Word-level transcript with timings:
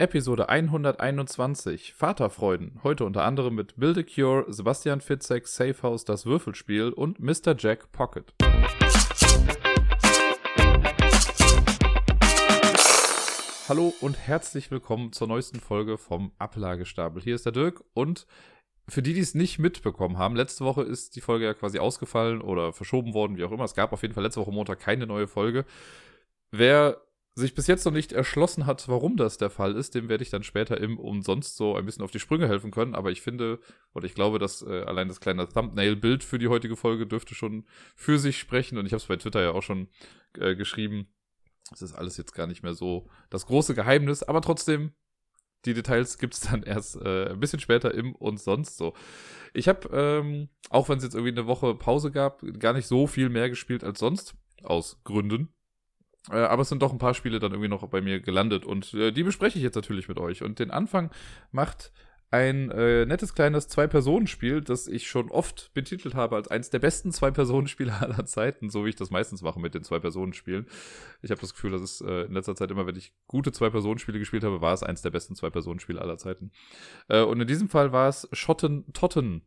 Episode 0.00 0.48
121 0.48 1.92
Vaterfreuden. 1.92 2.80
Heute 2.82 3.04
unter 3.04 3.22
anderem 3.24 3.54
mit 3.54 3.76
Build 3.76 3.98
a 3.98 4.02
Cure, 4.02 4.50
Sebastian 4.50 5.02
Fitzek, 5.02 5.46
Safehouse, 5.46 6.06
das 6.06 6.24
Würfelspiel 6.24 6.88
und 6.88 7.20
Mr. 7.20 7.54
Jack 7.54 7.92
Pocket. 7.92 8.32
Hallo 13.68 13.92
und 14.00 14.16
herzlich 14.16 14.70
willkommen 14.70 15.12
zur 15.12 15.28
neuesten 15.28 15.60
Folge 15.60 15.98
vom 15.98 16.32
Ablagestapel. 16.38 17.20
Hier 17.22 17.34
ist 17.34 17.44
der 17.44 17.52
Dirk 17.52 17.84
und 17.92 18.26
für 18.88 19.02
die, 19.02 19.12
die 19.12 19.20
es 19.20 19.34
nicht 19.34 19.58
mitbekommen 19.58 20.16
haben, 20.16 20.34
letzte 20.34 20.64
Woche 20.64 20.82
ist 20.82 21.14
die 21.14 21.20
Folge 21.20 21.44
ja 21.44 21.52
quasi 21.52 21.78
ausgefallen 21.78 22.40
oder 22.40 22.72
verschoben 22.72 23.12
worden, 23.12 23.36
wie 23.36 23.44
auch 23.44 23.52
immer. 23.52 23.64
Es 23.64 23.74
gab 23.74 23.92
auf 23.92 24.00
jeden 24.00 24.14
Fall 24.14 24.24
letzte 24.24 24.40
Woche 24.40 24.50
Montag 24.50 24.80
keine 24.80 25.06
neue 25.06 25.28
Folge. 25.28 25.66
Wer 26.52 27.02
sich 27.40 27.54
bis 27.54 27.66
jetzt 27.66 27.84
noch 27.84 27.92
nicht 27.92 28.12
erschlossen 28.12 28.66
hat, 28.66 28.88
warum 28.88 29.16
das 29.16 29.36
der 29.36 29.50
Fall 29.50 29.74
ist, 29.74 29.94
dem 29.94 30.08
werde 30.08 30.22
ich 30.22 30.30
dann 30.30 30.42
später 30.42 30.80
im 30.80 30.98
Umsonst 30.98 31.56
so 31.56 31.74
ein 31.74 31.84
bisschen 31.84 32.04
auf 32.04 32.10
die 32.10 32.20
Sprünge 32.20 32.46
helfen 32.46 32.70
können. 32.70 32.94
Aber 32.94 33.10
ich 33.10 33.20
finde, 33.20 33.58
oder 33.94 34.06
ich 34.06 34.14
glaube, 34.14 34.38
dass 34.38 34.62
äh, 34.62 34.82
allein 34.82 35.08
das 35.08 35.20
kleine 35.20 35.48
Thumbnail-Bild 35.48 36.22
für 36.22 36.38
die 36.38 36.48
heutige 36.48 36.76
Folge 36.76 37.06
dürfte 37.06 37.34
schon 37.34 37.66
für 37.96 38.18
sich 38.18 38.38
sprechen. 38.38 38.78
Und 38.78 38.86
ich 38.86 38.92
habe 38.92 39.00
es 39.00 39.06
bei 39.06 39.16
Twitter 39.16 39.42
ja 39.42 39.52
auch 39.52 39.62
schon 39.62 39.88
äh, 40.38 40.54
geschrieben. 40.54 41.08
Das 41.70 41.82
ist 41.82 41.94
alles 41.94 42.16
jetzt 42.16 42.34
gar 42.34 42.46
nicht 42.46 42.62
mehr 42.62 42.74
so 42.74 43.08
das 43.30 43.46
große 43.46 43.74
Geheimnis, 43.74 44.22
aber 44.22 44.40
trotzdem, 44.40 44.92
die 45.64 45.74
Details 45.74 46.18
gibt 46.18 46.34
es 46.34 46.40
dann 46.40 46.62
erst 46.62 46.96
äh, 46.96 47.30
ein 47.30 47.40
bisschen 47.40 47.60
später 47.60 47.94
im 47.94 48.14
und 48.14 48.40
sonst 48.40 48.76
so. 48.76 48.94
Ich 49.52 49.68
habe, 49.68 49.88
ähm, 49.92 50.48
auch 50.70 50.88
wenn 50.88 50.98
es 50.98 51.04
jetzt 51.04 51.14
irgendwie 51.14 51.32
eine 51.32 51.46
Woche 51.46 51.74
Pause 51.74 52.10
gab, 52.10 52.42
gar 52.58 52.72
nicht 52.72 52.86
so 52.86 53.06
viel 53.06 53.28
mehr 53.28 53.48
gespielt 53.48 53.84
als 53.84 53.98
sonst. 53.98 54.34
Aus 54.62 55.00
Gründen. 55.04 55.54
Äh, 56.28 56.36
aber 56.36 56.62
es 56.62 56.68
sind 56.68 56.82
doch 56.82 56.92
ein 56.92 56.98
paar 56.98 57.14
Spiele 57.14 57.38
dann 57.38 57.52
irgendwie 57.52 57.68
noch 57.68 57.86
bei 57.88 58.00
mir 58.00 58.20
gelandet 58.20 58.64
und 58.66 58.92
äh, 58.94 59.12
die 59.12 59.22
bespreche 59.22 59.58
ich 59.58 59.64
jetzt 59.64 59.76
natürlich 59.76 60.08
mit 60.08 60.18
euch. 60.18 60.42
Und 60.42 60.58
den 60.58 60.70
Anfang 60.70 61.10
macht 61.50 61.92
ein 62.32 62.70
äh, 62.70 63.06
nettes 63.06 63.34
kleines 63.34 63.66
Zwei-Personen-Spiel, 63.66 64.60
das 64.60 64.86
ich 64.86 65.08
schon 65.08 65.30
oft 65.30 65.74
betitelt 65.74 66.14
habe 66.14 66.36
als 66.36 66.48
eines 66.48 66.70
der 66.70 66.78
besten 66.78 67.10
Zwei-Personen-Spiele 67.10 67.92
aller 68.00 68.24
Zeiten, 68.24 68.70
so 68.70 68.84
wie 68.84 68.90
ich 68.90 68.96
das 68.96 69.10
meistens 69.10 69.42
mache 69.42 69.58
mit 69.58 69.74
den 69.74 69.82
Zwei-Personen-Spielen. 69.82 70.66
Ich 71.22 71.30
habe 71.30 71.40
das 71.40 71.54
Gefühl, 71.54 71.72
dass 71.72 71.82
es 71.82 72.00
äh, 72.00 72.26
in 72.26 72.32
letzter 72.32 72.54
Zeit 72.54 72.70
immer, 72.70 72.86
wenn 72.86 72.96
ich 72.96 73.14
gute 73.26 73.50
Zwei-Personen-Spiele 73.50 74.18
gespielt 74.18 74.44
habe, 74.44 74.60
war 74.60 74.72
es 74.72 74.82
eines 74.82 75.02
der 75.02 75.10
besten 75.10 75.34
Zwei-Personen-Spiele 75.34 76.00
aller 76.00 76.18
Zeiten. 76.18 76.52
Äh, 77.08 77.22
und 77.22 77.40
in 77.40 77.48
diesem 77.48 77.68
Fall 77.68 77.92
war 77.92 78.08
es 78.08 78.28
Schotten 78.32 78.92
Totten 78.92 79.42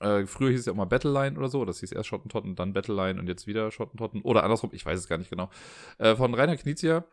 äh, 0.00 0.26
früher 0.26 0.50
hieß 0.50 0.60
es 0.60 0.66
ja 0.66 0.74
mal 0.74 0.86
Battleline 0.86 1.38
oder 1.38 1.48
so. 1.48 1.64
Das 1.64 1.80
hieß 1.80 1.92
erst 1.92 2.08
Schottentotten, 2.08 2.56
dann 2.56 2.72
Battleline 2.72 3.20
und 3.20 3.28
jetzt 3.28 3.46
wieder 3.46 3.70
Schottentotten. 3.70 4.22
Oder 4.22 4.42
andersrum, 4.42 4.70
ich 4.72 4.84
weiß 4.84 4.98
es 4.98 5.08
gar 5.08 5.18
nicht 5.18 5.30
genau. 5.30 5.50
Äh, 5.98 6.16
von 6.16 6.34
Rainer 6.34 6.56
Knizia. 6.56 7.04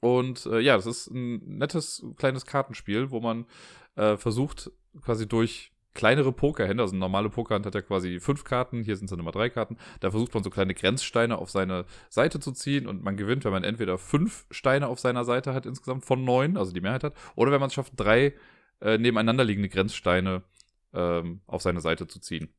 Und 0.00 0.46
äh, 0.46 0.60
ja, 0.60 0.76
das 0.76 0.86
ist 0.86 1.08
ein 1.08 1.58
nettes 1.58 2.04
kleines 2.16 2.46
Kartenspiel, 2.46 3.10
wo 3.10 3.20
man 3.20 3.44
äh, 3.96 4.16
versucht, 4.16 4.70
quasi 5.02 5.28
durch 5.28 5.72
kleinere 5.92 6.32
Pokerhände, 6.32 6.82
also 6.82 6.92
eine 6.92 7.00
normale 7.00 7.28
Pokerhand 7.28 7.66
hat 7.66 7.74
ja 7.74 7.82
quasi 7.82 8.20
fünf 8.20 8.44
Karten, 8.44 8.82
hier 8.82 8.96
sind 8.96 9.06
es 9.06 9.10
dann 9.10 9.18
immer 9.18 9.32
drei 9.32 9.50
Karten, 9.50 9.76
da 9.98 10.10
versucht 10.10 10.32
man 10.32 10.44
so 10.44 10.48
kleine 10.48 10.72
Grenzsteine 10.72 11.36
auf 11.36 11.50
seine 11.50 11.84
Seite 12.08 12.38
zu 12.38 12.52
ziehen 12.52 12.86
und 12.86 13.02
man 13.02 13.16
gewinnt, 13.16 13.44
wenn 13.44 13.52
man 13.52 13.64
entweder 13.64 13.98
fünf 13.98 14.46
Steine 14.50 14.86
auf 14.86 15.00
seiner 15.00 15.24
Seite 15.24 15.52
hat 15.52 15.66
insgesamt 15.66 16.04
von 16.04 16.24
neun, 16.24 16.56
also 16.56 16.72
die 16.72 16.80
Mehrheit 16.80 17.02
hat, 17.04 17.14
oder 17.34 17.50
wenn 17.50 17.60
man 17.60 17.66
es 17.66 17.74
schafft, 17.74 17.94
drei 17.96 18.34
äh, 18.80 18.98
nebeneinander 18.98 19.44
liegende 19.44 19.68
Grenzsteine 19.68 20.42
ähm, 20.92 21.40
auf 21.46 21.62
seine 21.62 21.80
Seite 21.80 22.06
zu 22.06 22.20
ziehen. 22.20 22.52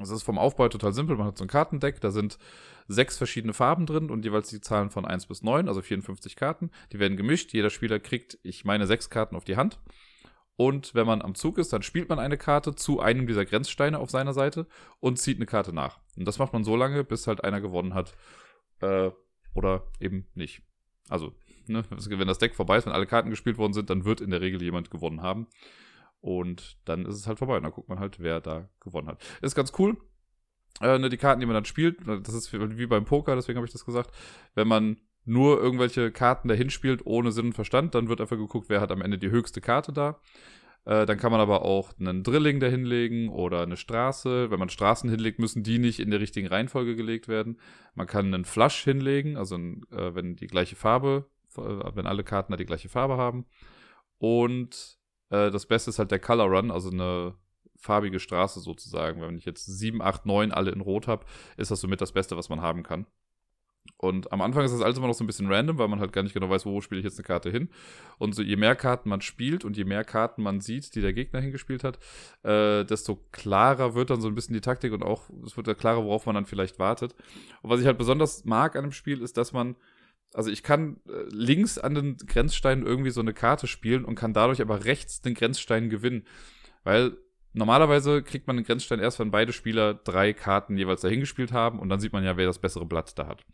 Es 0.00 0.10
ist 0.10 0.22
vom 0.22 0.38
Aufbau 0.38 0.68
total 0.68 0.92
simpel. 0.92 1.16
Man 1.16 1.26
hat 1.26 1.38
so 1.38 1.44
ein 1.44 1.48
Kartendeck, 1.48 2.00
da 2.00 2.10
sind 2.10 2.38
sechs 2.86 3.16
verschiedene 3.18 3.52
Farben 3.52 3.86
drin 3.86 4.10
und 4.10 4.24
jeweils 4.24 4.48
die 4.48 4.60
Zahlen 4.60 4.90
von 4.90 5.04
1 5.04 5.26
bis 5.26 5.42
9, 5.42 5.68
also 5.68 5.82
54 5.82 6.36
Karten. 6.36 6.70
Die 6.92 6.98
werden 6.98 7.16
gemischt. 7.16 7.52
Jeder 7.52 7.70
Spieler 7.70 7.98
kriegt, 7.98 8.38
ich 8.42 8.64
meine, 8.64 8.86
sechs 8.86 9.10
Karten 9.10 9.34
auf 9.34 9.44
die 9.44 9.56
Hand. 9.56 9.80
Und 10.56 10.94
wenn 10.94 11.06
man 11.06 11.22
am 11.22 11.34
Zug 11.34 11.58
ist, 11.58 11.72
dann 11.72 11.82
spielt 11.82 12.08
man 12.08 12.18
eine 12.18 12.36
Karte 12.36 12.74
zu 12.74 13.00
einem 13.00 13.26
dieser 13.26 13.46
Grenzsteine 13.46 13.98
auf 13.98 14.10
seiner 14.10 14.34
Seite 14.34 14.66
und 15.00 15.18
zieht 15.18 15.38
eine 15.38 15.46
Karte 15.46 15.72
nach. 15.72 16.00
Und 16.16 16.26
das 16.26 16.38
macht 16.38 16.52
man 16.52 16.64
so 16.64 16.76
lange, 16.76 17.02
bis 17.02 17.26
halt 17.26 17.42
einer 17.42 17.60
gewonnen 17.60 17.94
hat. 17.94 18.14
Äh, 18.80 19.10
oder 19.54 19.84
eben 19.98 20.26
nicht. 20.34 20.62
Also, 21.08 21.32
ne, 21.66 21.84
wenn 21.90 22.28
das 22.28 22.38
Deck 22.38 22.54
vorbei 22.54 22.76
ist, 22.76 22.86
wenn 22.86 22.92
alle 22.92 23.06
Karten 23.06 23.30
gespielt 23.30 23.58
worden 23.58 23.72
sind, 23.72 23.90
dann 23.90 24.04
wird 24.04 24.20
in 24.20 24.30
der 24.30 24.40
Regel 24.40 24.62
jemand 24.62 24.90
gewonnen 24.90 25.22
haben. 25.22 25.46
Und 26.20 26.78
dann 26.84 27.06
ist 27.06 27.16
es 27.16 27.26
halt 27.26 27.38
vorbei. 27.38 27.56
Und 27.56 27.62
dann 27.62 27.72
guckt 27.72 27.88
man 27.88 27.98
halt, 27.98 28.20
wer 28.20 28.40
da 28.40 28.68
gewonnen 28.80 29.08
hat. 29.08 29.22
Ist 29.40 29.54
ganz 29.54 29.72
cool. 29.78 29.96
Äh, 30.80 30.98
ne, 30.98 31.08
die 31.08 31.16
Karten, 31.16 31.40
die 31.40 31.46
man 31.46 31.54
dann 31.54 31.64
spielt, 31.64 31.98
das 32.06 32.34
ist 32.34 32.52
wie 32.52 32.86
beim 32.86 33.04
Poker, 33.04 33.34
deswegen 33.34 33.56
habe 33.56 33.66
ich 33.66 33.72
das 33.72 33.84
gesagt. 33.84 34.10
Wenn 34.54 34.68
man 34.68 34.98
nur 35.24 35.60
irgendwelche 35.60 36.10
Karten 36.10 36.48
dahin 36.48 36.70
spielt, 36.70 37.04
ohne 37.04 37.32
Sinn 37.32 37.46
und 37.46 37.52
Verstand, 37.52 37.94
dann 37.94 38.08
wird 38.08 38.20
einfach 38.20 38.36
geguckt, 38.36 38.68
wer 38.68 38.80
hat 38.80 38.92
am 38.92 39.02
Ende 39.02 39.18
die 39.18 39.30
höchste 39.30 39.60
Karte 39.60 39.92
da. 39.92 40.20
Äh, 40.86 41.04
dann 41.04 41.18
kann 41.18 41.30
man 41.30 41.40
aber 41.40 41.62
auch 41.62 41.92
einen 41.98 42.22
Drilling 42.22 42.60
dahinlegen 42.60 43.28
oder 43.28 43.62
eine 43.62 43.76
Straße. 43.76 44.50
Wenn 44.50 44.58
man 44.58 44.70
Straßen 44.70 45.10
hinlegt, 45.10 45.38
müssen 45.38 45.62
die 45.62 45.78
nicht 45.78 46.00
in 46.00 46.10
der 46.10 46.20
richtigen 46.20 46.48
Reihenfolge 46.48 46.96
gelegt 46.96 47.28
werden. 47.28 47.58
Man 47.94 48.06
kann 48.06 48.32
einen 48.32 48.44
Flush 48.44 48.82
hinlegen, 48.84 49.36
also 49.36 49.56
äh, 49.56 50.14
wenn 50.14 50.36
die 50.36 50.46
gleiche 50.46 50.76
Farbe, 50.76 51.26
äh, 51.56 51.60
wenn 51.60 52.06
alle 52.06 52.24
Karten 52.24 52.52
da 52.52 52.56
die 52.56 52.64
gleiche 52.64 52.88
Farbe 52.88 53.18
haben. 53.18 53.44
Und 54.18 54.99
äh, 55.30 55.50
das 55.50 55.66
Beste 55.66 55.90
ist 55.90 55.98
halt 55.98 56.10
der 56.10 56.18
Color 56.18 56.46
Run, 56.46 56.70
also 56.70 56.90
eine 56.90 57.34
farbige 57.76 58.20
Straße 58.20 58.60
sozusagen. 58.60 59.22
Wenn 59.22 59.38
ich 59.38 59.46
jetzt 59.46 59.66
7, 59.66 60.02
8, 60.02 60.26
9 60.26 60.52
alle 60.52 60.70
in 60.70 60.80
Rot 60.80 61.08
habe, 61.08 61.24
ist 61.56 61.70
das 61.70 61.80
somit 61.80 62.00
das 62.00 62.12
Beste, 62.12 62.36
was 62.36 62.48
man 62.48 62.60
haben 62.60 62.82
kann. 62.82 63.06
Und 63.96 64.32
am 64.32 64.40
Anfang 64.40 64.64
ist 64.64 64.72
das 64.72 64.80
alles 64.80 64.96
immer 64.96 65.08
noch 65.08 65.14
so 65.14 65.24
ein 65.24 65.26
bisschen 65.26 65.52
random, 65.52 65.78
weil 65.78 65.88
man 65.88 66.00
halt 66.00 66.12
gar 66.12 66.22
nicht 66.22 66.32
genau 66.32 66.48
weiß, 66.48 66.64
wo 66.64 66.80
spiele 66.80 67.00
ich 67.00 67.04
jetzt 67.04 67.18
eine 67.18 67.26
Karte 67.26 67.50
hin. 67.50 67.68
Und 68.18 68.34
so 68.34 68.42
je 68.42 68.56
mehr 68.56 68.74
Karten 68.74 69.10
man 69.10 69.20
spielt 69.20 69.64
und 69.64 69.76
je 69.76 69.84
mehr 69.84 70.04
Karten 70.04 70.42
man 70.42 70.60
sieht, 70.60 70.94
die 70.94 71.02
der 71.02 71.12
Gegner 71.12 71.40
hingespielt 71.40 71.84
hat, 71.84 71.98
äh, 72.42 72.84
desto 72.84 73.16
klarer 73.30 73.94
wird 73.94 74.08
dann 74.08 74.22
so 74.22 74.28
ein 74.28 74.34
bisschen 74.34 74.54
die 74.54 74.62
Taktik 74.62 74.92
und 74.92 75.02
auch 75.02 75.28
es 75.44 75.56
wird 75.56 75.66
ja 75.66 75.74
klarer, 75.74 76.04
worauf 76.04 76.24
man 76.24 76.34
dann 76.34 76.46
vielleicht 76.46 76.78
wartet. 76.78 77.14
Und 77.62 77.70
was 77.70 77.80
ich 77.80 77.86
halt 77.86 77.98
besonders 77.98 78.44
mag 78.44 78.74
an 78.74 78.84
dem 78.84 78.92
Spiel 78.92 79.20
ist, 79.20 79.36
dass 79.36 79.52
man 79.52 79.76
also 80.34 80.50
ich 80.50 80.62
kann 80.62 81.00
äh, 81.08 81.24
links 81.30 81.78
an 81.78 81.94
den 81.94 82.16
Grenzsteinen 82.16 82.86
irgendwie 82.86 83.10
so 83.10 83.20
eine 83.20 83.34
Karte 83.34 83.66
spielen 83.66 84.04
und 84.04 84.14
kann 84.14 84.32
dadurch 84.32 84.60
aber 84.60 84.84
rechts 84.84 85.20
den 85.20 85.34
Grenzstein 85.34 85.90
gewinnen. 85.90 86.24
Weil 86.84 87.16
normalerweise 87.52 88.22
kriegt 88.22 88.46
man 88.46 88.56
den 88.56 88.64
Grenzstein 88.64 89.00
erst, 89.00 89.18
wenn 89.18 89.30
beide 89.30 89.52
Spieler 89.52 89.94
drei 89.94 90.32
Karten 90.32 90.76
jeweils 90.76 91.00
dahin 91.00 91.20
gespielt 91.20 91.52
haben 91.52 91.78
und 91.78 91.88
dann 91.88 92.00
sieht 92.00 92.12
man 92.12 92.24
ja, 92.24 92.36
wer 92.36 92.46
das 92.46 92.60
bessere 92.60 92.86
Blatt 92.86 93.18
da 93.18 93.26
hat. 93.26 93.44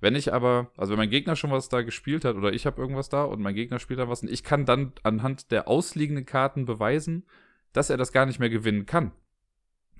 Wenn 0.00 0.14
ich 0.14 0.32
aber, 0.32 0.70
also 0.76 0.92
wenn 0.92 0.98
mein 0.98 1.10
Gegner 1.10 1.36
schon 1.36 1.50
was 1.50 1.68
da 1.68 1.82
gespielt 1.82 2.24
hat 2.24 2.36
oder 2.36 2.52
ich 2.52 2.66
habe 2.66 2.80
irgendwas 2.80 3.08
da 3.08 3.24
und 3.24 3.40
mein 3.40 3.54
Gegner 3.54 3.78
spielt 3.78 3.98
da 3.98 4.08
was 4.08 4.22
und 4.22 4.30
ich 4.30 4.42
kann 4.42 4.66
dann 4.66 4.92
anhand 5.02 5.50
der 5.52 5.68
ausliegenden 5.68 6.26
Karten 6.26 6.66
beweisen, 6.66 7.24
dass 7.72 7.88
er 7.88 7.96
das 7.96 8.12
gar 8.12 8.26
nicht 8.26 8.38
mehr 8.38 8.50
gewinnen 8.50 8.84
kann, 8.84 9.12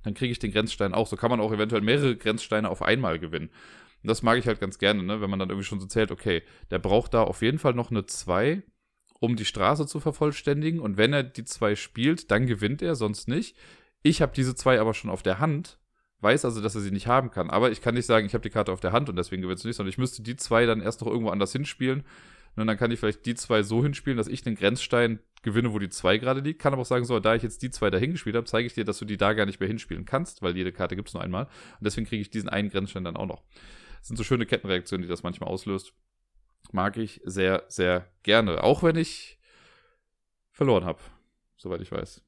dann 0.02 0.14
kriege 0.14 0.32
ich 0.32 0.38
den 0.38 0.52
Grenzstein 0.52 0.94
auch. 0.94 1.06
So 1.06 1.16
kann 1.16 1.30
man 1.30 1.40
auch 1.40 1.52
eventuell 1.52 1.82
mehrere 1.82 2.16
Grenzsteine 2.16 2.68
auf 2.68 2.82
einmal 2.82 3.18
gewinnen. 3.18 3.50
Und 4.06 4.10
das 4.10 4.22
mag 4.22 4.38
ich 4.38 4.46
halt 4.46 4.60
ganz 4.60 4.78
gerne, 4.78 5.02
ne? 5.02 5.20
wenn 5.20 5.28
man 5.28 5.40
dann 5.40 5.48
irgendwie 5.48 5.66
schon 5.66 5.80
so 5.80 5.86
zählt, 5.86 6.12
okay, 6.12 6.44
der 6.70 6.78
braucht 6.78 7.12
da 7.12 7.24
auf 7.24 7.42
jeden 7.42 7.58
Fall 7.58 7.74
noch 7.74 7.90
eine 7.90 8.06
2, 8.06 8.62
um 9.18 9.34
die 9.34 9.44
Straße 9.44 9.84
zu 9.88 9.98
vervollständigen. 9.98 10.78
Und 10.78 10.96
wenn 10.96 11.12
er 11.12 11.24
die 11.24 11.42
2 11.42 11.74
spielt, 11.74 12.30
dann 12.30 12.46
gewinnt 12.46 12.82
er, 12.82 12.94
sonst 12.94 13.26
nicht. 13.26 13.56
Ich 14.04 14.22
habe 14.22 14.30
diese 14.32 14.54
2 14.54 14.80
aber 14.80 14.94
schon 14.94 15.10
auf 15.10 15.24
der 15.24 15.40
Hand, 15.40 15.80
weiß 16.20 16.44
also, 16.44 16.62
dass 16.62 16.76
er 16.76 16.82
sie 16.82 16.92
nicht 16.92 17.08
haben 17.08 17.32
kann. 17.32 17.50
Aber 17.50 17.72
ich 17.72 17.80
kann 17.80 17.96
nicht 17.96 18.06
sagen, 18.06 18.26
ich 18.26 18.34
habe 18.34 18.42
die 18.42 18.50
Karte 18.50 18.70
auf 18.70 18.78
der 18.78 18.92
Hand 18.92 19.08
und 19.08 19.16
deswegen 19.16 19.42
gewinnst 19.42 19.64
du 19.64 19.68
nicht, 19.68 19.76
sondern 19.76 19.90
ich 19.90 19.98
müsste 19.98 20.22
die 20.22 20.36
2 20.36 20.66
dann 20.66 20.80
erst 20.80 21.00
noch 21.00 21.08
irgendwo 21.08 21.30
anders 21.30 21.50
hinspielen. 21.50 22.04
Und 22.54 22.68
dann 22.68 22.76
kann 22.76 22.92
ich 22.92 23.00
vielleicht 23.00 23.26
die 23.26 23.34
2 23.34 23.64
so 23.64 23.82
hinspielen, 23.82 24.18
dass 24.18 24.28
ich 24.28 24.40
den 24.40 24.54
Grenzstein 24.54 25.18
gewinne, 25.42 25.72
wo 25.72 25.80
die 25.80 25.88
2 25.88 26.18
gerade 26.18 26.42
liegt. 26.42 26.62
Kann 26.62 26.74
aber 26.74 26.82
auch 26.82 26.86
sagen, 26.86 27.04
so, 27.04 27.18
da 27.18 27.34
ich 27.34 27.42
jetzt 27.42 27.60
die 27.60 27.70
2 27.70 27.90
da 27.90 27.98
hingespielt 27.98 28.36
habe, 28.36 28.46
zeige 28.46 28.68
ich 28.68 28.74
dir, 28.74 28.84
dass 28.84 29.00
du 29.00 29.04
die 29.04 29.16
da 29.16 29.32
gar 29.32 29.46
nicht 29.46 29.58
mehr 29.58 29.66
hinspielen 29.66 30.04
kannst, 30.04 30.42
weil 30.42 30.56
jede 30.56 30.70
Karte 30.70 30.94
gibt 30.94 31.08
es 31.08 31.14
nur 31.14 31.24
einmal. 31.24 31.46
Und 31.46 31.84
deswegen 31.84 32.06
kriege 32.06 32.22
ich 32.22 32.30
diesen 32.30 32.48
einen 32.48 32.70
Grenzstein 32.70 33.02
dann 33.02 33.16
auch 33.16 33.26
noch. 33.26 33.42
Sind 34.06 34.16
so 34.16 34.22
schöne 34.22 34.46
Kettenreaktionen, 34.46 35.02
die 35.02 35.08
das 35.08 35.24
manchmal 35.24 35.50
auslöst. 35.50 35.92
Mag 36.70 36.96
ich 36.96 37.20
sehr, 37.24 37.64
sehr 37.66 38.08
gerne. 38.22 38.62
Auch 38.62 38.84
wenn 38.84 38.94
ich 38.94 39.40
verloren 40.52 40.84
habe, 40.84 41.00
soweit 41.56 41.80
ich 41.80 41.90
weiß. 41.90 42.22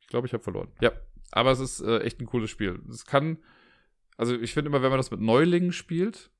Ich 0.00 0.08
glaube, 0.08 0.26
ich 0.26 0.34
habe 0.34 0.42
verloren. 0.42 0.70
Ja, 0.82 0.92
aber 1.30 1.50
es 1.52 1.58
ist 1.58 1.80
äh, 1.80 2.00
echt 2.00 2.20
ein 2.20 2.26
cooles 2.26 2.50
Spiel. 2.50 2.82
Es 2.90 3.06
kann, 3.06 3.38
also 4.18 4.38
ich 4.38 4.52
finde 4.52 4.68
immer, 4.68 4.82
wenn 4.82 4.90
man 4.90 4.98
das 4.98 5.10
mit 5.10 5.20
Neulingen 5.20 5.72
spielt, 5.72 6.30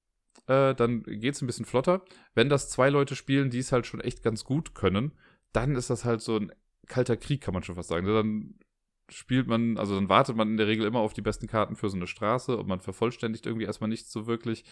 äh, 0.47 0.75
dann 0.75 1.05
geht 1.05 1.37
es 1.37 1.41
ein 1.41 1.47
bisschen 1.47 1.65
flotter. 1.65 2.05
Wenn 2.35 2.51
das 2.51 2.69
zwei 2.69 2.91
Leute 2.91 3.17
spielen, 3.17 3.49
die 3.49 3.61
es 3.61 3.73
halt 3.73 3.87
schon 3.87 4.03
echt 4.03 4.23
ganz 4.23 4.45
gut 4.45 4.75
können, 4.75 5.13
dann 5.53 5.75
ist 5.75 5.89
das 5.89 6.05
halt 6.05 6.21
so 6.21 6.37
ein 6.37 6.53
kalter 6.87 7.17
Krieg, 7.17 7.41
kann 7.41 7.55
man 7.55 7.63
schon 7.63 7.77
fast 7.77 7.89
sagen. 7.89 8.07
Dann 8.07 8.59
spielt 9.13 9.47
man, 9.47 9.79
also 9.79 9.95
dann 9.95 10.09
wartet 10.09 10.37
man 10.37 10.49
in 10.49 10.57
der 10.57 10.67
Regel 10.67 10.87
immer 10.87 11.01
auf 11.01 11.13
die 11.13 11.23
besten 11.23 11.47
Karten 11.47 11.77
für 11.77 11.89
so 11.89 11.97
eine 11.97 12.07
Straße 12.07 12.57
und 12.57 12.67
man 12.67 12.81
vervollständigt 12.81 13.47
irgendwie 13.47 13.67
erstmal 13.67 13.89
nichts 13.89 14.13
so 14.13 14.27
wirklich. 14.27 14.65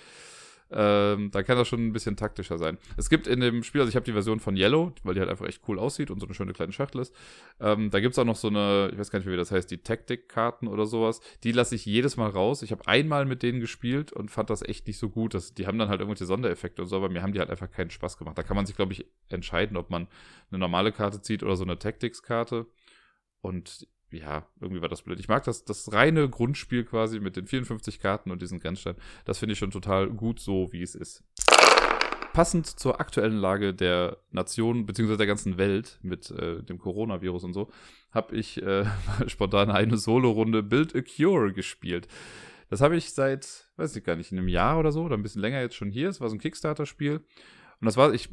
Ähm, 0.72 1.32
da 1.32 1.42
kann 1.42 1.56
das 1.56 1.66
schon 1.66 1.84
ein 1.84 1.92
bisschen 1.92 2.16
taktischer 2.16 2.56
sein. 2.56 2.78
Es 2.96 3.10
gibt 3.10 3.26
in 3.26 3.40
dem 3.40 3.64
Spiel, 3.64 3.80
also 3.80 3.88
ich 3.88 3.96
habe 3.96 4.04
die 4.04 4.12
Version 4.12 4.38
von 4.38 4.56
Yellow, 4.56 4.92
weil 5.02 5.14
die 5.14 5.20
halt 5.20 5.28
einfach 5.28 5.46
echt 5.46 5.62
cool 5.66 5.80
aussieht 5.80 6.12
und 6.12 6.20
so 6.20 6.26
eine 6.26 6.34
schöne 6.34 6.52
kleine 6.52 6.72
Schachtel 6.72 7.00
ist. 7.00 7.12
Ähm, 7.58 7.90
da 7.90 7.98
gibt 7.98 8.12
es 8.12 8.18
auch 8.20 8.24
noch 8.24 8.36
so 8.36 8.46
eine, 8.46 8.90
ich 8.92 8.98
weiß 8.98 9.10
gar 9.10 9.18
nicht, 9.18 9.28
wie 9.28 9.36
das 9.36 9.50
heißt, 9.50 9.68
die 9.68 9.78
Tactic-Karten 9.78 10.68
oder 10.68 10.86
sowas. 10.86 11.20
Die 11.42 11.50
lasse 11.50 11.74
ich 11.74 11.86
jedes 11.86 12.16
Mal 12.16 12.30
raus. 12.30 12.62
Ich 12.62 12.70
habe 12.70 12.86
einmal 12.86 13.24
mit 13.24 13.42
denen 13.42 13.58
gespielt 13.58 14.12
und 14.12 14.30
fand 14.30 14.48
das 14.48 14.62
echt 14.62 14.86
nicht 14.86 14.98
so 14.98 15.08
gut. 15.10 15.34
Das, 15.34 15.54
die 15.54 15.66
haben 15.66 15.78
dann 15.78 15.88
halt 15.88 16.00
irgendwelche 16.00 16.26
Sondereffekte 16.26 16.82
und 16.82 16.88
so, 16.88 16.96
aber 16.96 17.08
mir 17.08 17.22
haben 17.22 17.32
die 17.32 17.40
halt 17.40 17.50
einfach 17.50 17.70
keinen 17.70 17.90
Spaß 17.90 18.16
gemacht. 18.16 18.38
Da 18.38 18.44
kann 18.44 18.56
man 18.56 18.66
sich, 18.66 18.76
glaube 18.76 18.92
ich, 18.92 19.06
entscheiden, 19.28 19.76
ob 19.76 19.90
man 19.90 20.06
eine 20.50 20.60
normale 20.60 20.92
Karte 20.92 21.20
zieht 21.20 21.42
oder 21.42 21.56
so 21.56 21.64
eine 21.64 21.80
Tactics-Karte. 21.80 22.66
Und 23.40 23.88
ja, 24.12 24.46
irgendwie 24.60 24.82
war 24.82 24.88
das 24.88 25.02
blöd. 25.02 25.20
Ich 25.20 25.28
mag 25.28 25.44
das, 25.44 25.64
das 25.64 25.92
reine 25.92 26.28
Grundspiel 26.28 26.84
quasi 26.84 27.20
mit 27.20 27.36
den 27.36 27.46
54 27.46 28.00
Karten 28.00 28.30
und 28.30 28.42
diesen 28.42 28.60
Grenzstein. 28.60 28.96
Das 29.24 29.38
finde 29.38 29.52
ich 29.54 29.58
schon 29.58 29.70
total 29.70 30.08
gut 30.08 30.40
so, 30.40 30.72
wie 30.72 30.82
es 30.82 30.94
ist. 30.94 31.24
Passend 32.32 32.66
zur 32.66 33.00
aktuellen 33.00 33.36
Lage 33.36 33.74
der 33.74 34.18
Nation 34.30 34.86
bzw. 34.86 35.16
der 35.16 35.26
ganzen 35.26 35.58
Welt 35.58 35.98
mit 36.02 36.30
äh, 36.30 36.62
dem 36.62 36.78
Coronavirus 36.78 37.44
und 37.44 37.52
so, 37.52 37.70
habe 38.12 38.36
ich 38.36 38.62
äh, 38.62 38.84
spontan 39.26 39.70
eine 39.70 39.96
Solo-Runde 39.96 40.62
Build 40.62 40.94
a 40.94 41.02
Cure 41.02 41.52
gespielt. 41.52 42.06
Das 42.68 42.80
habe 42.80 42.96
ich 42.96 43.12
seit, 43.12 43.68
weiß 43.76 43.96
ich 43.96 44.04
gar 44.04 44.14
nicht, 44.14 44.30
in 44.30 44.38
einem 44.38 44.48
Jahr 44.48 44.78
oder 44.78 44.92
so, 44.92 45.02
oder 45.02 45.16
ein 45.16 45.22
bisschen 45.22 45.42
länger 45.42 45.60
jetzt 45.60 45.74
schon 45.74 45.90
hier. 45.90 46.08
Es 46.08 46.20
war 46.20 46.28
so 46.28 46.36
ein 46.36 46.40
Kickstarter-Spiel. 46.40 47.16
Und 47.16 47.84
das 47.84 47.96
war, 47.96 48.14
ich, 48.14 48.28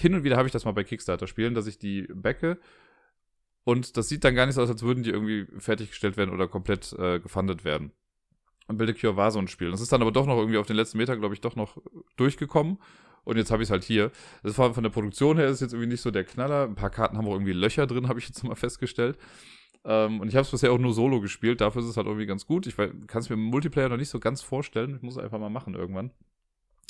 hin 0.00 0.14
und 0.14 0.24
wieder 0.24 0.38
habe 0.38 0.48
ich 0.48 0.52
das 0.52 0.64
mal 0.64 0.72
bei 0.72 0.84
Kickstarter 0.84 1.26
spielen, 1.26 1.54
dass 1.54 1.66
ich 1.66 1.78
die 1.78 2.08
backe 2.14 2.58
und 3.66 3.96
das 3.96 4.08
sieht 4.08 4.22
dann 4.22 4.36
gar 4.36 4.46
nicht 4.46 4.54
so 4.54 4.62
aus, 4.62 4.70
als 4.70 4.84
würden 4.84 5.02
die 5.02 5.10
irgendwie 5.10 5.44
fertiggestellt 5.58 6.16
werden 6.16 6.32
oder 6.32 6.46
komplett 6.46 6.92
äh, 7.00 7.18
gefundet 7.18 7.64
werden. 7.64 7.90
Und 8.68 8.76
Build 8.76 8.90
a 8.90 8.92
Cure 8.92 9.16
war 9.16 9.32
so 9.32 9.40
ein 9.40 9.48
Spiel. 9.48 9.72
Das 9.72 9.80
ist 9.80 9.90
dann 9.90 10.02
aber 10.02 10.12
doch 10.12 10.24
noch 10.24 10.36
irgendwie 10.36 10.58
auf 10.58 10.68
den 10.68 10.76
letzten 10.76 10.98
Meter, 10.98 11.16
glaube 11.16 11.34
ich, 11.34 11.40
doch 11.40 11.56
noch 11.56 11.76
durchgekommen. 12.16 12.78
Und 13.24 13.38
jetzt 13.38 13.50
habe 13.50 13.64
ich 13.64 13.66
es 13.66 13.72
halt 13.72 13.82
hier. 13.82 14.12
Das 14.44 14.56
war 14.56 14.72
von 14.72 14.84
der 14.84 14.90
Produktion 14.90 15.36
her 15.36 15.48
ist 15.48 15.62
jetzt 15.62 15.72
irgendwie 15.72 15.90
nicht 15.90 16.00
so 16.00 16.12
der 16.12 16.22
Knaller. 16.22 16.62
Ein 16.62 16.76
paar 16.76 16.90
Karten 16.90 17.18
haben 17.18 17.26
auch 17.26 17.32
irgendwie 17.32 17.54
Löcher 17.54 17.88
drin, 17.88 18.06
habe 18.08 18.20
ich 18.20 18.28
jetzt 18.28 18.44
mal 18.44 18.54
festgestellt. 18.54 19.18
Ähm, 19.84 20.20
und 20.20 20.28
ich 20.28 20.36
habe 20.36 20.44
es 20.44 20.50
bisher 20.52 20.70
auch 20.70 20.78
nur 20.78 20.94
solo 20.94 21.20
gespielt. 21.20 21.60
Dafür 21.60 21.82
ist 21.82 21.88
es 21.88 21.96
halt 21.96 22.06
irgendwie 22.06 22.26
ganz 22.26 22.46
gut. 22.46 22.68
Ich 22.68 22.76
kann 22.76 22.92
es 23.14 23.28
mir 23.28 23.34
im 23.34 23.42
Multiplayer 23.42 23.88
noch 23.88 23.96
nicht 23.96 24.10
so 24.10 24.20
ganz 24.20 24.42
vorstellen. 24.42 24.94
Ich 24.94 25.02
muss 25.02 25.16
es 25.16 25.22
einfach 25.24 25.40
mal 25.40 25.50
machen 25.50 25.74
irgendwann. 25.74 26.12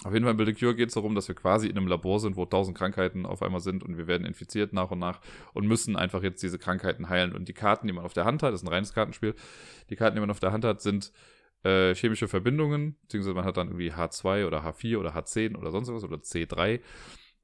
Auf 0.05 0.13
jeden 0.13 0.25
Fall 0.25 0.33
in 0.33 0.37
Build 0.37 0.51
a 0.51 0.53
Cure 0.53 0.75
geht 0.75 0.89
es 0.89 0.95
darum, 0.95 1.15
dass 1.15 1.27
wir 1.27 1.35
quasi 1.35 1.69
in 1.69 1.77
einem 1.77 1.89
Labor 1.89 2.21
sind, 2.21 2.37
wo 2.37 2.45
tausend 2.45 2.77
Krankheiten 2.77 3.25
auf 3.25 3.43
einmal 3.43 3.61
sind 3.61 3.83
und 3.83 3.97
wir 3.97 4.07
werden 4.07 4.27
infiziert 4.27 4.73
nach 4.73 4.91
und 4.91 4.99
nach 4.99 5.21
und 5.55 5.67
müssen 5.67 5.97
einfach 5.97 6.23
jetzt 6.23 6.43
diese 6.43 6.59
Krankheiten 6.59 7.09
heilen. 7.09 7.33
Und 7.33 7.49
die 7.49 7.55
Karten, 7.55 7.87
die 7.87 7.93
man 7.95 8.05
auf 8.05 8.13
der 8.13 8.27
Hand 8.27 8.43
hat, 8.43 8.53
das 8.53 8.61
ist 8.61 8.67
ein 8.67 8.73
reines 8.73 8.93
Kartenspiel, 8.93 9.35
die 9.89 9.97
Karten, 9.97 10.17
die 10.17 10.21
man 10.21 10.31
auf 10.31 10.41
der 10.41 10.53
Hand 10.53 10.65
hat, 10.65 10.83
sind 10.83 11.13
äh, 11.65 11.95
chemische 11.95 12.29
Verbindungen, 12.29 12.97
beziehungsweise 13.03 13.35
man 13.35 13.45
hat 13.45 13.57
dann 13.57 13.69
irgendwie 13.69 13.91
H2 13.91 14.47
oder 14.47 14.65
H4 14.65 14.99
oder 14.99 15.17
H10 15.17 15.57
oder 15.57 15.71
sonst 15.71 15.93
was 15.93 16.05
oder 16.05 16.19
C3 16.19 16.81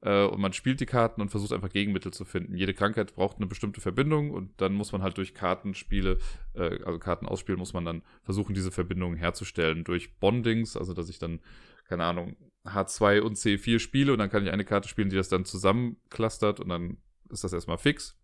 äh, 0.03 0.25
und 0.25 0.39
man 0.39 0.53
spielt 0.53 0.79
die 0.79 0.85
Karten 0.85 1.21
und 1.21 1.29
versucht 1.29 1.53
einfach 1.53 1.69
Gegenmittel 1.69 2.13
zu 2.13 2.25
finden. 2.25 2.55
Jede 2.55 2.73
Krankheit 2.73 3.15
braucht 3.15 3.37
eine 3.37 3.47
bestimmte 3.47 3.81
Verbindung 3.81 4.31
und 4.31 4.51
dann 4.61 4.73
muss 4.73 4.91
man 4.91 5.01
halt 5.01 5.17
durch 5.17 5.33
Kartenspiele, 5.33 6.17
äh, 6.53 6.83
also 6.83 6.99
Karten 6.99 7.25
ausspielen, 7.25 7.59
muss 7.59 7.73
man 7.73 7.85
dann 7.85 8.03
versuchen, 8.21 8.53
diese 8.53 8.71
Verbindungen 8.71 9.17
herzustellen 9.17 9.83
durch 9.83 10.15
Bondings, 10.19 10.77
also 10.77 10.93
dass 10.93 11.09
ich 11.09 11.19
dann 11.19 11.39
keine 11.85 12.05
Ahnung, 12.05 12.35
H2 12.65 13.21
und 13.21 13.37
C4 13.37 13.79
spiele 13.79 14.13
und 14.13 14.19
dann 14.19 14.29
kann 14.29 14.43
ich 14.43 14.51
eine 14.51 14.65
Karte 14.65 14.87
spielen, 14.87 15.09
die 15.09 15.15
das 15.15 15.29
dann 15.29 15.45
zusammenclustert 15.45 16.59
und 16.59 16.69
dann 16.69 16.97
ist 17.29 17.43
das 17.43 17.53
erstmal 17.53 17.77
fix. 17.77 18.17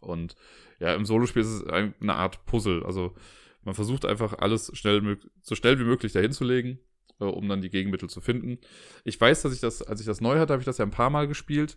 Und 0.00 0.34
ja, 0.78 0.94
im 0.94 1.04
Solospiel 1.04 1.42
ist 1.42 1.48
es 1.48 1.64
eine 1.66 2.14
Art 2.14 2.46
Puzzle. 2.46 2.84
Also 2.84 3.14
man 3.62 3.74
versucht 3.74 4.06
einfach 4.06 4.38
alles 4.38 4.70
schnell, 4.74 5.18
so 5.42 5.54
schnell 5.54 5.78
wie 5.78 5.84
möglich 5.84 6.12
dahin 6.12 6.32
zu 6.32 6.44
legen, 6.44 6.78
äh, 7.18 7.24
um 7.24 7.48
dann 7.48 7.60
die 7.60 7.70
Gegenmittel 7.70 8.08
zu 8.08 8.20
finden. 8.20 8.58
Ich 9.04 9.20
weiß, 9.20 9.42
dass 9.42 9.52
ich 9.52 9.60
das, 9.60 9.82
als 9.82 10.00
ich 10.00 10.06
das 10.06 10.20
neu 10.20 10.38
hatte, 10.38 10.52
habe 10.52 10.62
ich 10.62 10.66
das 10.66 10.78
ja 10.78 10.84
ein 10.84 10.90
paar 10.90 11.10
Mal 11.10 11.28
gespielt 11.28 11.76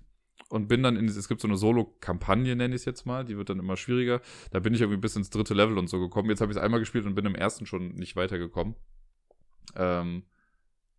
und 0.50 0.68
bin 0.68 0.84
dann 0.84 0.96
in, 0.96 1.08
es 1.08 1.28
gibt 1.28 1.42
so 1.42 1.48
eine 1.48 1.58
Solo-Kampagne, 1.58 2.56
nenne 2.56 2.76
ich 2.76 2.82
es 2.82 2.86
jetzt 2.86 3.06
mal, 3.06 3.26
die 3.26 3.38
wird 3.38 3.50
dann 3.50 3.60
immer 3.60 3.76
schwieriger. 3.76 4.22
Da 4.52 4.60
bin 4.60 4.74
ich 4.74 4.82
irgendwie 4.82 5.00
bis 5.00 5.16
ins 5.16 5.30
dritte 5.30 5.54
Level 5.54 5.78
und 5.78 5.88
so 5.88 6.00
gekommen. 6.00 6.30
Jetzt 6.30 6.42
habe 6.42 6.52
ich 6.52 6.58
es 6.58 6.64
einmal 6.64 6.80
gespielt 6.80 7.06
und 7.06 7.16
bin 7.16 7.26
im 7.26 7.36
ersten 7.36 7.66
schon 7.66 7.90
nicht 7.96 8.16
weitergekommen. 8.16 8.76
Ähm, 9.76 10.24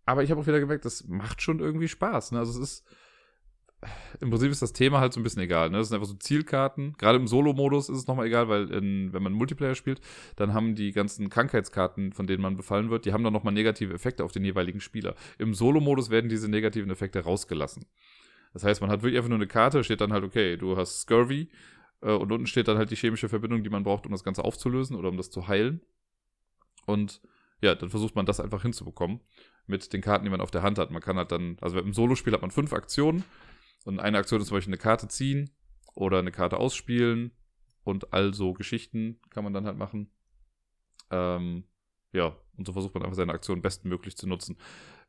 aber 0.07 0.23
ich 0.23 0.31
habe 0.31 0.41
auch 0.41 0.47
wieder 0.47 0.61
gemerkt, 0.61 0.85
das 0.85 1.07
macht 1.07 1.43
schon 1.43 1.61
irgendwie 1.61 1.89
Spaß. 1.89 2.33
Ne? 2.33 2.39
Also 2.39 2.53
es 2.53 2.71
ist, 2.71 2.87
im 4.21 4.31
Prinzip 4.31 4.51
ist 4.51 4.63
das 4.63 4.73
Thema 4.73 5.01
halt 5.01 5.13
so 5.13 5.21
ein 5.21 5.23
bisschen 5.23 5.43
egal. 5.43 5.71
Ne? 5.71 5.79
Das 5.79 5.89
sind 5.89 5.97
einfach 5.97 6.09
so 6.09 6.17
Zielkarten. 6.17 6.95
Gerade 6.99 7.19
im 7.19 7.27
Solo-Modus 7.27 7.89
ist 7.89 7.99
es 7.99 8.07
nochmal 8.07 8.27
egal, 8.27 8.49
weil 8.49 8.71
in, 8.71 9.13
wenn 9.13 9.23
man 9.23 9.33
Multiplayer 9.33 9.75
spielt, 9.75 10.01
dann 10.37 10.55
haben 10.55 10.75
die 10.75 10.93
ganzen 10.93 11.31
Krankheitskarten, 11.31 12.13
von 12.13 12.27
denen 12.27 12.43
man 12.43 12.57
befallen 12.57 12.91
wird, 12.91 13.05
die 13.05 13.13
haben 13.13 13.25
dann 13.25 13.33
nochmal 13.33 13.55
negative 13.55 13.95
Effekte 13.95 14.25
auf 14.25 14.33
den 14.33 14.45
jeweiligen 14.45 14.81
Spieler. 14.81 15.15
Im 15.39 15.55
Solo-Modus 15.55 16.11
werden 16.11 16.29
diese 16.29 16.49
negativen 16.49 16.91
Effekte 16.91 17.21
rausgelassen. 17.21 17.87
Das 18.53 18.63
heißt, 18.65 18.81
man 18.81 18.91
hat 18.91 19.03
wirklich 19.03 19.17
einfach 19.17 19.31
nur 19.31 19.39
eine 19.39 19.49
Karte, 19.49 19.83
steht 19.85 20.01
dann 20.01 20.13
halt, 20.13 20.25
okay, 20.25 20.57
du 20.57 20.77
hast 20.77 21.01
Scurvy 21.01 21.51
äh, 22.03 22.13
und 22.13 22.31
unten 22.31 22.47
steht 22.47 22.69
dann 22.69 22.79
halt 22.79 22.91
die 22.91 22.97
chemische 22.97 23.29
Verbindung, 23.29 23.65
die 23.65 23.71
man 23.71 23.83
braucht, 23.83 24.07
um 24.07 24.13
das 24.13 24.25
Ganze 24.25 24.45
aufzulösen 24.45 24.97
oder 24.97 25.09
um 25.09 25.17
das 25.17 25.31
zu 25.31 25.49
heilen. 25.49 25.81
Und 26.87 27.21
ja, 27.65 27.75
dann 27.75 27.89
versucht 27.89 28.15
man 28.15 28.27
das 28.27 28.41
einfach 28.41 28.61
hinzubekommen 28.61 29.21
mit 29.67 29.93
den 29.95 30.03
Karten, 30.03 30.25
die 30.25 30.31
man 30.31 30.43
auf 30.43 30.51
der 30.51 30.63
Hand 30.63 30.79
hat. 30.79 30.91
Man 30.91 31.01
kann 31.01 31.17
halt 31.17 31.33
dann, 31.33 31.57
also 31.63 31.79
im 31.79 31.95
Solospiel 31.95 32.35
hat 32.35 32.43
man 32.43 32.51
fünf 32.51 32.75
Aktionen 32.75 33.25
und 33.87 34.01
eine 34.01 34.19
Aktion 34.19 34.43
ist 34.43 34.49
zum 34.49 34.59
Beispiel 34.59 34.75
eine 34.75 34.83
Karte 34.83 35.09
ziehen 35.09 35.51
oder 35.95 36.19
eine 36.19 36.31
Karte 36.31 36.59
ausspielen 36.59 37.33
und 37.83 38.13
all 38.13 38.35
so 38.35 38.53
Geschichten 38.53 39.19
kann 39.31 39.45
man 39.45 39.55
dann 39.55 39.65
halt 39.65 39.79
machen. 39.79 40.11
Ähm, 41.11 41.65
ja, 42.13 42.37
und 42.59 42.67
so 42.67 42.75
versucht 42.75 42.93
man 42.93 43.03
einfach 43.03 43.17
seine 43.17 43.33
Aktionen 43.33 43.63
bestmöglich 43.63 44.15
zu 44.15 44.29
nutzen. 44.29 44.59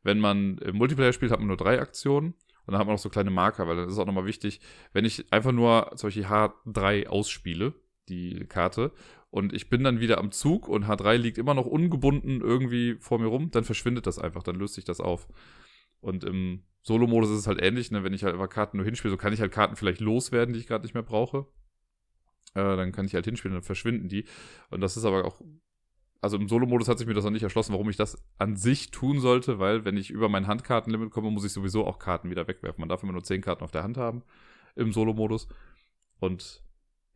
Wenn 0.02 0.18
man 0.18 0.56
im 0.58 0.76
Multiplayer 0.76 1.12
spielt, 1.12 1.32
hat 1.32 1.40
man 1.40 1.48
nur 1.48 1.58
drei 1.58 1.78
Aktionen 1.78 2.28
und 2.64 2.72
dann 2.72 2.78
hat 2.78 2.86
man 2.86 2.94
noch 2.94 3.02
so 3.02 3.10
kleine 3.10 3.30
Marker, 3.30 3.68
weil 3.68 3.76
das 3.76 3.92
ist 3.92 3.98
auch 3.98 4.06
nochmal 4.06 4.24
wichtig, 4.24 4.62
wenn 4.94 5.04
ich 5.04 5.30
einfach 5.30 5.52
nur 5.52 5.92
zum 5.96 6.06
Beispiel 6.06 6.24
H3 6.24 7.06
ausspiele, 7.06 7.74
die 8.08 8.46
Karte, 8.46 8.92
und 9.36 9.52
ich 9.52 9.68
bin 9.68 9.84
dann 9.84 10.00
wieder 10.00 10.16
am 10.16 10.30
Zug 10.32 10.66
und 10.66 10.86
H3 10.86 11.18
liegt 11.18 11.36
immer 11.36 11.52
noch 11.52 11.66
ungebunden 11.66 12.40
irgendwie 12.40 12.96
vor 13.00 13.18
mir 13.18 13.26
rum, 13.26 13.50
dann 13.50 13.64
verschwindet 13.64 14.06
das 14.06 14.18
einfach, 14.18 14.42
dann 14.42 14.56
löst 14.56 14.72
sich 14.76 14.86
das 14.86 14.98
auf. 14.98 15.28
Und 16.00 16.24
im 16.24 16.62
Solo-Modus 16.80 17.28
ist 17.28 17.40
es 17.40 17.46
halt 17.46 17.60
ähnlich, 17.60 17.90
ne? 17.90 18.02
wenn 18.02 18.14
ich 18.14 18.24
halt 18.24 18.32
einfach 18.32 18.48
Karten 18.48 18.78
nur 18.78 18.86
hinspiele, 18.86 19.12
so 19.12 19.18
kann 19.18 19.34
ich 19.34 19.42
halt 19.42 19.52
Karten 19.52 19.76
vielleicht 19.76 20.00
loswerden, 20.00 20.54
die 20.54 20.60
ich 20.60 20.66
gerade 20.66 20.84
nicht 20.84 20.94
mehr 20.94 21.02
brauche. 21.02 21.46
Äh, 22.54 22.78
dann 22.78 22.92
kann 22.92 23.04
ich 23.04 23.12
halt 23.12 23.26
hinspielen, 23.26 23.52
dann 23.52 23.62
verschwinden 23.62 24.08
die. 24.08 24.24
Und 24.70 24.80
das 24.80 24.96
ist 24.96 25.04
aber 25.04 25.26
auch, 25.26 25.42
also 26.22 26.38
im 26.38 26.48
Solo-Modus 26.48 26.88
hat 26.88 26.96
sich 26.96 27.06
mir 27.06 27.12
das 27.12 27.24
noch 27.24 27.30
nicht 27.30 27.42
erschlossen, 27.42 27.74
warum 27.74 27.90
ich 27.90 27.98
das 27.98 28.24
an 28.38 28.56
sich 28.56 28.90
tun 28.90 29.20
sollte, 29.20 29.58
weil 29.58 29.84
wenn 29.84 29.98
ich 29.98 30.08
über 30.08 30.30
mein 30.30 30.46
Handkartenlimit 30.46 31.10
komme, 31.10 31.30
muss 31.30 31.44
ich 31.44 31.52
sowieso 31.52 31.86
auch 31.86 31.98
Karten 31.98 32.30
wieder 32.30 32.48
wegwerfen. 32.48 32.80
Man 32.80 32.88
darf 32.88 33.02
immer 33.02 33.12
nur 33.12 33.22
10 33.22 33.42
Karten 33.42 33.64
auf 33.64 33.70
der 33.70 33.82
Hand 33.82 33.98
haben 33.98 34.22
im 34.76 34.94
Solo-Modus. 34.94 35.46
Und 36.20 36.65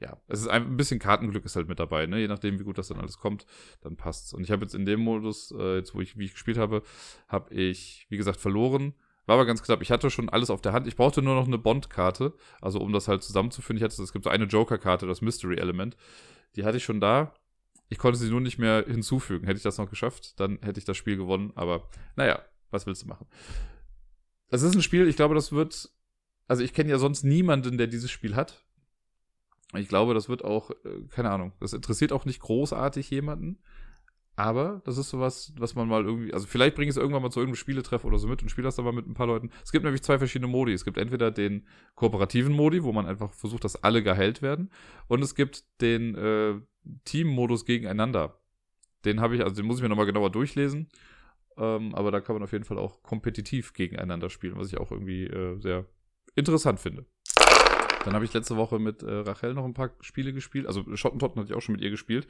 ja, 0.00 0.17
es 0.29 0.41
ist 0.41 0.49
ein, 0.49 0.76
bisschen 0.76 0.99
Kartenglück 0.99 1.44
ist 1.44 1.56
halt 1.56 1.69
mit 1.69 1.79
dabei, 1.79 2.06
ne? 2.06 2.19
Je 2.19 2.29
nachdem, 2.29 2.58
wie 2.58 2.64
gut 2.64 2.79
das 2.79 2.88
dann 2.88 2.99
alles 2.99 3.19
kommt, 3.19 3.47
dann 3.82 3.97
passt's. 3.97 4.32
Und 4.32 4.43
ich 4.43 4.50
habe 4.50 4.62
jetzt 4.62 4.75
in 4.75 4.87
dem 4.87 5.00
Modus, 5.00 5.52
äh, 5.56 5.76
jetzt 5.76 5.94
wo 5.94 6.00
ich, 6.00 6.17
wie 6.17 6.25
ich 6.25 6.32
gespielt 6.32 6.56
habe, 6.56 6.82
habe 7.29 7.55
ich, 7.55 8.06
wie 8.08 8.17
gesagt, 8.17 8.41
verloren. 8.41 8.94
War 9.26 9.35
aber 9.35 9.44
ganz 9.44 9.62
knapp. 9.62 9.82
Ich 9.82 9.91
hatte 9.91 10.11
schon 10.11 10.31
alles 10.31 10.49
auf 10.49 10.62
der 10.62 10.73
Hand. 10.73 10.87
Ich 10.87 10.97
brauchte 10.97 11.20
nur 11.20 11.35
noch 11.35 11.47
eine 11.47 11.58
Bond-Karte, 11.58 12.32
also 12.62 12.81
um 12.81 12.93
das 12.93 13.08
halt 13.08 13.23
zusammenzuführen. 13.23 13.76
Ich 13.76 13.82
hatte, 13.82 14.02
es 14.02 14.12
gibt 14.12 14.25
so 14.25 14.31
eine 14.31 14.44
Joker-Karte, 14.44 15.06
das 15.06 15.21
Mystery-Element. 15.21 15.97
Die 16.57 16.64
hatte 16.64 16.78
ich 16.78 16.85
schon 16.85 17.00
da. 17.00 17.35
Ich 17.90 17.99
konnte 17.99 18.19
sie 18.19 18.30
nur 18.30 18.40
nicht 18.40 18.59
mehr 18.59 18.87
hinzufügen. 18.87 19.45
Hätte 19.45 19.59
ich 19.59 19.62
das 19.62 19.76
noch 19.76 19.90
geschafft, 19.90 20.40
dann 20.40 20.59
hätte 20.62 20.78
ich 20.78 20.87
das 20.87 20.97
Spiel 20.97 21.16
gewonnen. 21.16 21.52
Aber 21.57 21.88
naja, 22.16 22.40
was 22.71 22.87
willst 22.87 23.02
du 23.02 23.07
machen? 23.07 23.26
Es 24.49 24.62
ist 24.62 24.75
ein 24.75 24.83
Spiel, 24.83 25.07
ich 25.09 25.16
glaube, 25.16 25.35
das 25.35 25.52
wird. 25.52 25.90
Also 26.49 26.64
ich 26.64 26.73
kenne 26.73 26.90
ja 26.90 26.99
sonst 26.99 27.23
niemanden, 27.23 27.78
der 27.78 27.87
dieses 27.87 28.11
Spiel 28.11 28.35
hat. 28.35 28.64
Ich 29.75 29.89
glaube, 29.89 30.15
das 30.15 30.29
wird 30.29 30.45
auch, 30.45 30.71
äh, 30.71 31.07
keine 31.11 31.31
Ahnung, 31.31 31.53
das 31.61 31.73
interessiert 31.73 32.12
auch 32.12 32.25
nicht 32.25 32.41
großartig 32.41 33.11
jemanden. 33.11 33.59
Aber 34.37 34.81
das 34.87 34.97
ist 34.97 35.11
sowas, 35.11 35.53
was 35.59 35.75
man 35.75 35.87
mal 35.87 36.05
irgendwie, 36.05 36.33
also 36.33 36.47
vielleicht 36.47 36.75
bringe 36.75 36.89
ich 36.89 36.97
es 36.97 36.97
irgendwann 36.97 37.21
mal 37.21 37.31
zu 37.31 37.41
irgendeinem 37.41 37.61
Spieletreff 37.61 38.05
oder 38.05 38.19
so 38.19 38.27
mit 38.27 38.43
und 38.43 38.49
spiele 38.49 38.65
das 38.65 38.79
aber 38.79 38.91
mit 38.91 39.07
ein 39.07 39.12
paar 39.12 39.27
Leuten. 39.27 39.50
Es 39.62 39.71
gibt 39.71 39.85
nämlich 39.85 40.03
zwei 40.03 40.19
verschiedene 40.19 40.50
Modi. 40.50 40.73
Es 40.73 40.87
gibt 40.87 40.97
entweder 40.97 41.31
den 41.31 41.67
kooperativen 41.95 42.55
Modi, 42.55 42.83
wo 42.83 42.91
man 42.93 43.05
einfach 43.05 43.35
versucht, 43.35 43.65
dass 43.65 43.85
alle 43.85 44.03
geheilt 44.03 44.41
werden. 44.41 44.71
Und 45.09 45.23
es 45.23 45.35
gibt 45.35 45.65
den 45.83 46.15
äh, 46.15 46.55
Team-Modus 47.05 47.67
gegeneinander. 47.67 48.41
Den 49.05 49.21
habe 49.21 49.37
ich, 49.37 49.43
also 49.43 49.55
den 49.55 49.67
muss 49.67 49.77
ich 49.77 49.83
mir 49.83 49.91
nochmal 49.91 50.07
genauer 50.07 50.31
durchlesen. 50.31 50.89
Ähm, 51.59 51.95
aber 51.95 52.11
da 52.11 52.21
kann 52.21 52.35
man 52.35 52.43
auf 52.43 52.53
jeden 52.53 52.65
Fall 52.65 52.79
auch 52.79 53.03
kompetitiv 53.03 53.75
gegeneinander 53.75 54.31
spielen, 54.31 54.57
was 54.57 54.69
ich 54.69 54.79
auch 54.79 54.91
irgendwie 54.91 55.25
äh, 55.25 55.59
sehr 55.61 55.85
interessant 56.35 56.81
finde. 56.81 57.05
Dann 58.04 58.14
habe 58.14 58.25
ich 58.25 58.33
letzte 58.33 58.57
Woche 58.57 58.78
mit 58.78 59.02
äh, 59.02 59.11
Rachel 59.11 59.54
noch 59.54 59.64
ein 59.64 59.75
paar 59.75 59.90
Spiele 60.00 60.33
gespielt. 60.33 60.66
Also 60.66 60.85
Schottentotten 60.97 61.40
hatte 61.40 61.52
ich 61.52 61.57
auch 61.57 61.61
schon 61.62 61.75
mit 61.75 61.83
ihr 61.83 61.90
gespielt. 61.90 62.26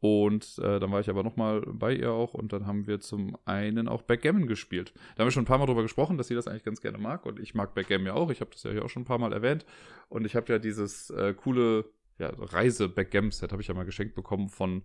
Und 0.00 0.58
äh, 0.58 0.80
dann 0.80 0.90
war 0.90 1.00
ich 1.00 1.10
aber 1.10 1.22
nochmal 1.22 1.60
bei 1.60 1.92
ihr 1.94 2.10
auch 2.10 2.32
und 2.32 2.54
dann 2.54 2.66
haben 2.66 2.86
wir 2.86 3.00
zum 3.00 3.36
einen 3.44 3.86
auch 3.86 4.00
Backgammon 4.00 4.46
gespielt. 4.46 4.94
Da 5.14 5.20
haben 5.20 5.26
wir 5.26 5.30
schon 5.30 5.42
ein 5.42 5.46
paar 5.46 5.58
Mal 5.58 5.66
drüber 5.66 5.82
gesprochen, 5.82 6.16
dass 6.16 6.28
sie 6.28 6.34
das 6.34 6.48
eigentlich 6.48 6.64
ganz 6.64 6.80
gerne 6.80 6.96
mag 6.96 7.26
und 7.26 7.38
ich 7.38 7.54
mag 7.54 7.74
Backgammon 7.74 8.06
ja 8.06 8.14
auch. 8.14 8.30
Ich 8.30 8.40
habe 8.40 8.50
das 8.50 8.62
ja 8.62 8.70
hier 8.70 8.82
auch 8.82 8.88
schon 8.88 9.02
ein 9.02 9.06
paar 9.06 9.18
Mal 9.18 9.34
erwähnt 9.34 9.66
und 10.08 10.24
ich 10.24 10.36
habe 10.36 10.50
ja 10.50 10.58
dieses 10.58 11.10
äh, 11.10 11.34
coole 11.34 11.84
ja, 12.18 12.30
Reise-Backgammon-Set 12.34 13.52
habe 13.52 13.60
ich 13.60 13.68
ja 13.68 13.74
mal 13.74 13.84
geschenkt 13.84 14.14
bekommen 14.14 14.48
von 14.48 14.82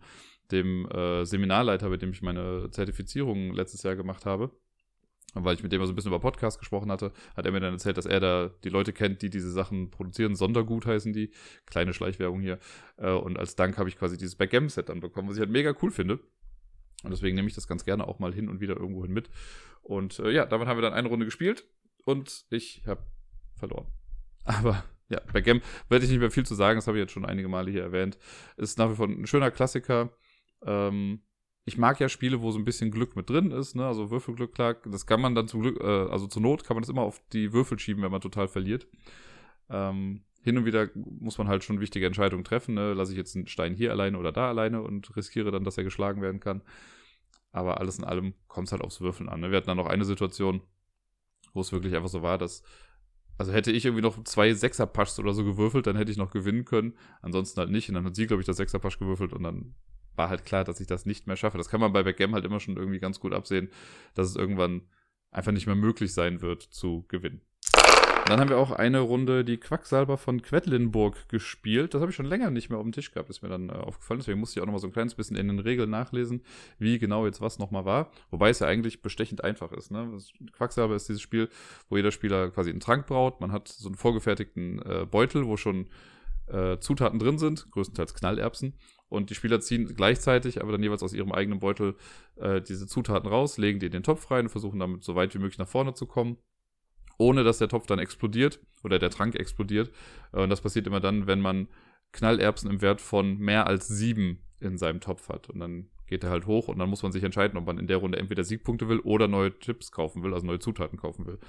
dem 0.51 0.85
äh, 0.89 1.25
Seminarleiter, 1.25 1.89
mit 1.89 2.01
dem 2.01 2.11
ich 2.11 2.21
meine 2.21 2.69
Zertifizierung 2.71 3.53
letztes 3.53 3.83
Jahr 3.83 3.95
gemacht 3.95 4.25
habe. 4.25 4.51
Weil 5.43 5.55
ich 5.55 5.63
mit 5.63 5.71
dem 5.71 5.85
so 5.85 5.91
ein 5.91 5.95
bisschen 5.95 6.11
über 6.11 6.19
Podcast 6.19 6.59
gesprochen 6.59 6.91
hatte, 6.91 7.11
hat 7.35 7.45
er 7.45 7.51
mir 7.51 7.59
dann 7.59 7.73
erzählt, 7.73 7.97
dass 7.97 8.05
er 8.05 8.19
da 8.19 8.51
die 8.63 8.69
Leute 8.69 8.93
kennt, 8.93 9.21
die 9.21 9.29
diese 9.29 9.51
Sachen 9.51 9.91
produzieren. 9.91 10.35
Sondergut 10.35 10.85
heißen 10.85 11.13
die. 11.13 11.31
Kleine 11.65 11.93
Schleichwerbung 11.93 12.41
hier. 12.41 12.59
Äh, 12.97 13.11
und 13.11 13.37
als 13.37 13.55
Dank 13.55 13.77
habe 13.77 13.89
ich 13.89 13.97
quasi 13.97 14.17
dieses 14.17 14.35
Backgammon-Set 14.35 14.89
dann 14.89 14.99
bekommen, 15.01 15.29
was 15.29 15.35
ich 15.35 15.41
halt 15.41 15.51
mega 15.51 15.73
cool 15.81 15.91
finde. 15.91 16.19
Und 17.03 17.11
deswegen 17.11 17.35
nehme 17.35 17.47
ich 17.47 17.55
das 17.55 17.67
ganz 17.67 17.85
gerne 17.85 18.07
auch 18.07 18.19
mal 18.19 18.33
hin 18.33 18.49
und 18.49 18.61
wieder 18.61 18.77
irgendwo 18.77 19.03
hin 19.03 19.11
mit. 19.11 19.29
Und 19.81 20.19
äh, 20.19 20.31
ja, 20.31 20.45
damit 20.45 20.67
haben 20.67 20.77
wir 20.77 20.81
dann 20.81 20.93
eine 20.93 21.07
Runde 21.07 21.25
gespielt 21.25 21.65
und 22.05 22.45
ich 22.49 22.83
habe 22.87 23.03
verloren. 23.57 23.87
Aber 24.43 24.83
ja, 25.09 25.19
Backgammon 25.31 25.61
werde 25.89 26.05
ich 26.05 26.11
nicht 26.11 26.19
mehr 26.19 26.31
viel 26.31 26.45
zu 26.45 26.55
sagen, 26.55 26.77
das 26.77 26.87
habe 26.87 26.97
ich 26.97 27.03
jetzt 27.03 27.11
schon 27.11 27.25
einige 27.25 27.47
Male 27.47 27.69
hier 27.69 27.83
erwähnt. 27.83 28.17
Ist 28.57 28.79
nach 28.79 28.89
wie 28.89 28.95
vor 28.95 29.07
ein 29.07 29.27
schöner 29.27 29.51
Klassiker. 29.51 30.11
Ähm, 30.65 31.21
ich 31.65 31.77
mag 31.77 31.99
ja 31.99 32.09
Spiele, 32.09 32.41
wo 32.41 32.51
so 32.51 32.59
ein 32.59 32.65
bisschen 32.65 32.91
Glück 32.91 33.15
mit 33.15 33.29
drin 33.29 33.51
ist, 33.51 33.75
ne? 33.75 33.85
Also 33.87 34.11
Würfelglück, 34.11 34.53
klar, 34.53 34.75
das 34.85 35.07
kann 35.07 35.19
man 35.19 35.33
dann 35.33 35.47
zum 35.47 35.61
Glück, 35.61 35.81
äh, 35.81 36.11
also 36.11 36.27
zur 36.27 36.41
Not 36.41 36.63
kann 36.63 36.75
man 36.75 36.83
das 36.83 36.89
immer 36.89 37.01
auf 37.01 37.21
die 37.33 37.53
Würfel 37.53 37.79
schieben, 37.79 38.03
wenn 38.03 38.11
man 38.11 38.21
total 38.21 38.47
verliert. 38.47 38.87
Ähm, 39.69 40.23
hin 40.43 40.59
und 40.59 40.65
wieder 40.65 40.89
muss 40.93 41.39
man 41.39 41.47
halt 41.47 41.63
schon 41.63 41.79
wichtige 41.79 42.05
Entscheidungen 42.05 42.43
treffen. 42.43 42.75
Ne? 42.75 42.93
Lasse 42.93 43.11
ich 43.13 43.17
jetzt 43.17 43.35
einen 43.35 43.47
Stein 43.47 43.73
hier 43.73 43.89
alleine 43.91 44.19
oder 44.19 44.31
da 44.31 44.47
alleine 44.47 44.83
und 44.83 45.15
riskiere 45.15 45.49
dann, 45.49 45.63
dass 45.63 45.77
er 45.77 45.83
geschlagen 45.83 46.21
werden 46.21 46.39
kann. 46.39 46.61
Aber 47.51 47.79
alles 47.79 47.97
in 47.97 48.03
allem 48.03 48.35
kommt 48.47 48.67
es 48.67 48.71
halt 48.71 48.83
aufs 48.83 49.01
Würfeln 49.01 49.27
an. 49.27 49.39
Ne? 49.39 49.49
Wir 49.49 49.57
hatten 49.57 49.67
dann 49.67 49.77
noch 49.77 49.87
eine 49.87 50.05
Situation, 50.05 50.61
wo 51.53 51.61
es 51.61 51.71
wirklich 51.71 51.95
einfach 51.95 52.09
so 52.09 52.21
war, 52.21 52.37
dass 52.37 52.61
also 53.37 53.51
hätte 53.51 53.71
ich 53.71 53.85
irgendwie 53.85 54.03
noch 54.03 54.23
zwei 54.23 54.53
Sechser-Paschs 54.53 55.19
oder 55.19 55.33
so 55.33 55.43
gewürfelt, 55.43 55.87
dann 55.87 55.97
hätte 55.97 56.11
ich 56.11 56.17
noch 56.17 56.31
gewinnen 56.31 56.63
können. 56.63 56.93
Ansonsten 57.21 57.59
halt 57.59 57.71
nicht. 57.71 57.89
Und 57.89 57.95
dann 57.95 58.05
hat 58.05 58.15
sie, 58.15 58.27
glaube 58.27 58.41
ich, 58.41 58.45
das 58.45 58.57
Sechser-Pasch 58.57 58.99
gewürfelt 58.99 59.33
und 59.33 59.43
dann 59.43 59.73
war 60.15 60.29
halt 60.29 60.45
klar, 60.45 60.63
dass 60.63 60.79
ich 60.79 60.87
das 60.87 61.05
nicht 61.05 61.27
mehr 61.27 61.35
schaffe. 61.35 61.57
Das 61.57 61.69
kann 61.69 61.79
man 61.79 61.93
bei 61.93 62.03
Backgammon 62.03 62.35
halt 62.35 62.45
immer 62.45 62.59
schon 62.59 62.77
irgendwie 62.77 62.99
ganz 62.99 63.19
gut 63.19 63.33
absehen, 63.33 63.69
dass 64.13 64.27
es 64.27 64.35
irgendwann 64.35 64.81
einfach 65.31 65.51
nicht 65.51 65.67
mehr 65.67 65.75
möglich 65.75 66.13
sein 66.13 66.41
wird 66.41 66.63
zu 66.63 67.05
gewinnen. 67.07 67.41
Dann 68.27 68.39
haben 68.39 68.49
wir 68.49 68.57
auch 68.57 68.71
eine 68.71 69.01
Runde 69.01 69.45
die 69.45 69.57
Quacksalber 69.57 70.17
von 70.17 70.41
Quedlinburg 70.41 71.29
gespielt. 71.29 71.93
Das 71.93 72.01
habe 72.01 72.09
ich 72.09 72.15
schon 72.15 72.25
länger 72.25 72.49
nicht 72.49 72.69
mehr 72.69 72.79
auf 72.79 72.83
dem 72.83 72.91
Tisch 72.91 73.11
gehabt, 73.11 73.29
ist 73.29 73.43
mir 73.43 73.49
dann 73.49 73.69
äh, 73.69 73.73
aufgefallen. 73.73 74.19
Deswegen 74.19 74.39
musste 74.39 74.59
ich 74.59 74.63
auch 74.63 74.65
noch 74.65 74.73
mal 74.73 74.79
so 74.79 74.87
ein 74.87 74.93
kleines 74.93 75.13
bisschen 75.13 75.35
in 75.35 75.47
den 75.47 75.59
Regeln 75.59 75.91
nachlesen, 75.91 76.41
wie 76.79 76.97
genau 76.97 77.27
jetzt 77.27 77.39
was 77.39 77.59
nochmal 77.59 77.85
war. 77.85 78.09
Wobei 78.31 78.49
es 78.49 78.59
ja 78.59 78.67
eigentlich 78.67 79.03
bestechend 79.03 79.43
einfach 79.43 79.71
ist. 79.71 79.91
Ne? 79.91 80.17
Quacksalber 80.53 80.95
ist 80.95 81.07
dieses 81.07 81.21
Spiel, 81.21 81.49
wo 81.87 81.97
jeder 81.97 82.09
Spieler 82.09 82.49
quasi 82.49 82.71
einen 82.71 82.79
Trank 82.79 83.05
braut. 83.05 83.41
Man 83.41 83.51
hat 83.51 83.67
so 83.67 83.89
einen 83.89 83.95
vorgefertigten 83.95 84.81
äh, 84.81 85.05
Beutel, 85.05 85.45
wo 85.45 85.55
schon 85.55 85.87
äh, 86.47 86.79
Zutaten 86.79 87.19
drin 87.19 87.37
sind, 87.37 87.69
größtenteils 87.69 88.15
Knallerbsen. 88.15 88.73
Und 89.07 89.29
die 89.29 89.35
Spieler 89.35 89.59
ziehen 89.59 89.93
gleichzeitig, 89.95 90.61
aber 90.61 90.71
dann 90.71 90.83
jeweils 90.83 91.03
aus 91.03 91.13
ihrem 91.13 91.31
eigenen 91.31 91.59
Beutel 91.59 91.95
äh, 92.37 92.61
diese 92.61 92.87
Zutaten 92.87 93.29
raus, 93.29 93.57
legen 93.57 93.79
die 93.79 93.85
in 93.85 93.91
den 93.91 94.03
Topf 94.03 94.31
rein 94.31 94.45
und 94.45 94.49
versuchen 94.49 94.79
damit 94.79 95.03
so 95.03 95.15
weit 95.15 95.33
wie 95.35 95.39
möglich 95.39 95.59
nach 95.59 95.67
vorne 95.67 95.93
zu 95.93 96.05
kommen 96.05 96.37
ohne 97.17 97.43
dass 97.43 97.59
der 97.59 97.69
Topf 97.69 97.87
dann 97.87 97.99
explodiert 97.99 98.59
oder 98.83 98.99
der 98.99 99.09
Trank 99.09 99.35
explodiert. 99.35 99.91
Äh, 100.33 100.41
und 100.41 100.49
das 100.49 100.61
passiert 100.61 100.87
immer 100.87 100.99
dann, 100.99 101.27
wenn 101.27 101.41
man 101.41 101.67
Knallerbsen 102.11 102.69
im 102.69 102.81
Wert 102.81 103.01
von 103.01 103.37
mehr 103.37 103.67
als 103.67 103.87
sieben 103.87 104.39
in 104.59 104.77
seinem 104.77 105.01
Topf 105.01 105.29
hat. 105.29 105.49
Und 105.49 105.59
dann 105.59 105.89
geht 106.07 106.23
er 106.23 106.29
halt 106.29 106.45
hoch 106.45 106.67
und 106.67 106.79
dann 106.79 106.89
muss 106.89 107.03
man 107.03 107.11
sich 107.11 107.23
entscheiden, 107.23 107.57
ob 107.57 107.65
man 107.65 107.77
in 107.77 107.87
der 107.87 107.97
Runde 107.97 108.19
entweder 108.19 108.43
Siegpunkte 108.43 108.87
will 108.87 108.99
oder 108.99 109.27
neue 109.27 109.57
Chips 109.59 109.91
kaufen 109.91 110.23
will, 110.23 110.33
also 110.33 110.45
neue 110.45 110.59
Zutaten 110.59 110.97
kaufen 110.97 111.25
will. 111.25 111.39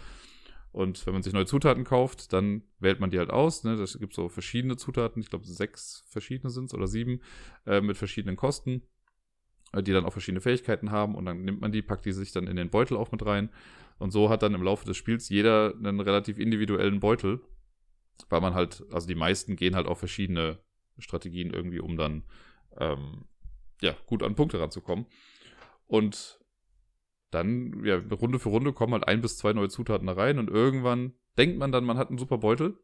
Und 0.76 1.06
wenn 1.06 1.14
man 1.14 1.22
sich 1.22 1.32
neue 1.32 1.46
Zutaten 1.46 1.84
kauft, 1.84 2.34
dann 2.34 2.62
wählt 2.80 3.00
man 3.00 3.08
die 3.08 3.18
halt 3.18 3.30
aus. 3.30 3.64
Ne? 3.64 3.76
Das 3.76 3.98
gibt 3.98 4.12
so 4.12 4.28
verschiedene 4.28 4.76
Zutaten, 4.76 5.22
ich 5.22 5.30
glaube 5.30 5.46
sechs 5.46 6.04
verschiedene 6.06 6.50
sind 6.50 6.66
es 6.66 6.74
oder 6.74 6.86
sieben, 6.86 7.22
äh, 7.64 7.80
mit 7.80 7.96
verschiedenen 7.96 8.36
Kosten, 8.36 8.82
äh, 9.72 9.82
die 9.82 9.92
dann 9.92 10.04
auch 10.04 10.12
verschiedene 10.12 10.42
Fähigkeiten 10.42 10.90
haben. 10.90 11.14
Und 11.14 11.24
dann 11.24 11.40
nimmt 11.46 11.62
man 11.62 11.72
die, 11.72 11.80
packt 11.80 12.04
die 12.04 12.12
sich 12.12 12.30
dann 12.30 12.46
in 12.46 12.56
den 12.56 12.68
Beutel 12.68 12.98
auch 12.98 13.10
mit 13.10 13.24
rein. 13.24 13.48
Und 13.98 14.10
so 14.10 14.28
hat 14.28 14.42
dann 14.42 14.52
im 14.52 14.62
Laufe 14.62 14.84
des 14.84 14.98
Spiels 14.98 15.30
jeder 15.30 15.72
einen 15.74 15.98
relativ 16.00 16.38
individuellen 16.38 17.00
Beutel, 17.00 17.40
weil 18.28 18.42
man 18.42 18.52
halt, 18.52 18.84
also 18.92 19.08
die 19.08 19.14
meisten 19.14 19.56
gehen 19.56 19.76
halt 19.76 19.86
auf 19.86 19.98
verschiedene 19.98 20.58
Strategien 20.98 21.54
irgendwie, 21.54 21.80
um 21.80 21.96
dann 21.96 22.22
ähm, 22.76 23.24
ja, 23.80 23.96
gut 24.04 24.22
an 24.22 24.34
Punkte 24.34 24.60
ranzukommen. 24.60 25.06
Und 25.86 26.38
dann, 27.30 27.84
ja, 27.84 27.96
Runde 27.96 28.38
für 28.38 28.50
Runde 28.50 28.72
kommen 28.72 28.92
halt 28.92 29.08
ein 29.08 29.20
bis 29.20 29.36
zwei 29.38 29.52
neue 29.52 29.68
Zutaten 29.68 30.06
da 30.06 30.14
rein 30.14 30.38
und 30.38 30.50
irgendwann 30.50 31.12
denkt 31.36 31.58
man 31.58 31.72
dann, 31.72 31.84
man 31.84 31.98
hat 31.98 32.08
einen 32.08 32.18
super 32.18 32.38
Beutel 32.38 32.78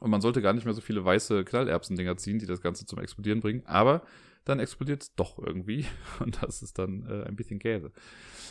und 0.00 0.10
man 0.10 0.20
sollte 0.20 0.42
gar 0.42 0.52
nicht 0.52 0.64
mehr 0.64 0.74
so 0.74 0.80
viele 0.80 1.04
weiße 1.04 1.44
Knallerbsen-Dinger 1.44 2.16
ziehen, 2.16 2.38
die 2.38 2.46
das 2.46 2.60
Ganze 2.60 2.86
zum 2.86 2.98
Explodieren 2.98 3.40
bringen. 3.40 3.62
Aber 3.66 4.02
dann 4.44 4.60
explodiert 4.60 5.02
es 5.02 5.14
doch 5.14 5.38
irgendwie. 5.38 5.86
Und 6.20 6.42
das 6.42 6.62
ist 6.62 6.78
dann 6.78 7.06
äh, 7.06 7.24
ein 7.24 7.36
bisschen 7.36 7.58
Käse. 7.58 7.92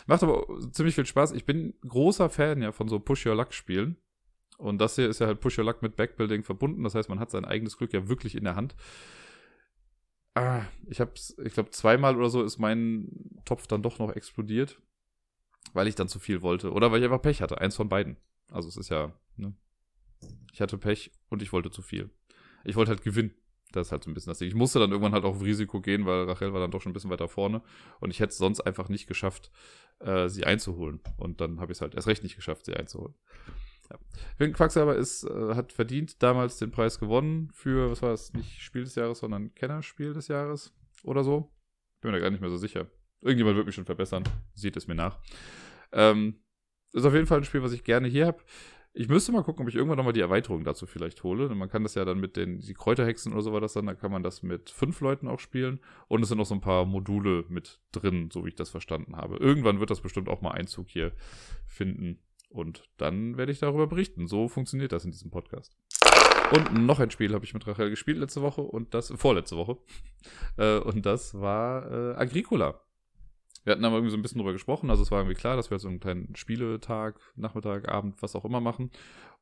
Macht 0.07 0.23
aber 0.23 0.45
ziemlich 0.71 0.95
viel 0.95 1.05
Spaß. 1.05 1.31
Ich 1.31 1.45
bin 1.45 1.73
großer 1.87 2.29
Fan 2.29 2.61
ja 2.61 2.71
von 2.71 2.87
so 2.87 2.99
Push-Your-Luck-Spielen. 2.99 3.97
Und 4.57 4.79
das 4.79 4.95
hier 4.95 5.07
ist 5.07 5.19
ja 5.19 5.27
halt 5.27 5.39
Push-Your-Luck 5.39 5.81
mit 5.81 5.95
Backbuilding 5.95 6.43
verbunden. 6.43 6.83
Das 6.83 6.95
heißt, 6.95 7.09
man 7.09 7.19
hat 7.19 7.31
sein 7.31 7.45
eigenes 7.45 7.77
Glück 7.77 7.93
ja 7.93 8.07
wirklich 8.07 8.35
in 8.35 8.43
der 8.43 8.55
Hand. 8.55 8.75
Ah, 10.33 10.63
ich 10.87 10.99
hab's, 10.99 11.35
ich 11.43 11.53
glaube, 11.53 11.69
zweimal 11.69 12.17
oder 12.17 12.29
so 12.29 12.43
ist 12.43 12.57
mein 12.57 13.39
Topf 13.45 13.67
dann 13.67 13.81
doch 13.81 13.99
noch 13.99 14.11
explodiert. 14.11 14.81
Weil 15.73 15.87
ich 15.87 15.95
dann 15.95 16.07
zu 16.07 16.19
viel 16.19 16.41
wollte. 16.41 16.71
Oder 16.71 16.91
weil 16.91 16.99
ich 16.99 17.05
einfach 17.05 17.21
Pech 17.21 17.41
hatte. 17.41 17.59
Eins 17.59 17.75
von 17.75 17.89
beiden. 17.89 18.17
Also 18.49 18.69
es 18.69 18.77
ist 18.77 18.89
ja, 18.89 19.13
ne? 19.35 19.53
Ich 20.53 20.61
hatte 20.61 20.77
Pech 20.77 21.11
und 21.29 21.41
ich 21.41 21.51
wollte 21.51 21.71
zu 21.71 21.81
viel. 21.81 22.09
Ich 22.63 22.75
wollte 22.75 22.89
halt 22.89 23.03
gewinnen. 23.03 23.33
Das 23.71 23.87
ist 23.87 23.91
halt 23.91 24.03
so 24.03 24.09
ein 24.09 24.13
bisschen 24.13 24.31
das 24.31 24.39
Ding. 24.39 24.47
Ich 24.47 24.55
musste 24.55 24.79
dann 24.79 24.91
irgendwann 24.91 25.11
halt 25.11 25.25
auch 25.25 25.35
auf 25.35 25.41
Risiko 25.41 25.81
gehen, 25.81 26.05
weil 26.05 26.23
Rachel 26.23 26.53
war 26.53 26.61
dann 26.61 26.71
doch 26.71 26.81
schon 26.81 26.91
ein 26.91 26.93
bisschen 26.93 27.09
weiter 27.09 27.27
vorne. 27.27 27.61
Und 27.99 28.09
ich 28.11 28.19
hätte 28.19 28.31
es 28.31 28.37
sonst 28.37 28.61
einfach 28.61 28.87
nicht 28.87 29.07
geschafft, 29.07 29.51
äh, 29.99 30.29
sie 30.29 30.45
einzuholen. 30.45 31.01
Und 31.17 31.41
dann 31.41 31.59
habe 31.59 31.71
ich 31.71 31.77
es 31.77 31.81
halt 31.81 31.93
erst 31.93 32.07
recht 32.07 32.23
nicht 32.23 32.35
geschafft, 32.35 32.65
sie 32.65 32.75
einzuholen. 32.75 33.15
Ja. 34.39 34.47
Quacksalber 34.47 34.95
ist, 34.95 35.25
äh, 35.25 35.55
hat 35.55 35.73
verdient 35.73 36.23
damals 36.23 36.57
den 36.57 36.71
Preis 36.71 36.99
gewonnen 36.99 37.49
für, 37.53 37.91
was 37.91 38.01
war 38.01 38.11
das, 38.11 38.33
nicht 38.33 38.61
Spiel 38.61 38.83
des 38.83 38.95
Jahres, 38.95 39.19
sondern 39.19 39.53
Kennerspiel 39.53 40.13
des 40.13 40.27
Jahres 40.27 40.73
oder 41.03 41.23
so. 41.23 41.51
Bin 42.01 42.11
mir 42.11 42.17
da 42.17 42.23
gar 42.23 42.31
nicht 42.31 42.41
mehr 42.41 42.49
so 42.49 42.57
sicher. 42.57 42.87
Irgendjemand 43.25 43.57
wird 43.57 43.65
mich 43.65 43.73
schon 43.73 43.85
verbessern. 43.85 44.23
Sieht 44.53 44.77
es 44.77 44.87
mir 44.87 44.93
nach. 44.93 45.17
Ähm, 45.91 46.35
ist 46.93 47.05
auf 47.05 47.13
jeden 47.15 47.25
Fall 47.25 47.39
ein 47.39 47.43
Spiel, 47.43 47.63
was 47.63 47.73
ich 47.73 47.83
gerne 47.83 48.07
hier 48.07 48.27
habe. 48.27 48.37
Ich 48.93 49.09
müsste 49.09 49.31
mal 49.31 49.43
gucken, 49.43 49.63
ob 49.63 49.69
ich 49.69 49.75
irgendwann 49.75 49.97
nochmal 49.97 50.13
die 50.13 50.21
Erweiterung 50.21 50.63
dazu 50.63 50.85
vielleicht 50.85 51.23
hole. 51.23 51.49
Man 51.55 51.67
kann 51.67 51.81
das 51.81 51.95
ja 51.95 52.05
dann 52.05 52.19
mit 52.19 52.37
den 52.37 52.59
die 52.59 52.75
Kräuterhexen 52.75 53.33
oder 53.33 53.41
so 53.41 53.51
war 53.51 53.61
das 53.61 53.73
dann, 53.73 53.87
da 53.87 53.95
kann 53.95 54.11
man 54.11 54.21
das 54.21 54.43
mit 54.43 54.69
fünf 54.69 55.01
Leuten 55.01 55.27
auch 55.27 55.39
spielen. 55.39 55.79
Und 56.07 56.21
es 56.21 56.29
sind 56.29 56.37
noch 56.37 56.45
so 56.45 56.53
ein 56.53 56.61
paar 56.61 56.85
Module 56.85 57.45
mit 57.49 57.81
drin, 57.91 58.29
so 58.31 58.45
wie 58.45 58.49
ich 58.49 58.55
das 58.55 58.69
verstanden 58.69 59.17
habe. 59.17 59.37
Irgendwann 59.37 59.79
wird 59.79 59.89
das 59.89 60.01
bestimmt 60.01 60.29
auch 60.29 60.41
mal 60.41 60.51
Einzug 60.51 60.87
hier 60.87 61.11
finden. 61.65 62.19
Und 62.49 62.87
dann 62.97 63.37
werde 63.37 63.51
ich 63.51 63.59
darüber 63.59 63.87
berichten. 63.87 64.27
So 64.27 64.47
funktioniert 64.47 64.91
das 64.91 65.03
in 65.03 65.11
diesem 65.11 65.31
Podcast. 65.31 65.75
Und 66.51 66.85
noch 66.85 66.99
ein 66.99 67.09
Spiel 67.09 67.33
habe 67.33 67.43
ich 67.43 67.55
mit 67.55 67.65
Rachel 67.65 67.89
gespielt 67.89 68.19
letzte 68.19 68.43
Woche 68.43 68.61
und 68.61 68.93
das, 68.93 69.11
vorletzte 69.15 69.57
Woche. 69.57 69.77
Äh, 70.57 70.77
und 70.79 71.05
das 71.05 71.33
war 71.33 71.91
äh, 71.91 72.15
Agricola. 72.15 72.84
Wir 73.65 73.71
hatten 73.71 73.83
da 73.83 73.89
irgendwie 73.89 74.11
so 74.11 74.17
ein 74.17 74.21
bisschen 74.21 74.37
drüber 74.37 74.53
gesprochen. 74.53 74.89
Also 74.89 75.03
es 75.03 75.11
war 75.11 75.19
irgendwie 75.19 75.35
klar, 75.35 75.57
dass 75.57 75.71
wir 75.71 75.79
so 75.79 75.87
einen 75.87 75.99
kleinen 75.99 76.35
Spieletag, 76.35 77.19
Nachmittag, 77.35 77.89
Abend, 77.89 78.21
was 78.21 78.35
auch 78.35 78.45
immer 78.45 78.61
machen. 78.61 78.91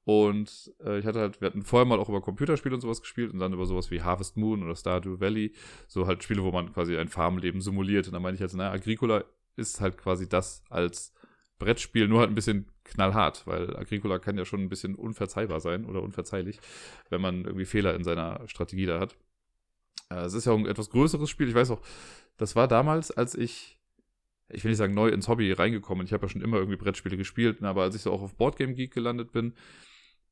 Und 0.06 0.74
äh, 0.84 1.00
ich 1.00 1.06
hatte 1.06 1.20
halt, 1.20 1.40
wir 1.40 1.48
hatten 1.48 1.62
vorher 1.62 1.86
mal 1.86 2.00
auch 2.00 2.10
über 2.10 2.22
Computerspiele 2.22 2.76
und 2.76 2.82
sowas 2.82 3.02
gespielt 3.02 3.32
und 3.32 3.40
dann 3.40 3.54
über 3.54 3.66
sowas 3.66 3.92
wie 3.92 4.02
Harvest 4.02 4.36
Moon 4.36 4.64
oder 4.64 4.76
Stardew 4.76 5.20
Valley. 5.20 5.54
So 5.88 6.08
halt 6.08 6.24
Spiele, 6.24 6.44
wo 6.44 6.52
man 6.52 6.74
quasi 6.74 6.98
ein 6.98 7.10
Farmleben 7.10 7.62
simuliert. 7.62 8.08
Und 8.08 8.14
dann 8.14 8.22
meine 8.22 8.36
ich 8.36 8.42
halt, 8.42 8.54
naja, 8.54 8.72
Agricola 8.72 9.24
ist 9.56 9.82
halt 9.82 9.98
quasi 9.98 10.28
das 10.28 10.64
als 10.70 11.14
Brettspiel, 11.60 12.08
nur 12.08 12.20
halt 12.20 12.30
ein 12.30 12.36
bisschen 12.36 12.68
knallhart, 12.84 13.46
weil 13.48 13.76
Agricola 13.78 14.20
kann 14.20 14.38
ja 14.38 14.46
schon 14.46 14.62
ein 14.62 14.70
bisschen 14.70 14.96
unverzeihbar 14.96 15.60
sein 15.60 15.86
oder 15.86 16.02
unverzeihlich, 16.02 16.60
wenn 17.10 17.22
man 17.22 17.46
irgendwie 17.46 17.66
Fehler 17.66 17.96
in 17.96 18.04
seiner 18.04 18.48
Strategie 18.48 18.86
da 18.86 19.00
hat. 19.00 19.16
Äh, 20.10 20.26
es 20.26 20.34
ist 20.34 20.46
ja 20.46 20.52
auch 20.52 20.58
ein 20.58 20.66
etwas 20.66 20.90
größeres 20.90 21.30
Spiel. 21.30 21.48
Ich 21.48 21.56
weiß 21.56 21.72
auch, 21.72 21.82
das 22.38 22.56
war 22.56 22.68
damals, 22.68 23.12
als 23.12 23.36
ich 23.36 23.80
ich 24.54 24.64
will 24.64 24.72
nicht 24.72 24.78
sagen 24.78 24.94
neu 24.94 25.10
ins 25.10 25.28
Hobby 25.28 25.52
reingekommen. 25.52 26.06
Ich 26.06 26.14
habe 26.14 26.26
ja 26.26 26.30
schon 26.30 26.42
immer 26.42 26.58
irgendwie 26.58 26.78
Brettspiele 26.78 27.18
gespielt, 27.18 27.62
ne, 27.62 27.70
aber 27.70 27.84
als 27.84 27.96
ich 27.96 28.02
so 28.02 28.12
auch 28.12 28.22
auf 28.22 28.36
Boardgame 28.36 28.74
Geek 28.74 28.94
gelandet 28.94 29.32
bin, 29.32 29.54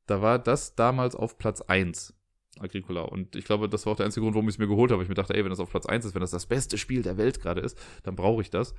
da 0.06 0.22
war 0.22 0.38
das 0.38 0.74
damals 0.74 1.14
auf 1.14 1.38
Platz 1.38 1.60
1. 1.60 2.14
Agricola. 2.58 3.02
Und 3.02 3.36
ich 3.36 3.44
glaube, 3.44 3.68
das 3.68 3.86
war 3.86 3.92
auch 3.92 3.96
der 3.96 4.06
einzige 4.06 4.22
Grund, 4.22 4.34
warum 4.34 4.48
ich 4.48 4.56
es 4.56 4.58
mir 4.58 4.68
geholt 4.68 4.90
habe. 4.92 5.02
Ich 5.02 5.08
mir 5.08 5.14
dachte, 5.14 5.34
ey, 5.34 5.42
wenn 5.42 5.50
das 5.50 5.60
auf 5.60 5.70
Platz 5.70 5.86
1 5.86 6.04
ist, 6.04 6.14
wenn 6.14 6.20
das 6.20 6.30
das 6.30 6.46
beste 6.46 6.76
Spiel 6.76 7.02
der 7.02 7.16
Welt 7.16 7.40
gerade 7.40 7.60
ist, 7.60 7.78
dann 8.02 8.14
brauche 8.14 8.42
ich 8.42 8.50
das. 8.50 8.74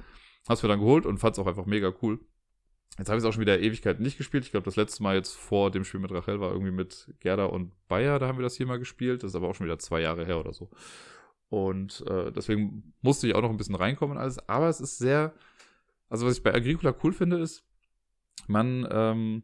Hab's 0.48 0.62
mir 0.62 0.70
dann 0.70 0.80
geholt 0.80 1.06
und 1.06 1.18
fand's 1.18 1.40
auch 1.40 1.48
einfach 1.48 1.66
mega 1.66 1.94
cool. 2.02 2.20
Jetzt 2.98 3.10
habe 3.10 3.18
ich 3.18 3.24
es 3.24 3.28
auch 3.28 3.34
schon 3.34 3.42
wieder 3.42 3.60
Ewigkeiten 3.60 4.04
nicht 4.04 4.18
gespielt. 4.18 4.46
Ich 4.46 4.52
glaube, 4.52 4.66
das 4.66 4.76
letzte 4.76 5.02
Mal 5.02 5.16
jetzt 5.16 5.34
vor 5.34 5.72
dem 5.72 5.84
Spiel 5.84 6.00
mit 6.00 6.12
Rachel 6.12 6.40
war 6.40 6.52
irgendwie 6.52 6.72
mit 6.72 7.12
Gerda 7.20 7.46
und 7.46 7.72
Bayer, 7.88 8.20
da 8.20 8.28
haben 8.28 8.38
wir 8.38 8.44
das 8.44 8.56
hier 8.56 8.68
mal 8.68 8.78
gespielt. 8.78 9.24
Das 9.24 9.32
ist 9.32 9.36
aber 9.36 9.48
auch 9.48 9.56
schon 9.56 9.66
wieder 9.66 9.80
zwei 9.80 10.02
Jahre 10.02 10.26
her 10.26 10.40
oder 10.40 10.54
so. 10.54 10.70
Und 11.54 12.04
äh, 12.08 12.32
deswegen 12.32 12.96
musste 13.04 13.28
ich 13.28 13.36
auch 13.36 13.44
noch 13.44 13.52
ein 13.52 13.58
bisschen 13.58 13.76
reinkommen 13.76 14.18
in 14.18 14.22
alles. 14.24 14.40
Aber 14.50 14.70
es 14.70 14.82
ist 14.82 14.98
sehr, 14.98 15.36
also 16.10 16.26
was 16.26 16.38
ich 16.38 16.42
bei 16.42 16.52
Agricola 16.52 16.96
cool 17.04 17.14
finde, 17.14 17.38
ist, 17.38 17.64
man, 18.48 18.88
ähm, 18.90 19.44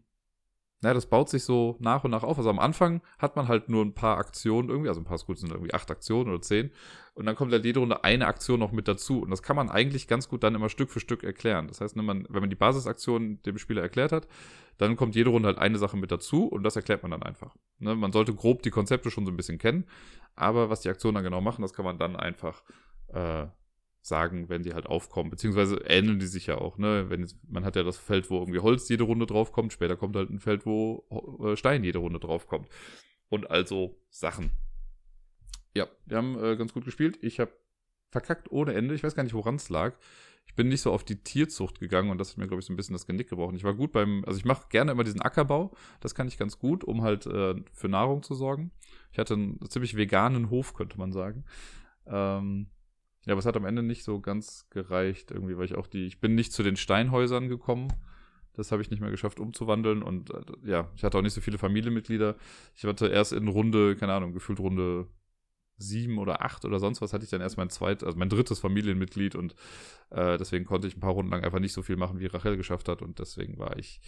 naja, 0.82 0.94
das 0.94 1.08
baut 1.08 1.30
sich 1.30 1.44
so 1.44 1.76
nach 1.80 2.06
und 2.06 2.12
nach 2.12 2.24
auf. 2.24 2.38
Also 2.38 2.50
am 2.50 2.60
Anfang 2.60 3.02
hat 3.18 3.36
man 3.36 3.50
halt 3.50 3.68
nur 3.68 3.84
ein 3.84 3.94
paar 3.94 4.18
Aktionen 4.18 4.70
irgendwie, 4.70 4.88
also 4.88 5.02
ein 5.02 5.06
paar 5.06 5.18
Skulls 5.18 5.42
sind 5.42 5.52
irgendwie 5.52 5.74
acht 5.74 5.92
Aktionen 5.92 6.30
oder 6.30 6.42
zehn. 6.42 6.72
Und 7.16 7.26
dann 7.26 7.36
kommt 7.36 7.52
halt 7.52 7.66
jede 7.66 7.82
Runde 7.82 8.06
eine 8.06 8.28
Aktion 8.28 8.62
noch 8.62 8.72
mit 8.72 8.88
dazu. 8.88 9.20
Und 9.20 9.30
das 9.30 9.44
kann 9.44 9.58
man 9.58 9.70
eigentlich 9.70 10.08
ganz 10.08 10.30
gut 10.30 10.42
dann 10.42 10.56
immer 10.56 10.70
Stück 10.70 10.90
für 10.90 11.02
Stück 11.02 11.26
erklären. 11.26 11.68
Das 11.68 11.82
heißt, 11.82 11.98
wenn 11.98 12.06
man, 12.06 12.26
wenn 12.30 12.40
man 12.40 12.50
die 12.50 12.56
Basisaktion 12.56 13.42
dem 13.44 13.58
Spieler 13.58 13.82
erklärt 13.82 14.14
hat, 14.14 14.28
dann 14.78 14.96
kommt 14.96 15.16
jede 15.16 15.30
Runde 15.32 15.48
halt 15.48 15.58
eine 15.58 15.78
Sache 15.78 15.98
mit 15.98 16.12
dazu 16.12 16.46
und 16.46 16.64
das 16.64 16.78
erklärt 16.78 17.04
man 17.04 17.12
dann 17.12 17.24
einfach. 17.24 17.58
Ne? 17.80 17.96
Man 17.96 18.14
sollte 18.14 18.34
grob 18.34 18.64
die 18.64 18.70
Konzepte 18.70 19.12
schon 19.12 19.26
so 19.26 19.32
ein 19.34 19.38
bisschen 19.38 19.58
kennen, 19.58 19.86
aber 20.36 20.70
was 20.70 20.80
die 20.80 20.90
Aktionen 20.90 21.16
dann 21.16 21.26
genau 21.26 21.42
machen, 21.42 21.62
das 21.62 21.74
kann 21.74 21.84
man 21.84 21.98
dann 21.98 22.16
einfach 22.16 22.64
äh, 23.10 23.48
sagen, 24.02 24.50
wenn 24.50 24.64
die 24.64 24.74
halt 24.74 24.88
aufkommen. 24.88 25.30
Beziehungsweise 25.30 25.78
ähneln 25.86 26.20
die 26.20 26.28
sich 26.28 26.48
ja 26.48 26.58
auch, 26.58 26.78
ne? 26.78 27.10
Wenn 27.10 27.22
jetzt, 27.22 27.38
man 27.48 27.66
hat 27.66 27.76
ja 27.76 27.84
das 27.84 27.98
Feld, 27.98 28.30
wo 28.30 28.40
irgendwie 28.40 28.60
Holz 28.60 28.88
jede 28.90 29.04
Runde 29.04 29.26
draufkommt, 29.26 29.74
später 29.74 29.98
kommt 29.98 30.16
halt 30.16 30.30
ein 30.30 30.40
Feld, 30.40 30.66
wo 30.66 31.06
äh, 31.44 31.56
Stein 31.56 31.84
jede 31.84 32.00
Runde 32.00 32.20
draufkommt. 32.20 32.70
Und 33.30 33.50
also 33.50 34.02
Sachen. 34.10 34.52
Ja, 35.74 35.88
wir 36.06 36.18
haben 36.18 36.44
äh, 36.44 36.56
ganz 36.56 36.74
gut 36.74 36.86
gespielt. 36.86 37.20
Ich 37.22 37.40
habe 37.40 37.52
verkackt 38.10 38.52
ohne 38.52 38.74
Ende. 38.74 38.96
Ich 38.96 39.04
weiß 39.04 39.16
gar 39.16 39.24
nicht, 39.24 39.36
woran 39.36 39.56
es 39.56 39.70
lag. 39.70 39.96
Ich 40.48 40.56
bin 40.56 40.68
nicht 40.68 40.82
so 40.82 40.92
auf 40.92 41.04
die 41.04 41.22
Tierzucht 41.22 41.80
gegangen 41.80 42.10
und 42.10 42.18
das 42.18 42.32
hat 42.32 42.38
mir, 42.40 42.48
glaube 42.48 42.60
ich, 42.60 42.66
so 42.66 42.74
ein 42.74 42.76
bisschen 42.76 42.94
das 42.94 43.06
Genick 43.06 43.30
gebrochen. 43.30 43.56
Ich 43.56 43.64
war 43.64 43.76
gut 43.76 43.92
beim, 43.92 44.24
also 44.26 44.40
ich 44.40 44.46
mache 44.46 44.68
gerne 44.70 44.92
immer 44.92 45.04
diesen 45.04 45.22
Ackerbau. 45.22 45.76
Das 46.00 46.16
kann 46.16 46.28
ich 46.28 46.40
ganz 46.40 46.58
gut, 46.58 46.84
um 46.84 47.04
halt 47.04 47.28
äh, 47.28 47.54
für 47.72 47.88
Nahrung 47.88 48.24
zu 48.24 48.34
sorgen. 48.34 48.72
Ich 49.12 49.20
hatte 49.20 49.36
einen 49.36 49.60
ziemlich 49.70 49.96
veganen 49.96 50.50
Hof, 50.50 50.74
könnte 50.74 50.98
man 50.98 51.12
sagen. 51.12 51.46
Ähm, 52.08 52.72
ja, 53.30 53.34
aber 53.34 53.40
es 53.42 53.46
hat 53.46 53.56
am 53.56 53.66
Ende 53.66 53.84
nicht 53.84 54.04
so 54.04 54.20
ganz 54.20 54.68
gereicht, 54.72 55.30
irgendwie, 55.30 55.56
weil 55.56 55.66
ich 55.66 55.76
auch 55.76 55.86
die, 55.86 56.08
ich 56.08 56.20
bin 56.20 56.34
nicht 56.34 56.52
zu 56.52 56.64
den 56.64 56.76
Steinhäusern 56.76 57.48
gekommen. 57.48 57.94
Das 58.54 58.72
habe 58.72 58.82
ich 58.82 58.90
nicht 58.90 59.02
mehr 59.02 59.12
geschafft 59.12 59.40
umzuwandeln 59.40 60.02
und 60.02 60.32
äh, 60.32 60.42
ja, 60.64 60.90
ich 60.96 61.04
hatte 61.04 61.16
auch 61.16 61.22
nicht 61.22 61.36
so 61.36 61.40
viele 61.40 61.60
Familienmitglieder. 61.60 62.36
Ich 62.76 62.86
hatte 62.86 63.08
erst 63.08 63.32
in 63.34 63.48
Runde, 63.48 63.96
keine 63.96 64.14
Ahnung, 64.14 64.34
gefühlt 64.34 64.60
Runde 64.60 65.10
sieben 65.78 66.18
oder 66.18 66.42
acht 66.42 66.66
oder 66.66 66.80
sonst 66.80 67.02
was 67.02 67.14
hatte 67.14 67.24
ich 67.24 67.30
dann 67.30 67.40
erst 67.40 67.56
mein 67.56 67.70
zweites, 67.70 68.04
also 68.04 68.18
mein 68.18 68.30
drittes 68.30 68.58
Familienmitglied 68.58 69.36
und 69.36 69.54
äh, 70.10 70.40
deswegen 70.40 70.66
konnte 70.66 70.88
ich 70.88 70.98
ein 70.98 71.00
paar 71.00 71.14
Runden 71.14 71.32
lang 71.32 71.44
einfach 71.44 71.60
nicht 71.60 71.74
so 71.74 71.84
viel 71.84 71.98
machen, 71.98 72.20
wie 72.20 72.26
Rachel 72.26 72.58
geschafft 72.58 72.90
hat 72.90 73.04
und 73.04 73.20
deswegen 73.20 73.60
war 73.60 73.78
ich 73.78 74.02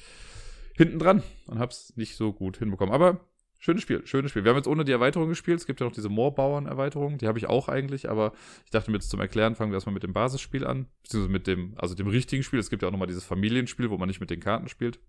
hinten 0.76 0.98
dran 0.98 1.22
und 1.46 1.60
habe 1.60 1.72
es 1.72 1.96
nicht 1.96 2.16
so 2.16 2.34
gut 2.34 2.58
hinbekommen. 2.58 2.92
Aber 2.92 3.20
Schönes 3.64 3.84
Spiel, 3.84 4.02
schönes 4.08 4.32
Spiel. 4.32 4.44
Wir 4.44 4.50
haben 4.50 4.58
jetzt 4.58 4.68
ohne 4.68 4.84
die 4.84 4.92
Erweiterung 4.92 5.30
gespielt. 5.30 5.60
Es 5.60 5.68
gibt 5.68 5.80
ja 5.80 5.86
noch 5.86 5.94
diese 5.94 6.10
Moorbauern-Erweiterung. 6.10 7.20
Die 7.20 7.28
habe 7.28 7.38
ich 7.38 7.46
auch 7.46 7.70
eigentlich, 7.70 8.10
aber 8.10 8.34
ich 8.66 8.72
dachte 8.72 8.90
mir 8.90 8.98
jetzt 8.98 9.12
zum 9.12 9.20
Erklären, 9.20 9.54
fangen 9.54 9.72
wir 9.72 9.76
erstmal 9.76 9.94
mit 9.94 10.02
dem 10.02 10.14
Basisspiel 10.14 10.66
an. 10.66 10.88
Beziehungsweise 11.04 11.32
mit 11.32 11.46
dem, 11.46 11.76
also 11.78 11.94
dem 11.94 12.08
richtigen 12.08 12.42
Spiel. 12.42 12.58
Es 12.58 12.72
gibt 12.72 12.82
ja 12.82 12.88
auch 12.88 12.92
nochmal 12.92 13.08
dieses 13.08 13.24
Familienspiel, 13.24 13.92
wo 13.92 14.00
man 14.00 14.08
nicht 14.08 14.20
mit 14.20 14.32
den 14.32 14.40
Karten 14.40 14.68
spielt. 14.68 15.00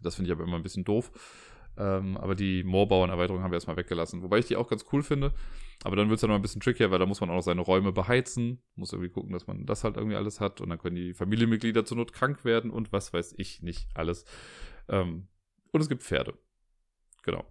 Das 0.00 0.14
finde 0.14 0.30
ich 0.30 0.32
aber 0.32 0.44
immer 0.44 0.54
ein 0.54 0.62
bisschen 0.62 0.84
doof. 0.84 1.10
Ähm, 1.76 2.16
aber 2.16 2.36
die 2.36 2.62
Moorbauern-Erweiterung 2.62 3.42
haben 3.42 3.50
wir 3.50 3.56
erstmal 3.56 3.76
weggelassen. 3.76 4.22
Wobei 4.22 4.38
ich 4.38 4.46
die 4.46 4.54
auch 4.54 4.68
ganz 4.68 4.84
cool 4.92 5.02
finde. 5.02 5.32
Aber 5.82 5.96
dann 5.96 6.08
wird 6.10 6.18
es 6.18 6.22
ja 6.22 6.28
noch 6.28 6.36
ein 6.36 6.42
bisschen 6.42 6.60
trickier, 6.60 6.92
weil 6.92 7.00
da 7.00 7.06
muss 7.06 7.20
man 7.20 7.28
auch 7.30 7.34
noch 7.34 7.42
seine 7.42 7.62
Räume 7.62 7.90
beheizen. 7.90 8.62
Muss 8.76 8.92
irgendwie 8.92 9.10
gucken, 9.10 9.32
dass 9.32 9.48
man 9.48 9.66
das 9.66 9.82
halt 9.82 9.96
irgendwie 9.96 10.14
alles 10.14 10.40
hat. 10.40 10.60
Und 10.60 10.68
dann 10.68 10.78
können 10.78 10.94
die 10.94 11.12
Familienmitglieder 11.12 11.84
zur 11.84 11.96
Not 11.96 12.12
krank 12.12 12.44
werden 12.44 12.70
und 12.70 12.92
was 12.92 13.12
weiß 13.12 13.34
ich 13.36 13.62
nicht 13.62 13.88
alles. 13.94 14.26
Ähm, 14.88 15.26
und 15.72 15.80
es 15.80 15.88
gibt 15.88 16.04
Pferde. 16.04 16.34
Genau. 17.24 17.44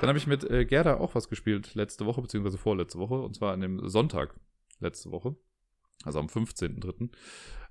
Dann 0.00 0.08
habe 0.08 0.18
ich 0.18 0.26
mit 0.26 0.44
äh, 0.50 0.64
Gerda 0.64 0.98
auch 0.98 1.14
was 1.14 1.28
gespielt 1.28 1.74
letzte 1.74 2.04
Woche, 2.06 2.20
beziehungsweise 2.20 2.58
vorletzte 2.58 2.98
Woche, 2.98 3.14
und 3.14 3.34
zwar 3.34 3.52
an 3.52 3.60
dem 3.60 3.88
Sonntag 3.88 4.34
letzte 4.80 5.10
Woche, 5.10 5.36
also 6.04 6.18
am 6.18 6.26
15.03. 6.26 7.10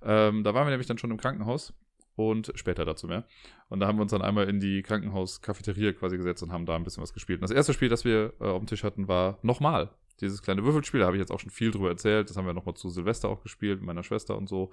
Ähm, 0.02 0.44
da 0.44 0.54
waren 0.54 0.66
wir 0.66 0.72
nämlich 0.72 0.88
dann 0.88 0.98
schon 0.98 1.12
im 1.12 1.18
Krankenhaus 1.18 1.74
und 2.16 2.52
später 2.56 2.86
dazu 2.86 3.08
mehr. 3.08 3.26
Und 3.70 3.80
da 3.80 3.88
haben 3.88 3.98
wir 3.98 4.04
uns 4.04 4.12
dann 4.12 4.22
einmal 4.22 4.50
in 4.50 4.60
die 4.60 4.82
Krankenhaus-Cafeteria 4.82 5.94
quasi 5.94 6.18
gesetzt 6.18 6.42
und 6.44 6.52
haben 6.52 6.66
da 6.66 6.76
ein 6.76 6.84
bisschen 6.84 7.04
was 7.04 7.14
gespielt. 7.14 7.40
Und 7.40 7.50
das 7.50 7.56
erste 7.56 7.74
Spiel, 7.74 7.90
das 7.90 8.06
wir 8.06 8.34
äh, 8.40 8.46
auf 8.46 8.60
dem 8.60 8.68
Tisch 8.68 8.84
hatten, 8.84 9.08
war 9.08 9.40
nochmal. 9.42 9.92
Dieses 10.22 10.42
kleine 10.42 10.64
Würfelspiel, 10.64 11.02
da 11.02 11.08
habe 11.08 11.18
ich 11.18 11.22
jetzt 11.22 11.32
auch 11.32 11.42
schon 11.42 11.52
viel 11.52 11.72
drüber 11.72 11.90
erzählt. 11.90 12.30
Das 12.30 12.38
haben 12.38 12.46
wir 12.46 12.54
nochmal 12.54 12.76
zu 12.76 12.90
Silvester 12.90 13.28
auch 13.30 13.44
gespielt, 13.44 13.80
mit 13.80 13.88
meiner 13.88 14.04
Schwester 14.04 14.38
und 14.38 14.48
so. 14.48 14.72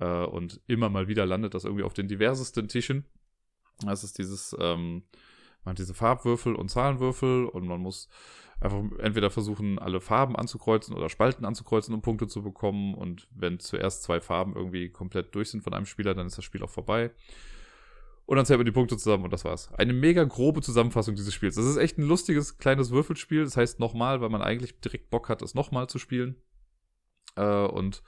Äh, 0.00 0.24
und 0.24 0.60
immer 0.66 0.88
mal 0.88 1.08
wieder 1.08 1.24
landet 1.24 1.54
das 1.54 1.64
irgendwie 1.64 1.84
auf 1.84 1.94
den 1.94 2.08
diversesten 2.08 2.68
Tischen. 2.68 3.04
Das 3.84 4.04
ist 4.04 4.18
dieses, 4.18 4.56
ähm, 4.58 5.04
man 5.64 5.72
hat 5.72 5.78
diese 5.78 5.94
Farbwürfel 5.94 6.54
und 6.54 6.68
Zahlenwürfel 6.68 7.46
und 7.46 7.66
man 7.66 7.80
muss 7.80 8.08
einfach 8.60 8.82
entweder 8.98 9.30
versuchen, 9.30 9.78
alle 9.78 10.00
Farben 10.00 10.36
anzukreuzen 10.36 10.94
oder 10.94 11.08
Spalten 11.08 11.44
anzukreuzen, 11.44 11.94
um 11.94 12.02
Punkte 12.02 12.28
zu 12.28 12.42
bekommen. 12.42 12.94
Und 12.94 13.28
wenn 13.34 13.58
zuerst 13.58 14.02
zwei 14.02 14.20
Farben 14.20 14.54
irgendwie 14.54 14.90
komplett 14.90 15.34
durch 15.34 15.50
sind 15.50 15.62
von 15.62 15.74
einem 15.74 15.86
Spieler, 15.86 16.14
dann 16.14 16.26
ist 16.26 16.38
das 16.38 16.44
Spiel 16.44 16.62
auch 16.62 16.70
vorbei. 16.70 17.10
Und 18.24 18.36
dann 18.36 18.46
zählt 18.46 18.58
man 18.58 18.66
die 18.66 18.72
Punkte 18.72 18.96
zusammen 18.96 19.24
und 19.24 19.32
das 19.32 19.44
war's. 19.44 19.72
Eine 19.74 19.92
mega 19.92 20.22
grobe 20.24 20.62
Zusammenfassung 20.62 21.16
dieses 21.16 21.34
Spiels. 21.34 21.56
Das 21.56 21.66
ist 21.66 21.76
echt 21.76 21.98
ein 21.98 22.06
lustiges 22.06 22.56
kleines 22.56 22.90
Würfelspiel. 22.90 23.44
Das 23.44 23.56
heißt 23.56 23.80
nochmal, 23.80 24.20
weil 24.20 24.30
man 24.30 24.42
eigentlich 24.42 24.80
direkt 24.80 25.10
Bock 25.10 25.28
hat, 25.28 25.42
es 25.42 25.54
nochmal 25.54 25.88
zu 25.88 25.98
spielen. 25.98 26.36
Äh, 27.36 27.66
und 27.66 28.02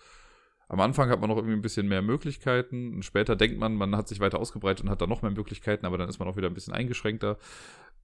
am 0.75 0.81
Anfang 0.81 1.09
hat 1.09 1.21
man 1.21 1.31
noch 1.31 1.37
irgendwie 1.37 1.55
ein 1.55 1.63
bisschen 1.63 1.87
mehr 1.87 2.03
Möglichkeiten. 2.03 2.95
Und 2.95 3.05
später 3.05 3.37
denkt 3.37 3.61
man, 3.61 3.77
man 3.77 3.97
hat 3.97 4.09
sich 4.09 4.19
weiter 4.19 4.41
ausgebreitet 4.41 4.85
und 4.85 4.91
hat 4.91 5.01
dann 5.01 5.09
noch 5.09 5.23
mehr 5.23 5.31
Möglichkeiten, 5.31 5.87
aber 5.87 5.99
dann 5.99 6.09
ist 6.09 6.19
man 6.19 6.27
auch 6.27 6.37
wieder 6.37 6.49
ein 6.49 6.55
bisschen 6.55 6.75
eingeschränkter. 6.75 7.39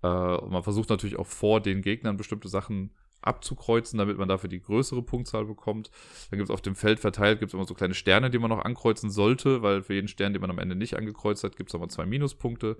Äh, 0.02 0.06
und 0.06 0.52
man 0.52 0.62
versucht 0.62 0.88
natürlich 0.88 1.18
auch 1.18 1.26
vor 1.26 1.60
den 1.60 1.82
Gegnern 1.82 2.16
bestimmte 2.16 2.48
Sachen 2.48 2.92
abzukreuzen, 3.22 3.98
damit 3.98 4.18
man 4.18 4.28
dafür 4.28 4.48
die 4.48 4.62
größere 4.62 5.02
Punktzahl 5.02 5.46
bekommt. 5.46 5.90
Dann 6.30 6.38
gibt 6.38 6.48
es 6.48 6.54
auf 6.54 6.62
dem 6.62 6.76
Feld 6.76 7.00
verteilt, 7.00 7.40
gibt 7.40 7.50
es 7.50 7.54
immer 7.54 7.66
so 7.66 7.74
kleine 7.74 7.94
Sterne, 7.94 8.30
die 8.30 8.38
man 8.38 8.50
noch 8.50 8.64
ankreuzen 8.64 9.10
sollte, 9.10 9.62
weil 9.62 9.82
für 9.82 9.94
jeden 9.94 10.08
Stern, 10.08 10.32
den 10.32 10.40
man 10.40 10.50
am 10.50 10.60
Ende 10.60 10.76
nicht 10.76 10.96
angekreuzt 10.96 11.42
hat, 11.42 11.56
gibt 11.56 11.70
es 11.70 11.74
nochmal 11.74 11.90
zwei 11.90 12.06
Minuspunkte. 12.06 12.76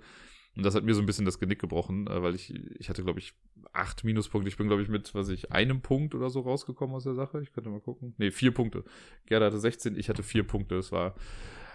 Und 0.55 0.65
das 0.65 0.75
hat 0.75 0.83
mir 0.83 0.93
so 0.93 1.01
ein 1.01 1.05
bisschen 1.05 1.25
das 1.25 1.39
Genick 1.39 1.59
gebrochen, 1.59 2.07
äh, 2.07 2.21
weil 2.21 2.35
ich, 2.35 2.53
ich 2.79 2.89
hatte, 2.89 3.03
glaube 3.03 3.19
ich, 3.19 3.33
acht 3.73 4.03
Minuspunkte. 4.03 4.49
Ich 4.49 4.57
bin, 4.57 4.67
glaube 4.67 4.81
ich, 4.81 4.89
mit, 4.89 5.15
was 5.15 5.29
ich, 5.29 5.51
einem 5.51 5.81
Punkt 5.81 6.13
oder 6.13 6.29
so 6.29 6.41
rausgekommen 6.41 6.95
aus 6.95 7.05
der 7.05 7.13
Sache. 7.13 7.41
Ich 7.41 7.53
könnte 7.53 7.69
mal 7.69 7.79
gucken. 7.79 8.13
Nee, 8.17 8.31
vier 8.31 8.53
Punkte. 8.53 8.83
Gerda 9.25 9.45
hatte 9.45 9.59
16, 9.59 9.97
ich 9.97 10.09
hatte 10.09 10.23
vier 10.23 10.43
Punkte. 10.43 10.75
Es 10.75 10.91
war 10.91 11.15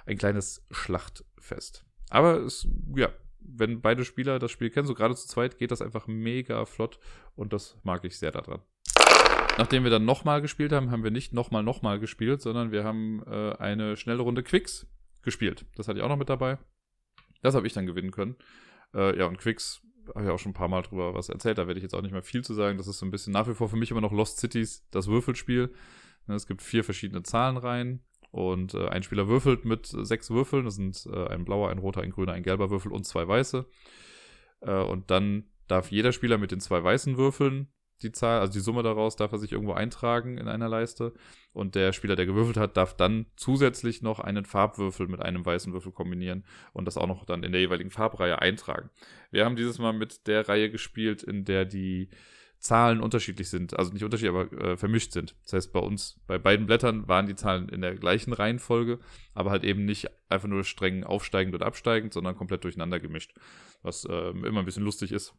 ein 0.05 0.19
kleines 0.19 0.67
Schlachtfest. 0.71 1.85
Aber 2.11 2.41
es, 2.41 2.69
ja, 2.95 3.11
wenn 3.41 3.81
beide 3.81 4.05
Spieler 4.05 4.39
das 4.39 4.51
Spiel 4.51 4.71
kennen, 4.71 4.87
so 4.87 4.95
gerade 4.95 5.15
zu 5.15 5.27
zweit, 5.27 5.59
geht 5.59 5.71
das 5.71 5.83
einfach 5.83 6.07
mega 6.07 6.65
flott 6.65 6.99
und 7.35 7.53
das 7.53 7.79
mag 7.83 8.05
ich 8.05 8.19
sehr 8.19 8.33
daran. 8.33 8.61
Nachdem 9.59 9.85
wir 9.85 9.91
dann 9.91 10.05
nochmal 10.05 10.43
gespielt 10.43 10.73
haben, 10.73 10.91
haben 10.91 11.03
wir 11.03 11.11
nicht 11.11 11.33
nochmal 11.33 11.63
nochmal 11.63 11.99
gespielt, 11.99 12.43
sondern 12.43 12.73
wir 12.73 12.85
haben 12.85 13.23
äh, 13.27 13.53
eine 13.57 13.97
schnelle 13.97 14.23
Runde 14.23 14.43
Quicks 14.43 14.87
gespielt. 15.23 15.65
Das 15.77 15.89
hatte 15.89 15.99
ich 15.99 16.05
auch 16.05 16.11
noch 16.11 16.19
mit 16.19 16.29
dabei. 16.29 16.59
Das 17.43 17.55
habe 17.55 17.67
ich 17.67 17.73
dann 17.73 17.87
gewinnen 17.87 18.11
können. 18.11 18.37
Äh, 18.95 19.19
ja, 19.19 19.27
und 19.27 19.39
Quicks 19.39 19.83
habe 20.15 20.25
ich 20.25 20.31
auch 20.31 20.39
schon 20.39 20.51
ein 20.51 20.55
paar 20.55 20.69
Mal 20.69 20.83
drüber 20.83 21.15
was 21.15 21.29
erzählt, 21.29 21.59
da 21.59 21.67
werde 21.67 21.79
ich 21.79 21.83
jetzt 21.83 21.95
auch 21.95 22.03
nicht 22.03 22.13
mehr 22.13 22.23
viel 22.23 22.45
zu 22.45 22.55
sagen. 22.55 22.79
Das 22.79 22.87
ist 22.87 22.99
so 22.99 23.07
ein 23.07 23.11
bisschen 23.11 23.33
nach 23.33 23.49
wie 23.49 23.55
vor 23.55 23.69
für 23.69 23.77
mich 23.77 23.91
immer 23.91 24.01
noch 24.01 24.13
Lost 24.13 24.39
Cities, 24.39 24.87
das 24.91 25.09
Würfelspiel. 25.09 25.73
Ne, 26.27 26.35
es 26.35 26.47
gibt 26.47 26.63
vier 26.63 26.85
verschiedene 26.85 27.23
Zahlenreihen 27.23 28.05
und 28.31 28.75
äh, 28.75 28.89
ein 28.89 29.03
Spieler 29.03 29.29
würfelt 29.29 29.65
mit 29.65 29.87
sechs 29.87 30.31
Würfeln. 30.31 30.65
Das 30.65 30.77
sind 30.77 31.07
äh, 31.13 31.29
ein 31.29 31.45
blauer, 31.45 31.71
ein 31.71 31.79
roter, 31.79 32.03
ein 32.03 32.11
grüner, 32.11 32.33
ein 32.33 32.43
gelber 32.43 32.71
Würfel 32.71 32.93
und 32.93 33.05
zwei 33.05 33.27
weiße. 33.27 33.67
Äh, 34.61 34.83
und 34.83 35.11
dann 35.11 35.45
darf 35.69 35.91
jeder 35.91 36.13
Spieler 36.13 36.39
mit 36.39 36.53
den 36.53 36.61
zwei 36.61 36.83
weißen 36.83 37.17
Würfeln 37.17 37.69
die 38.03 38.13
Zahl, 38.13 38.41
also 38.41 38.53
die 38.53 38.61
Summe 38.61 38.83
daraus, 38.83 39.17
darf 39.17 39.33
er 39.33 39.39
sich 39.39 39.53
irgendwo 39.53 39.73
eintragen 39.73 40.39
in 40.39 40.49
einer 40.49 40.69
Leiste. 40.69 41.13
Und 41.53 41.75
der 41.75 41.93
Spieler, 41.93 42.17
der 42.17 42.27
gewürfelt 42.27 42.57
hat, 42.59 42.77
darf 42.77 42.95
dann 42.95 43.27
zusätzlich 43.37 44.03
noch 44.03 44.21
einen 44.21 44.45
Farbwürfel 44.45 45.09
mit 45.09 45.21
einem 45.21 45.45
weißen 45.45 45.73
Würfel 45.73 45.93
kombinieren 45.93 46.45
und 46.73 46.85
das 46.85 46.99
auch 46.99 47.07
noch 47.07 47.25
dann 47.25 47.43
in 47.43 47.53
der 47.53 47.61
jeweiligen 47.61 47.91
Farbreihe 47.91 48.41
eintragen. 48.41 48.91
Wir 49.31 49.45
haben 49.45 49.57
dieses 49.57 49.79
Mal 49.79 49.93
mit 49.93 50.27
der 50.27 50.49
Reihe 50.49 50.71
gespielt, 50.71 51.23
in 51.23 51.45
der 51.45 51.65
die 51.65 52.11
Zahlen 52.59 53.01
unterschiedlich 53.01 53.49
sind. 53.49 53.79
Also 53.79 53.93
nicht 53.93 54.05
unterschiedlich, 54.05 54.35
aber 54.35 54.53
äh, 54.53 54.77
vermischt 54.77 55.13
sind. 55.13 55.35
Das 55.45 55.55
heißt, 55.55 55.73
bei 55.73 55.81
uns, 55.81 56.21
bei 56.27 56.39
beiden 56.39 56.67
Blättern 56.67 57.07
waren 57.09 57.27
die 57.27 57.35
Zahlen 57.35 57.69
in 57.69 57.81
der 57.81 57.95
gleichen 57.95 58.33
Reihenfolge, 58.33 58.99
aber 59.35 59.51
halt 59.51 59.65
eben 59.65 59.85
nicht 59.85 60.09
einfach 60.29 60.49
nur 60.49 60.65
streng 60.65 61.05
aufsteigend 61.05 61.55
und 61.55 61.63
absteigend, 61.63 62.13
sondern 62.13 62.37
komplett 62.37 62.65
durcheinander 62.65 63.01
gemischt. 63.01 63.35
Was 63.83 64.05
äh, 64.05 64.31
immer 64.31 64.61
ein 64.61 64.65
bisschen 64.65 64.85
lustig 64.85 65.13
ist 65.13 65.35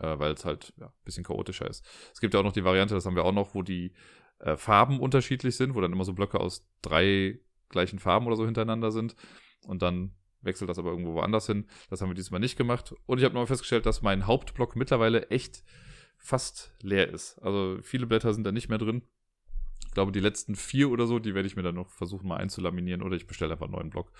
äh, 0.00 0.18
weil 0.18 0.32
es 0.32 0.44
halt 0.44 0.72
ja, 0.78 0.86
ein 0.86 1.04
bisschen 1.04 1.24
chaotischer 1.24 1.68
ist. 1.68 1.84
Es 2.12 2.20
gibt 2.20 2.34
ja 2.34 2.40
auch 2.40 2.44
noch 2.44 2.52
die 2.52 2.64
Variante, 2.64 2.94
das 2.94 3.06
haben 3.06 3.16
wir 3.16 3.24
auch 3.24 3.32
noch, 3.32 3.54
wo 3.54 3.62
die 3.62 3.92
äh, 4.38 4.56
Farben 4.56 5.00
unterschiedlich 5.00 5.56
sind, 5.56 5.74
wo 5.74 5.80
dann 5.80 5.92
immer 5.92 6.04
so 6.04 6.12
Blöcke 6.12 6.40
aus 6.40 6.66
drei 6.82 7.40
gleichen 7.68 7.98
Farben 7.98 8.26
oder 8.26 8.36
so 8.36 8.44
hintereinander 8.44 8.90
sind 8.90 9.14
und 9.62 9.82
dann 9.82 10.12
wechselt 10.42 10.70
das 10.70 10.78
aber 10.78 10.90
irgendwo 10.90 11.14
woanders 11.14 11.46
hin. 11.46 11.66
Das 11.90 12.00
haben 12.00 12.08
wir 12.10 12.14
diesmal 12.14 12.40
nicht 12.40 12.56
gemacht. 12.56 12.94
Und 13.06 13.18
ich 13.18 13.24
habe 13.24 13.34
nochmal 13.34 13.46
festgestellt, 13.46 13.86
dass 13.86 14.02
mein 14.02 14.26
Hauptblock 14.26 14.74
mittlerweile 14.74 15.28
echt 15.28 15.62
fast 16.16 16.74
leer 16.80 17.08
ist. 17.08 17.38
Also 17.42 17.78
viele 17.82 18.06
Blätter 18.06 18.32
sind 18.32 18.44
da 18.44 18.52
nicht 18.52 18.68
mehr 18.68 18.78
drin. 18.78 19.02
Ich 19.86 19.92
glaube, 19.92 20.12
die 20.12 20.20
letzten 20.20 20.54
vier 20.54 20.90
oder 20.90 21.06
so, 21.06 21.18
die 21.18 21.34
werde 21.34 21.46
ich 21.46 21.56
mir 21.56 21.62
dann 21.62 21.74
noch 21.74 21.90
versuchen 21.90 22.28
mal 22.28 22.36
einzulaminieren 22.36 23.02
oder 23.02 23.16
ich 23.16 23.26
bestelle 23.26 23.52
einfach 23.52 23.66
einen 23.66 23.74
neuen 23.74 23.90
Block. 23.90 24.12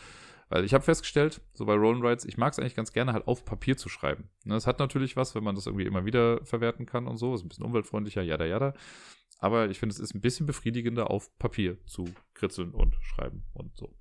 Weil 0.51 0.65
ich 0.65 0.75
habe 0.75 0.83
festgestellt, 0.85 1.41
so 1.55 1.65
bei 1.65 1.75
Roll 1.75 2.05
Rides, 2.05 2.25
ich 2.25 2.37
mag 2.37 2.53
es 2.53 2.59
eigentlich 2.59 2.75
ganz 2.75 2.93
gerne 2.93 3.13
halt 3.13 3.29
auf 3.29 3.45
Papier 3.45 3.77
zu 3.77 3.89
schreiben. 3.89 4.29
Ne, 4.45 4.57
es 4.57 4.67
hat 4.67 4.81
natürlich 4.81 5.17
was, 5.17 5.37
wenn 5.37 5.45
man 5.45 5.55
das 5.55 5.67
irgendwie 5.67 5.87
immer 5.87 6.05
wieder 6.05 6.45
verwerten 6.45 6.87
kann 6.87 7.07
und 7.07 7.19
so. 7.19 7.35
Ist 7.35 7.45
ein 7.45 7.49
bisschen 7.49 7.65
umweltfreundlicher, 7.65 8.23
jada 8.23 8.45
jada. 8.45 8.75
Aber 9.39 9.71
ich 9.71 9.79
finde, 9.79 9.95
es 9.95 10.01
ist 10.01 10.13
ein 10.13 10.21
bisschen 10.21 10.47
befriedigender, 10.47 11.09
auf 11.09 11.39
Papier 11.39 11.79
zu 11.87 12.13
kritzeln 12.35 12.73
und 12.73 12.97
schreiben 13.01 13.45
und 13.55 13.77
so. 13.77 13.95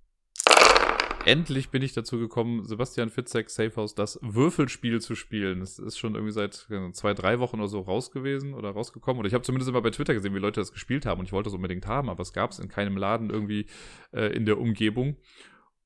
endlich 1.24 1.70
bin 1.70 1.84
ich 1.84 1.94
dazu 1.94 2.18
gekommen, 2.18 2.66
Sebastian 2.66 3.12
Fitzek 3.12 3.52
Safehouse 3.52 3.94
das 3.94 4.18
Würfelspiel 4.24 5.02
zu 5.02 5.14
spielen. 5.14 5.60
Das 5.60 5.78
ist 5.78 6.00
schon 6.00 6.16
irgendwie 6.16 6.34
seit 6.34 6.68
zwei, 6.94 7.14
drei 7.14 7.38
Wochen 7.40 7.60
oder 7.60 7.68
so 7.68 7.82
raus 7.82 8.10
gewesen 8.10 8.56
oder 8.56 8.72
rausgekommen. 8.72 9.20
Oder 9.20 9.28
ich 9.28 9.36
habe 9.36 9.44
zumindest 9.44 9.70
immer 9.70 9.84
bei 9.84 9.92
Twitter 9.92 10.16
gesehen, 10.16 10.34
wie 10.34 10.40
Leute 10.40 10.62
das 10.62 10.74
gespielt 10.74 11.06
haben 11.06 11.20
und 11.20 11.28
ich 11.28 11.32
wollte 11.32 11.50
es 11.50 11.56
unbedingt 11.56 11.86
haben, 11.86 12.10
aber 12.10 12.24
es 12.24 12.34
gab 12.34 12.50
es 12.50 12.58
in 12.58 12.70
keinem 12.70 12.98
Laden 12.98 13.30
irgendwie 13.30 13.68
äh, 14.12 14.36
in 14.36 14.46
der 14.46 14.58
Umgebung. 14.58 15.16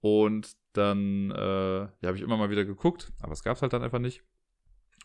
Und 0.03 0.57
dann 0.73 1.31
äh, 1.31 1.79
ja, 1.79 1.89
habe 2.03 2.17
ich 2.17 2.23
immer 2.23 2.35
mal 2.35 2.49
wieder 2.49 2.65
geguckt, 2.65 3.13
aber 3.21 3.31
es 3.31 3.41
gab 3.41 3.55
es 3.55 3.61
halt 3.61 3.71
dann 3.71 3.83
einfach 3.83 3.99
nicht. 3.99 4.21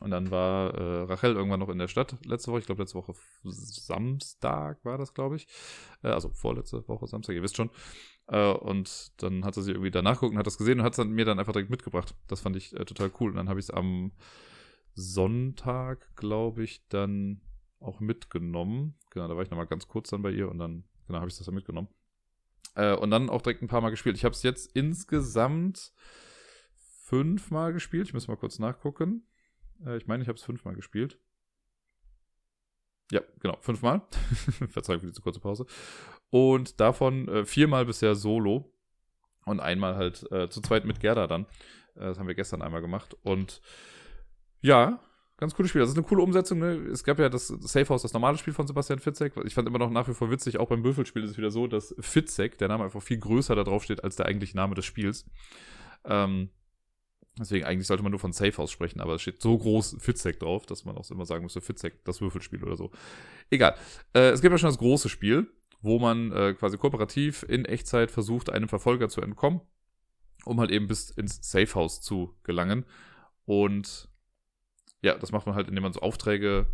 Und 0.00 0.10
dann 0.10 0.32
war 0.32 0.74
äh, 0.74 1.02
Rachel 1.04 1.36
irgendwann 1.36 1.60
noch 1.60 1.68
in 1.68 1.78
der 1.78 1.86
Stadt 1.86 2.16
letzte 2.26 2.50
Woche. 2.50 2.58
Ich 2.58 2.66
glaube, 2.66 2.82
letzte 2.82 2.98
Woche 2.98 3.14
Samstag 3.44 4.84
war 4.84 4.98
das, 4.98 5.14
glaube 5.14 5.36
ich. 5.36 5.46
Äh, 6.02 6.08
also 6.08 6.30
vorletzte 6.30 6.86
Woche 6.88 7.06
Samstag, 7.06 7.36
ihr 7.36 7.44
wisst 7.44 7.56
schon. 7.56 7.70
Äh, 8.26 8.50
und 8.50 9.12
dann 9.22 9.44
hat 9.44 9.54
sie 9.54 9.70
irgendwie 9.70 9.92
danach 9.92 10.14
geguckt 10.14 10.32
und 10.32 10.38
hat 10.38 10.48
das 10.48 10.58
gesehen 10.58 10.80
und 10.80 10.84
hat 10.84 10.98
es 10.98 11.04
mir 11.04 11.24
dann 11.24 11.38
einfach 11.38 11.52
direkt 11.52 11.70
mitgebracht. 11.70 12.16
Das 12.26 12.40
fand 12.40 12.56
ich 12.56 12.74
äh, 12.74 12.84
total 12.84 13.12
cool. 13.20 13.30
Und 13.30 13.36
dann 13.36 13.48
habe 13.48 13.60
ich 13.60 13.66
es 13.66 13.70
am 13.70 14.10
Sonntag, 14.94 16.10
glaube 16.16 16.64
ich, 16.64 16.88
dann 16.88 17.40
auch 17.78 18.00
mitgenommen. 18.00 18.96
Genau, 19.10 19.28
da 19.28 19.36
war 19.36 19.44
ich 19.44 19.50
nochmal 19.50 19.68
ganz 19.68 19.86
kurz 19.86 20.10
dann 20.10 20.22
bei 20.22 20.32
ihr 20.32 20.48
und 20.48 20.58
dann, 20.58 20.82
genau, 21.06 21.20
habe 21.20 21.28
ich 21.28 21.36
das 21.36 21.46
dann 21.46 21.54
mitgenommen. 21.54 21.88
Äh, 22.74 22.94
und 22.94 23.10
dann 23.10 23.30
auch 23.30 23.42
direkt 23.42 23.62
ein 23.62 23.68
paar 23.68 23.80
Mal 23.80 23.90
gespielt. 23.90 24.16
Ich 24.16 24.24
habe 24.24 24.34
es 24.34 24.42
jetzt 24.42 24.74
insgesamt 24.74 25.92
fünfmal 26.74 27.72
gespielt. 27.72 28.08
Ich 28.08 28.14
muss 28.14 28.28
mal 28.28 28.36
kurz 28.36 28.58
nachgucken. 28.58 29.26
Äh, 29.84 29.96
ich 29.96 30.06
meine, 30.06 30.22
ich 30.22 30.28
habe 30.28 30.36
es 30.36 30.44
fünfmal 30.44 30.74
gespielt. 30.74 31.18
Ja, 33.10 33.22
genau, 33.40 33.56
fünfmal. 33.60 34.02
Verzeihung 34.68 35.00
für 35.00 35.06
diese 35.06 35.22
kurze 35.22 35.40
Pause. 35.40 35.66
Und 36.30 36.80
davon 36.80 37.26
äh, 37.28 37.44
viermal 37.44 37.86
bisher 37.86 38.14
solo. 38.14 38.74
Und 39.44 39.60
einmal 39.60 39.96
halt 39.96 40.30
äh, 40.30 40.50
zu 40.50 40.60
zweit 40.60 40.84
mit 40.84 41.00
Gerda 41.00 41.26
dann. 41.26 41.44
Äh, 41.94 42.00
das 42.00 42.18
haben 42.18 42.28
wir 42.28 42.34
gestern 42.34 42.60
einmal 42.60 42.82
gemacht. 42.82 43.16
Und 43.22 43.62
ja, 44.60 45.00
ganz 45.38 45.54
cooles 45.54 45.70
Spiel. 45.70 45.80
Das 45.80 45.90
ist 45.90 45.96
eine 45.96 46.06
coole 46.06 46.22
Umsetzung. 46.22 46.58
Ne? 46.58 46.74
Es 46.92 47.02
gab 47.02 47.18
ja 47.18 47.28
das 47.28 47.48
Safe 47.48 47.88
House, 47.88 48.02
das 48.02 48.12
normale 48.12 48.36
Spiel 48.36 48.52
von 48.52 48.66
Sebastian 48.66 48.98
Fitzek. 48.98 49.32
Ich 49.44 49.54
fand 49.54 49.66
immer 49.66 49.78
noch 49.78 49.90
nach 49.90 50.08
wie 50.08 50.14
vor 50.14 50.30
witzig, 50.30 50.58
auch 50.58 50.68
beim 50.68 50.84
Würfelspiel 50.84 51.24
ist 51.24 51.30
es 51.30 51.38
wieder 51.38 51.50
so, 51.50 51.66
dass 51.66 51.94
Fitzek, 51.98 52.58
der 52.58 52.68
Name 52.68 52.84
einfach 52.84 53.02
viel 53.02 53.18
größer 53.18 53.54
da 53.54 53.64
drauf 53.64 53.84
steht 53.84 54.04
als 54.04 54.16
der 54.16 54.26
eigentliche 54.26 54.56
Name 54.56 54.74
des 54.74 54.84
Spiels. 54.84 55.24
Ähm, 56.04 56.50
Deswegen 57.38 57.64
eigentlich 57.64 57.86
sollte 57.86 58.02
man 58.02 58.10
nur 58.10 58.18
von 58.18 58.32
Safe 58.32 58.56
House 58.56 58.72
sprechen, 58.72 59.00
aber 59.00 59.14
es 59.14 59.22
steht 59.22 59.40
so 59.40 59.56
groß 59.56 59.96
Fitzek 60.00 60.40
drauf, 60.40 60.66
dass 60.66 60.84
man 60.84 60.96
auch 60.96 61.08
immer 61.10 61.24
sagen 61.24 61.44
müsste, 61.44 61.60
Fitzek, 61.60 62.04
das 62.04 62.20
Würfelspiel 62.20 62.62
oder 62.64 62.76
so. 62.76 62.90
Egal. 63.50 63.76
Äh, 64.12 64.30
es 64.30 64.40
gibt 64.40 64.52
ja 64.52 64.58
schon 64.58 64.70
das 64.70 64.78
große 64.78 65.08
Spiel, 65.08 65.46
wo 65.80 65.98
man 65.98 66.32
äh, 66.32 66.54
quasi 66.54 66.76
kooperativ 66.76 67.44
in 67.48 67.64
Echtzeit 67.64 68.10
versucht, 68.10 68.50
einem 68.50 68.68
Verfolger 68.68 69.08
zu 69.08 69.20
entkommen, 69.20 69.60
um 70.44 70.58
halt 70.58 70.70
eben 70.70 70.88
bis 70.88 71.10
ins 71.10 71.38
Safe 71.48 71.72
House 71.74 72.00
zu 72.00 72.34
gelangen. 72.42 72.84
Und 73.44 74.07
ja, 75.02 75.16
das 75.16 75.32
macht 75.32 75.46
man 75.46 75.54
halt, 75.54 75.68
indem 75.68 75.82
man 75.82 75.92
so 75.92 76.00
Aufträge 76.00 76.66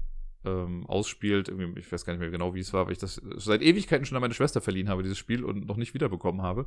ähm, 0.44 0.86
ausspielt. 0.86 1.48
Irgendwie, 1.48 1.80
ich 1.80 1.90
weiß 1.90 2.04
gar 2.04 2.12
nicht 2.12 2.20
mehr 2.20 2.30
genau, 2.30 2.54
wie 2.54 2.60
es 2.60 2.72
war, 2.72 2.86
weil 2.86 2.92
ich 2.92 2.98
das 2.98 3.20
seit 3.36 3.62
Ewigkeiten 3.62 4.06
schon 4.06 4.16
an 4.16 4.22
meine 4.22 4.34
Schwester 4.34 4.60
verliehen 4.60 4.88
habe, 4.88 5.02
dieses 5.02 5.18
Spiel, 5.18 5.44
und 5.44 5.66
noch 5.66 5.76
nicht 5.76 5.94
wiederbekommen 5.94 6.42
habe. 6.42 6.66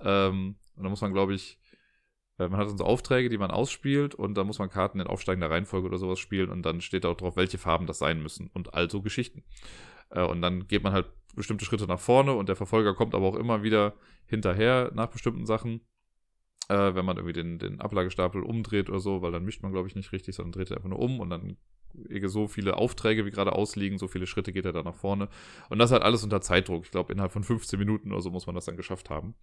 Ähm, 0.00 0.56
und 0.76 0.84
da 0.84 0.90
muss 0.90 1.00
man, 1.00 1.12
glaube 1.12 1.34
ich, 1.34 1.58
man 2.38 2.56
hat 2.56 2.68
dann 2.68 2.76
so 2.76 2.84
Aufträge, 2.84 3.30
die 3.30 3.38
man 3.38 3.50
ausspielt 3.50 4.14
und 4.14 4.34
da 4.34 4.44
muss 4.44 4.58
man 4.58 4.68
Karten 4.68 5.00
in 5.00 5.06
aufsteigender 5.06 5.50
Reihenfolge 5.50 5.86
oder 5.88 5.96
sowas 5.96 6.18
spielen 6.18 6.50
und 6.50 6.62
dann 6.62 6.82
steht 6.82 7.06
auch 7.06 7.16
drauf, 7.16 7.36
welche 7.36 7.56
Farben 7.56 7.86
das 7.86 7.98
sein 7.98 8.22
müssen 8.22 8.50
und 8.52 8.74
also 8.74 9.00
Geschichten. 9.00 9.42
Äh, 10.10 10.22
und 10.22 10.42
dann 10.42 10.68
geht 10.68 10.82
man 10.82 10.92
halt 10.92 11.06
bestimmte 11.34 11.64
Schritte 11.64 11.86
nach 11.86 12.00
vorne 12.00 12.34
und 12.34 12.48
der 12.48 12.56
Verfolger 12.56 12.94
kommt 12.94 13.14
aber 13.14 13.26
auch 13.26 13.36
immer 13.36 13.62
wieder 13.62 13.94
hinterher 14.26 14.90
nach 14.94 15.08
bestimmten 15.08 15.46
Sachen. 15.46 15.80
Äh, 16.68 16.94
wenn 16.94 17.04
man 17.04 17.16
irgendwie 17.16 17.32
den, 17.32 17.58
den 17.58 17.80
Ablagestapel 17.80 18.42
umdreht 18.42 18.88
oder 18.88 19.00
so, 19.00 19.22
weil 19.22 19.32
dann 19.32 19.44
mischt 19.44 19.62
man, 19.62 19.72
glaube 19.72 19.88
ich, 19.88 19.94
nicht 19.94 20.12
richtig, 20.12 20.34
sondern 20.34 20.52
dreht 20.52 20.70
er 20.70 20.78
einfach 20.78 20.88
nur 20.88 20.98
um 20.98 21.20
und 21.20 21.30
dann 21.30 21.56
so 22.24 22.48
viele 22.48 22.76
Aufträge, 22.76 23.24
wie 23.24 23.30
gerade 23.30 23.52
ausliegen, 23.52 23.98
so 23.98 24.08
viele 24.08 24.26
Schritte 24.26 24.52
geht 24.52 24.64
er 24.64 24.72
da 24.72 24.82
nach 24.82 24.94
vorne. 24.94 25.28
Und 25.70 25.78
das 25.78 25.92
halt 25.92 26.02
alles 26.02 26.24
unter 26.24 26.40
Zeitdruck. 26.40 26.84
Ich 26.84 26.90
glaube, 26.90 27.12
innerhalb 27.12 27.32
von 27.32 27.44
15 27.44 27.78
Minuten 27.78 28.12
oder 28.12 28.20
so 28.20 28.30
muss 28.30 28.46
man 28.46 28.54
das 28.54 28.66
dann 28.66 28.76
geschafft 28.76 29.10
haben. 29.10 29.34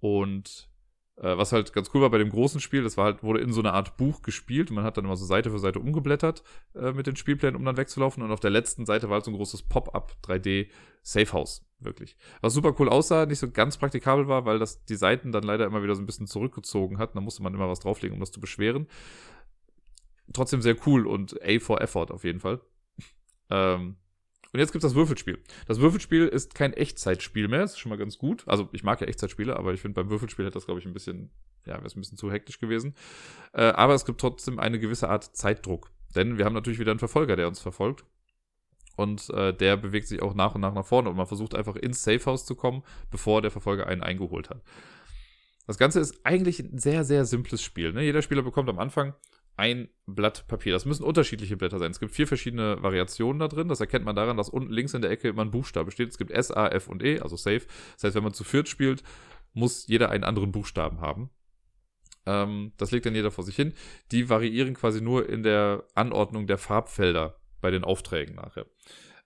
Und 0.00 0.68
äh, 1.16 1.36
was 1.36 1.52
halt 1.52 1.72
ganz 1.72 1.90
cool 1.94 2.02
war 2.02 2.10
bei 2.10 2.18
dem 2.18 2.30
großen 2.30 2.60
Spiel, 2.60 2.82
das 2.82 2.96
war 2.96 3.06
halt, 3.06 3.22
wurde 3.22 3.40
in 3.40 3.52
so 3.52 3.60
einer 3.60 3.72
Art 3.72 3.96
Buch 3.96 4.22
gespielt 4.22 4.70
man 4.70 4.84
hat 4.84 4.96
dann 4.96 5.04
immer 5.04 5.16
so 5.16 5.24
Seite 5.24 5.50
für 5.50 5.58
Seite 5.58 5.80
umgeblättert 5.80 6.42
äh, 6.74 6.92
mit 6.92 7.06
den 7.06 7.16
Spielplänen, 7.16 7.56
um 7.56 7.64
dann 7.64 7.76
wegzulaufen. 7.76 8.22
Und 8.22 8.30
auf 8.30 8.40
der 8.40 8.50
letzten 8.50 8.86
Seite 8.86 9.08
war 9.08 9.14
halt 9.14 9.24
so 9.24 9.30
ein 9.30 9.36
großes 9.36 9.62
Pop-up 9.62 10.16
3D 10.22 10.68
Safehouse, 11.02 11.65
wirklich. 11.78 12.16
Was 12.40 12.54
super 12.54 12.74
cool 12.78 12.88
aussah, 12.88 13.26
nicht 13.26 13.38
so 13.38 13.50
ganz 13.50 13.76
praktikabel 13.76 14.28
war, 14.28 14.44
weil 14.44 14.58
das 14.58 14.84
die 14.84 14.96
Seiten 14.96 15.32
dann 15.32 15.42
leider 15.42 15.66
immer 15.66 15.82
wieder 15.82 15.94
so 15.94 16.02
ein 16.02 16.06
bisschen 16.06 16.26
zurückgezogen 16.26 16.98
hat. 16.98 17.14
Da 17.14 17.20
musste 17.20 17.42
man 17.42 17.54
immer 17.54 17.68
was 17.68 17.80
drauflegen, 17.80 18.14
um 18.14 18.20
das 18.20 18.32
zu 18.32 18.40
beschweren. 18.40 18.86
Trotzdem 20.32 20.62
sehr 20.62 20.76
cool 20.86 21.06
und 21.06 21.40
A 21.42 21.58
for 21.60 21.80
Effort 21.80 22.10
auf 22.10 22.24
jeden 22.24 22.40
Fall. 22.40 22.60
ähm, 23.50 23.96
und 24.52 24.60
jetzt 24.60 24.72
gibt 24.72 24.84
es 24.84 24.90
das 24.90 24.94
Würfelspiel. 24.94 25.38
Das 25.66 25.80
Würfelspiel 25.80 26.26
ist 26.28 26.54
kein 26.54 26.72
Echtzeitspiel 26.72 27.48
mehr, 27.48 27.60
das 27.60 27.72
ist 27.72 27.78
schon 27.78 27.90
mal 27.90 27.98
ganz 27.98 28.16
gut. 28.16 28.44
Also 28.46 28.68
ich 28.72 28.82
mag 28.82 29.00
ja 29.00 29.06
Echtzeitspiele, 29.06 29.56
aber 29.56 29.74
ich 29.74 29.80
finde 29.80 30.00
beim 30.00 30.08
Würfelspiel 30.08 30.46
hätte 30.46 30.54
das, 30.54 30.64
glaube 30.64 30.80
ich, 30.80 30.86
ein 30.86 30.94
bisschen, 30.94 31.30
ja, 31.66 31.74
wäre 31.74 31.84
es 31.84 31.94
ein 31.94 32.00
bisschen 32.00 32.16
zu 32.16 32.32
hektisch 32.32 32.58
gewesen. 32.58 32.94
Äh, 33.52 33.64
aber 33.64 33.94
es 33.94 34.04
gibt 34.04 34.20
trotzdem 34.20 34.58
eine 34.58 34.78
gewisse 34.78 35.08
Art 35.10 35.24
Zeitdruck. 35.24 35.90
Denn 36.14 36.38
wir 36.38 36.46
haben 36.46 36.54
natürlich 36.54 36.78
wieder 36.78 36.90
einen 36.90 36.98
Verfolger, 36.98 37.36
der 37.36 37.48
uns 37.48 37.60
verfolgt. 37.60 38.04
Und 38.96 39.30
äh, 39.30 39.54
der 39.54 39.76
bewegt 39.76 40.08
sich 40.08 40.22
auch 40.22 40.34
nach 40.34 40.54
und 40.54 40.62
nach 40.62 40.74
nach 40.74 40.86
vorne 40.86 41.10
und 41.10 41.16
man 41.16 41.26
versucht 41.26 41.54
einfach 41.54 41.76
ins 41.76 42.02
Safehouse 42.02 42.46
zu 42.46 42.54
kommen, 42.54 42.82
bevor 43.10 43.42
der 43.42 43.50
Verfolger 43.50 43.86
einen 43.86 44.02
eingeholt 44.02 44.50
hat. 44.50 44.62
Das 45.66 45.78
Ganze 45.78 46.00
ist 46.00 46.20
eigentlich 46.24 46.60
ein 46.60 46.78
sehr, 46.78 47.04
sehr 47.04 47.24
simples 47.24 47.62
Spiel. 47.62 47.92
Ne? 47.92 48.02
Jeder 48.02 48.22
Spieler 48.22 48.42
bekommt 48.42 48.68
am 48.68 48.78
Anfang 48.78 49.14
ein 49.56 49.88
Blatt 50.06 50.46
Papier. 50.48 50.72
Das 50.72 50.84
müssen 50.84 51.02
unterschiedliche 51.02 51.56
Blätter 51.56 51.78
sein. 51.78 51.90
Es 51.90 52.00
gibt 52.00 52.12
vier 52.12 52.26
verschiedene 52.26 52.82
Variationen 52.82 53.40
da 53.40 53.48
drin. 53.48 53.68
Das 53.68 53.80
erkennt 53.80 54.04
man 54.04 54.16
daran, 54.16 54.36
dass 54.36 54.48
unten 54.48 54.72
links 54.72 54.94
in 54.94 55.02
der 55.02 55.10
Ecke 55.10 55.28
immer 55.28 55.42
ein 55.42 55.50
Buchstabe 55.50 55.90
steht. 55.90 56.10
Es 56.10 56.18
gibt 56.18 56.30
S, 56.30 56.50
A, 56.50 56.68
F 56.68 56.88
und 56.88 57.02
E, 57.02 57.20
also 57.20 57.36
Safe. 57.36 57.62
Das 57.94 58.04
heißt, 58.04 58.14
wenn 58.14 58.22
man 58.22 58.34
zu 58.34 58.44
viert 58.44 58.68
spielt, 58.68 59.02
muss 59.54 59.86
jeder 59.86 60.10
einen 60.10 60.24
anderen 60.24 60.52
Buchstaben 60.52 61.00
haben. 61.00 61.30
Ähm, 62.26 62.72
das 62.76 62.90
legt 62.90 63.06
dann 63.06 63.14
jeder 63.14 63.30
vor 63.30 63.44
sich 63.44 63.56
hin. 63.56 63.72
Die 64.12 64.28
variieren 64.28 64.74
quasi 64.74 65.00
nur 65.00 65.28
in 65.28 65.42
der 65.42 65.84
Anordnung 65.94 66.46
der 66.46 66.58
Farbfelder 66.58 67.40
bei 67.60 67.70
den 67.70 67.84
Aufträgen 67.84 68.34
nachher. 68.34 68.66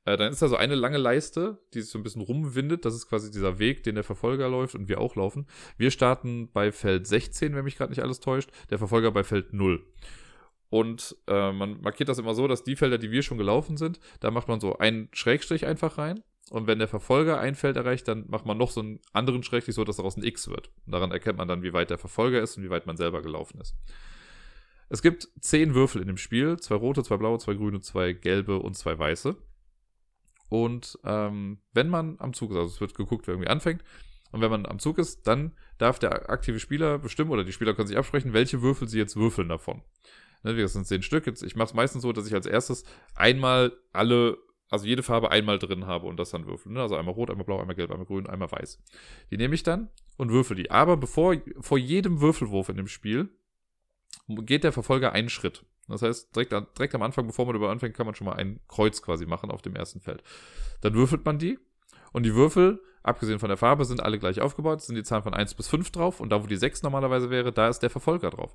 Äh, 0.04 0.16
dann 0.16 0.32
ist 0.32 0.42
da 0.42 0.48
so 0.48 0.56
eine 0.56 0.74
lange 0.74 0.98
Leiste, 0.98 1.58
die 1.74 1.80
sich 1.80 1.90
so 1.90 1.98
ein 1.98 2.02
bisschen 2.02 2.22
rumwindet. 2.22 2.84
Das 2.84 2.94
ist 2.94 3.08
quasi 3.08 3.30
dieser 3.30 3.58
Weg, 3.58 3.82
den 3.82 3.94
der 3.94 4.04
Verfolger 4.04 4.48
läuft 4.48 4.74
und 4.74 4.88
wir 4.88 5.00
auch 5.00 5.16
laufen. 5.16 5.46
Wir 5.76 5.90
starten 5.90 6.50
bei 6.52 6.72
Feld 6.72 7.06
16, 7.06 7.54
wenn 7.54 7.64
mich 7.64 7.76
gerade 7.76 7.90
nicht 7.90 8.02
alles 8.02 8.20
täuscht. 8.20 8.50
Der 8.70 8.78
Verfolger 8.78 9.12
bei 9.12 9.24
Feld 9.24 9.52
0. 9.52 9.84
Und 10.70 11.16
äh, 11.26 11.52
man 11.52 11.80
markiert 11.80 12.08
das 12.08 12.18
immer 12.18 12.34
so, 12.34 12.46
dass 12.46 12.62
die 12.62 12.76
Felder, 12.76 12.96
die 12.96 13.10
wir 13.10 13.22
schon 13.22 13.38
gelaufen 13.38 13.76
sind, 13.76 13.98
da 14.20 14.30
macht 14.30 14.48
man 14.48 14.60
so 14.60 14.78
einen 14.78 15.08
Schrägstrich 15.12 15.66
einfach 15.66 15.98
rein. 15.98 16.22
Und 16.50 16.66
wenn 16.66 16.78
der 16.78 16.88
Verfolger 16.88 17.38
ein 17.38 17.54
Feld 17.54 17.76
erreicht, 17.76 18.08
dann 18.08 18.24
macht 18.28 18.46
man 18.46 18.56
noch 18.56 18.70
so 18.70 18.80
einen 18.80 19.00
anderen 19.12 19.42
Schrägstrich, 19.42 19.74
so 19.74 19.84
dass 19.84 19.96
daraus 19.96 20.16
ein 20.16 20.24
X 20.24 20.48
wird. 20.48 20.70
Und 20.86 20.92
daran 20.92 21.12
erkennt 21.12 21.38
man 21.38 21.46
dann, 21.46 21.62
wie 21.62 21.72
weit 21.72 21.90
der 21.90 21.98
Verfolger 21.98 22.40
ist 22.40 22.56
und 22.56 22.64
wie 22.64 22.70
weit 22.70 22.86
man 22.86 22.96
selber 22.96 23.20
gelaufen 23.22 23.60
ist. 23.60 23.76
Es 24.90 25.02
gibt 25.02 25.28
zehn 25.40 25.74
Würfel 25.74 26.02
in 26.02 26.08
dem 26.08 26.16
Spiel. 26.16 26.58
Zwei 26.58 26.74
rote, 26.74 27.02
zwei 27.02 27.16
blaue, 27.16 27.38
zwei 27.38 27.54
grüne, 27.54 27.80
zwei 27.80 28.12
gelbe 28.12 28.58
und 28.58 28.76
zwei 28.76 28.98
weiße. 28.98 29.36
Und 30.48 30.98
ähm, 31.04 31.62
wenn 31.72 31.88
man 31.88 32.16
am 32.18 32.34
Zug 32.34 32.50
ist, 32.50 32.56
also 32.56 32.74
es 32.74 32.80
wird 32.80 32.94
geguckt, 32.94 33.26
wer 33.26 33.34
irgendwie 33.34 33.48
anfängt, 33.48 33.82
und 34.32 34.40
wenn 34.40 34.50
man 34.50 34.66
am 34.66 34.78
Zug 34.78 34.98
ist, 34.98 35.26
dann 35.26 35.56
darf 35.78 35.98
der 35.98 36.30
aktive 36.30 36.60
Spieler 36.60 36.98
bestimmen, 36.98 37.30
oder 37.30 37.44
die 37.44 37.52
Spieler 37.52 37.74
können 37.74 37.88
sich 37.88 37.96
absprechen, 37.96 38.32
welche 38.32 38.62
Würfel 38.62 38.88
sie 38.88 38.98
jetzt 38.98 39.16
würfeln 39.16 39.48
davon. 39.48 39.82
Ne, 40.42 40.56
das 40.56 40.72
sind 40.72 40.86
zehn 40.86 41.02
Stück. 41.02 41.26
Jetzt, 41.26 41.42
ich 41.42 41.56
mache 41.56 41.68
es 41.68 41.74
meistens 41.74 42.02
so, 42.02 42.12
dass 42.12 42.26
ich 42.26 42.34
als 42.34 42.46
erstes 42.46 42.84
einmal 43.14 43.72
alle, 43.92 44.38
also 44.70 44.86
jede 44.86 45.02
Farbe 45.02 45.30
einmal 45.30 45.58
drin 45.58 45.86
habe 45.86 46.06
und 46.06 46.18
das 46.18 46.30
dann 46.30 46.46
würfel. 46.46 46.72
Ne? 46.72 46.80
Also 46.80 46.96
einmal 46.96 47.14
rot, 47.14 47.30
einmal 47.30 47.44
blau, 47.44 47.60
einmal 47.60 47.76
gelb, 47.76 47.90
einmal 47.90 48.06
grün, 48.06 48.26
einmal 48.26 48.50
weiß. 48.50 48.82
Die 49.30 49.36
nehme 49.36 49.54
ich 49.54 49.62
dann 49.62 49.90
und 50.16 50.30
würfel 50.30 50.56
die. 50.56 50.70
Aber 50.70 50.96
bevor, 50.96 51.36
vor 51.60 51.78
jedem 51.78 52.20
Würfelwurf 52.20 52.68
in 52.68 52.76
dem 52.76 52.88
Spiel 52.88 53.28
geht 54.28 54.64
der 54.64 54.72
Verfolger 54.72 55.12
einen 55.12 55.28
Schritt. 55.28 55.64
Das 55.88 56.02
heißt, 56.02 56.34
direkt, 56.34 56.52
direkt 56.78 56.94
am 56.94 57.02
Anfang, 57.02 57.26
bevor 57.26 57.46
man 57.46 57.56
über 57.56 57.70
anfängt, 57.70 57.96
kann 57.96 58.06
man 58.06 58.14
schon 58.14 58.26
mal 58.26 58.34
ein 58.34 58.60
Kreuz 58.68 59.02
quasi 59.02 59.26
machen 59.26 59.50
auf 59.50 59.62
dem 59.62 59.74
ersten 59.74 60.00
Feld. 60.00 60.22
Dann 60.80 60.94
würfelt 60.94 61.24
man 61.24 61.38
die 61.38 61.58
und 62.12 62.24
die 62.24 62.34
Würfel, 62.34 62.80
abgesehen 63.02 63.40
von 63.40 63.48
der 63.48 63.58
Farbe, 63.58 63.84
sind 63.84 64.02
alle 64.02 64.18
gleich 64.18 64.40
aufgebaut, 64.40 64.82
sind 64.82 64.94
die 64.94 65.02
Zahlen 65.02 65.24
von 65.24 65.34
1 65.34 65.54
bis 65.54 65.68
5 65.68 65.90
drauf 65.90 66.20
und 66.20 66.30
da, 66.30 66.42
wo 66.42 66.46
die 66.46 66.56
6 66.56 66.82
normalerweise 66.82 67.30
wäre, 67.30 67.52
da 67.52 67.68
ist 67.68 67.80
der 67.80 67.90
Verfolger 67.90 68.30
drauf. 68.30 68.54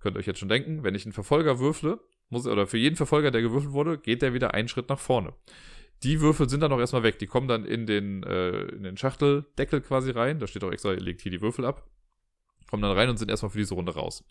Könnt 0.00 0.16
ihr 0.16 0.20
euch 0.20 0.26
jetzt 0.26 0.40
schon 0.40 0.48
denken, 0.48 0.82
wenn 0.82 0.94
ich 0.94 1.04
einen 1.06 1.12
Verfolger 1.12 1.60
würfle, 1.60 2.00
muss, 2.28 2.46
oder 2.46 2.66
für 2.66 2.78
jeden 2.78 2.96
Verfolger, 2.96 3.30
der 3.30 3.42
gewürfelt 3.42 3.72
wurde, 3.72 3.98
geht 3.98 4.22
der 4.22 4.34
wieder 4.34 4.54
einen 4.54 4.68
Schritt 4.68 4.88
nach 4.88 4.98
vorne. 4.98 5.34
Die 6.02 6.20
Würfel 6.20 6.48
sind 6.48 6.60
dann 6.60 6.72
auch 6.72 6.78
erstmal 6.78 7.02
weg. 7.02 7.18
Die 7.18 7.26
kommen 7.26 7.48
dann 7.48 7.64
in 7.64 7.86
den, 7.86 8.22
äh, 8.24 8.64
in 8.64 8.82
den 8.82 8.96
Schachteldeckel 8.96 9.80
quasi 9.80 10.10
rein. 10.10 10.38
Da 10.38 10.46
steht 10.46 10.64
auch 10.64 10.72
extra, 10.72 10.92
legt 10.92 11.22
hier 11.22 11.32
die 11.32 11.40
Würfel 11.40 11.64
ab. 11.64 11.86
Kommen 12.74 12.82
dann 12.82 12.98
rein 12.98 13.08
und 13.08 13.18
sind 13.18 13.30
erstmal 13.30 13.50
für 13.50 13.58
diese 13.58 13.74
Runde 13.74 13.94
raus. 13.94 14.24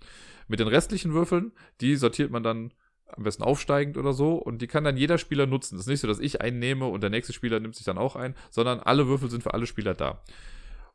Mit 0.49 0.60
den 0.60 0.67
restlichen 0.67 1.13
Würfeln, 1.13 1.53
die 1.79 1.95
sortiert 1.95 2.29
man 2.29 2.43
dann 2.43 2.73
am 3.08 3.23
besten 3.23 3.41
aufsteigend 3.41 3.97
oder 3.97 4.12
so 4.12 4.34
und 4.34 4.62
die 4.62 4.67
kann 4.67 4.84
dann 4.84 4.97
jeder 4.97 5.17
Spieler 5.17 5.45
nutzen. 5.45 5.77
Das 5.77 5.86
ist 5.86 5.89
nicht 5.89 6.01
so, 6.01 6.10
dass 6.10 6.19
ich 6.19 6.41
einen 6.41 6.60
nehme 6.60 6.88
und 6.88 6.99
der 6.99 7.10
nächste 7.10 7.32
Spieler 7.32 7.62
nimmt 7.62 7.77
sich 7.77 7.86
dann 7.86 7.97
auch 7.97 8.17
ein, 8.17 8.36
sondern 8.49 8.82
alle 8.82 9.08
Würfel 9.08 9.29
sind 9.29 9.43
für 9.43 9.53
alle 9.53 9.65
Spieler 9.65 9.93
da. 9.93 10.21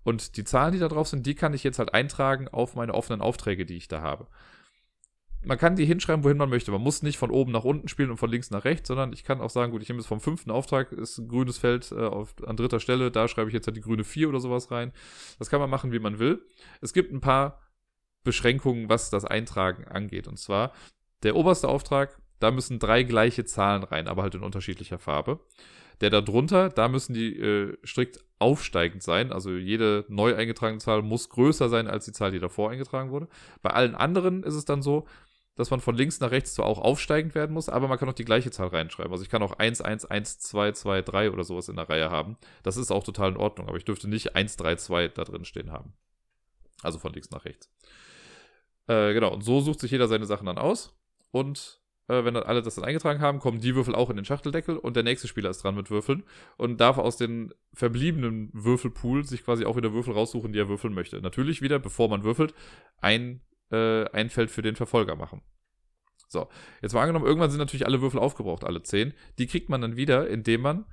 Und 0.03 0.37
die 0.37 0.45
Zahlen, 0.45 0.75
die 0.75 0.79
da 0.79 0.89
drauf 0.89 1.09
sind, 1.09 1.25
die 1.25 1.35
kann 1.35 1.55
ich 1.55 1.65
jetzt 1.65 1.79
halt 1.79 1.95
eintragen 1.95 2.49
auf 2.49 2.75
meine 2.75 2.93
offenen 2.93 3.23
Aufträge, 3.23 3.65
die 3.65 3.79
ich 3.79 3.89
da 3.89 4.03
habe. 4.03 4.27
Man 5.49 5.57
kann 5.57 5.77
die 5.77 5.87
hinschreiben, 5.87 6.25
wohin 6.25 6.37
man 6.37 6.51
möchte. 6.51 6.71
Man 6.73 6.83
muss 6.83 7.03
nicht 7.03 7.17
von 7.17 7.31
oben 7.31 7.53
nach 7.53 7.65
unten 7.65 7.89
spielen 7.89 8.11
und 8.11 8.19
von 8.19 8.31
links 8.31 8.51
nach 8.51 8.67
rechts, 8.67 8.87
sondern 8.87 9.15
ich 9.15 9.25
kann 9.25 9.41
auch 9.41 9.49
sagen, 9.49 9.73
gut, 9.73 9.81
ich 9.81 9.89
nehme 9.89 9.99
jetzt 9.99 10.07
vom 10.07 10.21
fünften 10.21 10.51
Auftrag, 10.51 10.93
ist 10.93 11.17
ein 11.17 11.27
grünes 11.27 11.57
Feld 11.57 11.91
äh, 11.91 12.05
auf, 12.05 12.35
an 12.47 12.59
dritter 12.59 12.81
Stelle, 12.81 13.11
da 13.11 13.29
schreibe 13.29 13.49
ich 13.49 13.55
jetzt 13.55 13.67
halt 13.67 13.75
die 13.75 13.81
grüne 13.81 14.05
4 14.05 14.29
oder 14.29 14.41
sowas 14.41 14.71
rein. 14.71 14.93
Das 15.39 15.49
kann 15.49 15.59
man 15.59 15.71
machen, 15.71 15.91
wie 15.91 16.01
man 16.01 16.19
will. 16.19 16.43
Es 16.83 16.93
gibt 16.93 17.15
ein 17.15 17.23
paar 17.23 17.63
Beschränkungen, 18.25 18.91
was 18.91 19.09
das 19.09 19.25
Eintragen 19.25 19.87
angeht. 19.87 20.29
Und 20.29 20.39
zwar, 20.39 20.73
der 21.23 21.35
oberste 21.35 21.67
Auftrag, 21.67 22.21
da 22.41 22.51
müssen 22.51 22.79
drei 22.79 23.03
gleiche 23.03 23.47
Zahlen 23.47 23.85
rein, 23.85 24.07
aber 24.07 24.25
halt 24.25 24.35
in 24.35 24.43
unterschiedlicher 24.43 24.99
Farbe. 24.99 25.41
Der 26.03 26.11
da 26.11 26.21
drunter, 26.21 26.69
da 26.69 26.89
müssen 26.89 27.15
die 27.15 27.35
äh, 27.39 27.75
strikt 27.87 28.23
aufsteigend 28.39 29.03
sein. 29.03 29.33
Also 29.33 29.53
jede 29.53 30.05
neu 30.09 30.35
eingetragene 30.35 30.79
Zahl 30.79 31.01
muss 31.01 31.31
größer 31.31 31.71
sein 31.71 31.89
als 31.89 32.05
die 32.05 32.13
Zahl, 32.13 32.33
die 32.33 32.39
davor 32.39 32.71
eingetragen 32.71 33.11
wurde. 33.11 33.29
Bei 33.63 33.71
allen 33.71 33.95
anderen 33.95 34.43
ist 34.43 34.55
es 34.55 34.67
dann 34.67 34.83
so, 34.83 35.07
dass 35.59 35.71
man 35.71 35.81
von 35.81 35.97
links 35.97 36.21
nach 36.21 36.31
rechts 36.31 36.55
zwar 36.55 36.67
auch 36.67 36.79
aufsteigend 36.79 37.35
werden 37.35 37.53
muss, 37.53 37.69
aber 37.69 37.89
man 37.89 37.99
kann 37.99 38.09
auch 38.09 38.15
die 38.15 38.25
gleiche 38.25 38.53
Zahl 38.53 38.69
reinschreiben. 38.69 39.11
Also 39.11 39.25
ich 39.25 39.29
kann 39.29 39.43
auch 39.43 39.53
1, 39.53 39.81
1, 39.81 40.05
1, 40.05 40.39
2, 40.39 40.73
2, 40.73 41.03
3 41.03 41.33
oder 41.33 41.43
sowas 41.43 41.69
in 41.69 41.75
der 41.75 41.91
Reihe 41.91 42.11
haben. 42.11 42.37
Das 42.63 42.77
ist 42.77 42.93
auch 42.93 43.03
total 43.03 43.33
in 43.33 43.37
Ordnung, 43.37 43.69
aber 43.69 43.77
ich 43.77 43.85
dürfte 43.85 44.09
nicht 44.09 44.37
1, 44.37 44.57
3, 44.57 44.77
2 44.77 45.09
da 45.09 45.25
drin 45.25 45.45
stehen 45.45 45.73
haben. 45.73 45.95
Also 46.83 47.01
von 47.01 47.13
links 47.13 47.31
nach 47.31 47.45
rechts. 47.45 47.69
Äh, 48.87 49.13
genau, 49.15 49.35
und 49.35 49.43
so 49.43 49.61
sucht 49.61 49.81
sich 49.81 49.91
jeder 49.91 50.07
seine 50.07 50.27
Sachen 50.27 50.47
dann 50.47 50.59
aus. 50.59 50.97
Und 51.33 51.81
äh, 52.07 52.25
wenn 52.25 52.35
dann 52.35 52.45
alle 52.45 52.63
das 52.63 52.77
dann 52.77 52.85
eingetragen 52.85 53.21
haben, 53.21 53.41
kommen 53.41 53.61
die 53.61 53.75
Würfel 53.75 53.97
auch 53.97 54.11
in 54.11 54.17
den 54.17 54.25
Schachteldeckel 54.25 54.77
und 54.77 54.95
der 54.95 55.03
nächste 55.03 55.29
Spieler 55.29 55.51
ist 55.51 55.65
dran 55.65 55.75
mit 55.75 55.91
Würfeln 55.91 56.25
und 56.57 56.81
darf 56.81 56.99
aus 56.99 57.17
den 57.17 57.53
verbliebenen 57.75 58.51
Würfelpool 58.53 59.25
sich 59.25 59.45
quasi 59.45 59.65
auch 59.65 59.77
wieder 59.77 59.93
Würfel 59.93 60.15
raussuchen, 60.15 60.53
die 60.53 60.59
er 60.59 60.69
würfeln 60.69 60.95
möchte. 60.95 61.21
Natürlich 61.21 61.63
wieder, 61.63 61.79
bevor 61.79 62.09
man 62.09 62.25
würfelt, 62.25 62.55
ein, 63.01 63.41
äh, 63.71 64.05
ein 64.11 64.31
Feld 64.31 64.51
für 64.51 64.63
den 64.63 64.77
Verfolger 64.77 65.17
machen. 65.17 65.43
So, 66.29 66.49
jetzt 66.83 66.93
mal 66.93 67.01
angenommen, 67.01 67.25
irgendwann 67.25 67.51
sind 67.51 67.59
natürlich 67.59 67.87
alle 67.87 68.03
Würfel 68.03 68.21
aufgebraucht, 68.21 68.65
alle 68.65 68.83
10. 68.83 69.15
Die 69.39 69.47
kriegt 69.47 69.71
man 69.71 69.81
dann 69.81 69.97
wieder, 69.97 70.29
indem 70.29 70.61
man 70.61 70.85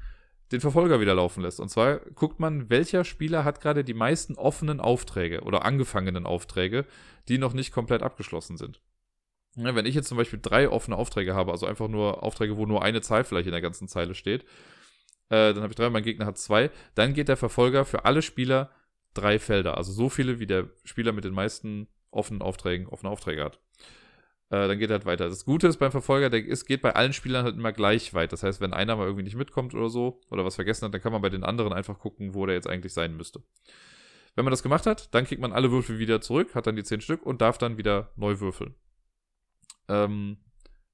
den 0.52 0.62
Verfolger 0.62 1.00
wieder 1.00 1.16
laufen 1.16 1.42
lässt. 1.42 1.60
Und 1.60 1.70
zwar 1.70 1.98
guckt 1.98 2.40
man, 2.40 2.70
welcher 2.70 3.04
Spieler 3.04 3.44
hat 3.44 3.62
gerade 3.62 3.84
die 3.84 3.94
meisten 3.94 4.36
offenen 4.36 4.80
Aufträge 4.80 5.42
oder 5.42 5.66
angefangenen 5.66 6.26
Aufträge, 6.26 6.86
die 7.28 7.38
noch 7.38 7.54
nicht 7.54 7.72
komplett 7.72 8.04
abgeschlossen 8.04 8.58
sind. 8.58 8.82
Ja, 9.56 9.74
wenn 9.74 9.86
ich 9.86 9.96
jetzt 9.96 10.08
zum 10.08 10.18
Beispiel 10.18 10.40
drei 10.42 10.70
offene 10.70 10.98
Aufträge 10.98 11.34
habe, 11.34 11.52
also 11.52 11.66
einfach 11.66 11.88
nur 11.88 12.24
Aufträge, 12.24 12.58
wo 12.58 12.66
nur 12.66 12.84
eine 12.84 13.02
Zahl 13.02 13.24
vielleicht 13.24 13.48
in 13.48 13.54
der 13.54 13.62
ganzen 13.62 13.88
Zeile 13.88 14.14
steht, 14.14 14.44
äh, 15.30 15.54
dann 15.54 15.64
habe 15.64 15.70
ich 15.70 15.76
drei, 15.76 15.90
mein 15.90 16.04
Gegner 16.04 16.26
hat 16.26 16.38
zwei, 16.38 16.70
dann 16.94 17.14
geht 17.14 17.30
der 17.30 17.38
Verfolger 17.38 17.86
für 17.86 18.06
alle 18.06 18.22
Spieler 18.22 18.72
drei 19.14 19.40
Felder. 19.40 19.78
Also 19.78 19.92
so 19.94 20.10
viele, 20.10 20.40
wie 20.40 20.46
der 20.46 20.70
Spieler 20.84 21.14
mit 21.14 21.24
den 21.24 21.34
meisten 21.34 21.88
offenen 22.16 22.42
Aufträgen, 22.42 22.88
offene 22.88 23.12
Aufträge 23.12 23.44
hat. 23.44 23.60
Äh, 24.50 24.68
dann 24.68 24.78
geht 24.78 24.90
er 24.90 24.98
halt 24.98 25.06
weiter. 25.06 25.28
Das 25.28 25.46
Gute 25.46 25.68
ist 25.68 25.78
beim 25.78 25.92
Verfolger, 25.92 26.30
der, 26.30 26.48
es 26.48 26.66
geht 26.66 26.82
bei 26.82 26.96
allen 26.96 27.14
Spielern 27.14 27.46
halt 27.46 27.56
immer 27.56 27.72
gleich 27.72 28.14
weit. 28.14 28.32
Das 28.32 28.44
heißt, 28.44 28.62
wenn 28.62 28.74
einer 28.74 28.96
mal 28.96 29.06
irgendwie 29.06 29.24
nicht 29.24 29.36
mitkommt 29.36 29.74
oder 29.74 29.90
so, 29.90 30.22
oder 30.30 30.46
was 30.46 30.56
vergessen 30.56 30.86
hat, 30.86 30.94
dann 30.94 31.02
kann 31.02 31.12
man 31.12 31.22
bei 31.22 31.30
den 31.30 31.44
anderen 31.44 31.74
einfach 31.74 32.00
gucken, 32.00 32.34
wo 32.36 32.46
der 32.46 32.56
jetzt 32.56 32.70
eigentlich 32.70 32.94
sein 32.94 33.18
müsste. 33.18 33.42
Wenn 34.36 34.46
man 34.46 34.52
das 34.52 34.64
gemacht 34.64 34.86
hat, 34.86 35.14
dann 35.16 35.26
kriegt 35.26 35.42
man 35.42 35.54
alle 35.54 35.72
Würfel 35.72 35.98
wieder 35.98 36.22
zurück, 36.22 36.56
hat 36.56 36.68
dann 36.68 36.76
die 36.76 36.84
zehn 36.84 37.02
Stück 37.02 37.26
und 37.26 37.42
darf 37.42 37.58
dann 37.58 37.78
wieder 37.78 38.12
neu 38.18 38.40
würfeln. 38.40 38.76
Ähm, 39.88 40.38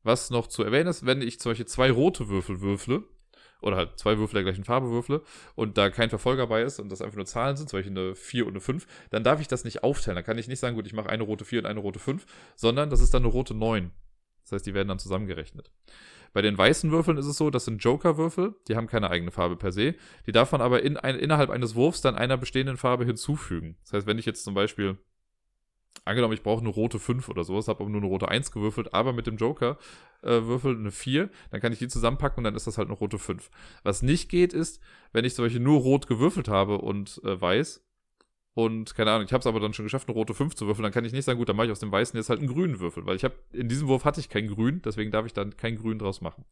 was 0.03 0.29
noch 0.29 0.47
zu 0.47 0.63
erwähnen 0.63 0.87
ist, 0.87 1.05
wenn 1.05 1.21
ich 1.21 1.39
zum 1.39 1.51
Beispiel 1.51 1.67
zwei 1.67 1.91
rote 1.91 2.29
Würfel 2.29 2.61
würfle, 2.61 3.03
oder 3.61 3.77
halt 3.77 3.97
zwei 3.97 4.17
Würfel 4.17 4.35
der 4.35 4.43
gleichen 4.43 4.63
Farbe 4.63 4.89
würfle 4.89 5.21
und 5.55 5.77
da 5.77 5.89
kein 5.89 6.09
Verfolger 6.09 6.47
bei 6.47 6.63
ist 6.63 6.79
und 6.79 6.89
das 6.89 7.01
einfach 7.01 7.15
nur 7.15 7.25
Zahlen 7.25 7.55
sind, 7.55 7.69
zum 7.69 7.79
Beispiel 7.79 7.97
eine 7.97 8.15
4 8.15 8.45
und 8.45 8.53
eine 8.53 8.61
5, 8.61 8.87
dann 9.09 9.23
darf 9.23 9.39
ich 9.39 9.47
das 9.47 9.63
nicht 9.63 9.83
aufteilen. 9.83 10.15
Dann 10.15 10.25
kann 10.25 10.37
ich 10.37 10.47
nicht 10.47 10.59
sagen, 10.59 10.75
gut, 10.75 10.87
ich 10.87 10.93
mache 10.93 11.09
eine 11.09 11.23
rote 11.23 11.45
4 11.45 11.59
und 11.59 11.65
eine 11.65 11.79
rote 11.79 11.99
5, 11.99 12.25
sondern 12.55 12.89
das 12.89 13.01
ist 13.01 13.13
dann 13.13 13.23
eine 13.23 13.31
rote 13.31 13.53
9. 13.53 13.91
Das 14.43 14.53
heißt, 14.53 14.65
die 14.65 14.73
werden 14.73 14.87
dann 14.87 14.99
zusammengerechnet. 14.99 15.71
Bei 16.33 16.41
den 16.41 16.57
weißen 16.57 16.91
Würfeln 16.91 17.17
ist 17.17 17.25
es 17.25 17.37
so, 17.37 17.49
das 17.49 17.65
sind 17.65 17.83
Joker-Würfel, 17.83 18.55
die 18.67 18.75
haben 18.75 18.87
keine 18.87 19.09
eigene 19.09 19.31
Farbe 19.31 19.57
per 19.57 19.71
se. 19.71 19.95
Die 20.25 20.31
darf 20.31 20.51
man 20.51 20.61
aber 20.61 20.81
in 20.81 20.97
ein, 20.97 21.15
innerhalb 21.15 21.49
eines 21.49 21.75
Wurfs 21.75 22.01
dann 22.01 22.15
einer 22.15 22.37
bestehenden 22.37 22.77
Farbe 22.77 23.05
hinzufügen. 23.05 23.77
Das 23.83 23.93
heißt, 23.93 24.07
wenn 24.07 24.17
ich 24.17 24.25
jetzt 24.25 24.43
zum 24.43 24.53
Beispiel 24.53 24.97
angenommen, 26.05 26.33
ich 26.33 26.43
brauche 26.43 26.61
eine 26.61 26.69
rote 26.69 26.99
5 26.99 27.29
oder 27.29 27.43
sowas, 27.43 27.67
habe 27.67 27.81
aber 27.81 27.89
nur 27.89 28.01
eine 28.01 28.09
rote 28.09 28.27
1 28.27 28.51
gewürfelt, 28.51 28.93
aber 28.93 29.13
mit 29.13 29.27
dem 29.27 29.37
Joker 29.37 29.77
äh, 30.23 30.43
würfel 30.43 30.75
eine 30.75 30.91
4, 30.91 31.29
dann 31.51 31.61
kann 31.61 31.73
ich 31.73 31.79
die 31.79 31.87
zusammenpacken 31.87 32.39
und 32.39 32.43
dann 32.45 32.55
ist 32.55 32.67
das 32.67 32.77
halt 32.77 32.87
eine 32.87 32.97
rote 32.97 33.19
5. 33.19 33.49
Was 33.83 34.01
nicht 34.01 34.29
geht, 34.29 34.53
ist, 34.53 34.81
wenn 35.13 35.25
ich 35.25 35.35
Beispiel 35.35 35.61
nur 35.61 35.79
rot 35.79 36.07
gewürfelt 36.07 36.47
habe 36.47 36.79
und 36.79 37.21
äh, 37.23 37.39
weiß, 37.39 37.83
und 38.53 38.95
keine 38.95 39.11
Ahnung, 39.11 39.25
ich 39.25 39.31
habe 39.31 39.39
es 39.39 39.47
aber 39.47 39.61
dann 39.61 39.73
schon 39.73 39.85
geschafft, 39.85 40.09
eine 40.09 40.15
rote 40.15 40.33
5 40.33 40.55
zu 40.55 40.67
würfeln, 40.67 40.83
dann 40.83 40.91
kann 40.91 41.05
ich 41.05 41.13
nicht 41.13 41.23
sagen, 41.23 41.39
gut, 41.39 41.47
dann 41.47 41.55
mache 41.55 41.67
ich 41.67 41.71
aus 41.71 41.79
dem 41.79 41.91
weißen 41.91 42.17
jetzt 42.17 42.29
halt 42.29 42.39
einen 42.39 42.49
grünen 42.49 42.79
Würfel, 42.79 43.05
weil 43.05 43.15
ich 43.15 43.23
habe 43.23 43.35
in 43.53 43.69
diesem 43.69 43.87
Wurf 43.87 44.03
hatte 44.03 44.19
ich 44.19 44.29
kein 44.29 44.47
Grün, 44.47 44.81
deswegen 44.83 45.11
darf 45.11 45.25
ich 45.25 45.33
dann 45.33 45.55
kein 45.55 45.77
Grün 45.77 45.99
draus 45.99 46.19
machen. 46.19 46.43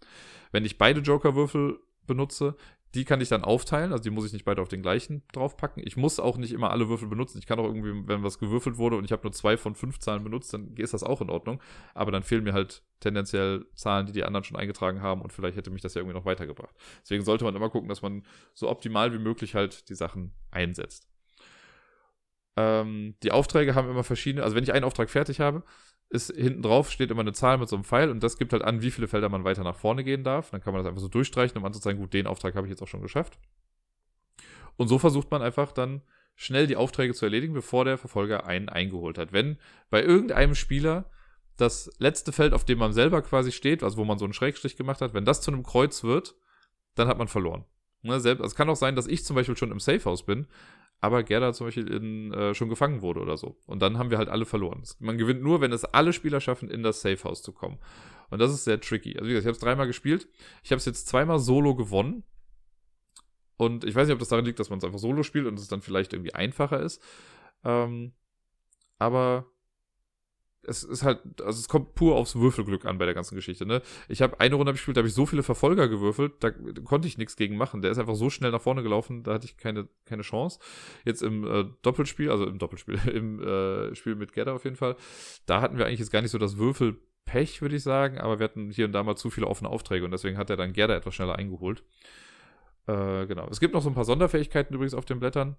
Wenn 0.52 0.64
ich 0.64 0.78
beide 0.78 1.02
Joker-Würfel 1.02 1.80
benutze, 2.08 2.56
die 2.96 3.06
kann 3.06 3.22
ich 3.22 3.30
dann 3.30 3.44
aufteilen, 3.44 3.92
also 3.92 4.04
die 4.04 4.10
muss 4.10 4.26
ich 4.26 4.34
nicht 4.34 4.46
beide 4.46 4.62
auf 4.62 4.68
den 4.68 4.82
gleichen 4.82 5.22
draufpacken. 5.32 5.84
Ich 5.86 5.96
muss 5.96 6.20
auch 6.20 6.38
nicht 6.38 6.54
immer 6.54 6.72
alle 6.72 6.90
Würfel 6.90 7.08
benutzen. 7.08 7.38
Ich 7.38 7.46
kann 7.46 7.60
auch 7.60 7.66
irgendwie, 7.66 8.08
wenn 8.08 8.24
was 8.24 8.40
gewürfelt 8.40 8.78
wurde 8.78 8.96
und 8.96 9.06
ich 9.06 9.12
habe 9.12 9.22
nur 9.24 9.32
zwei 9.32 9.58
von 9.58 9.76
fünf 9.76 10.00
Zahlen 10.00 10.24
benutzt, 10.24 10.54
dann 10.54 10.76
ist 10.76 10.94
das 10.94 11.04
auch 11.04 11.22
in 11.22 11.30
Ordnung. 11.30 11.62
Aber 11.94 12.12
dann 12.12 12.24
fehlen 12.24 12.44
mir 12.44 12.54
halt 12.54 12.82
tendenziell 13.00 13.66
Zahlen, 13.76 14.08
die 14.08 14.12
die 14.12 14.24
anderen 14.24 14.44
schon 14.44 14.58
eingetragen 14.58 15.02
haben 15.02 15.22
und 15.22 15.32
vielleicht 15.32 15.56
hätte 15.56 15.70
mich 15.70 15.84
das 15.84 15.94
ja 15.94 16.02
irgendwie 16.02 16.18
noch 16.18 16.26
weitergebracht. 16.26 16.76
Deswegen 17.04 17.24
sollte 17.24 17.46
man 17.46 17.56
immer 17.56 17.70
gucken, 17.70 17.90
dass 17.90 18.02
man 18.02 18.24
so 18.56 18.68
optimal 18.70 19.14
wie 19.14 19.20
möglich 19.20 19.54
halt 19.54 19.88
die 19.90 19.96
Sachen 19.96 20.34
einsetzt. 20.50 21.08
Ähm, 22.58 23.16
die 23.24 23.32
Aufträge 23.32 23.76
haben 23.76 23.90
immer 23.90 24.04
verschiedene, 24.04 24.44
also 24.44 24.56
wenn 24.56 24.64
ich 24.64 24.74
einen 24.74 24.84
Auftrag 24.84 25.10
fertig 25.10 25.40
habe, 25.40 25.64
ist 26.10 26.36
hinten 26.36 26.64
drauf 26.64 26.90
steht 26.90 27.12
immer 27.12 27.22
eine 27.22 27.34
Zahl 27.34 27.58
mit 27.58 27.70
so 27.70 27.76
einem 27.76 27.84
Pfeil 27.84 28.10
und 28.10 28.24
das 28.24 28.38
gibt 28.38 28.52
halt 28.52 28.64
an, 28.64 28.82
wie 28.82 28.92
viele 28.92 29.08
Felder 29.08 29.30
man 29.30 29.44
weiter 29.44 29.64
nach 29.64 29.76
vorne 29.76 30.04
gehen 30.04 30.24
darf. 30.24 30.50
Dann 30.50 30.62
kann 30.62 30.74
man 30.74 30.82
das 30.82 30.90
einfach 30.90 31.02
so 31.02 31.08
durchstreichen, 31.08 31.58
um 31.58 31.66
anzuzeigen, 31.66 32.02
gut, 32.02 32.14
den 32.14 32.28
Auftrag 32.28 32.56
habe 32.56 32.66
ich 32.66 32.72
jetzt 32.72 32.82
auch 32.82 32.88
schon 32.88 33.02
geschafft. 33.02 33.38
Und 34.76 34.88
so 34.88 34.98
versucht 34.98 35.30
man 35.30 35.42
einfach 35.42 35.72
dann 35.72 36.02
schnell 36.36 36.66
die 36.66 36.78
Aufträge 36.78 37.14
zu 37.14 37.26
erledigen, 37.26 37.54
bevor 37.54 37.86
der 37.86 37.98
Verfolger 37.98 38.46
einen 38.48 38.70
eingeholt 38.70 39.18
hat. 39.18 39.34
Wenn 39.34 39.58
bei 39.90 40.02
irgendeinem 40.02 40.56
Spieler 40.56 41.12
das 41.58 41.92
letzte 42.00 42.32
Feld, 42.32 42.54
auf 42.54 42.64
dem 42.64 42.80
man 42.80 42.94
selber 42.94 43.22
quasi 43.22 43.52
steht, 43.52 43.84
also 43.84 43.98
wo 43.98 44.06
man 44.06 44.18
so 44.18 44.26
einen 44.26 44.34
Schrägstrich 44.34 44.78
gemacht 44.78 45.02
hat, 45.02 45.14
wenn 45.14 45.26
das 45.26 45.42
zu 45.42 45.52
einem 45.52 45.64
Kreuz 45.64 46.04
wird, 46.04 46.36
dann 46.96 47.08
hat 47.08 47.18
man 47.18 47.28
verloren. 47.28 47.66
Ne, 48.02 48.14
also 48.14 48.30
es 48.30 48.56
kann 48.56 48.70
auch 48.70 48.76
sein, 48.76 48.96
dass 48.96 49.08
ich 49.08 49.26
zum 49.26 49.36
Beispiel 49.36 49.58
schon 49.58 49.72
im 49.72 49.80
Safehouse 49.80 50.26
bin, 50.26 50.48
aber 51.02 51.24
Gerda 51.24 51.54
zum 51.54 51.68
Beispiel 51.68 51.92
in, 51.92 52.34
äh, 52.34 52.54
schon 52.54 52.70
gefangen 52.70 53.02
wurde 53.02 53.22
oder 53.22 53.38
so. 53.38 53.58
Und 53.66 53.82
dann 53.82 53.98
haben 53.98 54.12
wir 54.12 54.18
halt 54.18 54.30
alle 54.30 54.46
verloren. 54.46 54.84
Man 55.00 55.18
gewinnt 55.18 55.42
nur, 55.42 55.62
wenn 55.62 55.72
es 55.72 55.86
alle 55.86 56.12
Spieler 56.12 56.42
schaffen, 56.42 56.70
in 56.70 56.84
das 56.84 57.02
Safehouse 57.02 57.42
zu 57.42 57.54
kommen. 57.54 57.80
Und 58.30 58.40
das 58.40 58.52
ist 58.52 58.66
sehr 58.66 58.82
tricky. 58.82 59.18
Also 59.18 59.26
wie 59.26 59.34
gesagt, 59.34 59.44
ich 59.44 59.48
habe 59.48 59.54
es 59.54 59.60
dreimal 59.60 59.88
gespielt. 59.88 60.28
Ich 60.64 60.72
habe 60.72 60.78
es 60.78 60.86
jetzt 60.86 61.08
zweimal 61.08 61.40
solo 61.40 61.76
gewonnen. 61.76 62.24
Und 63.58 63.86
ich 63.86 63.96
weiß 63.96 64.08
nicht, 64.08 64.14
ob 64.14 64.20
das 64.20 64.30
daran 64.30 64.46
liegt, 64.46 64.60
dass 64.60 64.70
man 64.70 64.80
es 64.80 64.86
einfach 64.86 65.00
solo 65.00 65.24
spielt 65.24 65.46
und 65.46 65.58
es 65.58 65.68
dann 65.68 65.82
vielleicht 65.82 66.14
irgendwie 66.14 66.34
einfacher 66.34 66.82
ist. 66.82 67.02
Ähm, 67.64 68.14
aber 68.98 69.48
es 70.64 70.84
ist 70.84 71.04
halt, 71.04 71.20
also 71.42 71.60
es 71.60 71.68
kommt 71.68 71.96
pur 71.96 72.16
aufs 72.16 72.36
Würfelglück 72.36 72.86
an 72.86 72.98
bei 72.98 73.06
der 73.06 73.14
ganzen 73.14 73.36
Geschichte, 73.36 73.66
ne? 73.66 73.82
Ich 74.08 74.22
habe 74.22 74.40
eine 74.40 74.56
Runde 74.56 74.72
gespielt, 74.74 74.98
da 74.98 75.00
habe 75.00 75.08
ich 75.08 75.14
so 75.14 75.26
viele 75.26 75.44
Verfolger 75.44 75.88
gewürfelt, 75.88 76.34
da 76.42 76.52
konnte 76.84 77.08
ich 77.08 77.18
nichts 77.18 77.36
gegen 77.36 77.58
machen. 77.58 77.82
Der 77.82 77.92
ist 77.92 77.98
einfach 77.98 78.16
so 78.16 78.30
schnell 78.30 78.52
nach 78.52 78.62
vorne 78.62 78.84
gelaufen, 78.84 79.24
da 79.24 79.34
hatte 79.34 79.46
ich 79.46 79.58
keine, 79.58 79.88
keine 80.06 80.22
Chance. 80.22 80.60
Jetzt 81.06 81.22
im 81.22 81.46
äh, 81.46 81.66
Doppelspiel, 81.82 82.30
also 82.30 82.46
im 82.46 82.60
Doppelspiel, 82.60 83.00
im 83.14 83.42
äh, 83.42 83.96
Spiel 83.96 84.16
mit 84.16 84.34
Gedda 84.34 84.54
auf 84.54 84.64
jeden 84.66 84.76
Fall, 84.76 84.96
da 85.46 85.62
hatten 85.62 85.78
wir 85.78 85.86
eigentlich 85.86 86.00
jetzt 86.00 86.12
gar 86.12 86.22
nicht 86.22 86.32
so 86.32 86.38
das 86.38 86.58
Würfelpech, 86.58 87.62
würde 87.62 87.76
ich 87.76 87.84
sagen, 87.84 88.18
aber 88.18 88.40
wir 88.40 88.44
hatten 88.44 88.70
hier 88.70 88.86
und 88.86 88.92
da 88.92 89.04
mal 89.04 89.16
zu 89.16 89.30
viele 89.30 89.48
offene 89.48 89.70
Aufträge 89.70 90.06
und 90.06 90.12
deswegen 90.12 90.38
hat 90.38 90.50
er 90.50 90.58
dann 90.58 90.74
Gerda 90.74 90.96
etwas 90.96 91.16
schneller 91.16 91.36
eingeholt. 91.36 91.84
Äh, 92.88 93.28
genau. 93.28 93.48
Es 93.50 93.60
gibt 93.60 93.74
noch 93.74 93.82
so 93.82 93.90
ein 93.90 93.96
paar 93.96 94.06
Sonderfähigkeiten 94.06 94.74
übrigens 94.74 94.94
auf 94.94 95.06
den 95.06 95.20
Blättern. 95.20 95.56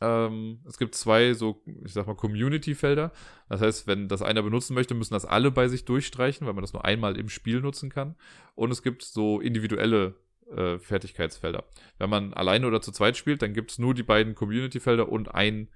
Ähm, 0.00 0.60
es 0.66 0.78
gibt 0.78 0.94
zwei 0.94 1.32
so, 1.34 1.62
ich 1.84 1.92
sag 1.92 2.06
mal, 2.06 2.14
Community-Felder. 2.14 3.12
Das 3.48 3.60
heißt, 3.60 3.86
wenn 3.86 4.08
das 4.08 4.22
einer 4.22 4.42
benutzen 4.42 4.74
möchte, 4.74 4.94
müssen 4.94 5.14
das 5.14 5.24
alle 5.24 5.50
bei 5.50 5.68
sich 5.68 5.84
durchstreichen, 5.84 6.46
weil 6.46 6.54
man 6.54 6.62
das 6.62 6.72
nur 6.72 6.84
einmal 6.84 7.18
im 7.18 7.28
Spiel 7.28 7.60
nutzen 7.60 7.90
kann. 7.90 8.16
Und 8.54 8.70
es 8.70 8.82
gibt 8.82 9.02
so 9.02 9.40
individuelle 9.40 10.14
äh, 10.54 10.78
Fertigkeitsfelder. 10.78 11.64
Wenn 11.98 12.10
man 12.10 12.34
alleine 12.34 12.66
oder 12.66 12.82
zu 12.82 12.92
zweit 12.92 13.16
spielt, 13.16 13.42
dann 13.42 13.54
gibt 13.54 13.70
es 13.72 13.78
nur 13.78 13.94
die 13.94 14.02
beiden 14.02 14.34
Community-Felder 14.34 15.08
und 15.08 15.34
ein 15.34 15.68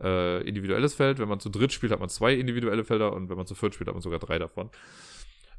äh, 0.00 0.46
individuelles 0.46 0.94
Feld. 0.94 1.18
Wenn 1.18 1.28
man 1.28 1.40
zu 1.40 1.48
dritt 1.48 1.72
spielt, 1.72 1.92
hat 1.92 2.00
man 2.00 2.08
zwei 2.08 2.34
individuelle 2.34 2.84
Felder 2.84 3.12
und 3.12 3.28
wenn 3.30 3.36
man 3.36 3.46
zu 3.46 3.54
viert 3.54 3.74
spielt, 3.74 3.88
hat 3.88 3.94
man 3.94 4.02
sogar 4.02 4.18
drei 4.18 4.38
davon. 4.38 4.70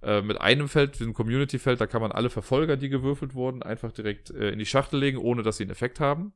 Äh, 0.02 0.22
mit 0.22 0.40
einem 0.40 0.68
Feld, 0.68 1.00
diesem 1.00 1.14
Community-Feld, 1.14 1.80
da 1.80 1.88
kann 1.88 2.02
man 2.02 2.12
alle 2.12 2.30
Verfolger, 2.30 2.78
die 2.78 2.90
gewürfelt 2.90 3.36
wurden, 3.36 3.64
einfach 3.64 3.92
direkt 3.92 4.32
äh, 4.32 4.50
in 4.50 4.60
die 4.60 4.66
Schachtel 4.66 5.00
legen, 5.00 5.18
ohne 5.18 5.44
dass 5.44 5.58
sie 5.58 5.64
einen 5.64 5.72
Effekt 5.72 6.00
haben. 6.00 6.34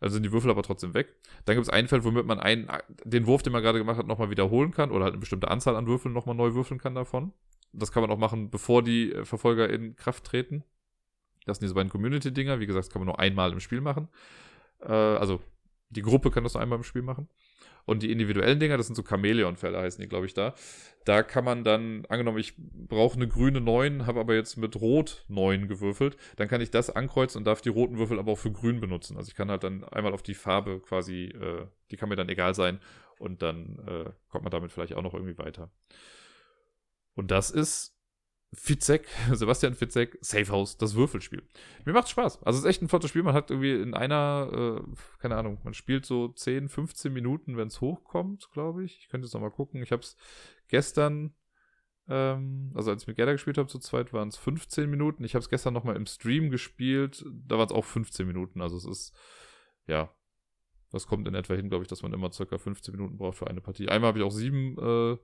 Also 0.00 0.14
sind 0.14 0.22
die 0.22 0.32
Würfel 0.32 0.50
aber 0.50 0.62
trotzdem 0.62 0.94
weg. 0.94 1.14
Dann 1.44 1.56
gibt 1.56 1.66
es 1.66 1.72
ein 1.72 1.86
Feld, 1.86 2.04
womit 2.04 2.26
man 2.26 2.40
einen, 2.40 2.68
den 3.04 3.26
Wurf, 3.26 3.42
den 3.42 3.52
man 3.52 3.62
gerade 3.62 3.78
gemacht 3.78 3.98
hat, 3.98 4.06
nochmal 4.06 4.30
wiederholen 4.30 4.70
kann 4.70 4.90
oder 4.90 5.04
halt 5.04 5.12
eine 5.12 5.20
bestimmte 5.20 5.48
Anzahl 5.48 5.76
an 5.76 5.86
Würfeln 5.86 6.14
nochmal 6.14 6.34
neu 6.34 6.54
würfeln 6.54 6.80
kann 6.80 6.94
davon. 6.94 7.32
Das 7.72 7.92
kann 7.92 8.02
man 8.02 8.10
auch 8.10 8.18
machen, 8.18 8.50
bevor 8.50 8.82
die 8.82 9.12
äh, 9.12 9.24
Verfolger 9.24 9.68
in 9.68 9.94
Kraft 9.96 10.24
treten. 10.24 10.64
Das 11.46 11.58
sind 11.58 11.64
diese 11.66 11.74
beiden 11.74 11.90
Community-Dinger. 11.90 12.60
Wie 12.60 12.66
gesagt, 12.66 12.86
das 12.86 12.92
kann 12.92 13.00
man 13.00 13.06
nur 13.06 13.20
einmal 13.20 13.52
im 13.52 13.60
Spiel 13.60 13.80
machen. 13.80 14.08
Äh, 14.80 14.92
also 14.92 15.40
die 15.90 16.02
Gruppe 16.02 16.30
kann 16.30 16.44
das 16.44 16.54
nur 16.54 16.62
einmal 16.62 16.78
im 16.78 16.84
Spiel 16.84 17.02
machen. 17.02 17.28
Und 17.84 18.02
die 18.02 18.12
individuellen 18.12 18.60
Dinger, 18.60 18.76
das 18.76 18.86
sind 18.86 18.96
so 18.96 19.02
Chamäleon-Fälle, 19.02 19.78
heißen 19.78 20.00
die, 20.00 20.08
glaube 20.08 20.26
ich, 20.26 20.34
da. 20.34 20.54
Da 21.04 21.22
kann 21.22 21.44
man 21.44 21.64
dann, 21.64 22.04
angenommen, 22.06 22.38
ich 22.38 22.54
brauche 22.56 23.16
eine 23.16 23.26
grüne 23.26 23.60
9, 23.60 24.06
habe 24.06 24.20
aber 24.20 24.34
jetzt 24.34 24.56
mit 24.56 24.76
Rot 24.76 25.24
9 25.28 25.66
gewürfelt, 25.68 26.16
dann 26.36 26.48
kann 26.48 26.60
ich 26.60 26.70
das 26.70 26.90
ankreuzen 26.90 27.38
und 27.38 27.44
darf 27.44 27.60
die 27.60 27.70
roten 27.70 27.98
Würfel 27.98 28.18
aber 28.18 28.32
auch 28.32 28.38
für 28.38 28.52
grün 28.52 28.80
benutzen. 28.80 29.16
Also 29.16 29.28
ich 29.28 29.34
kann 29.34 29.50
halt 29.50 29.64
dann 29.64 29.84
einmal 29.84 30.12
auf 30.12 30.22
die 30.22 30.34
Farbe 30.34 30.80
quasi, 30.80 31.24
äh, 31.26 31.66
die 31.90 31.96
kann 31.96 32.08
mir 32.08 32.16
dann 32.16 32.28
egal 32.28 32.54
sein 32.54 32.80
und 33.18 33.42
dann 33.42 33.78
äh, 33.86 34.10
kommt 34.28 34.44
man 34.44 34.50
damit 34.50 34.72
vielleicht 34.72 34.94
auch 34.94 35.02
noch 35.02 35.14
irgendwie 35.14 35.38
weiter. 35.38 35.70
Und 37.14 37.30
das 37.30 37.50
ist 37.50 37.99
Fitzek, 38.52 39.06
Sebastian 39.32 39.74
Fitzek, 39.74 40.18
Safehouse, 40.20 40.76
das 40.76 40.94
Würfelspiel. 40.94 41.42
Mir 41.84 41.92
macht 41.92 42.08
Spaß. 42.08 42.42
Also 42.42 42.58
es 42.58 42.64
ist 42.64 42.68
echt 42.68 42.82
ein 42.82 42.88
flottes 42.88 43.10
Spiel. 43.10 43.22
Man 43.22 43.34
hat 43.34 43.50
irgendwie 43.50 43.80
in 43.80 43.94
einer, 43.94 44.82
äh, 44.82 44.94
keine 45.20 45.36
Ahnung, 45.36 45.58
man 45.62 45.74
spielt 45.74 46.04
so 46.04 46.28
10, 46.28 46.68
15 46.68 47.12
Minuten, 47.12 47.56
wenn 47.56 47.68
es 47.68 47.80
hochkommt, 47.80 48.50
glaube 48.52 48.84
ich. 48.84 48.98
Ich 48.98 49.08
könnte 49.08 49.26
jetzt 49.26 49.34
nochmal 49.34 49.52
gucken. 49.52 49.82
Ich 49.82 49.92
habe 49.92 50.02
es 50.02 50.16
gestern, 50.66 51.34
ähm, 52.08 52.72
also 52.74 52.90
als 52.90 53.02
ich 53.02 53.08
mit 53.08 53.16
Gerda 53.16 53.32
gespielt 53.32 53.56
habe 53.56 53.68
zu 53.68 53.78
zweit, 53.78 54.12
waren 54.12 54.28
es 54.28 54.36
15 54.36 54.90
Minuten. 54.90 55.22
Ich 55.22 55.34
habe 55.34 55.42
es 55.42 55.48
gestern 55.48 55.74
nochmal 55.74 55.96
im 55.96 56.06
Stream 56.06 56.50
gespielt. 56.50 57.24
Da 57.46 57.56
waren 57.56 57.66
es 57.66 57.72
auch 57.72 57.84
15 57.84 58.26
Minuten. 58.26 58.62
Also 58.62 58.76
es 58.76 58.84
ist, 58.84 59.14
ja, 59.86 60.12
das 60.90 61.06
kommt 61.06 61.28
in 61.28 61.36
etwa 61.36 61.54
hin, 61.54 61.68
glaube 61.68 61.84
ich, 61.84 61.88
dass 61.88 62.02
man 62.02 62.12
immer 62.12 62.32
circa 62.32 62.58
15 62.58 62.96
Minuten 62.96 63.16
braucht 63.16 63.38
für 63.38 63.46
eine 63.46 63.60
Partie. 63.60 63.88
Einmal 63.88 64.08
habe 64.08 64.18
ich 64.18 64.24
auch 64.24 64.32
sieben 64.32 64.76
äh, 64.76 65.18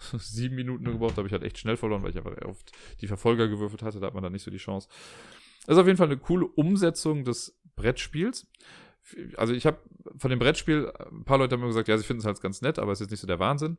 sieben 0.18 0.54
Minuten 0.54 0.84
gebraucht, 0.84 1.12
da 1.12 1.18
habe 1.18 1.28
ich 1.28 1.32
halt 1.32 1.42
echt 1.42 1.58
schnell 1.58 1.76
verloren, 1.76 2.02
weil 2.02 2.10
ich 2.10 2.18
einfach 2.18 2.36
oft 2.46 2.72
die 3.00 3.06
Verfolger 3.06 3.48
gewürfelt 3.48 3.82
hatte, 3.82 4.00
da 4.00 4.06
hat 4.06 4.14
man 4.14 4.22
dann 4.22 4.32
nicht 4.32 4.42
so 4.42 4.50
die 4.50 4.58
Chance. 4.58 4.88
Das 5.66 5.76
ist 5.76 5.80
auf 5.80 5.86
jeden 5.86 5.98
Fall 5.98 6.08
eine 6.08 6.16
coole 6.16 6.46
Umsetzung 6.46 7.24
des 7.24 7.60
Brettspiels. 7.76 8.46
Also 9.36 9.54
ich 9.54 9.66
habe 9.66 9.78
von 10.16 10.30
dem 10.30 10.38
Brettspiel, 10.38 10.92
ein 11.10 11.24
paar 11.24 11.38
Leute 11.38 11.54
haben 11.54 11.60
mir 11.60 11.68
gesagt, 11.68 11.88
ja, 11.88 11.98
sie 11.98 12.04
finden 12.04 12.20
es 12.20 12.26
halt 12.26 12.40
ganz 12.40 12.62
nett, 12.62 12.78
aber 12.78 12.92
es 12.92 13.00
ist 13.00 13.10
nicht 13.10 13.20
so 13.20 13.26
der 13.26 13.38
Wahnsinn. 13.38 13.76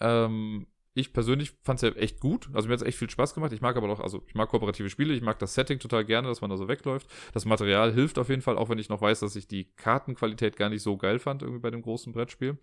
Ähm, 0.00 0.66
ich 0.98 1.12
persönlich 1.12 1.52
fand 1.62 1.80
es 1.80 1.88
ja 1.88 1.96
echt 1.96 2.20
gut. 2.20 2.50
Also 2.52 2.68
mir 2.68 2.72
hat 2.72 2.80
es 2.80 2.86
echt 2.86 2.98
viel 2.98 3.08
Spaß 3.08 3.34
gemacht. 3.34 3.52
Ich 3.52 3.60
mag 3.60 3.76
aber 3.76 3.88
auch, 3.88 4.00
also 4.00 4.22
ich 4.26 4.34
mag 4.34 4.48
kooperative 4.48 4.90
Spiele, 4.90 5.14
ich 5.14 5.22
mag 5.22 5.38
das 5.38 5.54
Setting 5.54 5.78
total 5.78 6.04
gerne, 6.04 6.28
dass 6.28 6.40
man 6.40 6.50
da 6.50 6.56
so 6.56 6.66
wegläuft. 6.66 7.08
Das 7.32 7.44
Material 7.44 7.92
hilft 7.92 8.18
auf 8.18 8.28
jeden 8.28 8.42
Fall, 8.42 8.58
auch 8.58 8.68
wenn 8.68 8.78
ich 8.78 8.88
noch 8.88 9.00
weiß, 9.00 9.20
dass 9.20 9.36
ich 9.36 9.46
die 9.46 9.72
Kartenqualität 9.76 10.56
gar 10.56 10.68
nicht 10.70 10.82
so 10.82 10.96
geil 10.96 11.18
fand, 11.18 11.42
irgendwie 11.42 11.60
bei 11.60 11.70
dem 11.70 11.82
großen 11.82 12.12
Brettspiel. 12.12 12.58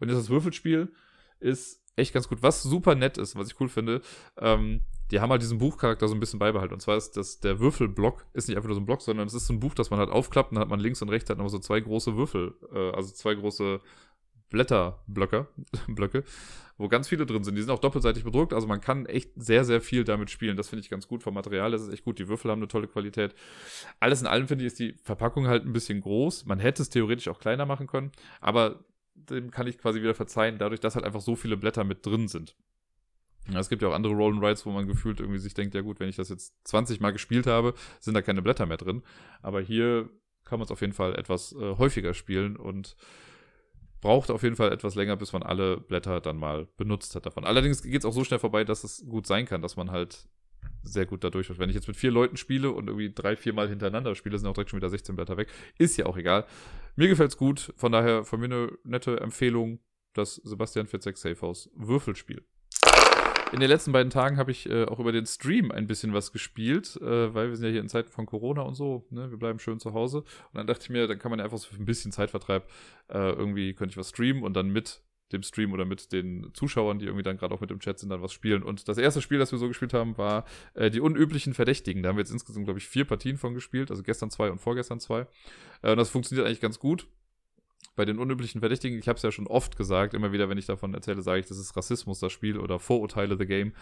Und 0.00 0.08
jetzt 0.08 0.18
das 0.18 0.30
Würfelspiel 0.30 0.92
ist 1.40 1.83
echt 1.96 2.12
ganz 2.12 2.28
gut. 2.28 2.42
Was 2.42 2.62
super 2.62 2.94
nett 2.94 3.18
ist, 3.18 3.36
was 3.36 3.48
ich 3.48 3.60
cool 3.60 3.68
finde, 3.68 4.00
ähm, 4.38 4.82
die 5.10 5.20
haben 5.20 5.30
halt 5.30 5.42
diesen 5.42 5.58
Buchcharakter 5.58 6.08
so 6.08 6.14
ein 6.14 6.20
bisschen 6.20 6.38
beibehalten. 6.38 6.74
Und 6.74 6.80
zwar 6.80 6.96
ist 6.96 7.12
das, 7.12 7.40
der 7.40 7.60
Würfelblock 7.60 8.26
ist 8.32 8.48
nicht 8.48 8.56
einfach 8.56 8.68
nur 8.68 8.76
so 8.76 8.80
ein 8.80 8.86
Block, 8.86 9.02
sondern 9.02 9.26
es 9.26 9.34
ist 9.34 9.46
so 9.46 9.52
ein 9.52 9.60
Buch, 9.60 9.74
das 9.74 9.90
man 9.90 10.00
halt 10.00 10.10
aufklappt 10.10 10.50
und 10.50 10.56
dann 10.56 10.62
hat 10.62 10.70
man 10.70 10.80
links 10.80 11.02
und 11.02 11.08
rechts 11.08 11.28
halt 11.28 11.38
noch 11.38 11.48
so 11.48 11.58
zwei 11.58 11.80
große 11.80 12.16
Würfel, 12.16 12.54
äh, 12.72 12.90
also 12.90 13.12
zwei 13.12 13.34
große 13.34 13.80
Blätterblöcke, 14.50 15.48
Blöcke, 15.88 16.24
wo 16.78 16.88
ganz 16.88 17.08
viele 17.08 17.26
drin 17.26 17.44
sind. 17.44 17.54
Die 17.56 17.62
sind 17.62 17.70
auch 17.70 17.78
doppelseitig 17.78 18.24
bedruckt, 18.24 18.52
also 18.52 18.66
man 18.66 18.80
kann 18.80 19.06
echt 19.06 19.30
sehr, 19.36 19.64
sehr 19.64 19.80
viel 19.80 20.04
damit 20.04 20.30
spielen. 20.30 20.56
Das 20.56 20.68
finde 20.68 20.82
ich 20.82 20.90
ganz 20.90 21.06
gut 21.06 21.22
vom 21.22 21.34
Material. 21.34 21.70
Das 21.70 21.82
ist 21.82 21.92
echt 21.92 22.04
gut. 22.04 22.18
Die 22.18 22.28
Würfel 22.28 22.50
haben 22.50 22.60
eine 22.60 22.68
tolle 22.68 22.88
Qualität. 22.88 23.34
Alles 24.00 24.20
in 24.20 24.26
allem 24.26 24.48
finde 24.48 24.64
ich, 24.64 24.68
ist 24.68 24.78
die 24.78 24.94
Verpackung 25.02 25.46
halt 25.46 25.64
ein 25.64 25.72
bisschen 25.72 26.00
groß. 26.00 26.46
Man 26.46 26.58
hätte 26.58 26.82
es 26.82 26.90
theoretisch 26.90 27.28
auch 27.28 27.38
kleiner 27.38 27.66
machen 27.66 27.86
können, 27.86 28.12
aber 28.40 28.84
dem 29.14 29.50
kann 29.50 29.66
ich 29.66 29.78
quasi 29.78 30.02
wieder 30.02 30.14
verzeihen, 30.14 30.58
dadurch, 30.58 30.80
dass 30.80 30.94
halt 30.94 31.04
einfach 31.04 31.20
so 31.20 31.36
viele 31.36 31.56
Blätter 31.56 31.84
mit 31.84 32.04
drin 32.04 32.28
sind. 32.28 32.56
Ja, 33.50 33.60
es 33.60 33.68
gibt 33.68 33.82
ja 33.82 33.88
auch 33.88 33.94
andere 33.94 34.14
Roll 34.14 34.42
Rides, 34.42 34.64
wo 34.64 34.70
man 34.70 34.86
gefühlt 34.86 35.20
irgendwie 35.20 35.38
sich 35.38 35.54
denkt, 35.54 35.74
ja 35.74 35.82
gut, 35.82 36.00
wenn 36.00 36.08
ich 36.08 36.16
das 36.16 36.30
jetzt 36.30 36.54
20 36.64 37.00
Mal 37.00 37.12
gespielt 37.12 37.46
habe, 37.46 37.74
sind 38.00 38.14
da 38.14 38.22
keine 38.22 38.40
Blätter 38.40 38.66
mehr 38.66 38.78
drin. 38.78 39.02
Aber 39.42 39.60
hier 39.60 40.08
kann 40.44 40.58
man 40.58 40.64
es 40.64 40.70
auf 40.70 40.80
jeden 40.80 40.94
Fall 40.94 41.14
etwas 41.18 41.52
äh, 41.52 41.76
häufiger 41.76 42.14
spielen 42.14 42.56
und 42.56 42.96
braucht 44.00 44.30
auf 44.30 44.42
jeden 44.42 44.56
Fall 44.56 44.72
etwas 44.72 44.94
länger, 44.94 45.16
bis 45.16 45.32
man 45.32 45.42
alle 45.42 45.78
Blätter 45.78 46.20
dann 46.20 46.36
mal 46.36 46.66
benutzt 46.76 47.14
hat 47.14 47.26
davon. 47.26 47.44
Allerdings 47.44 47.82
geht 47.82 47.98
es 47.98 48.04
auch 48.04 48.12
so 48.12 48.24
schnell 48.24 48.38
vorbei, 48.38 48.64
dass 48.64 48.84
es 48.84 49.04
gut 49.08 49.26
sein 49.26 49.46
kann, 49.46 49.62
dass 49.62 49.76
man 49.76 49.90
halt 49.90 50.28
sehr 50.82 51.06
gut 51.06 51.24
dadurch. 51.24 51.56
Wenn 51.58 51.68
ich 51.68 51.74
jetzt 51.74 51.88
mit 51.88 51.96
vier 51.96 52.10
Leuten 52.10 52.36
spiele 52.36 52.70
und 52.70 52.88
irgendwie 52.88 53.12
drei, 53.12 53.36
vier 53.36 53.52
Mal 53.52 53.68
hintereinander 53.68 54.14
spiele, 54.14 54.38
sind 54.38 54.48
auch 54.48 54.54
direkt 54.54 54.70
schon 54.70 54.78
wieder 54.78 54.90
16 54.90 55.16
Blätter 55.16 55.36
weg. 55.36 55.48
Ist 55.78 55.96
ja 55.96 56.06
auch 56.06 56.16
egal. 56.16 56.46
Mir 56.96 57.08
gefällt's 57.08 57.36
gut. 57.36 57.72
Von 57.76 57.92
daher 57.92 58.24
von 58.24 58.40
mir 58.40 58.46
eine 58.46 58.72
nette 58.84 59.20
Empfehlung, 59.20 59.80
das 60.12 60.36
Sebastian 60.36 60.86
Fitzek 60.86 61.16
Safehouse 61.16 61.70
Würfelspiel. 61.74 62.44
In 63.52 63.60
den 63.60 63.68
letzten 63.68 63.92
beiden 63.92 64.10
Tagen 64.10 64.36
habe 64.36 64.50
ich 64.50 64.68
äh, 64.68 64.84
auch 64.84 64.98
über 64.98 65.12
den 65.12 65.26
Stream 65.26 65.70
ein 65.70 65.86
bisschen 65.86 66.12
was 66.12 66.32
gespielt, 66.32 66.96
äh, 67.00 67.32
weil 67.34 67.50
wir 67.50 67.56
sind 67.56 67.66
ja 67.66 67.70
hier 67.70 67.80
in 67.82 67.88
Zeiten 67.88 68.10
von 68.10 68.26
Corona 68.26 68.62
und 68.62 68.74
so, 68.74 69.06
ne? 69.10 69.30
wir 69.30 69.38
bleiben 69.38 69.60
schön 69.60 69.78
zu 69.78 69.92
Hause. 69.92 70.18
Und 70.18 70.54
dann 70.54 70.66
dachte 70.66 70.82
ich 70.82 70.90
mir, 70.90 71.06
dann 71.06 71.20
kann 71.20 71.30
man 71.30 71.38
ja 71.38 71.44
einfach 71.44 71.58
so 71.58 71.68
für 71.68 71.80
ein 71.80 71.84
bisschen 71.84 72.10
Zeitvertreib 72.10 72.68
äh, 73.10 73.30
irgendwie 73.30 73.74
könnte 73.74 73.92
ich 73.92 73.96
was 73.96 74.08
streamen 74.08 74.42
und 74.42 74.54
dann 74.54 74.70
mit 74.70 75.02
dem 75.32 75.42
Stream 75.42 75.72
oder 75.72 75.84
mit 75.84 76.12
den 76.12 76.50
Zuschauern, 76.54 76.98
die 76.98 77.06
irgendwie 77.06 77.22
dann 77.22 77.36
gerade 77.36 77.54
auch 77.54 77.60
mit 77.60 77.70
im 77.70 77.80
Chat 77.80 77.98
sind, 77.98 78.10
dann 78.10 78.22
was 78.22 78.32
spielen. 78.32 78.62
Und 78.62 78.88
das 78.88 78.98
erste 78.98 79.22
Spiel, 79.22 79.38
das 79.38 79.52
wir 79.52 79.58
so 79.58 79.68
gespielt 79.68 79.94
haben, 79.94 80.16
war 80.18 80.44
äh, 80.74 80.90
die 80.90 81.00
unüblichen 81.00 81.54
Verdächtigen. 81.54 82.02
Da 82.02 82.10
haben 82.10 82.16
wir 82.16 82.22
jetzt 82.22 82.32
insgesamt, 82.32 82.66
glaube 82.66 82.78
ich, 82.78 82.86
vier 82.86 83.04
Partien 83.04 83.36
von 83.36 83.54
gespielt, 83.54 83.90
also 83.90 84.02
gestern 84.02 84.30
zwei 84.30 84.50
und 84.50 84.60
vorgestern 84.60 85.00
zwei. 85.00 85.26
Äh, 85.82 85.92
und 85.92 85.96
das 85.96 86.10
funktioniert 86.10 86.46
eigentlich 86.46 86.60
ganz 86.60 86.78
gut. 86.78 87.06
Bei 87.96 88.04
den 88.04 88.18
unüblichen 88.18 88.60
Verdächtigen, 88.60 88.98
ich 88.98 89.08
habe 89.08 89.16
es 89.16 89.22
ja 89.22 89.30
schon 89.30 89.46
oft 89.46 89.76
gesagt, 89.76 90.14
immer 90.14 90.32
wieder, 90.32 90.48
wenn 90.48 90.58
ich 90.58 90.66
davon 90.66 90.94
erzähle, 90.94 91.22
sage 91.22 91.40
ich, 91.40 91.46
das 91.46 91.58
ist 91.58 91.76
Rassismus, 91.76 92.18
das 92.18 92.32
Spiel 92.32 92.58
oder 92.58 92.78
Vorurteile, 92.78 93.36
the 93.38 93.46
game. 93.46 93.72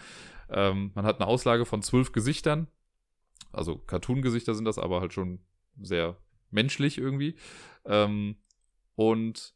Ähm, 0.49 0.91
man 0.93 1.05
hat 1.05 1.19
eine 1.19 1.27
Auslage 1.27 1.65
von 1.65 1.81
zwölf 1.81 2.11
Gesichtern, 2.11 2.67
also 3.51 3.77
Cartoon-Gesichter 3.77 4.55
sind 4.55 4.65
das, 4.65 4.77
aber 4.77 5.01
halt 5.01 5.13
schon 5.13 5.39
sehr 5.81 6.17
menschlich 6.51 6.97
irgendwie. 6.97 7.35
Ähm, 7.85 8.35
und 8.95 9.55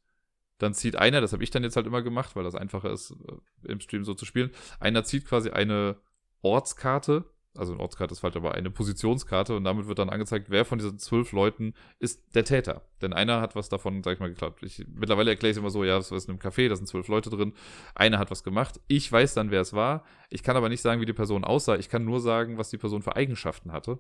dann 0.57 0.73
zieht 0.73 0.95
einer, 0.95 1.21
das 1.21 1.33
habe 1.33 1.43
ich 1.43 1.51
dann 1.51 1.63
jetzt 1.63 1.75
halt 1.75 1.87
immer 1.87 2.01
gemacht, 2.01 2.35
weil 2.35 2.43
das 2.43 2.55
einfacher 2.55 2.91
ist, 2.91 3.11
äh, 3.11 3.71
im 3.71 3.79
Stream 3.79 4.03
so 4.03 4.13
zu 4.13 4.25
spielen. 4.25 4.51
Einer 4.79 5.03
zieht 5.03 5.25
quasi 5.25 5.51
eine 5.51 5.97
Ortskarte 6.41 7.25
also 7.57 7.73
eine 7.73 7.81
Ortskarte 7.81 8.13
ist 8.13 8.19
falsch, 8.19 8.35
aber 8.35 8.53
eine 8.53 8.69
Positionskarte 8.69 9.55
und 9.55 9.63
damit 9.63 9.87
wird 9.87 9.99
dann 9.99 10.09
angezeigt, 10.09 10.49
wer 10.49 10.65
von 10.65 10.77
diesen 10.77 10.99
zwölf 10.99 11.31
Leuten 11.31 11.73
ist 11.99 12.35
der 12.35 12.45
Täter. 12.45 12.83
Denn 13.01 13.13
einer 13.13 13.41
hat 13.41 13.55
was 13.55 13.69
davon, 13.69 14.03
sag 14.03 14.13
ich 14.13 14.19
mal, 14.19 14.29
geklaut. 14.29 14.61
Ich, 14.61 14.85
mittlerweile 14.93 15.31
erkläre 15.31 15.51
ich 15.51 15.57
es 15.57 15.59
immer 15.59 15.69
so, 15.69 15.83
ja, 15.83 15.97
das 15.97 16.11
ist 16.11 16.27
in 16.27 16.31
einem 16.31 16.39
Café, 16.39 16.69
da 16.69 16.75
sind 16.75 16.87
zwölf 16.87 17.07
Leute 17.07 17.29
drin, 17.29 17.53
einer 17.95 18.19
hat 18.19 18.31
was 18.31 18.43
gemacht. 18.43 18.79
Ich 18.87 19.11
weiß 19.11 19.33
dann, 19.33 19.51
wer 19.51 19.61
es 19.61 19.73
war. 19.73 20.03
Ich 20.29 20.43
kann 20.43 20.57
aber 20.57 20.69
nicht 20.69 20.81
sagen, 20.81 21.01
wie 21.01 21.05
die 21.05 21.13
Person 21.13 21.43
aussah. 21.43 21.75
Ich 21.77 21.89
kann 21.89 22.05
nur 22.05 22.19
sagen, 22.19 22.57
was 22.57 22.69
die 22.69 22.77
Person 22.77 23.01
für 23.01 23.15
Eigenschaften 23.15 23.71
hatte. 23.71 23.99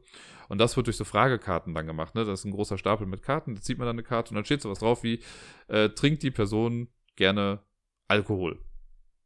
Und 0.49 0.59
das 0.59 0.75
wird 0.75 0.87
durch 0.87 0.97
so 0.97 1.05
Fragekarten 1.05 1.73
dann 1.73 1.87
gemacht. 1.87 2.15
Ne? 2.15 2.25
Das 2.25 2.39
ist 2.39 2.45
ein 2.45 2.51
großer 2.51 2.77
Stapel 2.77 3.07
mit 3.07 3.23
Karten, 3.23 3.55
da 3.55 3.61
zieht 3.61 3.77
man 3.77 3.87
dann 3.87 3.95
eine 3.95 4.03
Karte 4.03 4.31
und 4.31 4.35
dann 4.35 4.45
steht 4.45 4.61
sowas 4.61 4.79
drauf 4.79 5.03
wie, 5.03 5.21
äh, 5.67 5.89
trinkt 5.89 6.23
die 6.23 6.31
Person 6.31 6.89
gerne 7.15 7.59
Alkohol? 8.07 8.59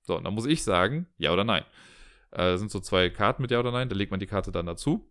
So, 0.04 0.18
und 0.18 0.24
dann 0.24 0.34
muss 0.34 0.46
ich 0.46 0.64
sagen, 0.64 1.08
ja 1.18 1.32
oder 1.32 1.44
nein. 1.44 1.64
Äh, 2.32 2.58
sind 2.58 2.72
so 2.72 2.80
zwei 2.80 3.10
Karten 3.10 3.42
mit 3.42 3.52
Ja 3.52 3.60
oder 3.60 3.72
Nein, 3.72 3.90
da 3.90 3.96
legt 3.96 4.12
man 4.12 4.20
die 4.20 4.28
Karte 4.28 4.52
dann 4.52 4.66
dazu. 4.66 5.10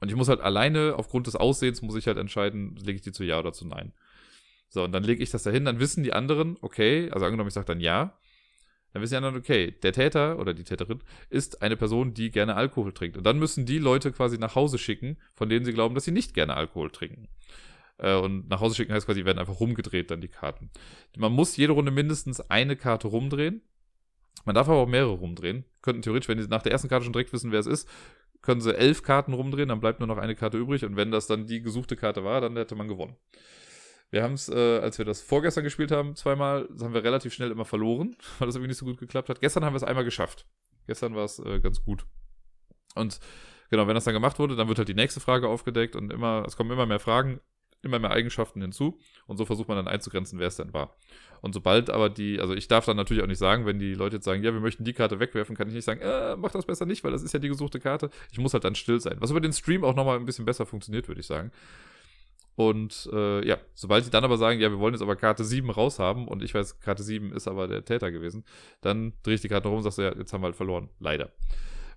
Und 0.00 0.08
ich 0.08 0.16
muss 0.16 0.28
halt 0.28 0.40
alleine, 0.40 0.94
aufgrund 0.96 1.26
des 1.26 1.36
Aussehens, 1.36 1.82
muss 1.82 1.94
ich 1.94 2.06
halt 2.06 2.16
entscheiden, 2.16 2.76
lege 2.76 2.96
ich 2.96 3.02
die 3.02 3.12
zu 3.12 3.24
Ja 3.24 3.38
oder 3.38 3.52
zu 3.52 3.66
Nein. 3.66 3.92
So, 4.68 4.84
und 4.84 4.92
dann 4.92 5.02
lege 5.02 5.22
ich 5.22 5.30
das 5.30 5.42
dahin, 5.42 5.64
dann 5.64 5.80
wissen 5.80 6.02
die 6.02 6.12
anderen, 6.12 6.56
okay, 6.60 7.10
also 7.10 7.26
angenommen, 7.26 7.48
ich 7.48 7.54
sage 7.54 7.66
dann 7.66 7.80
Ja, 7.80 8.16
dann 8.92 9.02
wissen 9.02 9.12
die 9.12 9.16
anderen, 9.16 9.36
okay, 9.36 9.72
der 9.82 9.92
Täter 9.92 10.38
oder 10.38 10.54
die 10.54 10.64
Täterin 10.64 11.00
ist 11.28 11.62
eine 11.62 11.76
Person, 11.76 12.14
die 12.14 12.30
gerne 12.30 12.56
Alkohol 12.56 12.92
trinkt. 12.92 13.16
Und 13.16 13.24
dann 13.24 13.38
müssen 13.38 13.66
die 13.66 13.78
Leute 13.78 14.10
quasi 14.12 14.38
nach 14.38 14.54
Hause 14.54 14.78
schicken, 14.78 15.18
von 15.34 15.48
denen 15.48 15.64
sie 15.64 15.72
glauben, 15.72 15.94
dass 15.94 16.04
sie 16.04 16.12
nicht 16.12 16.34
gerne 16.34 16.56
Alkohol 16.56 16.90
trinken. 16.90 17.28
Äh, 17.98 18.16
und 18.16 18.48
nach 18.48 18.60
Hause 18.60 18.74
schicken 18.74 18.92
heißt 18.92 19.06
quasi, 19.06 19.24
werden 19.24 19.38
einfach 19.38 19.60
rumgedreht 19.60 20.10
dann 20.10 20.20
die 20.20 20.28
Karten. 20.28 20.70
Man 21.16 21.32
muss 21.32 21.56
jede 21.56 21.72
Runde 21.72 21.90
mindestens 21.90 22.40
eine 22.40 22.76
Karte 22.76 23.08
rumdrehen. 23.08 23.62
Man 24.44 24.54
darf 24.54 24.68
aber 24.68 24.78
auch 24.78 24.88
mehrere 24.88 25.12
rumdrehen. 25.12 25.64
Könnten 25.82 26.02
theoretisch, 26.02 26.28
wenn 26.28 26.40
sie 26.40 26.48
nach 26.48 26.62
der 26.62 26.72
ersten 26.72 26.88
Karte 26.88 27.04
schon 27.04 27.12
direkt 27.12 27.32
wissen, 27.32 27.52
wer 27.52 27.60
es 27.60 27.66
ist, 27.66 27.88
können 28.42 28.60
sie 28.60 28.76
elf 28.76 29.02
Karten 29.02 29.34
rumdrehen, 29.34 29.68
dann 29.68 29.80
bleibt 29.80 30.00
nur 30.00 30.06
noch 30.06 30.18
eine 30.18 30.34
Karte 30.34 30.58
übrig. 30.58 30.84
Und 30.84 30.96
wenn 30.96 31.10
das 31.10 31.26
dann 31.26 31.46
die 31.46 31.60
gesuchte 31.60 31.96
Karte 31.96 32.24
war, 32.24 32.40
dann 32.40 32.56
hätte 32.56 32.74
man 32.74 32.88
gewonnen. 32.88 33.16
Wir 34.10 34.22
haben 34.22 34.34
es, 34.34 34.48
äh, 34.48 34.78
als 34.78 34.98
wir 34.98 35.04
das 35.04 35.22
vorgestern 35.22 35.62
gespielt 35.62 35.92
haben, 35.92 36.16
zweimal, 36.16 36.66
das 36.70 36.82
haben 36.82 36.94
wir 36.94 37.04
relativ 37.04 37.32
schnell 37.32 37.50
immer 37.50 37.64
verloren, 37.64 38.16
weil 38.38 38.46
das 38.46 38.56
irgendwie 38.56 38.68
nicht 38.68 38.78
so 38.78 38.86
gut 38.86 38.98
geklappt 38.98 39.28
hat. 39.28 39.40
Gestern 39.40 39.64
haben 39.64 39.74
wir 39.74 39.78
es 39.78 39.84
einmal 39.84 40.04
geschafft. 40.04 40.46
Gestern 40.86 41.14
war 41.14 41.24
es 41.24 41.38
äh, 41.38 41.60
ganz 41.60 41.82
gut. 41.82 42.06
Und 42.96 43.20
genau, 43.70 43.86
wenn 43.86 43.94
das 43.94 44.04
dann 44.04 44.14
gemacht 44.14 44.38
wurde, 44.38 44.56
dann 44.56 44.68
wird 44.68 44.78
halt 44.78 44.88
die 44.88 44.94
nächste 44.94 45.20
Frage 45.20 45.48
aufgedeckt 45.48 45.94
und 45.94 46.12
immer, 46.12 46.44
es 46.46 46.56
kommen 46.56 46.70
immer 46.70 46.86
mehr 46.86 46.98
Fragen 46.98 47.40
immer 47.82 47.98
mehr 47.98 48.10
Eigenschaften 48.10 48.60
hinzu 48.60 48.98
und 49.26 49.36
so 49.36 49.44
versucht 49.44 49.68
man 49.68 49.76
dann 49.76 49.88
einzugrenzen, 49.88 50.38
wer 50.38 50.48
es 50.48 50.56
denn 50.56 50.72
war. 50.72 50.96
Und 51.40 51.54
sobald 51.54 51.90
aber 51.90 52.10
die, 52.10 52.40
also 52.40 52.54
ich 52.54 52.68
darf 52.68 52.84
dann 52.84 52.96
natürlich 52.96 53.22
auch 53.22 53.28
nicht 53.28 53.38
sagen, 53.38 53.64
wenn 53.66 53.78
die 53.78 53.94
Leute 53.94 54.16
jetzt 54.16 54.24
sagen, 54.24 54.42
ja, 54.42 54.52
wir 54.52 54.60
möchten 54.60 54.84
die 54.84 54.92
Karte 54.92 55.20
wegwerfen, 55.20 55.56
kann 55.56 55.68
ich 55.68 55.74
nicht 55.74 55.84
sagen, 55.84 56.00
äh, 56.02 56.36
mach 56.36 56.50
das 56.50 56.66
besser 56.66 56.86
nicht, 56.86 57.02
weil 57.02 57.12
das 57.12 57.22
ist 57.22 57.32
ja 57.32 57.38
die 57.38 57.48
gesuchte 57.48 57.80
Karte. 57.80 58.10
Ich 58.30 58.38
muss 58.38 58.52
halt 58.52 58.64
dann 58.64 58.74
still 58.74 59.00
sein. 59.00 59.16
Was 59.20 59.30
über 59.30 59.40
den 59.40 59.52
Stream 59.52 59.84
auch 59.84 59.94
nochmal 59.94 60.18
ein 60.18 60.26
bisschen 60.26 60.44
besser 60.44 60.66
funktioniert, 60.66 61.08
würde 61.08 61.20
ich 61.20 61.26
sagen. 61.26 61.50
Und 62.56 63.08
äh, 63.12 63.46
ja, 63.46 63.56
sobald 63.74 64.04
sie 64.04 64.10
dann 64.10 64.24
aber 64.24 64.36
sagen, 64.36 64.60
ja, 64.60 64.70
wir 64.70 64.78
wollen 64.78 64.92
jetzt 64.92 65.02
aber 65.02 65.16
Karte 65.16 65.44
7 65.44 65.70
raushaben 65.70 66.28
und 66.28 66.42
ich 66.42 66.54
weiß, 66.54 66.80
Karte 66.80 67.02
7 67.02 67.32
ist 67.32 67.48
aber 67.48 67.68
der 67.68 67.86
Täter 67.86 68.10
gewesen, 68.10 68.44
dann 68.82 69.14
drehe 69.22 69.36
ich 69.36 69.40
die 69.40 69.48
Karte 69.48 69.68
rum 69.68 69.78
und 69.78 69.90
sage, 69.90 70.10
ja, 70.10 70.18
jetzt 70.18 70.34
haben 70.34 70.42
wir 70.42 70.46
halt 70.46 70.56
verloren. 70.56 70.90
Leider. 70.98 71.30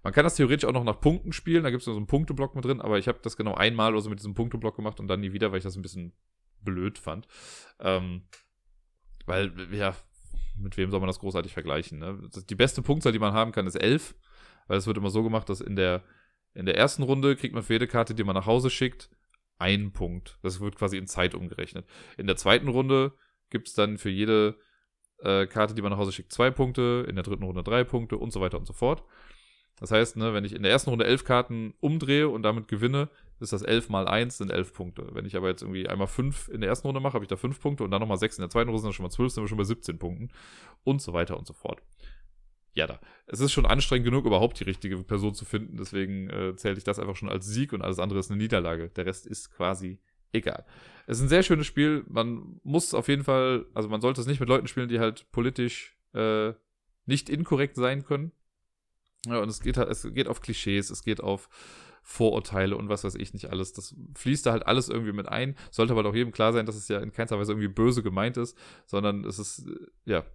Man 0.03 0.13
kann 0.13 0.25
das 0.25 0.35
theoretisch 0.35 0.67
auch 0.67 0.73
noch 0.73 0.83
nach 0.83 0.99
Punkten 0.99 1.31
spielen, 1.31 1.63
da 1.63 1.69
gibt 1.69 1.81
es 1.81 1.85
so 1.85 1.95
einen 1.95 2.07
Punkteblock 2.07 2.55
mit 2.55 2.65
drin, 2.65 2.81
aber 2.81 2.99
ich 2.99 3.07
habe 3.07 3.19
das 3.21 3.37
genau 3.37 3.55
einmal 3.55 3.93
oder 3.93 4.01
so 4.01 4.09
mit 4.09 4.19
diesem 4.19 4.33
Punkteblock 4.33 4.75
gemacht 4.75 4.99
und 4.99 5.07
dann 5.07 5.21
nie 5.21 5.31
wieder, 5.31 5.51
weil 5.51 5.59
ich 5.59 5.63
das 5.63 5.77
ein 5.77 5.81
bisschen 5.81 6.13
blöd 6.61 6.97
fand. 6.97 7.27
Ähm, 7.79 8.23
weil, 9.25 9.53
ja, 9.71 9.95
mit 10.57 10.77
wem 10.77 10.91
soll 10.91 10.99
man 10.99 11.07
das 11.07 11.19
großartig 11.19 11.53
vergleichen? 11.53 11.99
Ne? 11.99 12.29
Die 12.49 12.55
beste 12.55 12.81
Punktzahl, 12.81 13.13
die 13.13 13.19
man 13.19 13.33
haben 13.33 13.51
kann, 13.51 13.65
ist 13.65 13.75
11. 13.75 14.15
Weil 14.67 14.77
es 14.77 14.87
wird 14.87 14.97
immer 14.97 15.09
so 15.09 15.23
gemacht, 15.23 15.49
dass 15.49 15.61
in 15.61 15.75
der, 15.75 16.03
in 16.53 16.65
der 16.65 16.77
ersten 16.77 17.03
Runde 17.03 17.35
kriegt 17.35 17.53
man 17.53 17.63
für 17.63 17.73
jede 17.73 17.87
Karte, 17.87 18.15
die 18.15 18.23
man 18.23 18.35
nach 18.35 18.45
Hause 18.45 18.69
schickt, 18.69 19.09
einen 19.57 19.91
Punkt. 19.91 20.39
Das 20.41 20.59
wird 20.59 20.75
quasi 20.75 20.97
in 20.97 21.07
Zeit 21.07 21.35
umgerechnet. 21.35 21.85
In 22.17 22.27
der 22.27 22.35
zweiten 22.35 22.67
Runde 22.67 23.13
gibt 23.49 23.67
es 23.67 23.73
dann 23.73 23.97
für 23.97 24.09
jede 24.09 24.57
äh, 25.19 25.47
Karte, 25.47 25.73
die 25.73 25.81
man 25.81 25.91
nach 25.91 25.97
Hause 25.97 26.11
schickt, 26.11 26.31
zwei 26.31 26.51
Punkte, 26.51 27.05
in 27.07 27.15
der 27.15 27.23
dritten 27.23 27.43
Runde 27.43 27.63
drei 27.63 27.83
Punkte 27.83 28.17
und 28.17 28.31
so 28.31 28.41
weiter 28.41 28.57
und 28.57 28.65
so 28.65 28.73
fort. 28.73 29.03
Das 29.79 29.91
heißt, 29.91 30.17
ne, 30.17 30.33
wenn 30.33 30.45
ich 30.45 30.53
in 30.53 30.63
der 30.63 30.71
ersten 30.71 30.89
Runde 30.89 31.05
elf 31.05 31.23
Karten 31.23 31.73
umdrehe 31.79 32.29
und 32.29 32.43
damit 32.43 32.67
gewinne, 32.67 33.09
ist 33.39 33.53
das 33.53 33.61
elf 33.61 33.89
mal 33.89 34.07
eins 34.07 34.37
sind 34.37 34.51
elf 34.51 34.73
Punkte. 34.73 35.09
Wenn 35.11 35.25
ich 35.25 35.35
aber 35.35 35.49
jetzt 35.49 35.61
irgendwie 35.61 35.89
einmal 35.89 36.07
fünf 36.07 36.47
in 36.47 36.61
der 36.61 36.69
ersten 36.69 36.87
Runde 36.87 37.01
mache, 37.01 37.15
habe 37.15 37.25
ich 37.25 37.29
da 37.29 37.35
fünf 37.35 37.59
Punkte 37.59 37.83
und 37.83 37.91
dann 37.91 37.99
nochmal 37.99 38.17
sechs 38.17 38.37
in 38.37 38.41
der 38.41 38.49
zweiten 38.49 38.69
Runde, 38.69 38.81
sind 38.81 38.89
das 38.89 38.95
schon 38.95 39.03
mal 39.03 39.09
zwölf, 39.09 39.31
sind 39.31 39.43
wir 39.43 39.47
schon 39.47 39.57
bei 39.57 39.63
17 39.63 39.99
Punkten 39.99 40.29
und 40.83 41.01
so 41.01 41.13
weiter 41.13 41.37
und 41.37 41.45
so 41.45 41.53
fort. 41.53 41.81
Ja, 42.75 42.87
da. 42.87 42.99
Es 43.27 43.39
ist 43.39 43.51
schon 43.51 43.65
anstrengend 43.65 44.05
genug, 44.05 44.25
überhaupt 44.25 44.59
die 44.59 44.63
richtige 44.63 44.97
Person 45.03 45.35
zu 45.35 45.45
finden, 45.45 45.77
deswegen 45.77 46.29
äh, 46.29 46.55
zähle 46.55 46.77
ich 46.77 46.83
das 46.83 46.99
einfach 46.99 47.15
schon 47.15 47.29
als 47.29 47.45
Sieg 47.45 47.73
und 47.73 47.81
alles 47.81 47.99
andere 47.99 48.19
ist 48.19 48.31
eine 48.31 48.41
Niederlage. 48.41 48.89
Der 48.89 49.05
Rest 49.05 49.27
ist 49.27 49.51
quasi 49.51 49.99
egal. 50.31 50.65
Es 51.05 51.17
ist 51.17 51.25
ein 51.25 51.29
sehr 51.29 51.43
schönes 51.43 51.67
Spiel. 51.67 52.03
Man 52.07 52.59
muss 52.63 52.93
auf 52.93 53.07
jeden 53.07 53.23
Fall, 53.23 53.65
also 53.73 53.89
man 53.89 54.01
sollte 54.01 54.21
es 54.21 54.27
nicht 54.27 54.39
mit 54.39 54.49
Leuten 54.49 54.67
spielen, 54.67 54.89
die 54.89 54.99
halt 54.99 55.31
politisch 55.31 55.95
äh, 56.13 56.53
nicht 57.05 57.29
inkorrekt 57.29 57.75
sein 57.75 58.03
können. 58.03 58.31
Ja, 59.25 59.39
und 59.39 59.49
es 59.49 59.61
geht 59.61 59.77
halt, 59.77 59.89
es 59.89 60.07
geht 60.13 60.27
auf 60.27 60.41
Klischees, 60.41 60.89
es 60.89 61.03
geht 61.03 61.21
auf 61.21 61.49
Vorurteile 62.01 62.75
und 62.75 62.89
was 62.89 63.05
weiß 63.05 63.15
ich 63.15 63.33
nicht 63.33 63.49
alles. 63.49 63.71
Das 63.71 63.95
fließt 64.15 64.45
da 64.45 64.51
halt 64.51 64.67
alles 64.67 64.89
irgendwie 64.89 65.13
mit 65.13 65.29
ein. 65.29 65.55
Sollte 65.71 65.93
aber 65.93 66.07
auch 66.07 66.15
jedem 66.15 66.33
klar 66.33 66.51
sein, 66.51 66.65
dass 66.65 66.75
es 66.75 66.89
ja 66.89 66.99
in 66.99 67.13
keinster 67.13 67.39
Weise 67.39 67.53
irgendwie 67.53 67.69
böse 67.69 68.03
gemeint 68.03 68.35
ist, 68.35 68.57
sondern 68.85 69.23
es 69.23 69.39
ist, 69.39 69.67
äh, 69.67 69.87
ja, 70.05 70.25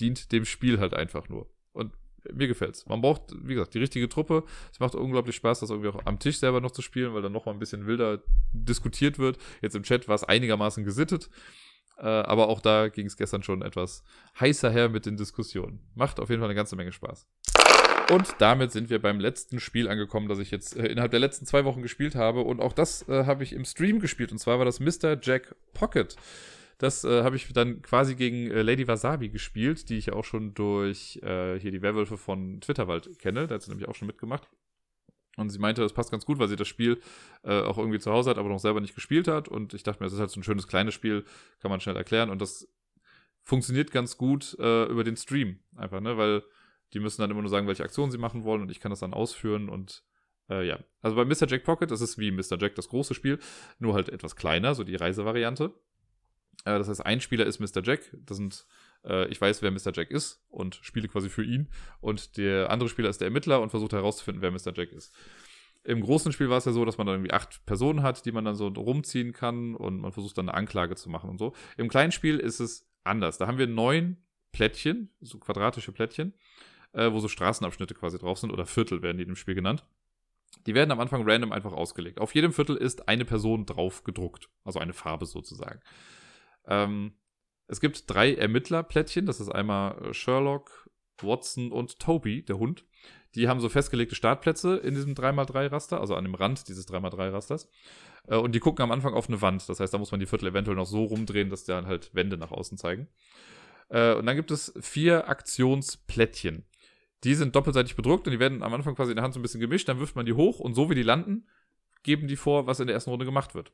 dient 0.00 0.32
dem 0.32 0.44
Spiel 0.44 0.80
halt 0.80 0.94
einfach 0.94 1.28
nur. 1.28 1.48
Und 1.72 1.92
mir 2.32 2.48
gefällt's. 2.48 2.86
Man 2.86 3.00
braucht, 3.00 3.22
wie 3.46 3.54
gesagt, 3.54 3.74
die 3.74 3.78
richtige 3.78 4.08
Truppe. 4.08 4.44
Es 4.72 4.80
macht 4.80 4.94
unglaublich 4.94 5.36
Spaß, 5.36 5.60
das 5.60 5.70
irgendwie 5.70 5.90
auch 5.90 6.04
am 6.06 6.18
Tisch 6.18 6.38
selber 6.38 6.60
noch 6.60 6.70
zu 6.70 6.82
spielen, 6.82 7.14
weil 7.14 7.22
dann 7.22 7.32
noch 7.32 7.46
mal 7.46 7.52
ein 7.52 7.58
bisschen 7.58 7.86
wilder 7.86 8.22
diskutiert 8.52 9.18
wird. 9.18 9.38
Jetzt 9.62 9.76
im 9.76 9.82
Chat 9.82 10.08
war 10.08 10.14
es 10.14 10.24
einigermaßen 10.24 10.84
gesittet. 10.84 11.30
Äh, 11.96 12.06
aber 12.06 12.48
auch 12.48 12.60
da 12.60 12.88
ging 12.88 13.06
es 13.06 13.16
gestern 13.16 13.42
schon 13.42 13.62
etwas 13.62 14.02
heißer 14.40 14.70
her 14.70 14.88
mit 14.88 15.06
den 15.06 15.16
Diskussionen. 15.16 15.80
Macht 15.94 16.18
auf 16.18 16.28
jeden 16.28 16.40
Fall 16.40 16.48
eine 16.48 16.56
ganze 16.56 16.74
Menge 16.76 16.92
Spaß. 16.92 17.28
Und 18.10 18.34
damit 18.38 18.70
sind 18.70 18.90
wir 18.90 19.00
beim 19.00 19.18
letzten 19.18 19.60
Spiel 19.60 19.88
angekommen, 19.88 20.28
das 20.28 20.38
ich 20.38 20.50
jetzt 20.50 20.76
äh, 20.76 20.86
innerhalb 20.86 21.10
der 21.10 21.20
letzten 21.20 21.46
zwei 21.46 21.64
Wochen 21.64 21.82
gespielt 21.82 22.14
habe. 22.14 22.42
Und 22.42 22.60
auch 22.60 22.72
das 22.72 23.08
äh, 23.08 23.24
habe 23.24 23.42
ich 23.42 23.52
im 23.52 23.64
Stream 23.64 23.98
gespielt. 23.98 24.30
Und 24.30 24.38
zwar 24.38 24.58
war 24.58 24.64
das 24.64 24.80
Mr. 24.80 25.18
Jack 25.20 25.54
Pocket. 25.72 26.16
Das 26.78 27.04
äh, 27.04 27.22
habe 27.22 27.36
ich 27.36 27.50
dann 27.52 27.82
quasi 27.82 28.14
gegen 28.14 28.50
äh, 28.50 28.62
Lady 28.62 28.86
Wasabi 28.86 29.30
gespielt, 29.30 29.88
die 29.88 29.96
ich 29.96 30.12
auch 30.12 30.24
schon 30.24 30.54
durch 30.54 31.18
äh, 31.22 31.58
hier 31.58 31.70
die 31.70 31.82
Werwölfe 31.82 32.18
von 32.18 32.60
Twitterwald 32.60 33.18
kenne. 33.18 33.46
Da 33.46 33.54
hat 33.54 33.62
sie 33.62 33.70
nämlich 33.70 33.88
auch 33.88 33.94
schon 33.94 34.06
mitgemacht. 34.06 34.48
Und 35.36 35.50
sie 35.50 35.58
meinte, 35.58 35.80
das 35.80 35.92
passt 35.92 36.10
ganz 36.10 36.26
gut, 36.26 36.38
weil 36.38 36.48
sie 36.48 36.56
das 36.56 36.68
Spiel 36.68 37.00
äh, 37.42 37.60
auch 37.60 37.78
irgendwie 37.78 37.98
zu 37.98 38.12
Hause 38.12 38.30
hat, 38.30 38.38
aber 38.38 38.48
noch 38.48 38.60
selber 38.60 38.80
nicht 38.80 38.94
gespielt 38.94 39.28
hat. 39.28 39.48
Und 39.48 39.74
ich 39.74 39.82
dachte 39.82 40.02
mir, 40.02 40.06
das 40.06 40.12
ist 40.12 40.20
halt 40.20 40.30
so 40.30 40.38
ein 40.38 40.44
schönes 40.44 40.68
kleines 40.68 40.94
Spiel, 40.94 41.24
kann 41.60 41.70
man 41.70 41.80
schnell 41.80 41.96
erklären. 41.96 42.30
Und 42.30 42.40
das 42.40 42.68
funktioniert 43.42 43.90
ganz 43.90 44.16
gut 44.16 44.56
äh, 44.58 44.84
über 44.84 45.04
den 45.04 45.16
Stream 45.16 45.58
einfach, 45.74 46.00
ne? 46.00 46.16
Weil 46.16 46.42
die 46.92 47.00
müssen 47.00 47.20
dann 47.20 47.30
immer 47.30 47.42
nur 47.42 47.50
sagen, 47.50 47.66
welche 47.66 47.84
Aktionen 47.84 48.12
sie 48.12 48.18
machen 48.18 48.44
wollen 48.44 48.62
und 48.62 48.70
ich 48.70 48.80
kann 48.80 48.90
das 48.90 49.00
dann 49.00 49.14
ausführen 49.14 49.68
und 49.68 50.04
äh, 50.50 50.66
ja. 50.66 50.78
Also 51.00 51.16
bei 51.16 51.24
Mr. 51.24 51.46
Jack 51.46 51.64
Pocket, 51.64 51.90
das 51.90 52.00
ist 52.00 52.18
wie 52.18 52.30
Mr. 52.30 52.58
Jack 52.58 52.74
das 52.74 52.88
große 52.88 53.14
Spiel, 53.14 53.38
nur 53.78 53.94
halt 53.94 54.08
etwas 54.08 54.36
kleiner, 54.36 54.74
so 54.74 54.84
die 54.84 54.96
Reisevariante. 54.96 55.72
Äh, 56.64 56.78
das 56.78 56.88
heißt, 56.88 57.04
ein 57.04 57.20
Spieler 57.20 57.46
ist 57.46 57.60
Mr. 57.60 57.82
Jack. 57.82 58.16
Das 58.24 58.36
sind, 58.36 58.66
äh, 59.04 59.26
ich 59.28 59.40
weiß, 59.40 59.62
wer 59.62 59.70
Mr. 59.70 59.92
Jack 59.94 60.10
ist 60.10 60.44
und 60.48 60.80
spiele 60.82 61.08
quasi 61.08 61.28
für 61.28 61.44
ihn. 61.44 61.68
Und 62.00 62.36
der 62.36 62.70
andere 62.70 62.88
Spieler 62.88 63.08
ist 63.08 63.20
der 63.20 63.26
Ermittler 63.26 63.60
und 63.60 63.70
versucht 63.70 63.92
herauszufinden, 63.92 64.42
wer 64.42 64.50
Mr. 64.50 64.72
Jack 64.74 64.92
ist. 64.92 65.14
Im 65.84 66.00
großen 66.00 66.32
Spiel 66.32 66.48
war 66.48 66.58
es 66.58 66.64
ja 66.64 66.72
so, 66.72 66.84
dass 66.86 66.96
man 66.96 67.06
dann 67.06 67.16
irgendwie 67.16 67.32
acht 67.34 67.66
Personen 67.66 68.02
hat, 68.02 68.24
die 68.24 68.32
man 68.32 68.46
dann 68.46 68.54
so 68.54 68.68
rumziehen 68.68 69.34
kann 69.34 69.74
und 69.74 70.00
man 70.00 70.12
versucht 70.12 70.38
dann 70.38 70.48
eine 70.48 70.56
Anklage 70.56 70.96
zu 70.96 71.10
machen 71.10 71.28
und 71.28 71.38
so. 71.38 71.52
Im 71.76 71.88
kleinen 71.88 72.10
Spiel 72.10 72.38
ist 72.38 72.58
es 72.58 72.88
anders. 73.04 73.36
Da 73.36 73.46
haben 73.46 73.58
wir 73.58 73.66
neun 73.66 74.16
Plättchen, 74.52 75.10
so 75.20 75.38
quadratische 75.38 75.92
Plättchen, 75.92 76.32
äh, 76.94 77.12
wo 77.12 77.20
so 77.20 77.28
Straßenabschnitte 77.28 77.94
quasi 77.94 78.18
drauf 78.18 78.38
sind 78.38 78.50
oder 78.50 78.66
Viertel 78.66 79.02
werden 79.02 79.18
die 79.18 79.24
im 79.24 79.36
Spiel 79.36 79.54
genannt. 79.54 79.84
Die 80.66 80.74
werden 80.74 80.92
am 80.92 81.00
Anfang 81.00 81.28
random 81.28 81.52
einfach 81.52 81.72
ausgelegt. 81.72 82.20
Auf 82.20 82.34
jedem 82.34 82.52
Viertel 82.52 82.76
ist 82.76 83.08
eine 83.08 83.24
Person 83.24 83.66
drauf 83.66 84.04
gedruckt, 84.04 84.48
also 84.64 84.78
eine 84.78 84.92
Farbe 84.92 85.26
sozusagen. 85.26 85.80
Ähm, 86.66 87.14
es 87.66 87.80
gibt 87.80 88.08
drei 88.08 88.34
Ermittlerplättchen. 88.34 89.26
Das 89.26 89.40
ist 89.40 89.48
einmal 89.48 90.00
äh, 90.02 90.14
Sherlock, 90.14 90.88
Watson 91.20 91.72
und 91.72 91.98
Toby, 91.98 92.44
der 92.44 92.58
Hund. 92.58 92.84
Die 93.34 93.48
haben 93.48 93.60
so 93.60 93.68
festgelegte 93.68 94.14
Startplätze 94.14 94.76
in 94.76 94.94
diesem 94.94 95.14
3x3-Raster, 95.14 96.00
also 96.00 96.14
an 96.14 96.24
dem 96.24 96.34
Rand 96.34 96.68
dieses 96.68 96.86
3x3-Rasters. 96.88 97.68
Äh, 98.28 98.36
und 98.36 98.54
die 98.54 98.60
gucken 98.60 98.82
am 98.82 98.92
Anfang 98.92 99.14
auf 99.14 99.28
eine 99.28 99.42
Wand. 99.42 99.68
Das 99.68 99.80
heißt, 99.80 99.92
da 99.92 99.98
muss 99.98 100.12
man 100.12 100.20
die 100.20 100.26
Viertel 100.26 100.48
eventuell 100.48 100.76
noch 100.76 100.86
so 100.86 101.04
rumdrehen, 101.04 101.50
dass 101.50 101.64
dann 101.64 101.86
halt 101.86 102.14
Wände 102.14 102.36
nach 102.36 102.52
außen 102.52 102.78
zeigen. 102.78 103.08
Äh, 103.88 104.14
und 104.14 104.26
dann 104.26 104.36
gibt 104.36 104.50
es 104.50 104.72
vier 104.80 105.28
Aktionsplättchen. 105.28 106.64
Die 107.24 107.34
sind 107.34 107.56
doppelseitig 107.56 107.96
bedruckt 107.96 108.26
und 108.26 108.32
die 108.32 108.38
werden 108.38 108.62
am 108.62 108.74
Anfang 108.74 108.94
quasi 108.94 109.12
in 109.12 109.16
der 109.16 109.24
Hand 109.24 109.34
so 109.34 109.40
ein 109.40 109.42
bisschen 109.42 109.60
gemischt. 109.60 109.88
Dann 109.88 109.98
wirft 109.98 110.16
man 110.16 110.26
die 110.26 110.34
hoch 110.34 110.60
und 110.60 110.74
so 110.74 110.90
wie 110.90 110.94
die 110.94 111.02
landen, 111.02 111.46
geben 112.02 112.28
die 112.28 112.36
vor, 112.36 112.66
was 112.66 112.80
in 112.80 112.86
der 112.86 112.94
ersten 112.94 113.10
Runde 113.10 113.24
gemacht 113.24 113.54
wird. 113.54 113.72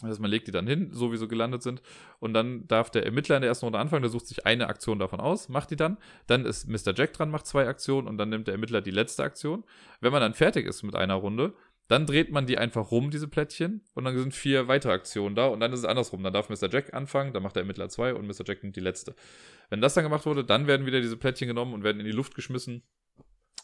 Das 0.00 0.10
heißt, 0.10 0.20
man 0.20 0.30
legt 0.30 0.48
die 0.48 0.52
dann 0.52 0.66
hin, 0.66 0.88
so 0.92 1.12
wie 1.12 1.16
sie 1.16 1.28
gelandet 1.28 1.62
sind. 1.62 1.80
Und 2.18 2.34
dann 2.34 2.66
darf 2.66 2.90
der 2.90 3.04
Ermittler 3.04 3.36
in 3.36 3.42
der 3.42 3.48
ersten 3.48 3.66
Runde 3.66 3.78
anfangen, 3.78 4.02
der 4.02 4.10
sucht 4.10 4.26
sich 4.26 4.46
eine 4.46 4.68
Aktion 4.68 4.98
davon 4.98 5.20
aus, 5.20 5.48
macht 5.48 5.70
die 5.70 5.76
dann. 5.76 5.96
Dann 6.26 6.44
ist 6.44 6.66
Mr. 6.66 6.92
Jack 6.94 7.12
dran, 7.12 7.30
macht 7.30 7.46
zwei 7.46 7.68
Aktionen 7.68 8.08
und 8.08 8.18
dann 8.18 8.30
nimmt 8.30 8.48
der 8.48 8.54
Ermittler 8.54 8.80
die 8.80 8.90
letzte 8.90 9.22
Aktion. 9.22 9.64
Wenn 10.00 10.10
man 10.10 10.20
dann 10.20 10.34
fertig 10.34 10.66
ist 10.66 10.82
mit 10.82 10.96
einer 10.96 11.14
Runde, 11.14 11.54
dann 11.92 12.06
dreht 12.06 12.32
man 12.32 12.46
die 12.46 12.58
einfach 12.58 12.90
rum, 12.90 13.10
diese 13.10 13.28
Plättchen, 13.28 13.82
und 13.94 14.04
dann 14.04 14.16
sind 14.16 14.34
vier 14.34 14.66
weitere 14.66 14.92
Aktionen 14.92 15.36
da 15.36 15.46
und 15.46 15.60
dann 15.60 15.72
ist 15.72 15.80
es 15.80 15.84
andersrum. 15.84 16.22
Dann 16.22 16.32
darf 16.32 16.48
Mr. 16.48 16.68
Jack 16.70 16.94
anfangen, 16.94 17.32
dann 17.32 17.42
macht 17.42 17.54
der 17.54 17.62
Ermittler 17.62 17.88
zwei 17.88 18.14
und 18.14 18.26
Mr. 18.26 18.44
Jack 18.44 18.62
nimmt 18.62 18.76
die 18.76 18.80
letzte. 18.80 19.14
Wenn 19.70 19.80
das 19.80 19.94
dann 19.94 20.04
gemacht 20.04 20.26
wurde, 20.26 20.44
dann 20.44 20.66
werden 20.66 20.86
wieder 20.86 21.00
diese 21.00 21.16
Plättchen 21.16 21.48
genommen 21.48 21.74
und 21.74 21.84
werden 21.84 22.00
in 22.00 22.06
die 22.06 22.12
Luft 22.12 22.34
geschmissen. 22.34 22.82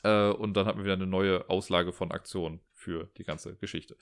Äh, 0.05 0.29
und 0.29 0.57
dann 0.57 0.67
hat 0.67 0.77
man 0.77 0.85
wieder 0.85 0.95
eine 0.95 1.07
neue 1.07 1.51
Auslage 1.51 1.93
von 1.93 2.13
Aktionen 2.13 2.61
für 2.73 3.11
die 3.17 3.25
ganze 3.25 3.57
Geschichte 3.57 3.97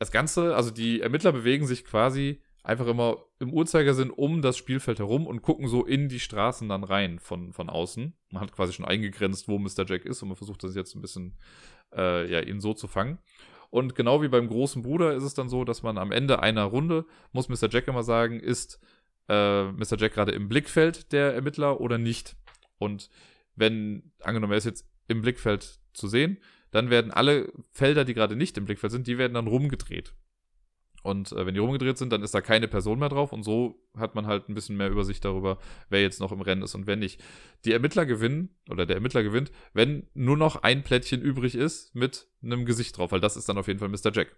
das 0.00 0.10
Ganze, 0.10 0.56
also 0.56 0.70
die 0.70 1.02
Ermittler 1.02 1.30
bewegen 1.30 1.66
sich 1.66 1.84
quasi 1.84 2.42
einfach 2.62 2.86
immer 2.86 3.18
im 3.38 3.52
Uhrzeigersinn 3.52 4.10
um 4.10 4.40
das 4.40 4.56
Spielfeld 4.56 4.98
herum 4.98 5.26
und 5.26 5.42
gucken 5.42 5.68
so 5.68 5.84
in 5.84 6.08
die 6.08 6.20
Straßen 6.20 6.68
dann 6.68 6.84
rein 6.84 7.18
von, 7.18 7.52
von 7.52 7.68
außen. 7.68 8.14
Man 8.30 8.42
hat 8.42 8.52
quasi 8.52 8.72
schon 8.72 8.86
eingegrenzt, 8.86 9.46
wo 9.46 9.58
Mr. 9.58 9.84
Jack 9.86 10.06
ist 10.06 10.22
und 10.22 10.28
man 10.28 10.38
versucht 10.38 10.64
das 10.64 10.74
jetzt 10.74 10.94
ein 10.94 11.02
bisschen, 11.02 11.36
äh, 11.94 12.30
ja, 12.30 12.40
ihn 12.40 12.60
so 12.60 12.74
zu 12.74 12.88
fangen. 12.88 13.18
Und 13.70 13.94
genau 13.94 14.20
wie 14.22 14.28
beim 14.28 14.48
großen 14.48 14.82
Bruder 14.82 15.14
ist 15.14 15.22
es 15.22 15.34
dann 15.34 15.48
so, 15.48 15.64
dass 15.64 15.82
man 15.82 15.96
am 15.96 16.12
Ende 16.12 16.42
einer 16.42 16.64
Runde, 16.64 17.06
muss 17.32 17.48
Mr. 17.48 17.68
Jack 17.70 17.86
immer 17.86 18.02
sagen, 18.02 18.40
ist 18.40 18.80
äh, 19.28 19.70
Mr. 19.70 19.96
Jack 19.96 20.14
gerade 20.14 20.32
im 20.32 20.48
Blickfeld 20.48 21.12
der 21.12 21.34
Ermittler 21.34 21.80
oder 21.80 21.96
nicht. 21.96 22.36
Und 22.78 23.10
wenn, 23.54 24.12
angenommen, 24.22 24.52
er 24.52 24.58
ist 24.58 24.64
jetzt 24.64 24.88
im 25.06 25.22
Blickfeld 25.22 25.78
zu 25.92 26.08
sehen, 26.08 26.38
dann 26.72 26.90
werden 26.90 27.12
alle 27.12 27.52
Felder, 27.72 28.04
die 28.04 28.14
gerade 28.14 28.36
nicht 28.36 28.58
im 28.58 28.64
Blickfeld 28.64 28.92
sind, 28.92 29.06
die 29.06 29.18
werden 29.18 29.34
dann 29.34 29.46
rumgedreht. 29.46 30.14
Und 31.02 31.32
äh, 31.32 31.46
wenn 31.46 31.54
die 31.54 31.60
rumgedreht 31.60 31.98
sind, 31.98 32.12
dann 32.12 32.22
ist 32.22 32.34
da 32.34 32.40
keine 32.40 32.68
Person 32.68 32.98
mehr 32.98 33.08
drauf 33.08 33.32
und 33.32 33.42
so 33.42 33.82
hat 33.96 34.14
man 34.14 34.26
halt 34.26 34.48
ein 34.48 34.54
bisschen 34.54 34.76
mehr 34.76 34.90
Übersicht 34.90 35.24
darüber, 35.24 35.58
wer 35.88 36.02
jetzt 36.02 36.20
noch 36.20 36.32
im 36.32 36.40
Rennen 36.40 36.62
ist 36.62 36.74
und 36.74 36.86
wer 36.86 36.96
nicht. 36.96 37.22
Die 37.64 37.72
Ermittler 37.72 38.06
gewinnen, 38.06 38.50
oder 38.68 38.86
der 38.86 38.96
Ermittler 38.96 39.22
gewinnt, 39.22 39.50
wenn 39.72 40.06
nur 40.14 40.36
noch 40.36 40.62
ein 40.62 40.82
Plättchen 40.82 41.22
übrig 41.22 41.54
ist 41.54 41.94
mit 41.94 42.28
einem 42.42 42.64
Gesicht 42.64 42.98
drauf, 42.98 43.12
weil 43.12 43.20
das 43.20 43.36
ist 43.36 43.48
dann 43.48 43.58
auf 43.58 43.68
jeden 43.68 43.78
Fall 43.78 43.88
Mr. 43.88 44.12
Jack. 44.12 44.36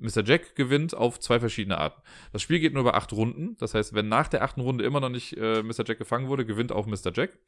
Mr. 0.00 0.22
Jack 0.24 0.54
gewinnt 0.54 0.94
auf 0.94 1.18
zwei 1.18 1.40
verschiedene 1.40 1.78
Arten. 1.78 2.00
Das 2.32 2.42
Spiel 2.42 2.60
geht 2.60 2.72
nur 2.72 2.82
über 2.82 2.94
acht 2.94 3.12
Runden. 3.12 3.56
Das 3.58 3.74
heißt, 3.74 3.94
wenn 3.94 4.08
nach 4.08 4.28
der 4.28 4.42
achten 4.42 4.60
Runde 4.60 4.84
immer 4.84 5.00
noch 5.00 5.08
nicht 5.08 5.36
äh, 5.36 5.62
Mr. 5.62 5.84
Jack 5.86 5.98
gefangen 5.98 6.28
wurde, 6.28 6.44
gewinnt 6.44 6.72
auch 6.72 6.86
Mr. 6.86 7.12
Jack. 7.12 7.38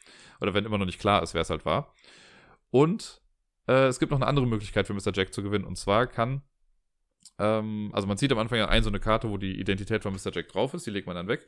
Oder 0.40 0.54
wenn 0.54 0.64
immer 0.64 0.78
noch 0.78 0.86
nicht 0.86 0.98
klar 0.98 1.22
ist, 1.22 1.34
wer 1.34 1.42
es 1.42 1.50
halt 1.50 1.64
war. 1.64 1.94
Und 2.70 3.20
äh, 3.68 3.86
es 3.86 3.98
gibt 3.98 4.10
noch 4.10 4.18
eine 4.18 4.26
andere 4.26 4.46
Möglichkeit 4.46 4.86
für 4.86 4.94
Mr. 4.94 5.12
Jack 5.14 5.32
zu 5.32 5.42
gewinnen. 5.42 5.64
Und 5.64 5.76
zwar 5.76 6.06
kann, 6.06 6.42
ähm, 7.38 7.90
also 7.92 8.06
man 8.06 8.18
zieht 8.18 8.32
am 8.32 8.38
Anfang 8.38 8.58
ja 8.58 8.68
ein 8.68 8.82
so 8.82 8.90
eine 8.90 9.00
Karte, 9.00 9.30
wo 9.30 9.38
die 9.38 9.58
Identität 9.58 10.02
von 10.02 10.12
Mr. 10.12 10.32
Jack 10.32 10.48
drauf 10.48 10.74
ist, 10.74 10.86
die 10.86 10.90
legt 10.90 11.06
man 11.06 11.16
dann 11.16 11.28
weg. 11.28 11.46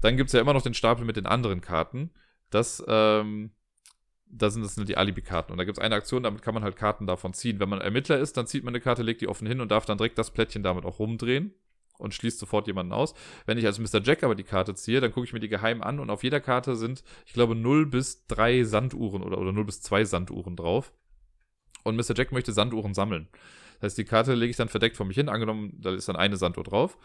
Dann 0.00 0.16
gibt 0.16 0.28
es 0.28 0.34
ja 0.34 0.40
immer 0.40 0.52
noch 0.52 0.62
den 0.62 0.74
Stapel 0.74 1.04
mit 1.04 1.16
den 1.16 1.26
anderen 1.26 1.60
Karten. 1.60 2.10
Das, 2.50 2.82
ähm, 2.86 3.50
da 4.26 4.50
sind 4.50 4.76
nur 4.76 4.86
die 4.86 4.96
Alibi-Karten. 4.96 5.52
Und 5.52 5.58
da 5.58 5.64
gibt 5.64 5.78
es 5.78 5.84
eine 5.84 5.94
Aktion, 5.94 6.22
damit 6.22 6.42
kann 6.42 6.54
man 6.54 6.62
halt 6.62 6.76
Karten 6.76 7.06
davon 7.06 7.32
ziehen. 7.32 7.60
Wenn 7.60 7.68
man 7.68 7.80
Ermittler 7.80 8.18
ist, 8.18 8.36
dann 8.36 8.46
zieht 8.46 8.64
man 8.64 8.74
eine 8.74 8.80
Karte, 8.80 9.02
legt 9.02 9.20
die 9.20 9.28
offen 9.28 9.46
hin 9.46 9.60
und 9.60 9.70
darf 9.70 9.86
dann 9.86 9.98
direkt 9.98 10.18
das 10.18 10.30
Plättchen 10.30 10.62
damit 10.62 10.84
auch 10.84 10.98
rumdrehen 10.98 11.54
und 11.98 12.14
schließt 12.14 12.38
sofort 12.38 12.66
jemanden 12.66 12.92
aus. 12.92 13.14
Wenn 13.46 13.58
ich 13.58 13.66
als 13.66 13.78
Mr. 13.78 14.02
Jack 14.02 14.22
aber 14.22 14.34
die 14.34 14.44
Karte 14.44 14.74
ziehe, 14.74 15.00
dann 15.00 15.12
gucke 15.12 15.26
ich 15.26 15.32
mir 15.32 15.40
die 15.40 15.48
geheim 15.48 15.82
an 15.82 15.98
und 15.98 16.10
auf 16.10 16.22
jeder 16.22 16.40
Karte 16.40 16.76
sind, 16.76 17.02
ich 17.26 17.32
glaube, 17.32 17.54
0 17.54 17.86
bis 17.86 18.26
3 18.26 18.64
Sanduhren 18.64 19.22
oder, 19.22 19.38
oder 19.38 19.52
0 19.52 19.64
bis 19.64 19.82
2 19.82 20.04
Sanduhren 20.04 20.56
drauf. 20.56 20.92
Und 21.82 21.96
Mr. 21.96 22.14
Jack 22.14 22.32
möchte 22.32 22.52
Sanduhren 22.52 22.94
sammeln. 22.94 23.28
Das 23.80 23.90
heißt, 23.90 23.98
die 23.98 24.04
Karte 24.04 24.34
lege 24.34 24.50
ich 24.50 24.56
dann 24.56 24.68
verdeckt 24.68 24.96
vor 24.96 25.06
mich 25.06 25.16
hin. 25.16 25.28
Angenommen, 25.28 25.76
da 25.80 25.94
ist 25.94 26.08
dann 26.08 26.16
eine 26.16 26.36
Sanduhr 26.36 26.64
drauf. 26.64 26.98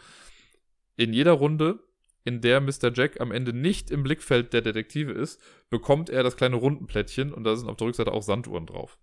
In 0.96 1.12
jeder 1.12 1.32
Runde, 1.32 1.80
in 2.24 2.40
der 2.40 2.60
Mr. 2.60 2.92
Jack 2.92 3.20
am 3.20 3.32
Ende 3.32 3.52
nicht 3.52 3.90
im 3.90 4.02
Blickfeld 4.02 4.52
der 4.52 4.62
Detektive 4.62 5.12
ist, 5.12 5.40
bekommt 5.70 6.10
er 6.10 6.22
das 6.22 6.36
kleine 6.36 6.56
Rundenplättchen 6.56 7.32
und 7.32 7.44
da 7.44 7.54
sind 7.54 7.68
auf 7.68 7.76
der 7.76 7.88
Rückseite 7.88 8.12
auch 8.12 8.22
Sanduhren 8.22 8.66
drauf. 8.66 8.98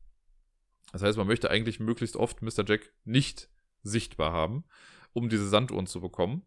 Das 0.92 1.04
heißt, 1.04 1.18
man 1.18 1.28
möchte 1.28 1.50
eigentlich 1.50 1.80
möglichst 1.80 2.18
oft 2.18 2.42
Mr. 2.42 2.66
Jack 2.68 2.92
nicht 3.06 3.50
sichtbar 3.84 4.34
haben, 4.34 4.66
um 5.14 5.30
diese 5.30 5.48
Sanduhren 5.48 5.88
zu 5.88 6.02
bekommen. 6.02 6.44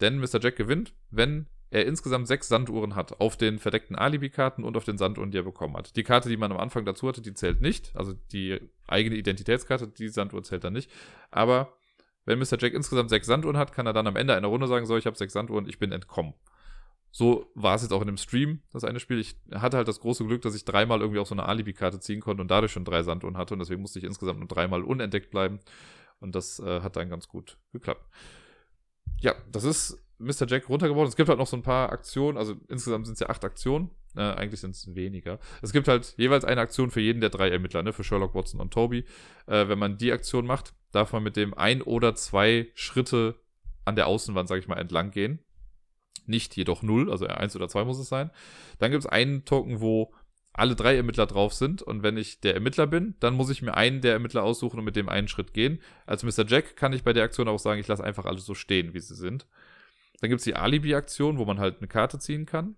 Denn 0.00 0.18
Mr. 0.18 0.40
Jack 0.40 0.56
gewinnt, 0.56 0.94
wenn 1.10 1.46
er 1.74 1.86
insgesamt 1.86 2.28
sechs 2.28 2.46
Sanduhren 2.46 2.94
hat 2.94 3.20
auf 3.20 3.36
den 3.36 3.58
verdeckten 3.58 3.96
Alibi-Karten 3.96 4.62
und 4.62 4.76
auf 4.76 4.84
den 4.84 4.96
Sanduhren, 4.96 5.32
die 5.32 5.38
er 5.38 5.42
bekommen 5.42 5.76
hat. 5.76 5.96
Die 5.96 6.04
Karte, 6.04 6.28
die 6.28 6.36
man 6.36 6.52
am 6.52 6.58
Anfang 6.58 6.84
dazu 6.84 7.08
hatte, 7.08 7.20
die 7.20 7.34
zählt 7.34 7.60
nicht. 7.60 7.90
Also 7.96 8.14
die 8.30 8.60
eigene 8.86 9.16
Identitätskarte, 9.16 9.88
die 9.88 10.08
Sanduhr 10.08 10.44
zählt 10.44 10.62
dann 10.62 10.72
nicht. 10.72 10.88
Aber 11.32 11.76
wenn 12.26 12.38
Mr. 12.38 12.58
Jack 12.60 12.74
insgesamt 12.74 13.10
sechs 13.10 13.26
Sanduhren 13.26 13.56
hat, 13.56 13.72
kann 13.72 13.86
er 13.86 13.92
dann 13.92 14.06
am 14.06 14.14
Ende 14.14 14.36
einer 14.36 14.46
Runde 14.46 14.68
sagen, 14.68 14.86
so, 14.86 14.96
ich 14.96 15.06
habe 15.06 15.16
sechs 15.16 15.32
Sanduhren, 15.32 15.68
ich 15.68 15.80
bin 15.80 15.90
entkommen. 15.90 16.34
So 17.10 17.50
war 17.56 17.74
es 17.74 17.82
jetzt 17.82 17.90
auch 17.90 18.02
in 18.02 18.06
dem 18.06 18.18
Stream, 18.18 18.62
das 18.72 18.84
eine 18.84 19.00
Spiel. 19.00 19.18
Ich 19.18 19.34
hatte 19.52 19.76
halt 19.76 19.88
das 19.88 19.98
große 19.98 20.24
Glück, 20.24 20.42
dass 20.42 20.54
ich 20.54 20.64
dreimal 20.64 21.00
irgendwie 21.00 21.18
auch 21.18 21.26
so 21.26 21.34
eine 21.34 21.46
Alibi-Karte 21.46 21.98
ziehen 21.98 22.20
konnte 22.20 22.40
und 22.40 22.52
dadurch 22.52 22.70
schon 22.70 22.84
drei 22.84 23.02
Sanduhren 23.02 23.36
hatte 23.36 23.52
und 23.52 23.58
deswegen 23.58 23.82
musste 23.82 23.98
ich 23.98 24.04
insgesamt 24.04 24.38
nur 24.38 24.48
dreimal 24.48 24.84
unentdeckt 24.84 25.32
bleiben. 25.32 25.58
Und 26.20 26.36
das 26.36 26.60
äh, 26.60 26.82
hat 26.82 26.94
dann 26.94 27.08
ganz 27.08 27.26
gut 27.26 27.58
geklappt. 27.72 28.08
Ja, 29.20 29.34
das 29.50 29.64
ist 29.64 30.03
Mr. 30.24 30.46
Jack 30.46 30.68
runtergebrochen. 30.68 31.08
Es 31.08 31.16
gibt 31.16 31.28
halt 31.28 31.38
noch 31.38 31.46
so 31.46 31.56
ein 31.56 31.62
paar 31.62 31.90
Aktionen, 31.90 32.38
also 32.38 32.54
insgesamt 32.68 33.06
sind 33.06 33.14
es 33.14 33.20
ja 33.20 33.28
acht 33.28 33.44
Aktionen. 33.44 33.90
Äh, 34.16 34.22
eigentlich 34.22 34.60
sind 34.60 34.72
es 34.72 34.94
weniger. 34.94 35.38
Es 35.62 35.72
gibt 35.72 35.88
halt 35.88 36.14
jeweils 36.16 36.44
eine 36.44 36.60
Aktion 36.60 36.90
für 36.90 37.00
jeden 37.00 37.20
der 37.20 37.30
drei 37.30 37.50
Ermittler, 37.50 37.82
ne? 37.82 37.92
Für 37.92 38.04
Sherlock 38.04 38.34
Watson 38.34 38.60
und 38.60 38.72
Toby. 38.72 39.04
Äh, 39.46 39.68
wenn 39.68 39.78
man 39.78 39.98
die 39.98 40.12
Aktion 40.12 40.46
macht, 40.46 40.74
darf 40.92 41.12
man 41.12 41.22
mit 41.22 41.36
dem 41.36 41.54
ein 41.54 41.82
oder 41.82 42.14
zwei 42.14 42.68
Schritte 42.74 43.36
an 43.84 43.96
der 43.96 44.06
Außenwand, 44.06 44.48
sag 44.48 44.58
ich 44.58 44.68
mal, 44.68 44.78
entlang 44.78 45.10
gehen. 45.10 45.40
Nicht 46.26 46.56
jedoch 46.56 46.82
null, 46.82 47.10
also 47.10 47.26
eins 47.26 47.54
oder 47.54 47.68
zwei 47.68 47.84
muss 47.84 47.98
es 47.98 48.08
sein. 48.08 48.30
Dann 48.78 48.90
gibt 48.90 49.04
es 49.04 49.10
einen 49.10 49.44
Token, 49.44 49.80
wo 49.80 50.14
alle 50.54 50.76
drei 50.76 50.96
Ermittler 50.96 51.26
drauf 51.26 51.52
sind 51.52 51.82
und 51.82 52.04
wenn 52.04 52.16
ich 52.16 52.40
der 52.40 52.54
Ermittler 52.54 52.86
bin, 52.86 53.16
dann 53.18 53.34
muss 53.34 53.50
ich 53.50 53.60
mir 53.60 53.76
einen 53.76 54.00
der 54.00 54.12
Ermittler 54.12 54.44
aussuchen 54.44 54.78
und 54.78 54.84
mit 54.84 54.94
dem 54.94 55.08
einen 55.08 55.26
Schritt 55.26 55.52
gehen. 55.52 55.80
Als 56.06 56.22
Mr. 56.22 56.46
Jack 56.46 56.76
kann 56.76 56.92
ich 56.92 57.02
bei 57.02 57.12
der 57.12 57.24
Aktion 57.24 57.48
auch 57.48 57.58
sagen, 57.58 57.80
ich 57.80 57.88
lasse 57.88 58.04
einfach 58.04 58.24
alle 58.24 58.38
so 58.38 58.54
stehen, 58.54 58.94
wie 58.94 59.00
sie 59.00 59.16
sind. 59.16 59.48
Dann 60.20 60.30
gibt 60.30 60.40
es 60.40 60.44
die 60.44 60.54
Alibi-Aktion, 60.54 61.38
wo 61.38 61.44
man 61.44 61.58
halt 61.58 61.78
eine 61.78 61.88
Karte 61.88 62.18
ziehen 62.18 62.46
kann. 62.46 62.76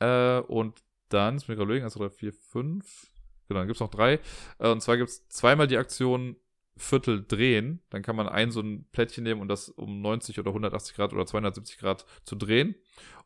Äh, 0.00 0.40
und 0.40 0.82
dann, 1.08 1.36
ist 1.36 1.48
mir 1.48 1.54
gerade 1.54 1.64
überlegen, 1.64 1.84
1, 1.84 1.94
3, 1.94 2.10
4, 2.10 2.32
5. 2.32 3.10
Genau, 3.48 3.60
dann 3.60 3.66
gibt 3.66 3.76
es 3.76 3.80
noch 3.80 3.90
drei. 3.90 4.20
Äh, 4.58 4.68
und 4.68 4.82
zwar 4.82 4.96
gibt 4.96 5.08
es 5.08 5.26
zweimal 5.28 5.66
die 5.66 5.78
Aktion 5.78 6.36
Viertel 6.76 7.24
drehen. 7.26 7.82
Dann 7.90 8.02
kann 8.02 8.14
man 8.14 8.28
ein 8.28 8.50
so 8.50 8.60
ein 8.60 8.86
Plättchen 8.92 9.24
nehmen 9.24 9.40
und 9.40 9.48
das 9.48 9.68
um 9.68 10.00
90 10.00 10.38
oder 10.38 10.50
180 10.50 10.94
Grad 10.94 11.12
oder 11.12 11.26
270 11.26 11.78
Grad 11.78 12.06
zu 12.24 12.36
drehen. 12.36 12.76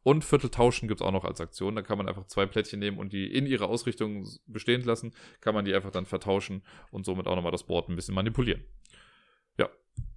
Und 0.02 0.24
Viertel 0.24 0.50
tauschen 0.50 0.88
gibt 0.88 1.00
es 1.00 1.06
auch 1.06 1.12
noch 1.12 1.24
als 1.24 1.40
Aktion. 1.40 1.76
Da 1.76 1.82
kann 1.82 1.98
man 1.98 2.08
einfach 2.08 2.26
zwei 2.26 2.46
Plättchen 2.46 2.80
nehmen 2.80 2.98
und 2.98 3.12
die 3.12 3.32
in 3.32 3.46
ihrer 3.46 3.68
Ausrichtung 3.68 4.26
bestehen 4.46 4.82
lassen. 4.82 5.12
Kann 5.40 5.54
man 5.54 5.64
die 5.64 5.74
einfach 5.74 5.90
dann 5.90 6.06
vertauschen 6.06 6.62
und 6.90 7.04
somit 7.04 7.26
auch 7.26 7.36
nochmal 7.36 7.52
das 7.52 7.66
Board 7.66 7.88
ein 7.88 7.96
bisschen 7.96 8.14
manipulieren. 8.14 8.64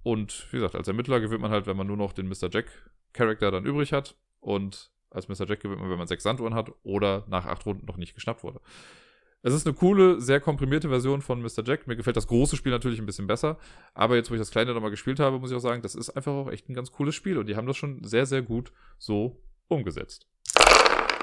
Und 0.06 0.46
wie 0.52 0.58
gesagt, 0.58 0.76
als 0.76 0.86
Ermittler 0.86 1.18
gewinnt 1.18 1.42
man 1.42 1.50
halt, 1.50 1.66
wenn 1.66 1.76
man 1.76 1.88
nur 1.88 1.96
noch 1.96 2.12
den 2.12 2.28
Mr. 2.28 2.48
Jack-Charakter 2.48 3.50
dann 3.50 3.66
übrig 3.66 3.92
hat. 3.92 4.14
Und 4.38 4.92
als 5.10 5.26
Mr. 5.26 5.48
Jack 5.48 5.58
gewinnt 5.58 5.80
man, 5.80 5.90
wenn 5.90 5.98
man 5.98 6.06
sechs 6.06 6.22
Sanduhren 6.22 6.54
hat 6.54 6.70
oder 6.84 7.24
nach 7.26 7.44
acht 7.44 7.66
Runden 7.66 7.86
noch 7.86 7.96
nicht 7.96 8.14
geschnappt 8.14 8.44
wurde. 8.44 8.60
Es 9.42 9.52
ist 9.52 9.66
eine 9.66 9.74
coole, 9.74 10.20
sehr 10.20 10.38
komprimierte 10.38 10.88
Version 10.90 11.22
von 11.22 11.42
Mr. 11.42 11.64
Jack. 11.64 11.88
Mir 11.88 11.96
gefällt 11.96 12.16
das 12.16 12.28
große 12.28 12.54
Spiel 12.54 12.70
natürlich 12.70 13.00
ein 13.00 13.06
bisschen 13.06 13.26
besser. 13.26 13.58
Aber 13.94 14.14
jetzt, 14.14 14.30
wo 14.30 14.34
ich 14.34 14.40
das 14.40 14.52
kleine 14.52 14.74
nochmal 14.74 14.92
gespielt 14.92 15.18
habe, 15.18 15.40
muss 15.40 15.50
ich 15.50 15.56
auch 15.56 15.60
sagen, 15.60 15.82
das 15.82 15.96
ist 15.96 16.10
einfach 16.10 16.34
auch 16.34 16.52
echt 16.52 16.68
ein 16.68 16.74
ganz 16.74 16.92
cooles 16.92 17.16
Spiel. 17.16 17.36
Und 17.36 17.48
die 17.48 17.56
haben 17.56 17.66
das 17.66 17.76
schon 17.76 18.04
sehr, 18.04 18.26
sehr 18.26 18.42
gut 18.42 18.70
so 18.98 19.42
umgesetzt. 19.66 20.28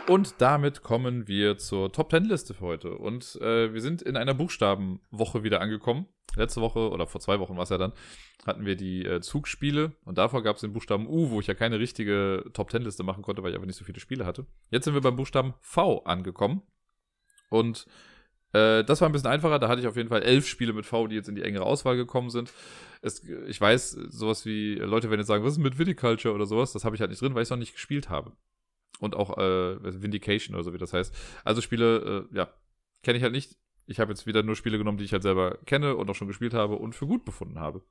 Und 0.09 0.41
damit 0.41 0.83
kommen 0.83 1.29
wir 1.29 1.57
zur 1.57 1.93
Top 1.93 2.11
10 2.11 2.25
Liste 2.25 2.53
für 2.53 2.65
heute. 2.65 2.97
Und 2.97 3.39
äh, 3.41 3.73
wir 3.73 3.79
sind 3.79 4.01
in 4.01 4.17
einer 4.17 4.33
Buchstabenwoche 4.33 5.43
wieder 5.43 5.61
angekommen. 5.61 6.07
Letzte 6.35 6.61
Woche 6.61 6.89
oder 6.89 7.07
vor 7.07 7.21
zwei 7.21 7.39
Wochen 7.39 7.55
war 7.55 7.63
es 7.63 7.69
ja 7.69 7.77
dann, 7.77 7.93
hatten 8.45 8.65
wir 8.65 8.75
die 8.75 9.05
äh, 9.05 9.21
Zugspiele 9.21 9.93
und 10.03 10.17
davor 10.17 10.43
gab 10.43 10.55
es 10.55 10.61
den 10.61 10.73
Buchstaben 10.73 11.07
U, 11.07 11.29
wo 11.29 11.39
ich 11.39 11.47
ja 11.47 11.53
keine 11.53 11.79
richtige 11.79 12.45
Top 12.53 12.71
10 12.71 12.81
Liste 12.81 13.03
machen 13.03 13.23
konnte, 13.23 13.43
weil 13.43 13.51
ich 13.51 13.55
einfach 13.55 13.67
nicht 13.67 13.77
so 13.77 13.85
viele 13.85 13.99
Spiele 13.99 14.25
hatte. 14.25 14.45
Jetzt 14.69 14.85
sind 14.85 14.93
wir 14.93 15.01
beim 15.01 15.15
Buchstaben 15.15 15.53
V 15.61 16.03
angekommen. 16.03 16.61
Und 17.49 17.85
äh, 18.53 18.83
das 18.83 19.01
war 19.01 19.09
ein 19.09 19.11
bisschen 19.11 19.29
einfacher. 19.29 19.59
Da 19.59 19.67
hatte 19.67 19.81
ich 19.81 19.87
auf 19.87 19.95
jeden 19.95 20.09
Fall 20.09 20.23
elf 20.23 20.47
Spiele 20.47 20.73
mit 20.73 20.85
V, 20.85 21.07
die 21.07 21.15
jetzt 21.15 21.29
in 21.29 21.35
die 21.35 21.43
engere 21.43 21.65
Auswahl 21.65 21.95
gekommen 21.95 22.29
sind. 22.29 22.51
Es, 23.01 23.23
ich 23.23 23.59
weiß, 23.59 23.91
sowas 23.91 24.45
wie, 24.45 24.75
Leute 24.75 25.09
werden 25.09 25.19
jetzt 25.19 25.27
sagen, 25.27 25.43
was 25.43 25.53
ist 25.53 25.59
mit 25.59 25.77
Viticulture 25.77 26.33
oder 26.33 26.45
sowas? 26.45 26.73
Das 26.73 26.85
habe 26.85 26.95
ich 26.95 27.01
halt 27.01 27.11
nicht 27.11 27.21
drin, 27.21 27.35
weil 27.35 27.41
ich 27.41 27.47
es 27.47 27.51
noch 27.51 27.57
nicht 27.57 27.73
gespielt 27.73 28.09
habe 28.09 28.33
und 28.99 29.15
auch 29.15 29.37
äh, 29.37 30.01
Vindication 30.01 30.55
oder 30.55 30.63
so, 30.63 30.73
wie 30.73 30.77
das 30.77 30.93
heißt. 30.93 31.13
Also 31.43 31.61
Spiele, 31.61 32.27
äh, 32.31 32.35
ja, 32.35 32.53
kenne 33.03 33.17
ich 33.17 33.23
halt 33.23 33.33
nicht. 33.33 33.57
Ich 33.85 33.99
habe 33.99 34.11
jetzt 34.11 34.25
wieder 34.25 34.43
nur 34.43 34.55
Spiele 34.55 34.77
genommen, 34.77 34.97
die 34.97 35.03
ich 35.03 35.13
halt 35.13 35.23
selber 35.23 35.57
kenne 35.65 35.95
und 35.95 36.09
auch 36.09 36.15
schon 36.15 36.27
gespielt 36.27 36.53
habe 36.53 36.75
und 36.75 36.93
für 36.95 37.07
gut 37.07 37.25
befunden 37.25 37.59
habe. 37.59 37.83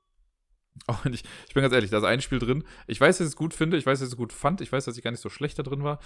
Auch 0.87 1.05
wenn 1.05 1.13
ich, 1.13 1.23
ich 1.47 1.53
bin 1.53 1.61
ganz 1.61 1.73
ehrlich, 1.73 1.91
da 1.91 1.99
ist 1.99 2.03
ein 2.03 2.21
Spiel 2.21 2.39
drin. 2.39 2.63
Ich 2.87 2.99
weiß, 2.99 3.19
dass 3.19 3.27
ich 3.27 3.33
es 3.33 3.35
gut 3.35 3.53
finde, 3.53 3.77
ich 3.77 3.85
weiß, 3.85 3.99
dass 3.99 4.07
ich 4.07 4.13
es 4.13 4.17
gut 4.17 4.33
fand, 4.33 4.59
ich 4.59 4.71
weiß, 4.71 4.85
dass 4.85 4.97
ich 4.97 5.03
gar 5.03 5.11
nicht 5.11 5.19
so 5.19 5.29
schlecht 5.29 5.59
da 5.59 5.63
drin 5.63 5.83
war, 5.83 5.99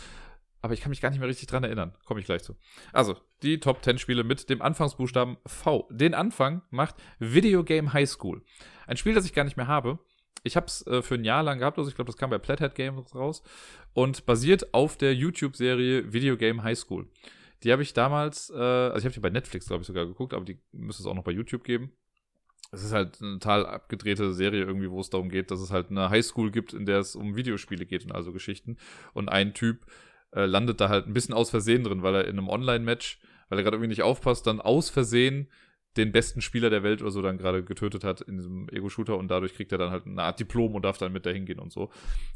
aber 0.61 0.73
ich 0.73 0.81
kann 0.81 0.89
mich 0.89 0.99
gar 0.99 1.09
nicht 1.09 1.19
mehr 1.19 1.29
richtig 1.29 1.47
dran 1.47 1.63
erinnern. 1.63 1.95
Komme 2.05 2.19
ich 2.19 2.25
gleich 2.25 2.43
zu. 2.43 2.55
Also, 2.91 3.15
die 3.43 3.59
Top 3.59 3.83
10 3.83 3.97
Spiele 3.97 4.25
mit 4.25 4.49
dem 4.49 4.61
Anfangsbuchstaben 4.61 5.37
V. 5.45 5.87
Den 5.89 6.13
Anfang 6.13 6.63
macht 6.69 6.95
Video 7.19 7.63
Game 7.63 7.93
High 7.93 8.09
School. 8.09 8.43
Ein 8.87 8.97
Spiel, 8.97 9.13
das 9.13 9.25
ich 9.25 9.33
gar 9.33 9.45
nicht 9.45 9.55
mehr 9.55 9.67
habe, 9.67 9.99
ich 10.43 10.55
habe 10.55 10.65
es 10.67 10.85
äh, 10.87 11.01
für 11.01 11.15
ein 11.15 11.23
Jahr 11.23 11.43
lang 11.43 11.59
gehabt, 11.59 11.77
also 11.77 11.89
ich 11.89 11.95
glaube, 11.95 12.07
das 12.07 12.17
kam 12.17 12.29
bei 12.29 12.37
Plathead 12.37 12.75
Games 12.75 13.13
raus 13.13 13.43
und 13.93 14.25
basiert 14.25 14.73
auf 14.73 14.97
der 14.97 15.13
YouTube-Serie 15.13 16.13
Video 16.13 16.37
Game 16.37 16.63
High 16.63 16.77
School. 16.77 17.07
Die 17.63 17.71
habe 17.71 17.81
ich 17.81 17.93
damals, 17.93 18.49
äh, 18.49 18.55
also 18.55 18.99
ich 18.99 19.05
habe 19.05 19.13
die 19.13 19.19
bei 19.19 19.29
Netflix, 19.29 19.67
glaube 19.67 19.81
ich, 19.81 19.87
sogar 19.87 20.05
geguckt, 20.05 20.33
aber 20.33 20.45
die 20.45 20.59
müsste 20.71 21.03
es 21.03 21.07
auch 21.07 21.15
noch 21.15 21.23
bei 21.23 21.31
YouTube 21.31 21.63
geben. 21.63 21.91
Es 22.71 22.83
ist 22.83 22.91
halt 22.91 23.21
eine 23.21 23.39
total 23.39 23.65
abgedrehte 23.65 24.33
Serie 24.33 24.63
irgendwie, 24.63 24.91
wo 24.91 24.99
es 24.99 25.09
darum 25.09 25.29
geht, 25.29 25.51
dass 25.51 25.61
es 25.61 25.71
halt 25.71 25.89
eine 25.89 26.09
Highschool 26.09 26.51
gibt, 26.51 26.73
in 26.73 26.85
der 26.85 26.99
es 26.99 27.15
um 27.15 27.35
Videospiele 27.35 27.85
geht 27.85 28.03
und 28.03 28.11
also 28.11 28.33
Geschichten. 28.33 28.77
Und 29.13 29.29
ein 29.29 29.53
Typ 29.53 29.85
äh, 30.33 30.45
landet 30.45 30.81
da 30.81 30.89
halt 30.89 31.07
ein 31.07 31.13
bisschen 31.13 31.33
aus 31.33 31.49
Versehen 31.49 31.83
drin, 31.83 32.03
weil 32.03 32.15
er 32.15 32.25
in 32.25 32.37
einem 32.37 32.49
Online-Match, 32.49 33.19
weil 33.49 33.59
er 33.59 33.63
gerade 33.63 33.77
irgendwie 33.77 33.89
nicht 33.89 34.03
aufpasst, 34.03 34.45
dann 34.45 34.59
aus 34.59 34.89
Versehen 34.89 35.49
den 35.97 36.11
besten 36.11 36.41
Spieler 36.41 36.69
der 36.69 36.83
Welt 36.83 37.01
oder 37.01 37.11
so 37.11 37.21
dann 37.21 37.37
gerade 37.37 37.63
getötet 37.63 38.03
hat 38.03 38.21
in 38.21 38.37
diesem 38.37 38.69
Ego-Shooter 38.69 39.17
und 39.17 39.29
dadurch 39.29 39.55
kriegt 39.55 39.71
er 39.71 39.77
dann 39.77 39.91
halt 39.91 40.05
eine 40.05 40.21
Art 40.21 40.39
Diplom 40.39 40.75
und 40.75 40.85
darf 40.85 40.97
dann 40.97 41.11
mit 41.11 41.25
dahin 41.25 41.45
gehen 41.45 41.59
und 41.59 41.71
so. 41.71 41.89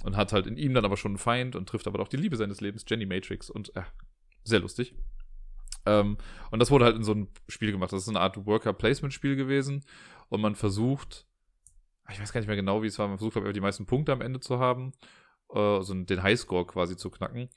Und 0.03 0.17
hat 0.17 0.33
halt 0.33 0.47
in 0.47 0.57
ihm 0.57 0.73
dann 0.73 0.85
aber 0.85 0.97
schon 0.97 1.11
einen 1.11 1.17
Feind 1.19 1.55
und 1.55 1.69
trifft 1.69 1.87
aber 1.87 1.99
auch 1.99 2.07
die 2.07 2.17
Liebe 2.17 2.35
seines 2.37 2.61
Lebens, 2.61 2.85
Jenny 2.87 3.05
Matrix 3.05 3.49
und 3.49 3.75
äh, 3.75 3.83
sehr 4.43 4.59
lustig. 4.59 4.95
Ähm, 5.85 6.17
und 6.51 6.59
das 6.59 6.71
wurde 6.71 6.85
halt 6.85 6.95
in 6.95 7.03
so 7.03 7.13
ein 7.13 7.27
Spiel 7.47 7.71
gemacht. 7.71 7.91
Das 7.91 8.03
ist 8.03 8.09
eine 8.09 8.19
Art 8.19 8.45
Worker-Placement-Spiel 8.45 9.35
gewesen 9.35 9.83
und 10.29 10.41
man 10.41 10.55
versucht, 10.55 11.25
ich 12.09 12.19
weiß 12.19 12.33
gar 12.33 12.39
nicht 12.41 12.47
mehr 12.47 12.55
genau, 12.55 12.83
wie 12.83 12.87
es 12.87 12.99
war, 12.99 13.07
man 13.07 13.17
versucht, 13.17 13.33
glaube 13.33 13.49
ich, 13.49 13.53
die 13.53 13.61
meisten 13.61 13.85
Punkte 13.85 14.11
am 14.11 14.21
Ende 14.21 14.39
zu 14.39 14.59
haben, 14.59 14.91
äh, 15.53 15.59
also 15.59 15.93
den 15.93 16.23
Highscore 16.23 16.65
quasi 16.65 16.97
zu 16.97 17.09
knacken. 17.09 17.49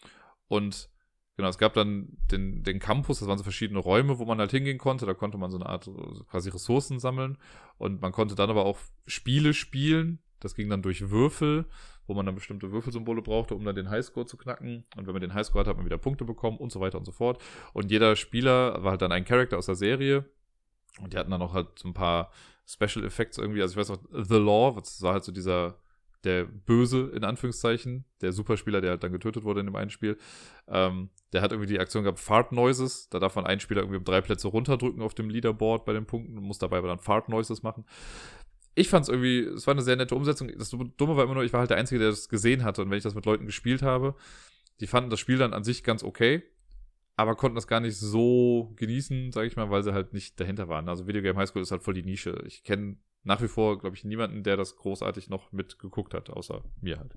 Und 0.49 0.91
Genau, 1.37 1.49
es 1.49 1.59
gab 1.59 1.75
dann 1.75 2.17
den, 2.31 2.63
den 2.63 2.79
Campus, 2.79 3.19
das 3.19 3.27
waren 3.27 3.39
so 3.39 3.43
verschiedene 3.43 3.81
Räume, 3.81 4.19
wo 4.21 4.25
man 4.25 4.39
halt 4.39 4.53
hingehen 4.53 4.79
konnte. 4.79 5.05
Da 5.05 5.15
konnte 5.15 5.37
man 5.37 5.51
so 5.51 5.57
eine 5.57 5.67
Art 5.67 5.91
quasi 6.31 6.49
Ressourcen 6.51 7.01
sammeln. 7.01 7.39
Und 7.77 8.01
man 8.01 8.13
konnte 8.13 8.37
dann 8.37 8.51
aber 8.51 8.65
auch 8.65 8.79
Spiele 9.07 9.53
spielen. 9.53 10.21
Das 10.39 10.55
ging 10.55 10.69
dann 10.69 10.83
durch 10.83 11.11
Würfel, 11.11 11.67
wo 12.07 12.15
man 12.15 12.27
dann 12.27 12.35
bestimmte 12.35 12.71
Würfelsymbole 12.71 13.23
brauchte, 13.23 13.55
um 13.55 13.65
dann 13.65 13.75
den 13.75 13.91
Highscore 13.91 14.27
zu 14.27 14.37
knacken. 14.37 14.85
Und 14.97 15.07
wenn 15.07 15.13
man 15.13 15.23
den 15.23 15.35
Highscore 15.35 15.61
hat, 15.61 15.69
hat 15.69 15.77
man 15.77 15.87
wieder 15.87 15.99
Punkte 15.99 16.25
bekommen 16.25 16.59
und 16.59 16.73
so 16.73 16.81
weiter 16.81 16.99
und 16.99 17.05
so 17.05 17.13
fort. 17.13 17.43
Und 17.73 17.91
jeder 17.91 18.17
Spieler 18.17 18.83
war 18.83 18.93
halt 18.93 19.03
dann 19.03 19.13
ein 19.13 19.25
Charakter 19.25 19.59
aus 19.59 19.67
der 19.67 19.75
Serie. 19.75 20.25
Und 21.01 21.13
die 21.13 21.19
hatten 21.19 21.31
dann 21.31 21.43
auch 21.43 21.55
halt 21.55 21.79
so 21.79 21.89
ein 21.89 21.95
paar 21.95 22.31
Special 22.67 23.05
Effects 23.05 23.39
irgendwie. 23.39 23.63
Also 23.63 23.73
ich 23.73 23.79
weiß 23.79 23.89
noch, 23.89 24.03
The 24.11 24.39
Law, 24.39 24.75
das 24.79 25.03
war 25.03 25.15
halt 25.15 25.25
so 25.25 25.33
dieser 25.33 25.79
der 26.25 26.45
Böse, 26.45 27.11
in 27.15 27.25
Anführungszeichen, 27.25 28.05
der 28.21 28.33
Superspieler, 28.33 28.81
der 28.81 28.93
halt 28.93 29.05
dann 29.05 29.13
getötet 29.13 29.45
wurde 29.45 29.61
in 29.61 29.67
dem 29.67 29.77
einen 29.77 29.91
Spiel, 29.91 30.17
ähm, 30.69 31.11
der 31.33 31.43
hat 31.43 31.53
irgendwie 31.53 31.73
die 31.73 31.79
Aktion 31.79 32.05
gehabt, 32.05 32.21
Fart 32.21 32.53
Noises. 32.53 33.09
Da 33.11 33.19
darf 33.19 33.37
man 33.37 33.47
einen 33.47 33.61
Spieler 33.61 33.83
irgendwie 33.83 33.99
um 33.99 34.05
drei 34.05 34.21
Plätze 34.21 34.49
runterdrücken 34.49 35.03
auf 35.03 35.15
dem 35.15 35.29
Leaderboard 35.29 35.85
bei 35.85 35.93
den 35.93 36.07
Punkten 36.07 36.39
und 36.39 36.45
muss 36.45 36.59
dabei 36.59 36.79
aber 36.79 36.89
dann 36.89 36.99
Fart 36.99 37.29
Noises 37.29 37.63
machen. 37.63 37.85
Ich 38.75 38.89
fand 38.89 39.05
es 39.05 39.09
irgendwie, 39.09 39.41
es 39.41 39.67
war 39.67 39.73
eine 39.73 39.83
sehr 39.83 39.97
nette 39.97 40.15
Umsetzung. 40.15 40.51
Das 40.59 40.71
Dumme 40.71 41.17
war 41.17 41.25
immer 41.25 41.35
nur, 41.35 41.45
ich 41.45 41.53
war 41.53 41.61
halt 41.61 41.71
der 41.71 41.77
Einzige, 41.77 42.01
der 42.01 42.11
das 42.11 42.29
gesehen 42.29 42.65
hatte. 42.65 42.83
Und 42.83 42.91
wenn 42.91 42.99
ich 42.99 43.05
das 43.05 43.15
mit 43.15 43.27
Leuten 43.27 43.47
gespielt 43.47 43.83
habe, 43.83 44.15
die 44.81 44.87
fanden 44.87 45.11
das 45.11 45.21
Spiel 45.21 45.39
dann 45.39 45.53
an 45.53 45.65
sich 45.65 45.85
ganz 45.85 46.03
okay, 46.03 46.43
aber 47.17 47.37
konnten 47.37 47.55
das 47.55 47.69
gar 47.69 47.81
nicht 47.81 47.97
so 47.97 48.73
genießen, 48.77 49.31
sage 49.31 49.47
ich 49.47 49.57
mal, 49.57 49.71
weil 49.71 49.85
sie 49.85 49.93
halt 49.93 50.13
nicht 50.13 50.41
dahinter 50.41 50.69
waren. 50.69 50.89
Also 50.89 51.07
Videogame 51.07 51.39
Highschool 51.39 51.63
ist 51.63 51.71
halt 51.71 51.83
voll 51.83 51.95
die 51.95 52.03
Nische. 52.03 52.43
Ich 52.47 52.65
kenne 52.65 52.97
nach 53.25 53.41
wie 53.41 53.49
vor, 53.49 53.79
glaube 53.79 53.97
ich, 53.97 54.05
niemanden, 54.05 54.43
der 54.43 54.57
das 54.57 54.77
großartig 54.77 55.31
noch 55.31 55.51
mitgeguckt 55.53 56.13
hat, 56.13 56.29
außer 56.31 56.63
mir 56.81 56.99
halt. 56.99 57.15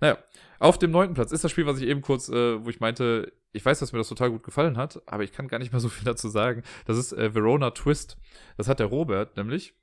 Naja, 0.00 0.18
auf 0.58 0.78
dem 0.78 0.90
neunten 0.90 1.14
Platz 1.14 1.32
ist 1.32 1.42
das 1.42 1.50
Spiel, 1.50 1.66
was 1.66 1.80
ich 1.80 1.88
eben 1.88 2.02
kurz, 2.02 2.28
äh, 2.28 2.64
wo 2.64 2.68
ich 2.68 2.80
meinte, 2.80 3.32
ich 3.52 3.64
weiß, 3.64 3.78
dass 3.78 3.92
mir 3.92 3.98
das 3.98 4.08
total 4.08 4.30
gut 4.30 4.42
gefallen 4.42 4.76
hat, 4.76 5.02
aber 5.06 5.24
ich 5.24 5.32
kann 5.32 5.48
gar 5.48 5.58
nicht 5.58 5.72
mehr 5.72 5.80
so 5.80 5.88
viel 5.88 6.04
dazu 6.04 6.28
sagen. 6.28 6.62
Das 6.84 6.98
ist 6.98 7.12
äh, 7.12 7.34
Verona 7.34 7.70
Twist. 7.70 8.18
Das 8.56 8.68
hat 8.68 8.78
der 8.80 8.86
Robert 8.86 9.36
nämlich. 9.36 9.74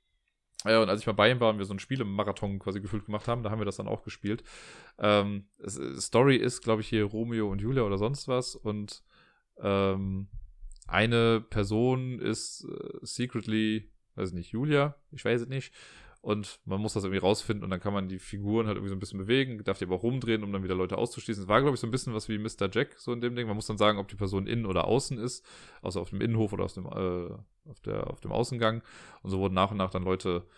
Ja, 0.64 0.82
und 0.82 0.88
als 0.88 1.00
ich 1.00 1.06
mal 1.06 1.12
bei 1.12 1.30
ihm 1.30 1.38
war 1.38 1.50
und 1.50 1.58
wir 1.58 1.64
so 1.64 1.74
ein 1.74 1.78
Spiele-Marathon 1.78 2.58
quasi 2.58 2.80
gefühlt 2.80 3.04
gemacht 3.04 3.28
haben, 3.28 3.42
da 3.42 3.50
haben 3.50 3.60
wir 3.60 3.66
das 3.66 3.76
dann 3.76 3.88
auch 3.88 4.02
gespielt. 4.02 4.42
Ähm, 4.98 5.46
es, 5.58 5.78
Story 5.98 6.36
ist, 6.36 6.62
glaube 6.62 6.80
ich, 6.80 6.88
hier 6.88 7.04
Romeo 7.04 7.50
und 7.50 7.60
Julia 7.60 7.82
oder 7.82 7.98
sonst 7.98 8.26
was 8.26 8.56
und 8.56 9.02
ähm, 9.58 10.28
eine 10.88 11.40
Person 11.40 12.18
ist 12.20 12.64
äh, 12.64 12.98
secretly 13.02 13.90
weiß 14.16 14.32
nicht, 14.32 14.50
Julia, 14.50 14.96
ich 15.12 15.24
weiß 15.24 15.42
es 15.42 15.48
nicht. 15.48 15.72
Und 16.26 16.58
man 16.64 16.80
muss 16.80 16.94
das 16.94 17.04
irgendwie 17.04 17.20
rausfinden 17.20 17.62
und 17.62 17.70
dann 17.70 17.78
kann 17.78 17.92
man 17.92 18.08
die 18.08 18.18
Figuren 18.18 18.66
halt 18.66 18.78
irgendwie 18.78 18.88
so 18.88 18.96
ein 18.96 18.98
bisschen 18.98 19.20
bewegen, 19.20 19.62
darf 19.62 19.78
die 19.78 19.84
aber 19.84 19.94
rumdrehen, 19.94 20.42
um 20.42 20.52
dann 20.52 20.64
wieder 20.64 20.74
Leute 20.74 20.98
auszuschließen. 20.98 21.44
Es 21.44 21.48
war, 21.48 21.60
glaube 21.60 21.76
ich, 21.76 21.80
so 21.80 21.86
ein 21.86 21.92
bisschen 21.92 22.14
was 22.14 22.28
wie 22.28 22.36
Mr. 22.36 22.68
Jack, 22.68 22.96
so 22.98 23.12
in 23.12 23.20
dem 23.20 23.36
Ding. 23.36 23.46
Man 23.46 23.54
muss 23.54 23.68
dann 23.68 23.78
sagen, 23.78 24.00
ob 24.00 24.08
die 24.08 24.16
Person 24.16 24.48
innen 24.48 24.66
oder 24.66 24.88
außen 24.88 25.18
ist, 25.18 25.46
also 25.82 26.00
auf 26.00 26.10
dem 26.10 26.20
Innenhof 26.20 26.52
oder 26.52 26.64
auf 26.64 26.72
dem, 26.72 26.86
äh, 26.86 27.70
auf, 27.70 27.78
der, 27.84 28.10
auf 28.10 28.18
dem 28.18 28.32
Außengang. 28.32 28.82
Und 29.22 29.30
so 29.30 29.38
wurden 29.38 29.54
nach 29.54 29.70
und 29.70 29.76
nach 29.76 29.90
dann 29.90 30.02
Leute 30.02 30.48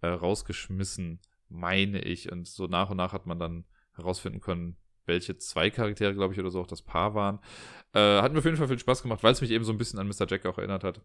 äh, 0.00 0.06
rausgeschmissen, 0.06 1.18
meine 1.48 2.02
ich. 2.02 2.30
Und 2.30 2.46
so 2.46 2.68
nach 2.68 2.90
und 2.90 2.98
nach 2.98 3.12
hat 3.12 3.26
man 3.26 3.40
dann 3.40 3.64
herausfinden 3.96 4.40
können, 4.40 4.76
welche 5.06 5.38
zwei 5.38 5.70
Charaktere, 5.70 6.14
glaube 6.14 6.34
ich, 6.34 6.38
oder 6.38 6.52
so 6.52 6.60
auch 6.60 6.68
das 6.68 6.82
Paar 6.82 7.16
waren. 7.16 7.40
Äh, 7.94 8.22
hat 8.22 8.32
mir 8.32 8.38
auf 8.38 8.44
jeden 8.44 8.58
Fall 8.58 8.68
viel 8.68 8.78
Spaß 8.78 9.02
gemacht, 9.02 9.24
weil 9.24 9.32
es 9.32 9.40
mich 9.40 9.50
eben 9.50 9.64
so 9.64 9.72
ein 9.72 9.78
bisschen 9.78 9.98
an 9.98 10.06
Mr. 10.06 10.28
Jack 10.28 10.46
auch 10.46 10.58
erinnert 10.58 10.84
hat. 10.84 11.00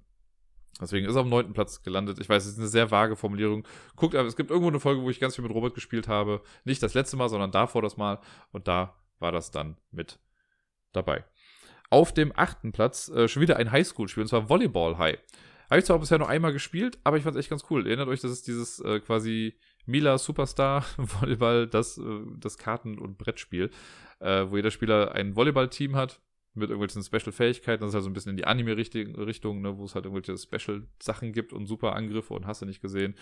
Deswegen 0.81 1.05
ist 1.07 1.15
er 1.15 1.21
am 1.21 1.29
neunten 1.29 1.53
Platz 1.53 1.83
gelandet. 1.83 2.19
Ich 2.19 2.27
weiß, 2.27 2.43
es 2.43 2.53
ist 2.53 2.59
eine 2.59 2.67
sehr 2.67 2.89
vage 2.89 3.15
Formulierung. 3.15 3.67
Guckt, 3.95 4.15
aber 4.15 4.27
es 4.27 4.35
gibt 4.35 4.49
irgendwo 4.49 4.69
eine 4.69 4.79
Folge, 4.79 5.01
wo 5.03 5.09
ich 5.09 5.19
ganz 5.19 5.35
viel 5.35 5.43
mit 5.43 5.53
Robert 5.53 5.75
gespielt 5.75 6.07
habe. 6.07 6.41
Nicht 6.65 6.81
das 6.81 6.95
letzte 6.95 7.17
Mal, 7.17 7.29
sondern 7.29 7.51
davor 7.51 7.81
das 7.81 7.97
Mal. 7.97 8.19
Und 8.51 8.67
da 8.67 8.95
war 9.19 9.31
das 9.31 9.51
dann 9.51 9.77
mit 9.91 10.19
dabei. 10.91 11.23
Auf 11.89 12.13
dem 12.13 12.33
achten 12.35 12.71
Platz 12.71 13.09
äh, 13.09 13.27
schon 13.27 13.41
wieder 13.41 13.57
ein 13.57 13.71
Highschool-Spiel, 13.71 14.23
und 14.23 14.27
zwar 14.27 14.49
Volleyball 14.49 14.97
High. 14.97 15.19
Habe 15.69 15.79
ich 15.79 15.85
zwar 15.85 15.99
bisher 15.99 16.17
nur 16.17 16.27
einmal 16.27 16.51
gespielt, 16.51 16.97
aber 17.03 17.17
ich 17.17 17.23
fand 17.23 17.35
es 17.35 17.39
echt 17.39 17.49
ganz 17.49 17.65
cool. 17.69 17.85
Erinnert 17.85 18.07
euch, 18.07 18.21
das 18.21 18.31
ist 18.31 18.47
dieses 18.47 18.79
äh, 18.79 18.99
quasi 18.99 19.57
Mila 19.85 20.17
Superstar 20.17 20.85
Volleyball, 20.97 21.67
das, 21.67 21.97
äh, 21.97 22.21
das 22.37 22.57
Karten- 22.57 22.97
und 22.97 23.17
Brettspiel, 23.17 23.69
äh, 24.19 24.45
wo 24.49 24.55
jeder 24.55 24.71
Spieler 24.71 25.13
ein 25.13 25.35
Volleyball-Team 25.35 25.95
hat 25.95 26.19
mit 26.53 26.69
irgendwelchen 26.69 27.03
Special-Fähigkeiten. 27.03 27.81
Das 27.81 27.89
ist 27.89 27.95
halt 27.95 28.03
so 28.03 28.09
ein 28.09 28.13
bisschen 28.13 28.31
in 28.31 28.37
die 28.37 28.45
Anime-Richtung, 28.45 29.61
ne, 29.61 29.77
wo 29.77 29.85
es 29.85 29.95
halt 29.95 30.05
irgendwelche 30.05 30.37
Special-Sachen 30.37 31.33
gibt 31.33 31.53
und 31.53 31.65
super 31.65 31.95
Angriffe 31.95 32.33
und 32.33 32.45
hast 32.45 32.61
du 32.61 32.65
nicht 32.65 32.81
gesehen. 32.81 33.15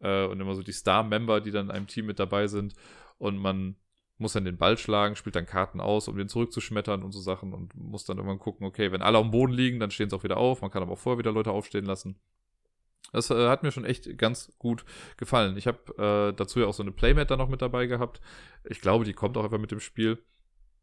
Äh, 0.00 0.26
und 0.26 0.40
immer 0.40 0.54
so 0.54 0.62
die 0.62 0.72
Star-Member, 0.72 1.40
die 1.40 1.50
dann 1.50 1.66
in 1.66 1.72
einem 1.72 1.86
Team 1.86 2.06
mit 2.06 2.18
dabei 2.18 2.46
sind. 2.46 2.74
Und 3.18 3.36
man 3.36 3.76
muss 4.16 4.32
dann 4.34 4.44
den 4.44 4.58
Ball 4.58 4.76
schlagen, 4.76 5.16
spielt 5.16 5.36
dann 5.36 5.46
Karten 5.46 5.80
aus, 5.80 6.08
um 6.08 6.16
den 6.16 6.28
zurückzuschmettern 6.28 7.02
und 7.02 7.12
so 7.12 7.20
Sachen 7.20 7.54
und 7.54 7.74
muss 7.74 8.04
dann 8.04 8.18
irgendwann 8.18 8.38
gucken, 8.38 8.66
okay, 8.66 8.92
wenn 8.92 9.02
alle 9.02 9.18
am 9.18 9.30
Boden 9.30 9.52
liegen, 9.52 9.80
dann 9.80 9.90
stehen 9.90 10.10
sie 10.10 10.16
auch 10.16 10.24
wieder 10.24 10.36
auf. 10.36 10.60
Man 10.62 10.70
kann 10.70 10.82
aber 10.82 10.92
auch 10.92 10.98
vorher 10.98 11.18
wieder 11.18 11.32
Leute 11.32 11.50
aufstehen 11.50 11.86
lassen. 11.86 12.16
Das 13.12 13.30
äh, 13.30 13.48
hat 13.48 13.62
mir 13.62 13.72
schon 13.72 13.84
echt 13.84 14.18
ganz 14.18 14.52
gut 14.58 14.84
gefallen. 15.16 15.56
Ich 15.56 15.66
habe 15.66 16.30
äh, 16.30 16.36
dazu 16.36 16.60
ja 16.60 16.66
auch 16.66 16.74
so 16.74 16.82
eine 16.82 16.92
Playmat 16.92 17.30
dann 17.30 17.38
noch 17.38 17.48
mit 17.48 17.62
dabei 17.62 17.86
gehabt. 17.86 18.20
Ich 18.64 18.80
glaube, 18.80 19.04
die 19.04 19.14
kommt 19.14 19.36
auch 19.36 19.44
einfach 19.44 19.58
mit 19.58 19.70
dem 19.70 19.80
Spiel. 19.80 20.18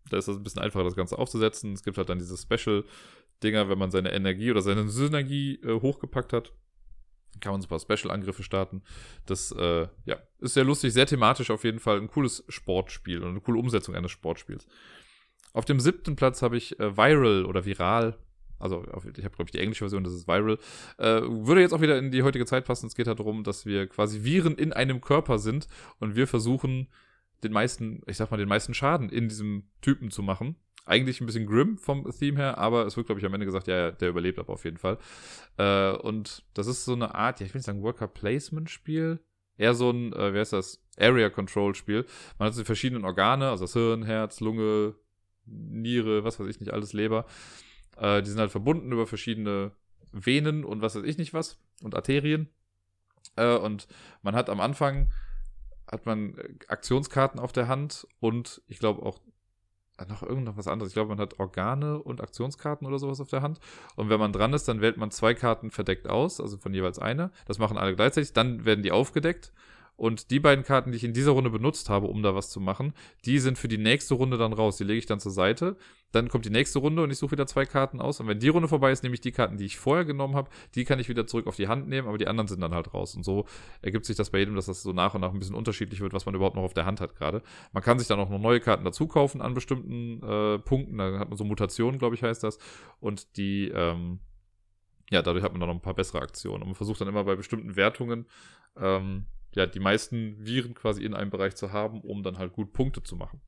Da 0.09 0.17
ist 0.17 0.27
es 0.27 0.37
ein 0.37 0.43
bisschen 0.43 0.61
einfacher, 0.61 0.83
das 0.83 0.95
Ganze 0.95 1.17
aufzusetzen. 1.17 1.73
Es 1.73 1.83
gibt 1.83 1.97
halt 1.97 2.09
dann 2.09 2.19
diese 2.19 2.37
Special-Dinger, 2.37 3.69
wenn 3.69 3.77
man 3.77 3.91
seine 3.91 4.13
Energie 4.13 4.51
oder 4.51 4.61
seine 4.61 4.87
Synergie 4.89 5.55
äh, 5.63 5.79
hochgepackt 5.79 6.33
hat. 6.33 6.53
Kann 7.39 7.51
man 7.51 7.61
so 7.61 7.67
ein 7.67 7.69
paar 7.69 7.79
Special-Angriffe 7.79 8.43
starten. 8.43 8.81
Das 9.25 9.51
äh, 9.51 9.87
ja, 10.05 10.17
ist 10.39 10.53
sehr 10.53 10.63
lustig, 10.63 10.93
sehr 10.93 11.05
thematisch 11.05 11.51
auf 11.51 11.63
jeden 11.63 11.79
Fall. 11.79 11.97
Ein 11.99 12.07
cooles 12.07 12.43
Sportspiel 12.47 13.21
und 13.21 13.29
eine 13.29 13.41
coole 13.41 13.59
Umsetzung 13.59 13.95
eines 13.95 14.11
Sportspiels. 14.11 14.67
Auf 15.53 15.65
dem 15.65 15.79
siebten 15.79 16.15
Platz 16.15 16.41
habe 16.41 16.57
ich 16.57 16.79
äh, 16.79 16.97
Viral 16.97 17.45
oder 17.45 17.65
Viral. 17.65 18.17
Also 18.59 18.83
ich 18.83 19.23
habe, 19.23 19.35
glaube 19.35 19.45
ich, 19.45 19.51
die 19.51 19.59
englische 19.59 19.83
Version, 19.83 20.03
das 20.03 20.13
ist 20.13 20.27
Viral. 20.27 20.57
Äh, 20.97 21.21
würde 21.21 21.61
jetzt 21.61 21.73
auch 21.73 21.81
wieder 21.81 21.97
in 21.97 22.11
die 22.11 22.23
heutige 22.23 22.45
Zeit 22.45 22.65
passen. 22.65 22.87
Es 22.87 22.95
geht 22.95 23.07
halt 23.07 23.19
darum, 23.19 23.43
dass 23.43 23.65
wir 23.65 23.87
quasi 23.87 24.23
Viren 24.23 24.55
in 24.55 24.73
einem 24.73 25.01
Körper 25.01 25.37
sind 25.37 25.67
und 25.99 26.15
wir 26.15 26.27
versuchen, 26.27 26.87
den 27.43 27.51
meisten, 27.51 28.01
ich 28.07 28.17
sag 28.17 28.31
mal, 28.31 28.37
den 28.37 28.49
meisten 28.49 28.73
Schaden 28.73 29.09
in 29.09 29.29
diesem 29.29 29.69
Typen 29.81 30.11
zu 30.11 30.23
machen. 30.23 30.55
Eigentlich 30.85 31.19
ein 31.19 31.25
bisschen 31.25 31.45
grim 31.45 31.77
vom 31.77 32.09
Theme 32.17 32.37
her, 32.37 32.57
aber 32.57 32.85
es 32.85 32.95
wird, 32.95 33.07
glaube 33.07 33.19
ich, 33.19 33.25
am 33.25 33.33
Ende 33.33 33.45
gesagt, 33.45 33.67
ja, 33.67 33.91
der 33.91 34.09
überlebt 34.09 34.39
aber 34.39 34.53
auf 34.53 34.63
jeden 34.63 34.77
Fall. 34.77 34.97
Äh, 35.57 35.91
und 35.91 36.45
das 36.53 36.67
ist 36.67 36.85
so 36.85 36.93
eine 36.93 37.13
Art, 37.13 37.39
ja, 37.39 37.45
ich 37.45 37.53
will 37.53 37.59
nicht 37.59 37.65
sagen 37.65 37.83
Worker-Placement-Spiel, 37.83 39.19
eher 39.57 39.73
so 39.73 39.91
ein, 39.91 40.13
äh, 40.13 40.33
wie 40.33 40.39
heißt 40.39 40.53
das, 40.53 40.81
Area-Control-Spiel. 40.97 42.05
Man 42.39 42.47
hat 42.47 42.55
so 42.55 42.61
die 42.61 42.65
verschiedenen 42.65 43.03
Organe, 43.03 43.49
also 43.49 43.65
das 43.65 43.73
Hirn, 43.73 44.03
Herz, 44.03 44.39
Lunge, 44.39 44.95
Niere, 45.45 46.23
was 46.23 46.39
weiß 46.39 46.47
ich 46.47 46.59
nicht, 46.59 46.71
alles 46.71 46.93
Leber. 46.93 47.25
Äh, 47.97 48.21
die 48.21 48.29
sind 48.29 48.39
halt 48.39 48.51
verbunden 48.51 48.91
über 48.91 49.07
verschiedene 49.07 49.71
Venen 50.11 50.63
und 50.63 50.81
was 50.81 50.95
weiß 50.95 51.03
ich 51.03 51.17
nicht 51.17 51.33
was 51.33 51.59
und 51.83 51.95
Arterien. 51.95 52.49
Äh, 53.35 53.57
und 53.57 53.87
man 54.21 54.35
hat 54.35 54.49
am 54.49 54.59
Anfang 54.59 55.11
hat 55.87 56.05
man 56.05 56.37
äh, 56.37 56.49
Aktionskarten 56.67 57.39
auf 57.39 57.51
der 57.51 57.67
Hand 57.67 58.07
und 58.19 58.61
ich 58.67 58.79
glaube 58.79 59.03
auch 59.03 59.19
äh, 59.97 60.05
noch 60.05 60.23
irgendwas 60.23 60.67
anderes. 60.67 60.91
Ich 60.91 60.95
glaube, 60.95 61.09
man 61.09 61.19
hat 61.19 61.39
Organe 61.39 61.99
und 62.01 62.21
Aktionskarten 62.21 62.87
oder 62.87 62.99
sowas 62.99 63.19
auf 63.19 63.29
der 63.29 63.41
Hand. 63.41 63.59
Und 63.95 64.09
wenn 64.09 64.19
man 64.19 64.33
dran 64.33 64.53
ist, 64.53 64.67
dann 64.67 64.81
wählt 64.81 64.97
man 64.97 65.11
zwei 65.11 65.33
Karten 65.33 65.71
verdeckt 65.71 66.07
aus, 66.07 66.39
also 66.39 66.57
von 66.57 66.73
jeweils 66.73 66.99
einer. 66.99 67.31
Das 67.45 67.59
machen 67.59 67.77
alle 67.77 67.95
gleichzeitig. 67.95 68.33
Dann 68.33 68.65
werden 68.65 68.83
die 68.83 68.91
aufgedeckt 68.91 69.53
und 69.97 70.29
die 70.29 70.39
beiden 70.39 70.63
Karten, 70.63 70.91
die 70.91 70.97
ich 70.97 71.03
in 71.03 71.13
dieser 71.13 71.31
Runde 71.31 71.49
benutzt 71.49 71.89
habe, 71.89 72.05
um 72.05 72.21
da 72.21 72.35
was 72.35 72.51
zu 72.51 72.59
machen, 72.59 72.93
die 73.25 73.39
sind 73.39 73.57
für 73.57 73.67
die 73.67 73.79
nächste 73.79 74.13
Runde 74.13 74.37
dann 74.37 74.53
raus. 74.53 74.77
Die 74.77 74.83
lege 74.83 74.99
ich 74.99 75.07
dann 75.07 75.19
zur 75.19 75.31
Seite. 75.31 75.75
Dann 76.11 76.29
kommt 76.29 76.45
die 76.45 76.51
nächste 76.51 76.77
Runde 76.77 77.01
und 77.01 77.09
ich 77.09 77.17
suche 77.17 77.31
wieder 77.31 77.47
zwei 77.47 77.65
Karten 77.65 77.99
aus. 77.99 78.19
Und 78.19 78.27
wenn 78.27 78.39
die 78.39 78.47
Runde 78.47 78.67
vorbei 78.67 78.91
ist, 78.91 79.01
nehme 79.01 79.15
ich 79.15 79.21
die 79.21 79.31
Karten, 79.31 79.57
die 79.57 79.65
ich 79.65 79.77
vorher 79.79 80.05
genommen 80.05 80.35
habe, 80.35 80.51
die 80.75 80.85
kann 80.85 80.99
ich 80.99 81.09
wieder 81.09 81.25
zurück 81.25 81.47
auf 81.47 81.55
die 81.55 81.67
Hand 81.67 81.87
nehmen, 81.87 82.07
aber 82.07 82.19
die 82.19 82.27
anderen 82.27 82.47
sind 82.47 82.61
dann 82.61 82.75
halt 82.75 82.93
raus. 82.93 83.15
Und 83.15 83.23
so 83.23 83.45
ergibt 83.81 84.05
sich 84.05 84.15
das 84.15 84.29
bei 84.29 84.37
jedem, 84.37 84.55
dass 84.55 84.67
das 84.67 84.83
so 84.83 84.93
nach 84.93 85.15
und 85.15 85.21
nach 85.21 85.33
ein 85.33 85.39
bisschen 85.39 85.55
unterschiedlich 85.55 85.99
wird, 85.99 86.13
was 86.13 86.27
man 86.27 86.35
überhaupt 86.35 86.55
noch 86.55 86.63
auf 86.63 86.75
der 86.75 86.85
Hand 86.85 87.01
hat 87.01 87.15
gerade. 87.15 87.41
Man 87.73 87.81
kann 87.81 87.97
sich 87.97 88.07
dann 88.07 88.19
auch 88.19 88.29
noch 88.29 88.39
neue 88.39 88.59
Karten 88.59 88.85
dazu 88.85 89.07
kaufen 89.07 89.41
an 89.41 89.55
bestimmten 89.55 90.21
äh, 90.21 90.59
Punkten. 90.59 90.99
Dann 90.99 91.17
hat 91.17 91.29
man 91.29 91.37
so 91.39 91.43
Mutationen, 91.43 91.97
glaube 91.97 92.13
ich, 92.13 92.21
heißt 92.21 92.43
das. 92.43 92.59
Und 92.99 93.35
die, 93.35 93.69
ähm, 93.69 94.19
ja, 95.09 95.23
dadurch 95.23 95.43
hat 95.43 95.53
man 95.53 95.59
dann 95.59 95.69
noch 95.69 95.75
ein 95.75 95.81
paar 95.81 95.95
bessere 95.95 96.21
Aktionen. 96.21 96.61
Und 96.61 96.67
man 96.67 96.75
versucht 96.75 97.01
dann 97.01 97.07
immer 97.07 97.23
bei 97.23 97.35
bestimmten 97.35 97.75
Wertungen, 97.75 98.27
ähm, 98.79 99.25
ja, 99.55 99.65
die 99.65 99.79
meisten 99.79 100.45
Viren 100.45 100.73
quasi 100.73 101.03
in 101.03 101.13
einem 101.13 101.29
Bereich 101.29 101.55
zu 101.55 101.71
haben, 101.71 102.01
um 102.01 102.23
dann 102.23 102.37
halt 102.37 102.53
gut 102.53 102.73
Punkte 102.73 103.03
zu 103.03 103.15
machen. 103.15 103.41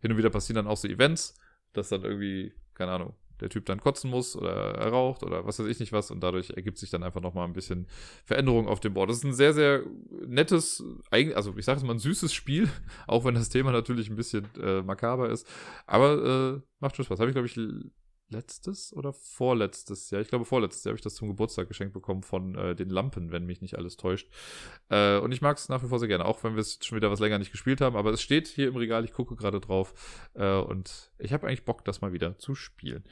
Hin 0.00 0.12
und 0.12 0.18
wieder 0.18 0.30
passieren 0.30 0.56
dann 0.56 0.66
auch 0.66 0.76
so 0.76 0.88
Events, 0.88 1.38
dass 1.72 1.88
dann 1.88 2.02
irgendwie, 2.02 2.52
keine 2.74 2.92
Ahnung, 2.92 3.14
der 3.40 3.48
Typ 3.50 3.66
dann 3.66 3.80
kotzen 3.80 4.10
muss 4.10 4.36
oder 4.36 4.74
er 4.74 4.88
raucht 4.88 5.22
oder 5.22 5.44
was 5.44 5.58
weiß 5.58 5.66
ich 5.66 5.80
nicht 5.80 5.92
was 5.92 6.10
und 6.10 6.20
dadurch 6.20 6.50
ergibt 6.50 6.78
sich 6.78 6.90
dann 6.90 7.02
einfach 7.02 7.20
nochmal 7.20 7.46
ein 7.46 7.52
bisschen 7.52 7.86
Veränderung 8.24 8.68
auf 8.68 8.80
dem 8.80 8.94
Board. 8.94 9.10
Das 9.10 9.18
ist 9.18 9.24
ein 9.24 9.34
sehr, 9.34 9.52
sehr 9.52 9.82
nettes, 10.26 10.82
also 11.10 11.54
ich 11.56 11.64
sage 11.64 11.78
es 11.78 11.84
mal 11.84 11.94
ein 11.94 11.98
süßes 11.98 12.32
Spiel, 12.32 12.68
auch 13.06 13.24
wenn 13.24 13.34
das 13.34 13.48
Thema 13.48 13.72
natürlich 13.72 14.08
ein 14.08 14.16
bisschen 14.16 14.46
äh, 14.62 14.82
makaber 14.82 15.30
ist, 15.30 15.46
aber 15.86 16.56
äh, 16.56 16.60
macht 16.80 16.96
schon 16.96 17.04
Spaß. 17.04 17.18
Habe 17.18 17.30
ich, 17.30 17.34
glaube 17.34 17.48
ich, 17.48 17.58
letztes 18.34 18.92
oder 18.92 19.12
vorletztes 19.12 20.10
Jahr, 20.10 20.20
ich 20.20 20.28
glaube 20.28 20.44
vorletztes 20.44 20.84
Jahr 20.84 20.90
habe 20.90 20.98
ich 20.98 21.04
das 21.04 21.14
zum 21.14 21.28
Geburtstag 21.28 21.68
geschenkt 21.68 21.94
bekommen 21.94 22.22
von 22.22 22.54
äh, 22.56 22.74
den 22.74 22.90
Lampen, 22.90 23.32
wenn 23.32 23.46
mich 23.46 23.60
nicht 23.60 23.76
alles 23.76 23.96
täuscht. 23.96 24.28
Äh, 24.90 25.18
und 25.18 25.32
ich 25.32 25.40
mag 25.40 25.56
es 25.56 25.68
nach 25.68 25.82
wie 25.82 25.88
vor 25.88 25.98
sehr 25.98 26.08
gerne, 26.08 26.24
auch 26.24 26.42
wenn 26.44 26.54
wir 26.54 26.60
es 26.60 26.78
schon 26.82 26.96
wieder 26.96 27.10
was 27.10 27.20
länger 27.20 27.38
nicht 27.38 27.52
gespielt 27.52 27.80
haben, 27.80 27.96
aber 27.96 28.10
es 28.10 28.22
steht 28.22 28.48
hier 28.48 28.68
im 28.68 28.76
Regal, 28.76 29.04
ich 29.04 29.12
gucke 29.12 29.36
gerade 29.36 29.60
drauf 29.60 29.94
äh, 30.34 30.56
und 30.56 31.12
ich 31.18 31.32
habe 31.32 31.46
eigentlich 31.46 31.64
Bock, 31.64 31.84
das 31.84 32.00
mal 32.00 32.12
wieder 32.12 32.38
zu 32.38 32.54
spielen. 32.54 33.04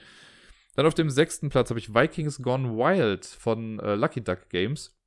Dann 0.75 0.87
auf 0.87 0.95
dem 0.95 1.11
sechsten 1.11 1.51
Platz 1.51 1.71
habe 1.71 1.79
ich 1.79 1.95
Vikings 1.95 2.41
Gone 2.43 2.77
Wild 2.77 3.27
von 3.27 3.79
äh, 3.81 3.95
Lucky 3.95 4.23
Duck 4.23 4.49
Games. 4.49 4.99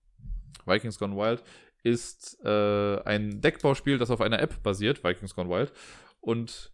Vikings 0.65 0.99
Gone 0.99 1.15
Wild 1.15 1.43
ist 1.83 2.39
äh, 2.43 2.99
ein 3.03 3.41
Deckbauspiel, 3.41 3.97
das 3.97 4.11
auf 4.11 4.21
einer 4.21 4.39
App 4.39 4.61
basiert, 4.63 5.03
Vikings 5.03 5.35
Gone 5.35 5.49
Wild. 5.49 5.73
Und 6.21 6.71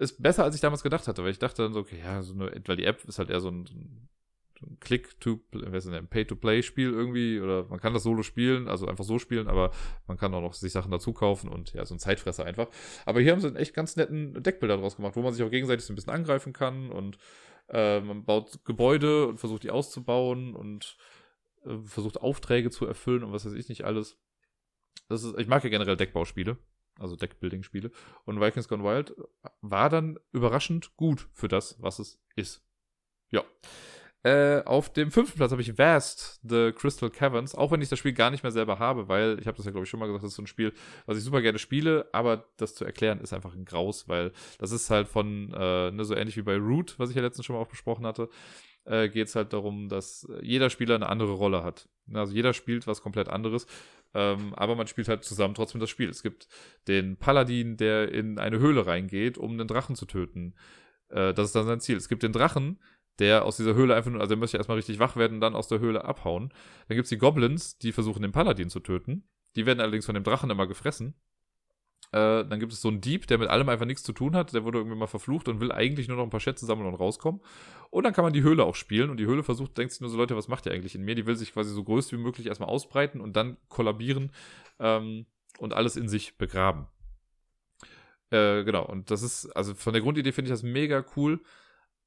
ist 0.00 0.22
besser, 0.22 0.44
als 0.44 0.54
ich 0.54 0.62
damals 0.62 0.82
gedacht 0.82 1.06
hatte, 1.06 1.22
weil 1.22 1.30
ich 1.30 1.38
dachte 1.38 1.62
dann 1.62 1.74
so, 1.74 1.80
okay, 1.80 1.98
ja, 2.02 2.22
so 2.22 2.32
eine, 2.32 2.50
weil 2.66 2.76
die 2.76 2.84
App 2.84 3.04
ist 3.04 3.18
halt 3.18 3.28
eher 3.28 3.40
so 3.40 3.50
ein, 3.50 3.66
so 3.66 3.74
ein 3.74 4.78
Click-to, 4.80 5.40
ein 5.52 6.08
Pay-to-Play-Spiel 6.08 6.90
irgendwie, 6.90 7.38
oder 7.38 7.66
man 7.68 7.80
kann 7.80 7.92
das 7.92 8.02
solo 8.02 8.22
spielen, 8.22 8.66
also 8.66 8.86
einfach 8.86 9.04
so 9.04 9.18
spielen, 9.18 9.46
aber 9.46 9.72
man 10.06 10.16
kann 10.16 10.32
auch 10.32 10.40
noch 10.40 10.54
sich 10.54 10.72
Sachen 10.72 10.90
dazu 10.90 11.12
kaufen 11.12 11.50
und 11.50 11.74
ja, 11.74 11.84
so 11.84 11.94
ein 11.94 11.98
Zeitfresser 11.98 12.46
einfach. 12.46 12.68
Aber 13.04 13.20
hier 13.20 13.32
haben 13.32 13.40
sie 13.40 13.46
einen 13.46 13.56
echt 13.56 13.74
ganz 13.74 13.96
netten 13.96 14.42
Deckbilder 14.42 14.78
draus 14.78 14.96
gemacht, 14.96 15.16
wo 15.16 15.22
man 15.22 15.34
sich 15.34 15.44
auch 15.44 15.50
gegenseitig 15.50 15.84
so 15.84 15.92
ein 15.92 15.96
bisschen 15.96 16.14
angreifen 16.14 16.54
kann 16.54 16.90
und 16.90 17.18
äh, 17.68 18.00
man 18.00 18.24
baut 18.24 18.64
Gebäude 18.64 19.26
und 19.26 19.38
versucht 19.38 19.64
die 19.64 19.70
auszubauen 19.70 20.54
und 20.54 20.96
äh, 21.66 21.76
versucht 21.84 22.22
Aufträge 22.22 22.70
zu 22.70 22.86
erfüllen 22.86 23.22
und 23.22 23.32
was 23.32 23.44
weiß 23.44 23.52
ich 23.52 23.68
nicht 23.68 23.84
alles. 23.84 24.18
Das 25.10 25.24
ist, 25.24 25.38
ich 25.38 25.46
mag 25.46 25.62
ja 25.62 25.68
generell 25.68 25.98
Deckbauspiele 25.98 26.56
also 27.00 27.16
Deckbuilding-Spiele. 27.16 27.90
Und 28.24 28.40
Vikings 28.40 28.68
Gone 28.68 28.84
Wild 28.84 29.14
war 29.60 29.88
dann 29.88 30.18
überraschend 30.32 30.96
gut 30.96 31.28
für 31.32 31.48
das, 31.48 31.76
was 31.80 31.98
es 31.98 32.20
ist. 32.36 32.62
Ja. 33.30 33.44
Äh, 34.22 34.62
auf 34.66 34.92
dem 34.92 35.10
fünften 35.10 35.38
Platz 35.38 35.50
habe 35.50 35.62
ich 35.62 35.78
Vast, 35.78 36.40
The 36.42 36.72
Crystal 36.72 37.08
Caverns, 37.08 37.54
auch 37.54 37.72
wenn 37.72 37.80
ich 37.80 37.88
das 37.88 37.98
Spiel 37.98 38.12
gar 38.12 38.30
nicht 38.30 38.42
mehr 38.42 38.52
selber 38.52 38.78
habe, 38.78 39.08
weil 39.08 39.38
ich 39.40 39.46
habe 39.46 39.56
das 39.56 39.64
ja, 39.64 39.72
glaube 39.72 39.84
ich, 39.84 39.90
schon 39.90 39.98
mal 39.98 40.06
gesagt, 40.06 40.24
das 40.24 40.32
ist 40.32 40.36
so 40.36 40.42
ein 40.42 40.46
Spiel, 40.46 40.74
was 41.06 41.16
ich 41.16 41.24
super 41.24 41.40
gerne 41.40 41.58
spiele, 41.58 42.06
aber 42.12 42.44
das 42.58 42.74
zu 42.74 42.84
erklären 42.84 43.20
ist 43.20 43.32
einfach 43.32 43.54
ein 43.54 43.64
Graus, 43.64 44.08
weil 44.08 44.32
das 44.58 44.72
ist 44.72 44.90
halt 44.90 45.08
von, 45.08 45.54
äh, 45.54 45.90
ne, 45.90 46.04
so 46.04 46.14
ähnlich 46.14 46.36
wie 46.36 46.42
bei 46.42 46.56
Root, 46.56 46.98
was 46.98 47.08
ich 47.08 47.16
ja 47.16 47.22
letztens 47.22 47.46
schon 47.46 47.56
mal 47.56 47.62
auch 47.62 47.68
besprochen 47.68 48.04
hatte, 48.04 48.28
äh, 48.84 49.08
geht 49.08 49.28
es 49.28 49.36
halt 49.36 49.54
darum, 49.54 49.88
dass 49.88 50.28
jeder 50.42 50.68
Spieler 50.68 50.96
eine 50.96 51.08
andere 51.08 51.32
Rolle 51.32 51.62
hat. 51.62 51.88
Also 52.12 52.34
jeder 52.34 52.52
spielt 52.52 52.86
was 52.86 53.02
komplett 53.02 53.28
anderes, 53.28 53.66
ähm, 54.14 54.54
aber 54.54 54.74
man 54.76 54.86
spielt 54.86 55.08
halt 55.08 55.24
zusammen 55.24 55.54
trotzdem 55.54 55.80
das 55.80 55.90
Spiel. 55.90 56.08
Es 56.08 56.22
gibt 56.22 56.48
den 56.88 57.16
Paladin, 57.16 57.76
der 57.76 58.12
in 58.12 58.38
eine 58.38 58.58
Höhle 58.58 58.86
reingeht, 58.86 59.38
um 59.38 59.52
einen 59.52 59.68
Drachen 59.68 59.96
zu 59.96 60.06
töten. 60.06 60.54
Äh, 61.08 61.34
das 61.34 61.46
ist 61.46 61.54
dann 61.54 61.66
sein 61.66 61.80
Ziel. 61.80 61.96
Es 61.96 62.08
gibt 62.08 62.22
den 62.22 62.32
Drachen, 62.32 62.80
der 63.18 63.44
aus 63.44 63.56
dieser 63.56 63.74
Höhle 63.74 63.94
einfach 63.94 64.10
nur, 64.10 64.20
also 64.20 64.34
er 64.34 64.38
möchte 64.38 64.56
erstmal 64.56 64.76
richtig 64.76 64.98
wach 64.98 65.16
werden 65.16 65.34
und 65.34 65.40
dann 65.40 65.54
aus 65.54 65.68
der 65.68 65.78
Höhle 65.78 66.04
abhauen. 66.04 66.52
Dann 66.88 66.96
gibt 66.96 67.04
es 67.04 67.10
die 67.10 67.18
Goblins, 67.18 67.78
die 67.78 67.92
versuchen, 67.92 68.22
den 68.22 68.32
Paladin 68.32 68.70
zu 68.70 68.80
töten. 68.80 69.28
Die 69.56 69.66
werden 69.66 69.80
allerdings 69.80 70.06
von 70.06 70.14
dem 70.14 70.24
Drachen 70.24 70.50
immer 70.50 70.66
gefressen. 70.66 71.14
Äh, 72.12 72.44
dann 72.44 72.58
gibt 72.58 72.72
es 72.72 72.80
so 72.80 72.88
einen 72.88 73.00
Dieb, 73.00 73.26
der 73.28 73.38
mit 73.38 73.48
allem 73.48 73.68
einfach 73.68 73.86
nichts 73.86 74.02
zu 74.02 74.12
tun 74.12 74.34
hat. 74.34 74.52
Der 74.52 74.64
wurde 74.64 74.78
irgendwie 74.78 74.96
mal 74.96 75.06
verflucht 75.06 75.48
und 75.48 75.60
will 75.60 75.70
eigentlich 75.70 76.08
nur 76.08 76.16
noch 76.16 76.24
ein 76.24 76.30
paar 76.30 76.40
Schätze 76.40 76.66
sammeln 76.66 76.88
und 76.88 76.94
rauskommen. 76.94 77.40
Und 77.90 78.04
dann 78.04 78.12
kann 78.12 78.24
man 78.24 78.32
die 78.32 78.42
Höhle 78.42 78.64
auch 78.64 78.74
spielen. 78.74 79.10
Und 79.10 79.18
die 79.18 79.26
Höhle 79.26 79.42
versucht, 79.42 79.78
denkt 79.78 79.92
sich 79.92 80.00
nur 80.00 80.10
so, 80.10 80.16
Leute, 80.16 80.36
was 80.36 80.48
macht 80.48 80.66
ihr 80.66 80.72
eigentlich 80.72 80.94
in 80.94 81.02
mir? 81.02 81.14
Die 81.14 81.26
will 81.26 81.36
sich 81.36 81.52
quasi 81.52 81.72
so 81.72 81.84
größt 81.84 82.12
wie 82.12 82.16
möglich 82.16 82.46
erstmal 82.46 82.68
ausbreiten 82.68 83.20
und 83.20 83.36
dann 83.36 83.56
kollabieren 83.68 84.32
ähm, 84.78 85.26
und 85.58 85.72
alles 85.72 85.96
in 85.96 86.08
sich 86.08 86.36
begraben. 86.36 86.88
Äh, 88.30 88.64
genau, 88.64 88.84
und 88.86 89.10
das 89.10 89.22
ist, 89.22 89.46
also 89.56 89.74
von 89.74 89.92
der 89.92 90.02
Grundidee 90.02 90.32
finde 90.32 90.48
ich 90.48 90.52
das 90.52 90.62
mega 90.62 91.04
cool. 91.16 91.40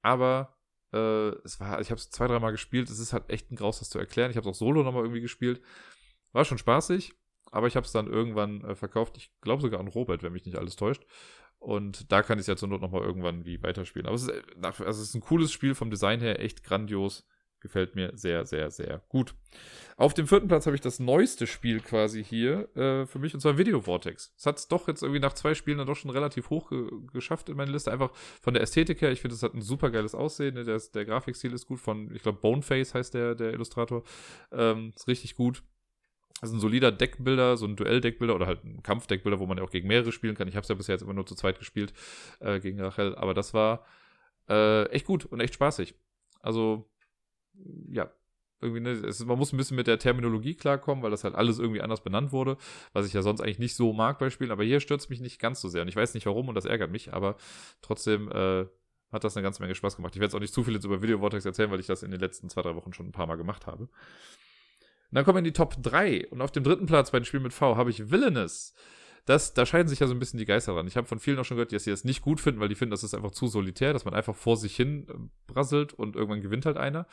Aber 0.01 0.57
äh, 0.93 1.29
es 1.45 1.59
war, 1.59 1.79
ich 1.81 1.91
habe 1.91 1.99
es 1.99 2.09
zwei, 2.09 2.27
dreimal 2.27 2.51
gespielt. 2.51 2.89
Es 2.89 2.99
ist 2.99 3.13
halt 3.13 3.29
echt 3.29 3.51
ein 3.51 3.55
Graus, 3.55 3.79
das 3.79 3.89
zu 3.89 3.99
erklären. 3.99 4.31
Ich 4.31 4.37
habe 4.37 4.49
es 4.49 4.55
auch 4.55 4.59
solo 4.59 4.83
nochmal 4.83 5.03
irgendwie 5.03 5.21
gespielt. 5.21 5.61
War 6.33 6.45
schon 6.45 6.57
spaßig, 6.57 7.13
aber 7.53 7.67
ich 7.67 7.75
habe 7.75 7.85
es 7.85 7.91
dann 7.91 8.07
irgendwann 8.07 8.63
äh, 8.63 8.75
verkauft. 8.75 9.15
Ich 9.17 9.31
glaube 9.41 9.61
sogar 9.61 9.79
an 9.79 9.87
Robert, 9.87 10.23
wenn 10.23 10.33
mich 10.33 10.45
nicht 10.45 10.57
alles 10.57 10.75
täuscht. 10.75 11.05
Und 11.59 12.11
da 12.11 12.23
kann 12.23 12.39
ich 12.39 12.41
es 12.43 12.47
ja 12.47 12.55
zur 12.55 12.67
Not 12.67 12.81
nochmal 12.81 13.03
irgendwann 13.03 13.45
wie 13.45 13.61
weiterspielen. 13.61 14.07
Aber 14.07 14.15
es 14.15 14.23
ist, 14.23 14.29
äh, 14.29 14.41
also 14.61 14.83
es 14.83 14.99
ist 14.99 15.15
ein 15.15 15.21
cooles 15.21 15.51
Spiel 15.51 15.75
vom 15.75 15.91
Design 15.91 16.19
her, 16.19 16.39
echt 16.41 16.63
grandios. 16.63 17.25
Gefällt 17.59 17.95
mir 17.95 18.11
sehr, 18.15 18.45
sehr, 18.45 18.71
sehr 18.71 19.03
gut. 19.07 19.35
Auf 19.95 20.13
dem 20.13 20.27
vierten 20.27 20.49
Platz 20.49 20.65
habe 20.65 20.75
ich 20.75 20.81
das 20.81 20.99
neueste 20.99 21.47
Spiel 21.47 21.79
quasi 21.79 22.21
hier 22.21 22.75
äh, 22.75 23.05
für 23.05 23.19
mich, 23.19 23.33
und 23.33 23.39
zwar 23.39 23.57
Video 23.57 23.79
Vortex. 23.79 24.33
Es 24.35 24.45
hat 24.45 24.57
es 24.57 24.67
doch 24.67 24.89
jetzt 24.89 25.01
irgendwie 25.01 25.21
nach 25.21 25.31
zwei 25.31 25.53
Spielen 25.53 25.77
dann 25.77 25.87
doch 25.87 25.95
schon 25.95 26.11
relativ 26.11 26.49
hoch 26.49 26.69
ge 26.69 26.89
geschafft 27.13 27.47
in 27.47 27.55
meine 27.55 27.71
Liste. 27.71 27.91
Einfach 27.91 28.11
von 28.41 28.53
der 28.53 28.63
Ästhetik 28.63 29.01
her. 29.01 29.11
Ich 29.11 29.21
finde, 29.21 29.35
es 29.35 29.43
hat 29.43 29.53
ein 29.53 29.61
super 29.61 29.91
geiles 29.91 30.15
Aussehen. 30.15 30.55
Ne? 30.55 30.65
Der, 30.65 30.81
der 30.93 31.05
Grafikstil 31.05 31.53
ist 31.53 31.67
gut 31.67 31.79
von, 31.79 32.13
ich 32.13 32.23
glaube, 32.23 32.39
Boneface 32.41 32.95
heißt 32.95 33.13
der, 33.13 33.35
der 33.35 33.53
Illustrator. 33.53 34.03
Ähm, 34.51 34.91
ist 34.95 35.07
richtig 35.07 35.35
gut. 35.35 35.63
Das 36.43 36.49
ist 36.49 36.57
ein 36.57 36.59
solider 36.59 36.91
Deckbilder, 36.91 37.55
so 37.55 37.65
ein 37.65 37.77
Duell-Deckbilder 37.77 38.35
oder 38.35 38.47
halt 38.47 38.65
ein 38.65 38.83
Kampfdeckbilder, 38.83 39.39
wo 39.39 39.45
man 39.45 39.59
ja 39.59 39.63
auch 39.63 39.69
gegen 39.69 39.87
mehrere 39.87 40.11
spielen 40.11 40.35
kann. 40.35 40.49
Ich 40.49 40.57
habe 40.57 40.63
es 40.63 40.67
ja 40.67 40.75
bisher 40.75 40.93
jetzt 40.93 41.01
immer 41.01 41.13
nur 41.13 41.25
zu 41.25 41.35
zweit 41.35 41.57
gespielt 41.57 41.93
äh, 42.41 42.59
gegen 42.59 42.81
Rachel, 42.81 43.15
aber 43.15 43.33
das 43.33 43.53
war 43.53 43.85
äh, 44.49 44.83
echt 44.89 45.05
gut 45.05 45.23
und 45.23 45.39
echt 45.39 45.53
spaßig. 45.53 45.95
Also 46.41 46.91
ja, 47.87 48.11
irgendwie, 48.59 48.81
ne, 48.81 48.89
es, 48.89 49.23
man 49.23 49.37
muss 49.37 49.53
ein 49.53 49.57
bisschen 49.57 49.77
mit 49.77 49.87
der 49.87 49.99
Terminologie 49.99 50.55
klarkommen, 50.55 51.01
weil 51.01 51.11
das 51.11 51.23
halt 51.23 51.33
alles 51.33 51.59
irgendwie 51.59 51.79
anders 51.79 52.03
benannt 52.03 52.33
wurde, 52.33 52.57
was 52.91 53.07
ich 53.07 53.13
ja 53.13 53.21
sonst 53.21 53.39
eigentlich 53.39 53.59
nicht 53.59 53.77
so 53.77 53.93
mag 53.93 54.19
bei 54.19 54.29
Spielen, 54.29 54.51
aber 54.51 54.65
hier 54.65 54.81
stört 54.81 54.99
es 54.99 55.07
mich 55.07 55.21
nicht 55.21 55.39
ganz 55.39 55.61
so 55.61 55.69
sehr 55.69 55.83
und 55.83 55.87
ich 55.87 55.95
weiß 55.95 56.13
nicht 56.13 56.25
warum 56.25 56.49
und 56.49 56.55
das 56.55 56.65
ärgert 56.65 56.91
mich, 56.91 57.13
aber 57.13 57.37
trotzdem 57.81 58.29
äh, 58.29 58.65
hat 59.13 59.23
das 59.23 59.37
eine 59.37 59.43
ganze 59.43 59.61
Menge 59.61 59.75
Spaß 59.75 59.95
gemacht. 59.95 60.13
Ich 60.13 60.19
werde 60.19 60.31
jetzt 60.31 60.35
auch 60.35 60.41
nicht 60.41 60.53
zu 60.53 60.65
viel 60.65 60.73
jetzt 60.73 60.83
über 60.83 61.01
Video 61.01 61.19
Vortex 61.19 61.45
erzählen, 61.45 61.71
weil 61.71 61.79
ich 61.79 61.87
das 61.87 62.03
in 62.03 62.11
den 62.11 62.19
letzten 62.19 62.49
zwei, 62.49 62.63
drei 62.63 62.75
Wochen 62.75 62.91
schon 62.91 63.07
ein 63.07 63.13
paar 63.13 63.27
Mal 63.27 63.37
gemacht 63.37 63.65
habe. 63.65 63.87
Dann 65.13 65.25
kommen 65.25 65.35
wir 65.35 65.39
in 65.39 65.45
die 65.45 65.53
Top 65.53 65.75
3 65.81 66.27
und 66.29 66.41
auf 66.41 66.51
dem 66.51 66.63
dritten 66.63 66.85
Platz 66.85 67.11
bei 67.11 67.19
den 67.19 67.25
Spielen 67.25 67.43
mit 67.43 67.53
V 67.53 67.77
habe 67.77 67.89
ich 67.89 68.11
Villainous 68.11 68.73
das, 69.25 69.53
da 69.53 69.65
scheiden 69.65 69.87
sich 69.87 69.99
ja 69.99 70.07
so 70.07 70.13
ein 70.13 70.19
bisschen 70.19 70.37
die 70.37 70.45
Geister 70.45 70.73
dran. 70.73 70.87
Ich 70.87 70.97
habe 70.97 71.07
von 71.07 71.19
vielen 71.19 71.39
auch 71.39 71.45
schon 71.45 71.55
gehört, 71.55 71.71
dass 71.71 71.85
sie 71.85 71.91
das 71.91 72.03
nicht 72.03 72.21
gut 72.21 72.41
finden, 72.41 72.59
weil 72.59 72.67
die 72.67 72.75
finden, 72.75 72.91
das 72.91 73.03
ist 73.03 73.13
einfach 73.13 73.31
zu 73.31 73.47
solitär, 73.47 73.93
dass 73.93 74.03
man 74.03 74.13
einfach 74.13 74.35
vor 74.35 74.57
sich 74.57 74.75
hin 74.75 75.07
äh, 75.09 75.13
brasselt 75.47 75.93
und 75.93 76.15
irgendwann 76.15 76.41
gewinnt 76.41 76.65
halt 76.65 76.75
einer. 76.75 77.07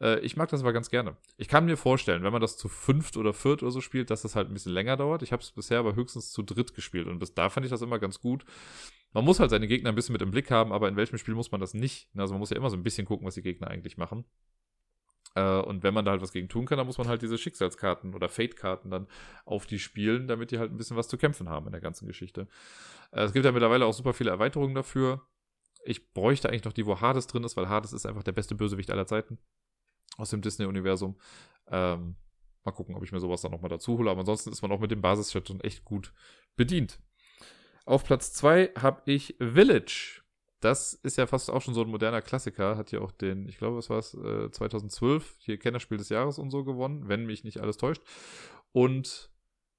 Äh, 0.00 0.20
ich 0.20 0.36
mag 0.36 0.50
das 0.50 0.60
aber 0.60 0.74
ganz 0.74 0.90
gerne. 0.90 1.16
Ich 1.38 1.48
kann 1.48 1.64
mir 1.64 1.78
vorstellen, 1.78 2.22
wenn 2.24 2.32
man 2.32 2.42
das 2.42 2.58
zu 2.58 2.68
fünft 2.68 3.16
oder 3.16 3.32
viert 3.32 3.62
oder 3.62 3.72
so 3.72 3.80
spielt, 3.80 4.10
dass 4.10 4.22
das 4.22 4.36
halt 4.36 4.48
ein 4.48 4.52
bisschen 4.52 4.72
länger 4.72 4.98
dauert. 4.98 5.22
Ich 5.22 5.32
habe 5.32 5.42
es 5.42 5.50
bisher 5.50 5.78
aber 5.78 5.94
höchstens 5.94 6.30
zu 6.30 6.42
dritt 6.42 6.74
gespielt 6.74 7.06
und 7.06 7.18
bis 7.18 7.32
da 7.32 7.48
fand 7.48 7.64
ich 7.64 7.70
das 7.70 7.80
immer 7.80 7.98
ganz 7.98 8.20
gut. 8.20 8.44
Man 9.14 9.24
muss 9.24 9.40
halt 9.40 9.48
seine 9.48 9.66
Gegner 9.66 9.88
ein 9.88 9.94
bisschen 9.94 10.12
mit 10.12 10.20
im 10.20 10.30
Blick 10.30 10.50
haben, 10.50 10.72
aber 10.72 10.88
in 10.88 10.96
welchem 10.96 11.16
Spiel 11.16 11.34
muss 11.34 11.52
man 11.52 11.60
das 11.62 11.72
nicht? 11.72 12.10
Also 12.16 12.34
man 12.34 12.40
muss 12.40 12.50
ja 12.50 12.56
immer 12.56 12.68
so 12.68 12.76
ein 12.76 12.82
bisschen 12.82 13.06
gucken, 13.06 13.26
was 13.26 13.34
die 13.34 13.42
Gegner 13.42 13.68
eigentlich 13.68 13.96
machen. 13.96 14.26
Äh, 15.36 15.60
und 15.60 15.82
wenn 15.82 15.94
man 15.94 16.04
da 16.04 16.12
halt 16.12 16.22
was 16.22 16.32
gegen 16.32 16.48
tun 16.48 16.64
kann, 16.64 16.78
dann 16.78 16.86
muss 16.86 16.98
man 16.98 17.08
halt 17.08 17.22
diese 17.22 17.36
Schicksalskarten 17.36 18.14
oder 18.14 18.28
Fate-Karten 18.28 18.90
dann 18.90 19.06
auf 19.44 19.66
die 19.66 19.78
spielen, 19.78 20.26
damit 20.26 20.50
die 20.50 20.58
halt 20.58 20.72
ein 20.72 20.78
bisschen 20.78 20.96
was 20.96 21.08
zu 21.08 21.18
kämpfen 21.18 21.48
haben 21.48 21.66
in 21.66 21.72
der 21.72 21.80
ganzen 21.80 22.06
Geschichte. 22.06 22.48
Äh, 23.12 23.24
es 23.24 23.32
gibt 23.32 23.44
ja 23.44 23.52
mittlerweile 23.52 23.84
auch 23.84 23.92
super 23.92 24.14
viele 24.14 24.30
Erweiterungen 24.30 24.74
dafür. 24.74 25.26
Ich 25.84 26.12
bräuchte 26.12 26.48
eigentlich 26.48 26.64
noch 26.64 26.72
die, 26.72 26.86
wo 26.86 27.00
Hades 27.00 27.26
drin 27.26 27.44
ist, 27.44 27.56
weil 27.56 27.68
Hades 27.68 27.92
ist 27.92 28.06
einfach 28.06 28.24
der 28.24 28.32
beste 28.32 28.54
Bösewicht 28.54 28.90
aller 28.90 29.06
Zeiten 29.06 29.38
aus 30.16 30.30
dem 30.30 30.40
Disney-Universum. 30.40 31.18
Ähm, 31.68 32.16
mal 32.64 32.72
gucken, 32.72 32.96
ob 32.96 33.04
ich 33.04 33.12
mir 33.12 33.20
sowas 33.20 33.42
dann 33.42 33.52
nochmal 33.52 33.68
dazu 33.68 33.98
hole. 33.98 34.10
Aber 34.10 34.20
ansonsten 34.20 34.50
ist 34.50 34.62
man 34.62 34.72
auch 34.72 34.80
mit 34.80 34.90
dem 34.90 35.02
Basis-Chat 35.02 35.46
schon 35.46 35.60
echt 35.60 35.84
gut 35.84 36.14
bedient. 36.56 36.98
Auf 37.84 38.04
Platz 38.04 38.32
2 38.32 38.72
habe 38.78 39.02
ich 39.04 39.36
Village 39.38 40.22
das 40.66 40.94
ist 40.94 41.16
ja 41.16 41.28
fast 41.28 41.48
auch 41.48 41.62
schon 41.62 41.74
so 41.74 41.82
ein 41.82 41.88
moderner 41.88 42.22
Klassiker. 42.22 42.76
Hat 42.76 42.90
ja 42.90 43.00
auch 43.00 43.12
den, 43.12 43.48
ich 43.48 43.56
glaube, 43.56 43.76
was 43.76 43.88
war 43.88 43.98
es, 43.98 44.14
äh, 44.14 44.50
2012, 44.50 45.36
hier 45.38 45.58
Kennerspiel 45.58 45.96
des 45.96 46.08
Jahres 46.08 46.38
und 46.40 46.50
so 46.50 46.64
gewonnen, 46.64 47.08
wenn 47.08 47.24
mich 47.24 47.44
nicht 47.44 47.60
alles 47.60 47.76
täuscht. 47.76 48.02
Und 48.72 49.30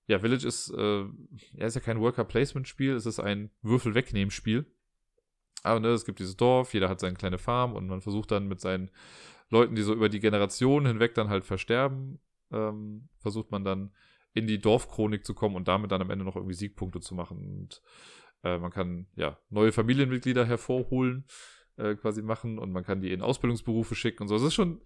ja, 0.08 0.20
Village 0.20 0.48
ist, 0.48 0.70
äh, 0.70 1.02
ja, 1.54 1.66
ist 1.66 1.76
ja 1.76 1.82
kein 1.82 2.00
Worker-Placement-Spiel, 2.00 2.94
es 2.94 3.06
ist 3.06 3.20
ein 3.20 3.52
Würfel-Wegnehmen-Spiel. 3.64 4.66
Aber 5.64 5.82
ne, 5.82 5.90
es 5.90 6.06
gibt 6.06 6.20
dieses 6.20 6.38
Dorf, 6.38 6.74
jeder 6.74 6.88
hat 6.88 7.02
seine 7.02 7.16
kleine 7.16 7.38
Farm 7.38 7.76
und 7.76 7.88
man 7.88 8.00
versucht 8.00 8.32
dann 8.32 8.48
mit 8.48 8.62
seinen 8.62 8.90
Leuten, 9.50 9.76
die 9.76 9.82
so 9.82 9.94
über 9.94 10.08
die 10.08 10.22
Generationen 10.22 10.86
hinweg 10.86 11.16
dann 11.16 11.30
halt 11.30 11.44
versterben, 11.44 12.22
ähm, 12.52 13.10
versucht 13.18 13.52
man 13.52 13.66
dann 13.66 13.92
in 14.34 14.48
die 14.48 14.60
Dorfchronik 14.60 15.26
zu 15.26 15.34
kommen 15.34 15.58
und 15.58 15.68
damit 15.68 15.92
dann 15.92 16.02
am 16.02 16.12
Ende 16.12 16.24
noch 16.24 16.38
irgendwie 16.38 16.54
Siegpunkte 16.54 17.02
zu 17.02 17.14
machen. 17.14 17.40
Und 17.40 17.82
äh, 18.44 18.58
man 18.58 18.72
kann 18.72 19.08
ja 19.16 19.38
neue 19.50 19.72
Familienmitglieder 19.72 20.46
hervorholen, 20.46 21.26
äh, 21.78 21.96
quasi 21.96 22.22
machen 22.22 22.60
und 22.60 22.72
man 22.72 22.84
kann 22.84 23.02
die 23.02 23.12
in 23.12 23.22
Ausbildungsberufe 23.22 23.96
schicken 23.96 24.24
und 24.24 24.30
so. 24.30 24.36
Es 24.36 24.44
ist 24.44 24.54
schon 24.54 24.82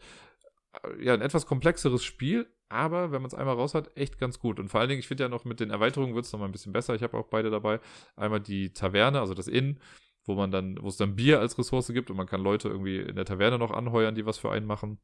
äh, 0.83 1.03
ja 1.03 1.13
ein 1.13 1.21
etwas 1.21 1.45
komplexeres 1.45 2.03
Spiel, 2.03 2.47
aber 2.69 3.11
wenn 3.11 3.21
man 3.21 3.27
es 3.29 3.33
einmal 3.33 3.55
raus 3.55 3.73
hat, 3.73 3.95
echt 3.97 4.17
ganz 4.17 4.39
gut. 4.39 4.59
Und 4.59 4.69
vor 4.69 4.79
allen 4.79 4.89
Dingen, 4.89 4.99
ich 4.99 5.07
finde 5.07 5.23
ja 5.23 5.29
noch 5.29 5.45
mit 5.45 5.59
den 5.59 5.69
Erweiterungen 5.69 6.15
wird 6.15 6.25
es 6.25 6.31
nochmal 6.31 6.49
ein 6.49 6.53
bisschen 6.53 6.73
besser. 6.73 6.95
Ich 6.95 7.03
habe 7.03 7.17
auch 7.17 7.27
beide 7.27 7.49
dabei. 7.49 7.79
Einmal 8.15 8.39
die 8.39 8.73
Taverne, 8.73 9.19
also 9.19 9.33
das 9.33 9.47
Inn, 9.47 9.79
wo 10.23 10.35
man 10.35 10.51
dann, 10.51 10.77
wo 10.81 10.87
es 10.87 10.97
dann 10.97 11.15
Bier 11.15 11.39
als 11.39 11.57
Ressource 11.57 11.91
gibt 11.93 12.09
und 12.09 12.17
man 12.17 12.27
kann 12.27 12.41
Leute 12.41 12.69
irgendwie 12.69 12.97
in 12.97 13.15
der 13.15 13.25
Taverne 13.25 13.57
noch 13.57 13.71
anheuern, 13.71 14.15
die 14.15 14.25
was 14.25 14.37
für 14.37 14.51
einen 14.51 14.65
machen. 14.65 14.99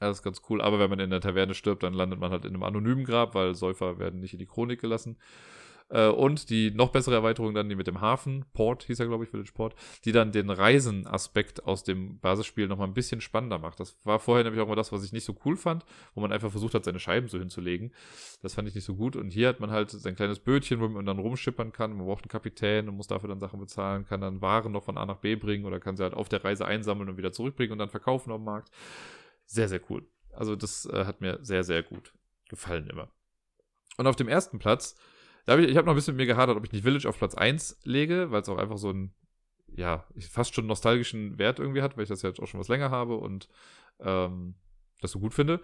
Das 0.00 0.18
ist 0.18 0.22
ganz 0.22 0.42
cool. 0.48 0.62
Aber 0.62 0.78
wenn 0.78 0.90
man 0.90 1.00
in 1.00 1.10
der 1.10 1.20
Taverne 1.20 1.54
stirbt, 1.54 1.82
dann 1.82 1.94
landet 1.94 2.20
man 2.20 2.30
halt 2.30 2.44
in 2.44 2.54
einem 2.54 2.62
anonymen 2.62 3.04
Grab, 3.04 3.34
weil 3.34 3.54
Säufer 3.54 3.98
werden 3.98 4.20
nicht 4.20 4.32
in 4.32 4.38
die 4.38 4.46
Chronik 4.46 4.80
gelassen. 4.80 5.18
Äh, 5.90 6.08
und 6.08 6.50
die 6.50 6.70
noch 6.70 6.90
bessere 6.90 7.14
Erweiterung 7.14 7.54
dann 7.54 7.68
die 7.68 7.76
mit 7.76 7.86
dem 7.86 8.00
Hafen, 8.00 8.44
Port 8.52 8.84
hieß 8.84 9.00
er, 9.00 9.06
glaube 9.06 9.24
ich, 9.24 9.30
Village 9.30 9.52
Port, 9.54 9.74
die 10.04 10.12
dann 10.12 10.32
den 10.32 10.50
Reisenaspekt 10.50 11.64
aus 11.64 11.82
dem 11.82 12.18
Basisspiel 12.20 12.68
nochmal 12.68 12.88
ein 12.88 12.94
bisschen 12.94 13.20
spannender 13.20 13.58
macht. 13.58 13.80
Das 13.80 13.96
war 14.04 14.18
vorher 14.18 14.44
nämlich 14.44 14.62
auch 14.62 14.68
mal 14.68 14.74
das, 14.74 14.92
was 14.92 15.04
ich 15.04 15.12
nicht 15.12 15.24
so 15.24 15.34
cool 15.44 15.56
fand, 15.56 15.84
wo 16.14 16.20
man 16.20 16.32
einfach 16.32 16.50
versucht 16.50 16.74
hat, 16.74 16.84
seine 16.84 17.00
Scheiben 17.00 17.28
so 17.28 17.38
hinzulegen. 17.38 17.94
Das 18.42 18.54
fand 18.54 18.68
ich 18.68 18.74
nicht 18.74 18.84
so 18.84 18.96
gut. 18.96 19.16
Und 19.16 19.30
hier 19.30 19.48
hat 19.48 19.60
man 19.60 19.70
halt 19.70 19.90
sein 19.90 20.14
kleines 20.14 20.40
Bötchen, 20.40 20.80
wo 20.80 20.88
man 20.88 21.06
dann 21.06 21.18
rumschippern 21.18 21.72
kann. 21.72 21.96
Man 21.96 22.06
braucht 22.06 22.24
einen 22.24 22.30
Kapitän 22.30 22.88
und 22.88 22.96
muss 22.96 23.06
dafür 23.06 23.28
dann 23.28 23.40
Sachen 23.40 23.58
bezahlen, 23.58 24.04
kann 24.04 24.20
dann 24.20 24.42
Waren 24.42 24.72
noch 24.72 24.84
von 24.84 24.98
A 24.98 25.06
nach 25.06 25.18
B 25.18 25.36
bringen 25.36 25.64
oder 25.64 25.80
kann 25.80 25.96
sie 25.96 26.02
halt 26.02 26.14
auf 26.14 26.28
der 26.28 26.44
Reise 26.44 26.66
einsammeln 26.66 27.08
und 27.08 27.16
wieder 27.16 27.32
zurückbringen 27.32 27.72
und 27.72 27.78
dann 27.78 27.90
verkaufen 27.90 28.30
auf 28.30 28.38
dem 28.38 28.44
Markt. 28.44 28.70
Sehr, 29.46 29.68
sehr 29.68 29.80
cool. 29.88 30.06
Also 30.32 30.54
das 30.54 30.84
äh, 30.86 31.04
hat 31.06 31.20
mir 31.20 31.38
sehr, 31.42 31.64
sehr 31.64 31.82
gut 31.82 32.12
gefallen 32.48 32.88
immer. 32.88 33.08
Und 33.96 34.06
auf 34.06 34.16
dem 34.16 34.28
ersten 34.28 34.58
Platz 34.58 34.94
da 35.48 35.54
hab 35.54 35.60
ich, 35.60 35.70
ich 35.70 35.78
habe 35.78 35.86
noch 35.86 35.94
ein 35.94 35.96
bisschen 35.96 36.14
mit 36.14 36.26
mir 36.26 36.34
gehadert, 36.34 36.58
ob 36.58 36.64
ich 36.66 36.72
nicht 36.72 36.82
Village 36.82 37.08
auf 37.08 37.16
Platz 37.16 37.34
1 37.34 37.80
lege, 37.84 38.30
weil 38.30 38.42
es 38.42 38.50
auch 38.50 38.58
einfach 38.58 38.76
so 38.76 38.90
einen, 38.90 39.14
ja, 39.74 40.04
fast 40.30 40.54
schon 40.54 40.66
nostalgischen 40.66 41.38
Wert 41.38 41.58
irgendwie 41.58 41.80
hat, 41.80 41.96
weil 41.96 42.02
ich 42.02 42.10
das 42.10 42.20
ja 42.20 42.28
jetzt 42.28 42.38
auch 42.38 42.46
schon 42.46 42.60
was 42.60 42.68
länger 42.68 42.90
habe 42.90 43.16
und 43.16 43.48
ähm, 43.98 44.56
das 45.00 45.12
so 45.12 45.20
gut 45.20 45.32
finde. 45.32 45.62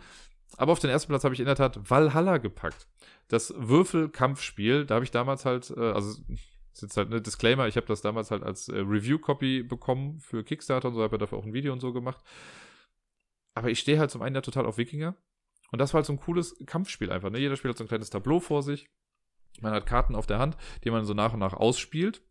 Aber 0.56 0.72
auf 0.72 0.78
den 0.78 0.88
ersten 0.88 1.08
Platz 1.08 1.24
habe 1.24 1.34
ich 1.34 1.40
in 1.40 1.44
der 1.44 1.56
Tat 1.56 1.90
Valhalla 1.90 2.38
gepackt. 2.38 2.88
Das 3.28 3.52
Würfelkampfspiel, 3.58 4.86
da 4.86 4.94
habe 4.94 5.04
ich 5.04 5.10
damals 5.10 5.44
halt, 5.44 5.70
äh, 5.76 5.90
also 5.90 6.18
ist 6.72 6.80
jetzt 6.80 6.96
halt 6.96 7.10
eine 7.10 7.20
Disclaimer, 7.20 7.68
ich 7.68 7.76
habe 7.76 7.86
das 7.86 8.00
damals 8.00 8.30
halt 8.30 8.42
als 8.42 8.68
äh, 8.68 8.78
Review-Copy 8.78 9.64
bekommen 9.64 10.18
für 10.18 10.44
Kickstarter 10.44 10.88
und 10.88 10.94
so, 10.94 11.02
habe 11.02 11.16
ja 11.16 11.18
dafür 11.18 11.36
auch 11.36 11.44
ein 11.44 11.52
Video 11.52 11.74
und 11.74 11.80
so 11.80 11.92
gemacht. 11.92 12.24
Aber 13.52 13.68
ich 13.68 13.80
stehe 13.80 13.98
halt 13.98 14.10
zum 14.10 14.22
einen 14.22 14.34
ja 14.34 14.40
total 14.40 14.64
auf 14.64 14.78
Wikinger. 14.78 15.14
Und 15.72 15.78
das 15.78 15.92
war 15.92 15.98
halt 15.98 16.06
so 16.06 16.14
ein 16.14 16.20
cooles 16.20 16.56
Kampfspiel 16.64 17.12
einfach. 17.12 17.28
Ne? 17.28 17.38
Jeder 17.38 17.56
Spieler 17.56 17.72
hat 17.72 17.78
so 17.78 17.84
ein 17.84 17.88
kleines 17.88 18.08
Tableau 18.08 18.40
vor 18.40 18.62
sich. 18.62 18.88
Man 19.60 19.72
hat 19.72 19.86
Karten 19.86 20.14
auf 20.14 20.26
der 20.26 20.38
Hand, 20.38 20.56
die 20.84 20.90
man 20.90 21.04
so 21.04 21.14
nach 21.14 21.32
und 21.32 21.40
nach 21.40 21.54
ausspielt. 21.54 22.22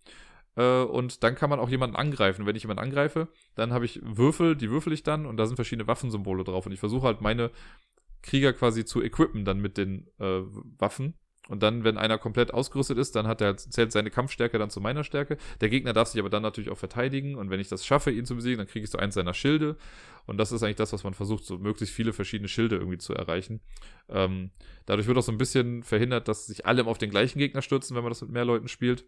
Äh, 0.56 0.84
und 0.84 1.24
dann 1.24 1.36
kann 1.36 1.50
man 1.50 1.60
auch 1.60 1.70
jemanden 1.70 1.96
angreifen. 1.96 2.46
Wenn 2.46 2.56
ich 2.56 2.64
jemanden 2.64 2.84
angreife, 2.84 3.28
dann 3.56 3.74
habe 3.74 3.86
ich 3.86 4.00
Würfel, 4.04 4.56
die 4.56 4.70
würfel 4.70 4.94
ich 4.94 5.04
dann 5.04 5.26
und 5.26 5.38
da 5.38 5.46
sind 5.46 5.56
verschiedene 5.56 5.88
Waffensymbole 5.88 6.44
drauf. 6.44 6.66
Und 6.66 6.72
ich 6.72 6.80
versuche 6.80 7.08
halt 7.08 7.22
meine 7.22 7.52
Krieger 8.22 8.54
quasi 8.54 8.86
zu 8.86 9.02
equippen 9.02 9.46
dann 9.46 9.60
mit 9.60 9.78
den 9.78 10.08
äh, 10.20 10.42
Waffen. 10.80 11.16
Und 11.50 11.62
dann, 11.62 11.84
wenn 11.84 11.98
einer 11.98 12.18
komplett 12.18 12.54
ausgerüstet 12.54 12.98
ist, 12.98 13.18
dann 13.18 13.28
hat 13.28 13.42
er, 13.42 13.58
zählt 13.58 13.92
seine 13.92 14.10
Kampfstärke 14.10 14.58
dann 14.58 14.70
zu 14.70 14.80
meiner 14.80 15.04
Stärke. 15.04 15.38
Der 15.60 15.70
Gegner 15.70 15.92
darf 15.92 16.08
sich 16.08 16.20
aber 16.20 16.30
dann 16.30 16.42
natürlich 16.42 16.70
auch 16.70 16.78
verteidigen. 16.78 17.36
Und 17.36 17.50
wenn 17.50 17.60
ich 17.60 17.68
das 17.68 17.86
schaffe, 17.86 18.12
ihn 18.12 18.26
zu 18.26 18.36
besiegen, 18.36 18.60
dann 18.60 18.68
kriege 18.68 18.86
ich 18.86 18.90
so 18.90 18.98
eins 18.98 19.16
seiner 19.16 19.34
Schilde. 19.34 19.76
Und 20.26 20.38
das 20.38 20.54
ist 20.54 20.64
eigentlich 20.64 20.78
das, 20.78 20.94
was 20.94 21.04
man 21.04 21.14
versucht, 21.14 21.44
so 21.44 21.58
möglichst 21.58 21.94
viele 21.94 22.14
verschiedene 22.14 22.48
Schilde 22.48 22.78
irgendwie 22.78 22.98
zu 22.98 23.14
erreichen. 23.14 23.60
Ähm, 24.08 24.52
dadurch 24.86 25.08
wird 25.08 25.18
auch 25.18 25.24
so 25.24 25.34
ein 25.34 25.38
bisschen 25.38 25.84
verhindert, 25.84 26.30
dass 26.30 26.46
sich 26.46 26.66
alle 26.66 26.86
auf 26.86 26.98
den 26.98 27.10
gleichen 27.10 27.40
Gegner 27.40 27.62
stürzen, 27.62 27.96
wenn 27.96 28.04
man 28.04 28.12
das 28.12 28.22
mit 28.22 28.32
mehr 28.32 28.46
Leuten 28.46 28.70
spielt. 28.70 29.04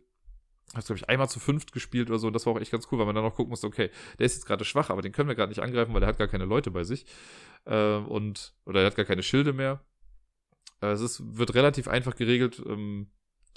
Hast, 0.74 0.88
glaube 0.88 0.98
ich, 0.98 1.08
einmal 1.08 1.30
zu 1.30 1.40
fünft 1.40 1.72
gespielt 1.72 2.10
oder 2.10 2.20
so. 2.20 2.28
Und 2.28 2.34
das 2.34 2.46
war 2.46 2.54
auch 2.54 2.60
echt 2.60 2.72
ganz 2.72 2.88
cool, 2.92 3.00
weil 3.00 3.06
man 3.06 3.16
dann 3.16 3.24
auch 3.24 3.36
gucken 3.36 3.52
musste, 3.52 3.68
okay, 3.68 3.92
der 4.20 4.26
ist 4.26 4.36
jetzt 4.36 4.46
gerade 4.46 4.66
schwach, 4.66 4.90
aber 4.90 5.02
den 5.02 5.14
können 5.14 5.30
wir 5.30 5.36
gerade 5.36 5.50
nicht 5.50 5.62
angreifen, 5.62 5.94
weil 5.94 6.02
der 6.02 6.10
hat 6.10 6.18
gar 6.18 6.28
keine 6.28 6.46
Leute 6.46 6.70
bei 6.70 6.84
sich. 6.84 7.06
Äh, 7.64 7.96
und, 7.96 8.54
oder 8.66 8.82
er 8.82 8.88
hat 8.88 8.96
gar 8.96 9.06
keine 9.06 9.24
Schilde 9.24 9.54
mehr. 9.54 9.80
Äh, 10.82 10.88
es 10.88 11.02
ist, 11.02 11.38
wird 11.38 11.54
relativ 11.56 11.88
einfach 11.88 12.16
geregelt. 12.16 12.62
Ähm, 12.66 13.08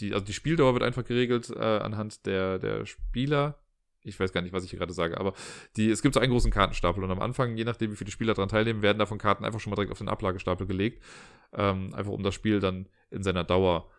die, 0.00 0.14
also 0.14 0.24
die 0.24 0.32
Spieldauer 0.32 0.74
wird 0.74 0.84
einfach 0.84 1.04
geregelt 1.04 1.50
äh, 1.50 1.58
anhand 1.58 2.26
der, 2.26 2.58
der 2.58 2.86
Spieler. 2.86 3.58
Ich 4.02 4.18
weiß 4.18 4.32
gar 4.32 4.42
nicht, 4.42 4.52
was 4.52 4.64
ich 4.64 4.70
hier 4.70 4.78
gerade 4.78 4.92
sage, 4.92 5.18
aber 5.18 5.34
die, 5.76 5.90
es 5.90 6.02
gibt 6.02 6.14
so 6.14 6.20
einen 6.20 6.30
großen 6.30 6.52
Kartenstapel 6.52 7.02
und 7.02 7.10
am 7.10 7.20
Anfang, 7.20 7.56
je 7.56 7.64
nachdem, 7.64 7.90
wie 7.90 7.96
viele 7.96 8.10
Spieler 8.10 8.32
daran 8.34 8.48
teilnehmen, 8.48 8.80
werden 8.80 8.98
davon 8.98 9.18
Karten 9.18 9.44
einfach 9.44 9.60
schon 9.60 9.70
mal 9.70 9.74
direkt 9.74 9.92
auf 9.92 9.98
den 9.98 10.08
Ablagestapel 10.08 10.66
gelegt. 10.66 11.02
Ähm, 11.52 11.92
einfach 11.94 12.12
um 12.12 12.22
das 12.22 12.34
Spiel 12.34 12.60
dann 12.60 12.88
in 13.10 13.22
seiner 13.22 13.44
Dauer 13.44 13.90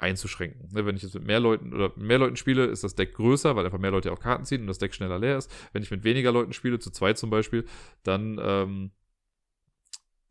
einzuschränken. 0.00 0.68
Ne, 0.72 0.86
wenn 0.86 0.96
ich 0.96 1.02
jetzt 1.02 1.14
mit 1.14 1.26
mehr 1.26 1.40
Leuten 1.40 1.74
oder 1.74 1.92
mehr 1.96 2.18
Leuten 2.18 2.36
spiele, 2.36 2.66
ist 2.66 2.84
das 2.84 2.94
Deck 2.94 3.14
größer, 3.14 3.54
weil 3.56 3.64
einfach 3.64 3.78
mehr 3.78 3.90
Leute 3.90 4.12
auch 4.12 4.20
Karten 4.20 4.44
ziehen 4.44 4.62
und 4.62 4.66
das 4.66 4.78
Deck 4.78 4.94
schneller 4.94 5.18
leer 5.18 5.36
ist. 5.36 5.50
Wenn 5.72 5.82
ich 5.82 5.90
mit 5.90 6.04
weniger 6.04 6.32
Leuten 6.32 6.52
spiele, 6.52 6.78
zu 6.78 6.90
zweit 6.90 7.18
zum 7.18 7.30
Beispiel, 7.30 7.66
dann, 8.02 8.40
ähm, 8.42 8.90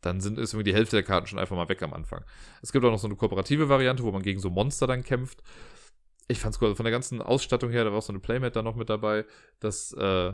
dann 0.00 0.20
sind, 0.20 0.38
ist 0.38 0.52
irgendwie 0.54 0.70
die 0.70 0.74
Hälfte 0.74 0.96
der 0.96 1.02
Karten 1.02 1.26
schon 1.26 1.38
einfach 1.38 1.56
mal 1.56 1.68
weg 1.68 1.82
am 1.82 1.92
Anfang. 1.92 2.24
Es 2.62 2.72
gibt 2.72 2.84
auch 2.84 2.90
noch 2.90 2.98
so 2.98 3.06
eine 3.06 3.16
kooperative 3.16 3.68
Variante, 3.68 4.02
wo 4.02 4.12
man 4.12 4.22
gegen 4.22 4.40
so 4.40 4.50
Monster 4.50 4.86
dann 4.86 5.04
kämpft. 5.04 5.42
Ich 6.28 6.40
fand's 6.40 6.60
cool. 6.60 6.68
Also 6.68 6.76
von 6.76 6.84
der 6.84 6.92
ganzen 6.92 7.20
Ausstattung 7.20 7.70
her, 7.70 7.84
da 7.84 7.90
war 7.90 7.98
auch 7.98 8.02
so 8.02 8.12
eine 8.12 8.20
Playmat 8.20 8.56
da 8.56 8.62
noch 8.62 8.76
mit 8.76 8.88
dabei. 8.88 9.24
Das 9.58 9.92
äh, 9.92 10.32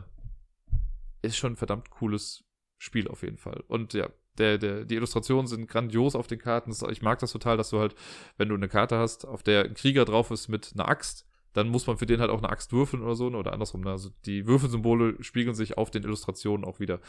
ist 1.21 1.37
schon 1.37 1.53
ein 1.53 1.57
verdammt 1.57 1.89
cooles 1.89 2.43
Spiel 2.77 3.07
auf 3.07 3.23
jeden 3.23 3.37
Fall. 3.37 3.63
Und 3.67 3.93
ja, 3.93 4.09
der, 4.37 4.57
der, 4.57 4.85
die 4.85 4.95
Illustrationen 4.95 5.47
sind 5.47 5.67
grandios 5.67 6.15
auf 6.15 6.27
den 6.27 6.39
Karten. 6.39 6.71
Ich 6.91 7.01
mag 7.01 7.19
das 7.19 7.31
total, 7.31 7.57
dass 7.57 7.71
du 7.71 7.79
halt, 7.79 7.95
wenn 8.37 8.49
du 8.49 8.55
eine 8.55 8.67
Karte 8.67 8.97
hast, 8.97 9.25
auf 9.25 9.43
der 9.43 9.65
ein 9.65 9.73
Krieger 9.73 10.05
drauf 10.05 10.31
ist 10.31 10.47
mit 10.47 10.73
einer 10.75 10.87
Axt, 10.87 11.25
dann 11.53 11.69
muss 11.69 11.87
man 11.87 11.97
für 11.97 12.05
den 12.05 12.19
halt 12.19 12.29
auch 12.29 12.37
eine 12.37 12.49
Axt 12.49 12.71
würfeln 12.71 13.01
oder 13.01 13.15
so, 13.15 13.27
oder 13.27 13.53
andersrum. 13.53 13.81
Ne? 13.81 13.91
Also 13.91 14.11
die 14.25 14.45
Würfelsymbole 14.45 15.21
spiegeln 15.23 15.55
sich 15.55 15.77
auf 15.77 15.89
den 15.89 16.03
Illustrationen 16.03 16.65
auch 16.65 16.79
wieder. 16.79 16.99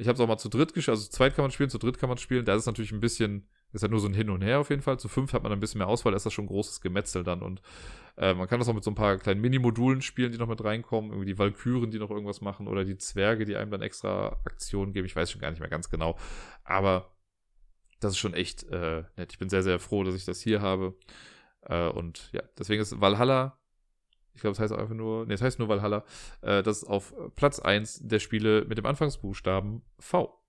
Ich 0.00 0.06
habe 0.06 0.14
es 0.14 0.20
auch 0.20 0.28
mal 0.28 0.38
zu 0.38 0.48
dritt 0.48 0.74
gespielt, 0.74 0.94
also 0.94 1.04
zu 1.04 1.10
zweit 1.10 1.34
kann 1.34 1.42
man 1.42 1.50
spielen, 1.50 1.70
zu 1.70 1.78
dritt 1.78 1.98
kann 1.98 2.08
man 2.08 2.18
spielen. 2.18 2.44
Da 2.44 2.54
ist 2.54 2.60
es 2.60 2.66
natürlich 2.66 2.92
ein 2.92 3.00
bisschen, 3.00 3.48
ist 3.72 3.82
halt 3.82 3.90
nur 3.90 4.00
so 4.00 4.06
ein 4.06 4.14
Hin 4.14 4.30
und 4.30 4.42
Her 4.42 4.60
auf 4.60 4.70
jeden 4.70 4.80
Fall. 4.80 4.98
Zu 4.98 5.08
fünf 5.08 5.32
hat 5.32 5.42
man 5.42 5.50
ein 5.50 5.58
bisschen 5.58 5.78
mehr 5.78 5.88
Auswahl, 5.88 6.12
da 6.12 6.16
ist 6.16 6.24
das 6.24 6.32
schon 6.32 6.44
ein 6.44 6.48
großes 6.48 6.80
Gemetzel 6.80 7.24
dann. 7.24 7.42
Und 7.42 7.60
äh, 8.16 8.32
man 8.32 8.46
kann 8.46 8.60
das 8.60 8.68
auch 8.68 8.74
mit 8.74 8.84
so 8.84 8.92
ein 8.92 8.94
paar 8.94 9.18
kleinen 9.18 9.40
Mini-Modulen 9.40 10.00
spielen, 10.00 10.30
die 10.30 10.38
noch 10.38 10.46
mit 10.46 10.62
reinkommen. 10.62 11.10
Irgendwie 11.10 11.26
die 11.26 11.38
Valkyren, 11.38 11.90
die 11.90 11.98
noch 11.98 12.10
irgendwas 12.10 12.40
machen. 12.40 12.68
Oder 12.68 12.84
die 12.84 12.96
Zwerge, 12.96 13.44
die 13.44 13.56
einem 13.56 13.72
dann 13.72 13.82
extra 13.82 14.38
Aktionen 14.44 14.92
geben. 14.92 15.06
Ich 15.06 15.16
weiß 15.16 15.32
schon 15.32 15.40
gar 15.40 15.50
nicht 15.50 15.60
mehr 15.60 15.68
ganz 15.68 15.90
genau. 15.90 16.16
Aber 16.62 17.10
das 17.98 18.12
ist 18.12 18.18
schon 18.18 18.34
echt 18.34 18.62
äh, 18.70 19.02
nett. 19.16 19.32
Ich 19.32 19.38
bin 19.38 19.48
sehr, 19.48 19.64
sehr 19.64 19.80
froh, 19.80 20.04
dass 20.04 20.14
ich 20.14 20.24
das 20.24 20.40
hier 20.40 20.62
habe. 20.62 20.96
Äh, 21.62 21.88
und 21.88 22.30
ja, 22.32 22.42
deswegen 22.56 22.80
ist 22.80 23.00
Valhalla 23.00 23.58
ich 24.38 24.42
glaube, 24.42 24.52
es 24.52 24.60
heißt 24.60 24.72
einfach 24.72 24.94
nur, 24.94 25.26
nee, 25.26 25.34
es 25.34 25.42
heißt 25.42 25.58
nur 25.58 25.68
Valhalla, 25.68 26.04
äh, 26.42 26.62
das 26.62 26.78
ist 26.78 26.84
auf 26.84 27.12
Platz 27.34 27.58
1 27.58 28.06
der 28.06 28.20
Spiele 28.20 28.64
mit 28.68 28.78
dem 28.78 28.86
Anfangsbuchstaben 28.86 29.82
V. 29.98 30.40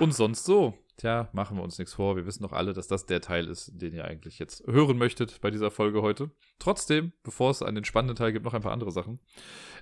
Und 0.00 0.14
sonst 0.14 0.46
so. 0.46 0.72
Tja, 0.96 1.28
machen 1.34 1.58
wir 1.58 1.62
uns 1.62 1.78
nichts 1.78 1.92
vor. 1.92 2.16
Wir 2.16 2.24
wissen 2.24 2.42
doch 2.42 2.54
alle, 2.54 2.72
dass 2.72 2.88
das 2.88 3.04
der 3.04 3.20
Teil 3.20 3.48
ist, 3.48 3.70
den 3.74 3.92
ihr 3.92 4.06
eigentlich 4.06 4.38
jetzt 4.38 4.66
hören 4.66 4.96
möchtet 4.96 5.42
bei 5.42 5.50
dieser 5.50 5.70
Folge 5.70 6.00
heute. 6.00 6.30
Trotzdem, 6.58 7.12
bevor 7.22 7.50
es 7.50 7.60
einen 7.60 7.84
spannenden 7.84 8.16
Teil 8.16 8.32
gibt, 8.32 8.46
noch 8.46 8.54
ein 8.54 8.62
paar 8.62 8.72
andere 8.72 8.90
Sachen. 8.90 9.20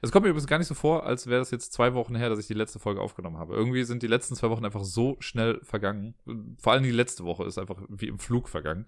Es 0.03 0.11
kommt 0.11 0.25
mir 0.25 0.31
übrigens 0.31 0.49
gar 0.49 0.59
nicht 0.59 0.67
so 0.67 0.75
vor, 0.75 1.07
als 1.07 1.29
wäre 1.29 1.41
es 1.41 1.53
jetzt 1.53 1.73
zwei 1.73 1.95
Wochen 1.95 2.17
her, 2.17 2.31
dass 2.31 2.41
ich 2.41 2.49
die 2.49 2.55
letzte 2.55 2.81
Folge 2.81 3.01
aufgenommen 3.01 3.39
habe. 3.39 3.55
Irgendwie 3.55 3.85
sind 3.85 4.03
die 4.03 4.09
letzten 4.09 4.35
zwei 4.35 4.51
Wochen 4.51 4.65
einfach 4.65 4.83
so 4.83 5.17
schnell 5.21 5.61
vergangen. 5.63 6.17
Vor 6.59 6.73
allem 6.73 6.83
die 6.83 6.91
letzte 6.91 7.23
Woche 7.25 7.45
ist 7.45 7.59
einfach 7.59 7.81
wie 7.89 8.09
im 8.09 8.19
Flug 8.19 8.49
vergangen. 8.49 8.87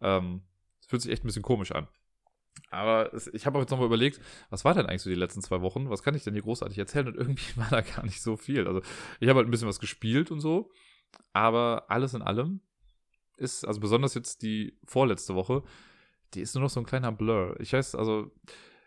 Ähm, 0.00 0.42
es 0.80 0.88
fühlt 0.88 1.02
sich 1.02 1.12
echt 1.12 1.22
ein 1.22 1.28
bisschen 1.28 1.42
komisch 1.42 1.70
an. 1.70 1.86
Aber 2.70 3.12
es, 3.12 3.26
ich 3.28 3.46
habe 3.46 3.58
auch 3.58 3.62
jetzt 3.62 3.70
nochmal 3.70 3.86
überlegt, 3.86 4.20
was 4.48 4.64
war 4.64 4.74
denn 4.74 4.86
eigentlich 4.86 5.02
so 5.02 5.10
die 5.10 5.16
letzten 5.16 5.42
zwei 5.42 5.60
Wochen? 5.60 5.90
Was 5.90 6.02
kann 6.02 6.14
ich 6.14 6.22
denn 6.22 6.34
hier 6.34 6.42
großartig 6.42 6.78
erzählen? 6.78 7.08
Und 7.08 7.16
irgendwie 7.16 7.44
war 7.56 7.68
da 7.70 7.80
gar 7.80 8.04
nicht 8.04 8.22
so 8.22 8.36
viel. 8.36 8.66
Also 8.66 8.82
ich 9.18 9.28
habe 9.28 9.38
halt 9.38 9.48
ein 9.48 9.50
bisschen 9.50 9.68
was 9.68 9.80
gespielt 9.80 10.30
und 10.30 10.40
so. 10.40 10.70
Aber 11.32 11.86
alles 11.88 12.14
in 12.14 12.22
allem 12.22 12.60
ist, 13.36 13.66
also 13.66 13.80
besonders 13.80 14.14
jetzt 14.14 14.42
die 14.42 14.78
vorletzte 14.84 15.34
Woche, 15.34 15.64
die 16.34 16.40
ist 16.40 16.54
nur 16.54 16.62
noch 16.62 16.70
so 16.70 16.80
ein 16.80 16.86
kleiner 16.86 17.10
Blur. 17.10 17.56
Ich 17.58 17.72
weiß, 17.72 17.94
also 17.94 18.30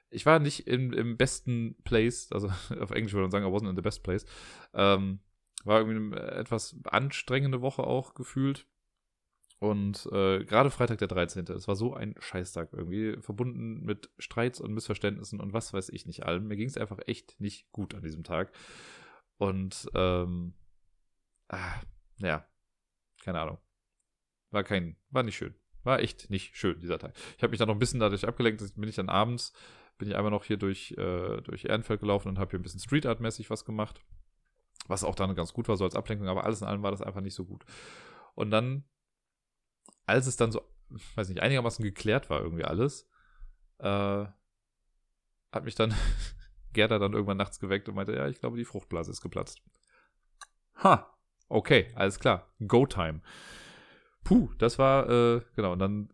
ich 0.10 0.26
war 0.26 0.40
nicht 0.40 0.68
in, 0.68 0.94
im 0.94 1.18
besten 1.18 1.76
Place, 1.84 2.32
also 2.32 2.48
auf 2.80 2.92
Englisch 2.92 3.14
würde 3.14 3.24
man 3.24 3.32
sagen, 3.32 3.46
I 3.46 3.50
wasn't 3.50 3.70
in 3.70 3.76
the 3.76 3.82
best 3.82 4.04
place. 4.04 4.26
Ähm, 4.74 5.20
war 5.66 5.80
irgendwie 5.80 6.18
eine 6.18 6.32
etwas 6.32 6.76
anstrengende 6.86 7.62
Woche 7.62 7.84
auch 7.84 8.14
gefühlt. 8.14 8.68
Und 9.64 10.10
äh, 10.12 10.44
gerade 10.44 10.70
Freitag 10.70 10.98
der 10.98 11.08
13. 11.08 11.46
Es 11.48 11.70
war 11.70 11.78
so 11.78 11.94
ein 11.94 12.16
Scheißtag 12.20 12.74
irgendwie, 12.74 13.16
verbunden 13.22 13.80
mit 13.86 14.10
Streits 14.18 14.60
und 14.60 14.74
Missverständnissen 14.74 15.40
und 15.40 15.54
was 15.54 15.72
weiß 15.72 15.88
ich 15.88 16.06
nicht 16.06 16.26
allem. 16.26 16.50
Mir 16.50 16.58
ging 16.58 16.68
es 16.68 16.78
einfach 16.78 17.00
echt 17.06 17.40
nicht 17.40 17.72
gut 17.72 17.96
an 17.96 18.02
diesem 18.02 18.26
Tag. 18.26 18.52
Und 19.38 19.90
ähm, 19.96 20.54
ah, 21.48 21.80
ja, 22.18 22.46
keine 23.24 23.40
Ahnung. 23.40 23.58
War 24.52 24.66
kein, 24.66 24.98
war 25.12 25.24
nicht 25.24 25.38
schön. 25.38 25.56
War 25.84 26.02
echt 26.02 26.30
nicht 26.30 26.58
schön, 26.58 26.82
dieser 26.82 27.00
Tag. 27.00 27.14
Ich 27.38 27.42
habe 27.42 27.52
mich 27.52 27.60
dann 27.60 27.70
noch 27.70 27.76
ein 27.76 27.80
bisschen 27.80 28.02
dadurch 28.02 28.28
abgelenkt, 28.28 28.62
bin 28.76 28.90
ich 28.90 28.96
dann 28.96 29.08
abends, 29.08 29.54
bin 29.98 30.10
ich 30.10 30.18
einmal 30.18 30.32
noch 30.32 30.44
hier 30.44 30.58
durch, 30.58 30.92
äh, 30.98 31.40
durch 31.40 31.64
Ehrenfeld 31.64 32.02
gelaufen 32.02 32.28
und 32.28 32.38
habe 32.38 32.52
hier 32.52 32.60
ein 32.60 32.64
bisschen 32.64 32.82
Street 32.82 33.06
Art-mäßig 33.06 33.50
was 33.50 33.64
gemacht. 33.64 34.02
Was 34.88 35.06
auch 35.06 35.16
dann 35.16 35.34
ganz 35.36 35.54
gut 35.54 35.70
war, 35.70 35.78
so 35.78 35.86
als 35.86 35.96
Ablenkung, 35.96 36.28
aber 36.28 36.44
alles 36.44 36.60
in 36.60 36.68
allem 36.68 36.84
war 36.84 36.92
das 36.92 37.02
einfach 37.02 37.22
nicht 37.22 37.36
so 37.36 37.46
gut. 37.46 37.64
Und 38.36 38.52
dann 38.52 38.84
als 40.06 40.28
es 40.28 40.36
dann 40.36 40.52
so, 40.52 40.62
weiß 41.16 41.30
nicht, 41.30 41.42
einigermaßen 41.42 41.84
geklärt 41.84 42.30
war 42.30 42.42
irgendwie 42.42 42.66
alles, 42.66 43.10
äh, 43.80 44.26
hat 45.52 45.64
mich 45.64 45.76
dann 45.76 45.94
Gerda 46.74 47.00
dann 47.00 47.14
irgendwann 47.14 47.38
nachts 47.38 47.60
geweckt 47.60 47.88
und 47.88 47.96
meinte, 47.96 48.16
ja, 48.16 48.28
ich 48.28 48.40
glaube, 48.40 48.58
die 48.58 48.66
Fruchtblase 48.66 49.12
ist 49.12 49.22
geplatzt. 49.22 49.62
Ha, 50.84 51.16
okay, 51.48 51.92
alles 51.96 52.20
klar, 52.20 52.52
Go-Time. 52.66 53.22
Puh, 54.24 54.50
das 54.58 54.80
war, 54.80 55.10
äh, 55.10 55.42
genau, 55.56 55.74
und 55.74 55.80
dann 55.80 56.10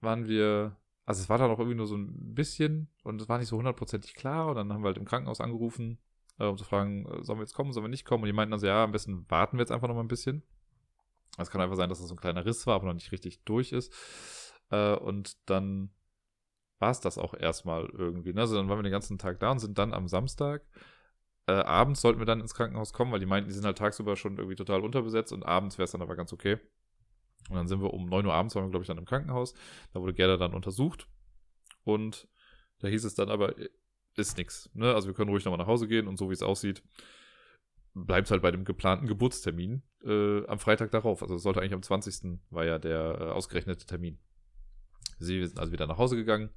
waren 0.00 0.28
wir, 0.28 0.76
also 1.04 1.20
es 1.20 1.28
war 1.28 1.38
dann 1.38 1.50
auch 1.50 1.58
irgendwie 1.58 1.76
nur 1.76 1.86
so 1.86 1.96
ein 1.96 2.34
bisschen 2.34 2.88
und 3.02 3.20
es 3.20 3.28
war 3.28 3.38
nicht 3.38 3.48
so 3.48 3.56
hundertprozentig 3.56 4.14
klar 4.14 4.48
und 4.48 4.56
dann 4.56 4.72
haben 4.72 4.82
wir 4.82 4.88
halt 4.88 4.98
im 4.98 5.06
Krankenhaus 5.06 5.40
angerufen, 5.40 5.98
äh, 6.38 6.44
um 6.44 6.56
zu 6.56 6.64
fragen, 6.64 7.06
äh, 7.06 7.24
sollen 7.24 7.38
wir 7.38 7.44
jetzt 7.44 7.54
kommen, 7.54 7.72
sollen 7.72 7.84
wir 7.84 7.90
nicht 7.90 8.04
kommen 8.04 8.22
und 8.22 8.26
die 8.26 8.32
meinten 8.32 8.52
dann 8.52 8.60
so, 8.60 8.66
ja, 8.66 8.84
am 8.84 8.92
besten 8.92 9.28
warten 9.30 9.56
wir 9.56 9.62
jetzt 9.62 9.72
einfach 9.72 9.88
noch 9.88 9.94
mal 9.94 10.02
ein 10.02 10.08
bisschen. 10.08 10.42
Es 11.36 11.50
kann 11.50 11.60
einfach 11.60 11.76
sein, 11.76 11.88
dass 11.88 11.98
das 11.98 12.08
so 12.08 12.14
ein 12.14 12.20
kleiner 12.20 12.44
Riss 12.44 12.66
war, 12.66 12.74
aber 12.76 12.86
noch 12.86 12.94
nicht 12.94 13.12
richtig 13.12 13.42
durch 13.44 13.72
ist. 13.72 13.92
Äh, 14.70 14.96
und 14.96 15.36
dann 15.48 15.90
war 16.78 16.90
es 16.90 17.00
das 17.00 17.18
auch 17.18 17.34
erstmal 17.34 17.86
irgendwie. 17.86 18.32
Ne? 18.32 18.40
Also 18.40 18.56
dann 18.56 18.68
waren 18.68 18.78
wir 18.78 18.82
den 18.82 18.92
ganzen 18.92 19.18
Tag 19.18 19.40
da 19.40 19.50
und 19.50 19.58
sind 19.58 19.78
dann 19.78 19.94
am 19.94 20.08
Samstag. 20.08 20.62
Äh, 21.46 21.52
abends 21.52 22.00
sollten 22.00 22.18
wir 22.18 22.26
dann 22.26 22.40
ins 22.40 22.54
Krankenhaus 22.54 22.92
kommen, 22.92 23.12
weil 23.12 23.20
die 23.20 23.26
meinten, 23.26 23.48
die 23.48 23.54
sind 23.54 23.64
halt 23.64 23.78
tagsüber 23.78 24.16
schon 24.16 24.36
irgendwie 24.36 24.56
total 24.56 24.80
unterbesetzt 24.80 25.32
und 25.32 25.44
abends 25.44 25.78
wäre 25.78 25.84
es 25.84 25.92
dann 25.92 26.02
aber 26.02 26.16
ganz 26.16 26.32
okay. 26.32 26.58
Und 27.48 27.56
dann 27.56 27.68
sind 27.68 27.80
wir 27.80 27.94
um 27.94 28.06
9 28.06 28.26
Uhr 28.26 28.34
abends, 28.34 28.54
waren 28.54 28.64
wir, 28.64 28.70
glaube 28.70 28.82
ich, 28.82 28.88
dann 28.88 28.98
im 28.98 29.04
Krankenhaus. 29.04 29.54
Da 29.92 30.00
wurde 30.00 30.14
Gerda 30.14 30.36
dann 30.36 30.54
untersucht. 30.54 31.08
Und 31.84 32.26
da 32.80 32.88
hieß 32.88 33.04
es 33.04 33.14
dann 33.14 33.30
aber, 33.30 33.54
ist 34.16 34.36
nix. 34.36 34.68
Ne? 34.74 34.92
Also 34.92 35.08
wir 35.08 35.14
können 35.14 35.30
ruhig 35.30 35.44
nochmal 35.44 35.58
nach 35.58 35.68
Hause 35.68 35.86
gehen 35.86 36.08
und 36.08 36.16
so 36.18 36.28
wie 36.28 36.34
es 36.34 36.42
aussieht, 36.42 36.82
bleibt 38.04 38.30
halt 38.30 38.42
bei 38.42 38.50
dem 38.50 38.64
geplanten 38.64 39.06
Geburtstermin 39.06 39.82
äh, 40.04 40.46
am 40.46 40.58
Freitag 40.58 40.90
darauf. 40.90 41.22
Also 41.22 41.36
es 41.36 41.42
sollte 41.42 41.60
eigentlich 41.60 41.72
am 41.72 41.82
20. 41.82 42.40
war 42.50 42.64
ja 42.64 42.78
der 42.78 43.18
äh, 43.20 43.24
ausgerechnete 43.30 43.86
Termin. 43.86 44.18
Sie 45.18 45.44
sind 45.46 45.58
also 45.58 45.72
wieder 45.72 45.86
nach 45.86 45.96
Hause 45.96 46.16
gegangen, 46.16 46.50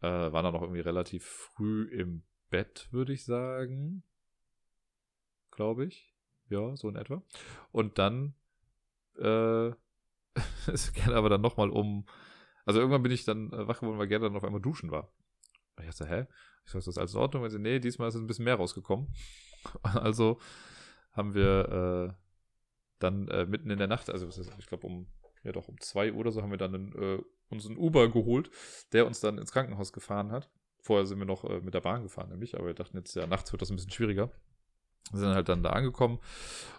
äh, 0.00 0.06
waren 0.06 0.44
dann 0.44 0.52
noch 0.52 0.62
irgendwie 0.62 0.80
relativ 0.80 1.24
früh 1.24 1.88
im 1.88 2.22
Bett, 2.48 2.88
würde 2.92 3.12
ich 3.12 3.24
sagen. 3.24 4.04
Glaube 5.50 5.84
ich. 5.86 6.14
Ja, 6.48 6.76
so 6.76 6.88
in 6.88 6.96
etwa. 6.96 7.22
Und 7.72 7.98
dann 7.98 8.34
äh, 9.16 9.72
es 10.72 10.92
geht 10.92 11.08
aber 11.08 11.28
dann 11.28 11.40
nochmal 11.40 11.70
um. 11.70 12.06
Also 12.64 12.78
irgendwann 12.78 13.02
bin 13.02 13.12
ich 13.12 13.24
dann 13.24 13.52
äh, 13.52 13.66
wach 13.66 13.80
geworden, 13.80 13.98
weil 13.98 14.06
Gerda 14.06 14.28
dann 14.28 14.36
auf 14.36 14.44
einmal 14.44 14.60
duschen 14.60 14.92
war. 14.92 15.12
Ich 15.80 15.86
dachte, 15.86 16.06
hä? 16.06 16.26
Ich 16.64 16.70
sag, 16.70 16.80
das 16.80 16.88
ist 16.88 16.98
alles 16.98 17.14
in 17.14 17.20
Ordnung? 17.20 17.42
Und 17.42 17.50
sie, 17.50 17.58
nee, 17.58 17.80
diesmal 17.80 18.08
ist 18.08 18.14
ein 18.14 18.26
bisschen 18.26 18.44
mehr 18.44 18.56
rausgekommen. 18.56 19.12
Also 19.82 20.38
haben 21.12 21.34
wir 21.34 22.10
äh, 22.10 22.14
dann 22.98 23.28
äh, 23.28 23.46
mitten 23.46 23.70
in 23.70 23.78
der 23.78 23.88
Nacht, 23.88 24.10
also 24.10 24.26
ist, 24.26 24.52
ich 24.58 24.66
glaube 24.66 24.86
um, 24.86 25.06
ja 25.42 25.52
doch 25.52 25.68
um 25.68 25.80
zwei 25.80 26.12
Uhr 26.12 26.20
oder 26.20 26.32
so, 26.32 26.42
haben 26.42 26.50
wir 26.50 26.58
dann 26.58 26.74
einen, 26.74 26.92
äh, 26.92 27.22
uns 27.50 27.66
Uber 27.66 28.10
geholt, 28.10 28.50
der 28.92 29.06
uns 29.06 29.20
dann 29.20 29.38
ins 29.38 29.52
Krankenhaus 29.52 29.92
gefahren 29.92 30.30
hat. 30.30 30.50
Vorher 30.80 31.06
sind 31.06 31.18
wir 31.18 31.26
noch 31.26 31.44
äh, 31.44 31.60
mit 31.60 31.74
der 31.74 31.80
Bahn 31.80 32.02
gefahren, 32.02 32.30
nämlich, 32.30 32.56
aber 32.56 32.66
wir 32.66 32.74
dachten 32.74 32.96
jetzt, 32.96 33.14
ja, 33.14 33.26
nachts 33.26 33.52
wird 33.52 33.62
das 33.62 33.70
ein 33.70 33.76
bisschen 33.76 33.90
schwieriger. 33.90 34.30
Sind 35.12 35.34
halt 35.34 35.48
dann 35.48 35.62
da 35.62 35.70
angekommen 35.70 36.18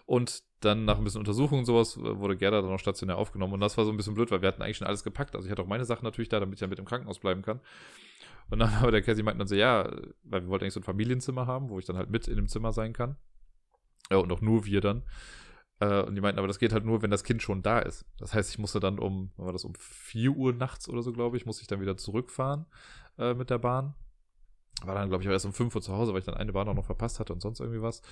und 0.06 0.42
dann 0.60 0.84
nach 0.84 0.98
ein 0.98 1.04
bisschen 1.04 1.20
Untersuchung 1.20 1.60
und 1.60 1.64
sowas 1.64 1.98
wurde 1.98 2.36
Gerda 2.36 2.60
dann 2.60 2.70
auch 2.70 2.78
stationär 2.78 3.16
aufgenommen 3.16 3.54
und 3.54 3.60
das 3.60 3.76
war 3.76 3.84
so 3.84 3.90
ein 3.90 3.96
bisschen 3.96 4.14
blöd, 4.14 4.30
weil 4.30 4.42
wir 4.42 4.48
hatten 4.48 4.62
eigentlich 4.62 4.76
schon 4.76 4.86
alles 4.86 5.02
gepackt. 5.02 5.34
Also 5.34 5.46
ich 5.46 5.50
hatte 5.50 5.62
auch 5.62 5.66
meine 5.66 5.84
Sachen 5.84 6.04
natürlich 6.04 6.28
da, 6.28 6.38
damit 6.38 6.56
ich 6.56 6.60
ja 6.60 6.66
mit 6.66 6.78
im 6.78 6.84
Krankenhaus 6.84 7.18
bleiben 7.18 7.42
kann. 7.42 7.60
Und 8.50 8.58
dann 8.58 8.72
aber 8.80 8.90
der 8.90 9.02
Cassie 9.02 9.22
meinten 9.22 9.38
dann 9.38 9.48
so, 9.48 9.54
ja, 9.54 9.90
weil 10.24 10.42
wir 10.42 10.48
wollten 10.48 10.64
eigentlich 10.64 10.74
so 10.74 10.80
ein 10.80 10.84
Familienzimmer 10.84 11.46
haben, 11.46 11.70
wo 11.70 11.78
ich 11.78 11.86
dann 11.86 11.96
halt 11.96 12.10
mit 12.10 12.28
in 12.28 12.36
dem 12.36 12.48
Zimmer 12.48 12.72
sein 12.72 12.92
kann. 12.92 13.16
Ja, 14.10 14.18
und 14.18 14.30
auch 14.32 14.40
nur 14.40 14.64
wir 14.66 14.80
dann. 14.80 15.04
Äh, 15.80 16.02
und 16.02 16.14
die 16.14 16.20
meinten, 16.20 16.38
aber 16.38 16.48
das 16.48 16.58
geht 16.58 16.72
halt 16.72 16.84
nur, 16.84 17.02
wenn 17.02 17.10
das 17.10 17.24
Kind 17.24 17.42
schon 17.42 17.62
da 17.62 17.78
ist. 17.78 18.04
Das 18.18 18.34
heißt, 18.34 18.50
ich 18.50 18.58
musste 18.58 18.80
dann 18.80 18.98
um, 18.98 19.30
war 19.36 19.52
das 19.52 19.64
um 19.64 19.74
4 19.74 20.32
Uhr 20.32 20.52
nachts 20.52 20.88
oder 20.88 21.02
so, 21.02 21.12
glaube 21.12 21.36
ich, 21.36 21.46
musste 21.46 21.62
ich 21.62 21.68
dann 21.68 21.80
wieder 21.80 21.96
zurückfahren 21.96 22.66
äh, 23.18 23.34
mit 23.34 23.50
der 23.50 23.58
Bahn. 23.58 23.94
War 24.84 24.94
dann, 24.94 25.08
glaube 25.08 25.22
ich, 25.22 25.28
auch 25.28 25.32
erst 25.32 25.46
um 25.46 25.52
5 25.52 25.74
Uhr 25.74 25.82
zu 25.82 25.92
Hause, 25.92 26.12
weil 26.12 26.20
ich 26.20 26.24
dann 26.24 26.34
eine 26.34 26.52
Bahn 26.52 26.68
auch 26.68 26.74
noch 26.74 26.86
verpasst 26.86 27.20
hatte 27.20 27.32
und 27.32 27.40
sonst 27.40 27.60
irgendwie 27.60 27.82
was. 27.82 28.02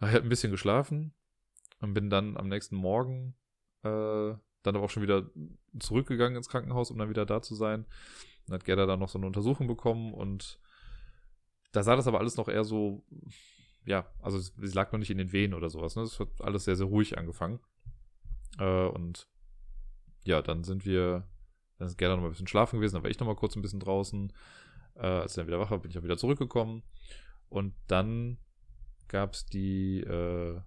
Ich 0.00 0.08
habe 0.08 0.22
ein 0.22 0.28
bisschen 0.28 0.50
geschlafen 0.50 1.12
und 1.80 1.92
bin 1.92 2.08
dann 2.08 2.36
am 2.36 2.48
nächsten 2.48 2.76
Morgen 2.76 3.34
äh, 3.82 4.34
dann 4.62 4.76
aber 4.76 4.82
auch 4.82 4.90
schon 4.90 5.02
wieder 5.02 5.30
zurückgegangen 5.78 6.36
ins 6.36 6.48
Krankenhaus, 6.48 6.90
um 6.90 6.98
dann 6.98 7.08
wieder 7.08 7.26
da 7.26 7.42
zu 7.42 7.54
sein. 7.54 7.86
Dann 8.46 8.54
hat 8.54 8.64
Gerda 8.64 8.86
dann 8.86 9.00
noch 9.00 9.08
so 9.08 9.18
eine 9.18 9.26
Untersuchung 9.26 9.66
bekommen 9.66 10.12
und 10.14 10.58
da 11.72 11.82
sah 11.82 11.96
das 11.96 12.06
aber 12.06 12.18
alles 12.18 12.36
noch 12.36 12.48
eher 12.48 12.64
so, 12.64 13.04
ja, 13.84 14.06
also 14.20 14.38
sie 14.38 14.74
lag 14.74 14.92
noch 14.92 14.98
nicht 14.98 15.10
in 15.10 15.18
den 15.18 15.32
Wehen 15.32 15.54
oder 15.54 15.70
sowas. 15.70 15.96
Ne? 15.96 16.02
Das 16.02 16.18
hat 16.18 16.28
alles 16.40 16.64
sehr, 16.64 16.76
sehr 16.76 16.86
ruhig 16.86 17.16
angefangen. 17.16 17.60
Äh, 18.58 18.86
und 18.88 19.28
ja, 20.24 20.42
dann 20.42 20.64
sind 20.64 20.84
wir, 20.84 21.28
dann 21.78 21.86
ist 21.86 21.96
Gerda 21.96 22.16
noch 22.16 22.22
mal 22.22 22.28
ein 22.28 22.32
bisschen 22.32 22.46
schlafen 22.46 22.76
gewesen, 22.76 22.96
dann 22.96 23.02
war 23.02 23.10
ich 23.10 23.20
noch 23.20 23.26
mal 23.26 23.36
kurz 23.36 23.56
ein 23.56 23.62
bisschen 23.62 23.80
draußen. 23.80 24.32
Äh, 25.00 25.06
als 25.06 25.32
ich 25.32 25.36
dann 25.36 25.46
wieder 25.46 25.58
wach 25.58 25.70
war, 25.70 25.78
bin 25.78 25.90
ich 25.90 25.98
auch 25.98 26.02
wieder 26.02 26.18
zurückgekommen. 26.18 26.82
Und 27.48 27.74
dann 27.88 28.38
gab 29.08 29.34
es 29.34 29.46
die, 29.46 30.00
äh, 30.00 30.60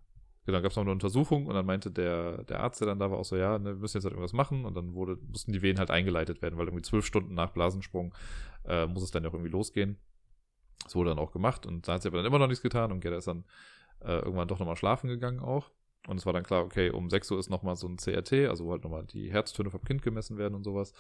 genau, 0.46 0.62
gab 0.62 0.72
es 0.72 0.76
noch 0.76 0.84
eine 0.84 0.92
Untersuchung 0.92 1.46
und 1.48 1.56
dann 1.56 1.66
meinte 1.66 1.92
der, 1.92 2.44
der 2.44 2.60
Arzt, 2.60 2.82
der 2.82 2.88
dann 2.88 3.00
da 3.00 3.10
war, 3.10 3.20
auch 3.20 3.26
so, 3.26 3.38
ja, 3.38 3.58
ne, 3.58 3.72
wir 3.72 3.76
müssen 3.76 3.98
jetzt 3.98 4.04
halt 4.04 4.14
irgendwas 4.14 4.34
machen 4.34 4.66
und 4.66 4.76
dann 4.76 4.94
wurde, 4.94 5.18
mussten 5.30 5.54
die 5.54 5.62
Wehen 5.62 5.80
halt 5.80 5.92
eingeleitet 5.92 6.42
werden, 6.42 6.58
weil 6.58 6.68
irgendwie 6.68 6.84
zwölf 6.84 7.06
Stunden 7.06 7.34
nach 7.34 7.52
Blasensprung 7.52 8.14
äh, 8.66 8.86
muss 8.86 9.04
es 9.04 9.12
dann 9.12 9.24
ja 9.24 9.30
auch 9.30 9.34
irgendwie 9.34 9.52
losgehen. 9.52 9.98
Das 10.84 10.96
wurde 10.96 11.12
dann 11.12 11.20
auch 11.20 11.32
gemacht 11.32 11.66
und 11.66 11.88
da 11.88 11.94
hat 11.94 12.02
sie 12.02 12.10
aber 12.10 12.18
dann 12.18 12.26
immer 12.26 12.40
noch 12.40 12.48
nichts 12.48 12.62
getan 12.62 12.92
und 12.92 13.00
Gerda 13.00 13.18
ist 13.18 13.28
dann 13.28 13.46
äh, 14.02 14.20
irgendwann 14.20 14.50
doch 14.50 14.60
nochmal 14.60 14.76
schlafen 14.76 15.08
gegangen 15.08 15.40
auch. 15.40 15.72
Und 16.08 16.18
es 16.18 16.26
war 16.26 16.34
dann 16.34 16.44
klar, 16.44 16.64
okay, 16.66 16.90
um 16.90 17.10
6 17.10 17.32
Uhr 17.32 17.40
ist 17.40 17.50
nochmal 17.50 17.78
so 17.78 17.88
ein 17.88 17.96
CRT, 17.96 18.50
also 18.50 18.66
wo 18.66 18.72
halt 18.72 18.84
nochmal 18.84 19.06
die 19.06 19.32
Herztöne 19.32 19.70
vom 19.70 19.84
Kind 19.84 20.02
gemessen 20.02 20.38
werden 20.38 20.56
und 20.56 20.64
sowas. 20.64 20.94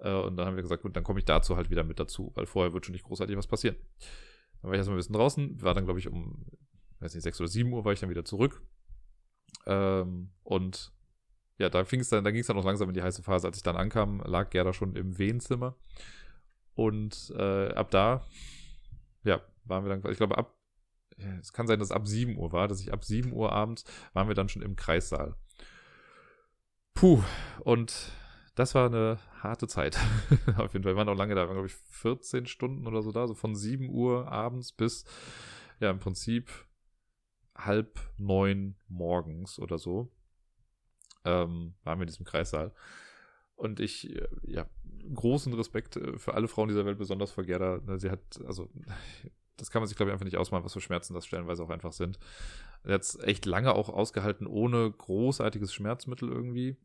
Äh, 0.00 0.12
und 0.14 0.36
dann 0.36 0.46
haben 0.46 0.56
wir 0.56 0.62
gesagt, 0.62 0.82
gut, 0.82 0.96
dann 0.96 1.04
komme 1.04 1.18
ich 1.18 1.24
dazu 1.24 1.56
halt 1.56 1.70
wieder 1.70 1.84
mit 1.84 2.00
dazu, 2.00 2.32
weil 2.34 2.46
vorher 2.46 2.72
wird 2.72 2.86
schon 2.86 2.92
nicht 2.92 3.04
großartig 3.04 3.36
was 3.36 3.46
passieren. 3.46 3.76
Dann 4.60 4.70
war 4.70 4.72
ich 4.72 4.78
erstmal 4.78 4.96
ein 4.96 5.00
bisschen 5.00 5.14
draußen, 5.14 5.62
war 5.62 5.74
dann, 5.74 5.84
glaube 5.84 5.98
ich, 5.98 6.08
um, 6.08 6.46
weiß 7.00 7.14
nicht, 7.14 7.22
6 7.22 7.40
oder 7.40 7.48
7 7.48 7.72
Uhr 7.72 7.84
war 7.84 7.92
ich 7.92 8.00
dann 8.00 8.10
wieder 8.10 8.24
zurück. 8.24 8.62
Ähm, 9.66 10.32
und 10.42 10.92
ja, 11.58 11.68
da 11.68 11.84
fing 11.84 12.00
es 12.00 12.08
dann, 12.08 12.24
da 12.24 12.30
ging 12.30 12.40
es 12.40 12.46
dann 12.46 12.56
noch 12.56 12.64
langsam 12.64 12.88
in 12.88 12.94
die 12.94 13.02
heiße 13.02 13.22
Phase. 13.22 13.46
Als 13.46 13.58
ich 13.58 13.62
dann 13.62 13.76
ankam, 13.76 14.20
lag 14.24 14.50
Gerda 14.50 14.72
schon 14.72 14.96
im 14.96 15.18
Wehenzimmer. 15.18 15.76
Und 16.74 17.32
äh, 17.36 17.68
ab 17.74 17.90
da, 17.90 18.26
ja, 19.24 19.42
waren 19.64 19.84
wir 19.84 19.90
dann, 19.90 20.10
ich 20.10 20.16
glaube, 20.16 20.38
ab, 20.38 20.56
es 21.40 21.52
kann 21.52 21.66
sein, 21.66 21.78
dass 21.78 21.88
es 21.88 21.94
ab 21.94 22.08
7 22.08 22.38
Uhr 22.38 22.52
war, 22.52 22.68
dass 22.68 22.80
ich 22.80 22.92
ab 22.92 23.04
7 23.04 23.32
Uhr 23.32 23.52
abends 23.52 23.84
waren 24.14 24.28
wir 24.28 24.34
dann 24.34 24.48
schon 24.48 24.62
im 24.62 24.76
Kreissaal. 24.76 25.34
Puh, 26.94 27.22
und 27.60 28.12
das 28.54 28.74
war 28.74 28.86
eine 28.86 29.18
harte 29.42 29.68
Zeit. 29.68 29.96
Auf 30.56 30.72
jeden 30.72 30.82
Fall. 30.82 30.92
Wir 30.92 30.96
waren 30.96 31.08
auch 31.08 31.16
lange 31.16 31.34
da, 31.34 31.42
waren, 31.46 31.54
glaube 31.54 31.68
ich, 31.68 31.74
14 31.74 32.46
Stunden 32.46 32.86
oder 32.86 33.02
so 33.02 33.12
da, 33.12 33.26
so 33.26 33.34
von 33.34 33.54
7 33.54 33.88
Uhr 33.90 34.30
abends 34.30 34.72
bis, 34.72 35.04
ja, 35.80 35.90
im 35.90 35.98
Prinzip 35.98 36.50
halb 37.56 38.00
neun 38.16 38.76
morgens 38.88 39.58
oder 39.58 39.78
so. 39.78 40.10
Ähm, 41.24 41.74
waren 41.84 41.98
wir 41.98 42.04
in 42.04 42.08
diesem 42.08 42.24
Kreissaal. 42.24 42.72
Und 43.56 43.78
ich, 43.78 44.14
äh, 44.16 44.26
ja, 44.46 44.66
großen 45.14 45.52
Respekt 45.52 45.96
äh, 45.96 46.18
für 46.18 46.34
alle 46.34 46.48
Frauen 46.48 46.68
dieser 46.68 46.86
Welt, 46.86 46.98
besonders 46.98 47.30
für 47.32 47.44
Gerda. 47.44 47.80
Ne, 47.84 47.98
sie 47.98 48.10
hat, 48.10 48.40
also, 48.46 48.70
das 49.56 49.70
kann 49.70 49.82
man 49.82 49.86
sich, 49.88 49.96
glaube 49.96 50.10
ich, 50.10 50.14
einfach 50.14 50.24
nicht 50.24 50.38
ausmalen, 50.38 50.64
was 50.64 50.72
für 50.72 50.80
Schmerzen 50.80 51.12
das 51.12 51.26
stellenweise 51.26 51.62
auch 51.62 51.70
einfach 51.70 51.92
sind. 51.92 52.18
Sie 52.84 52.92
hat 52.92 53.02
es 53.02 53.18
echt 53.18 53.44
lange 53.44 53.74
auch 53.74 53.90
ausgehalten, 53.90 54.46
ohne 54.46 54.90
großartiges 54.90 55.74
Schmerzmittel 55.74 56.30
irgendwie. 56.30 56.78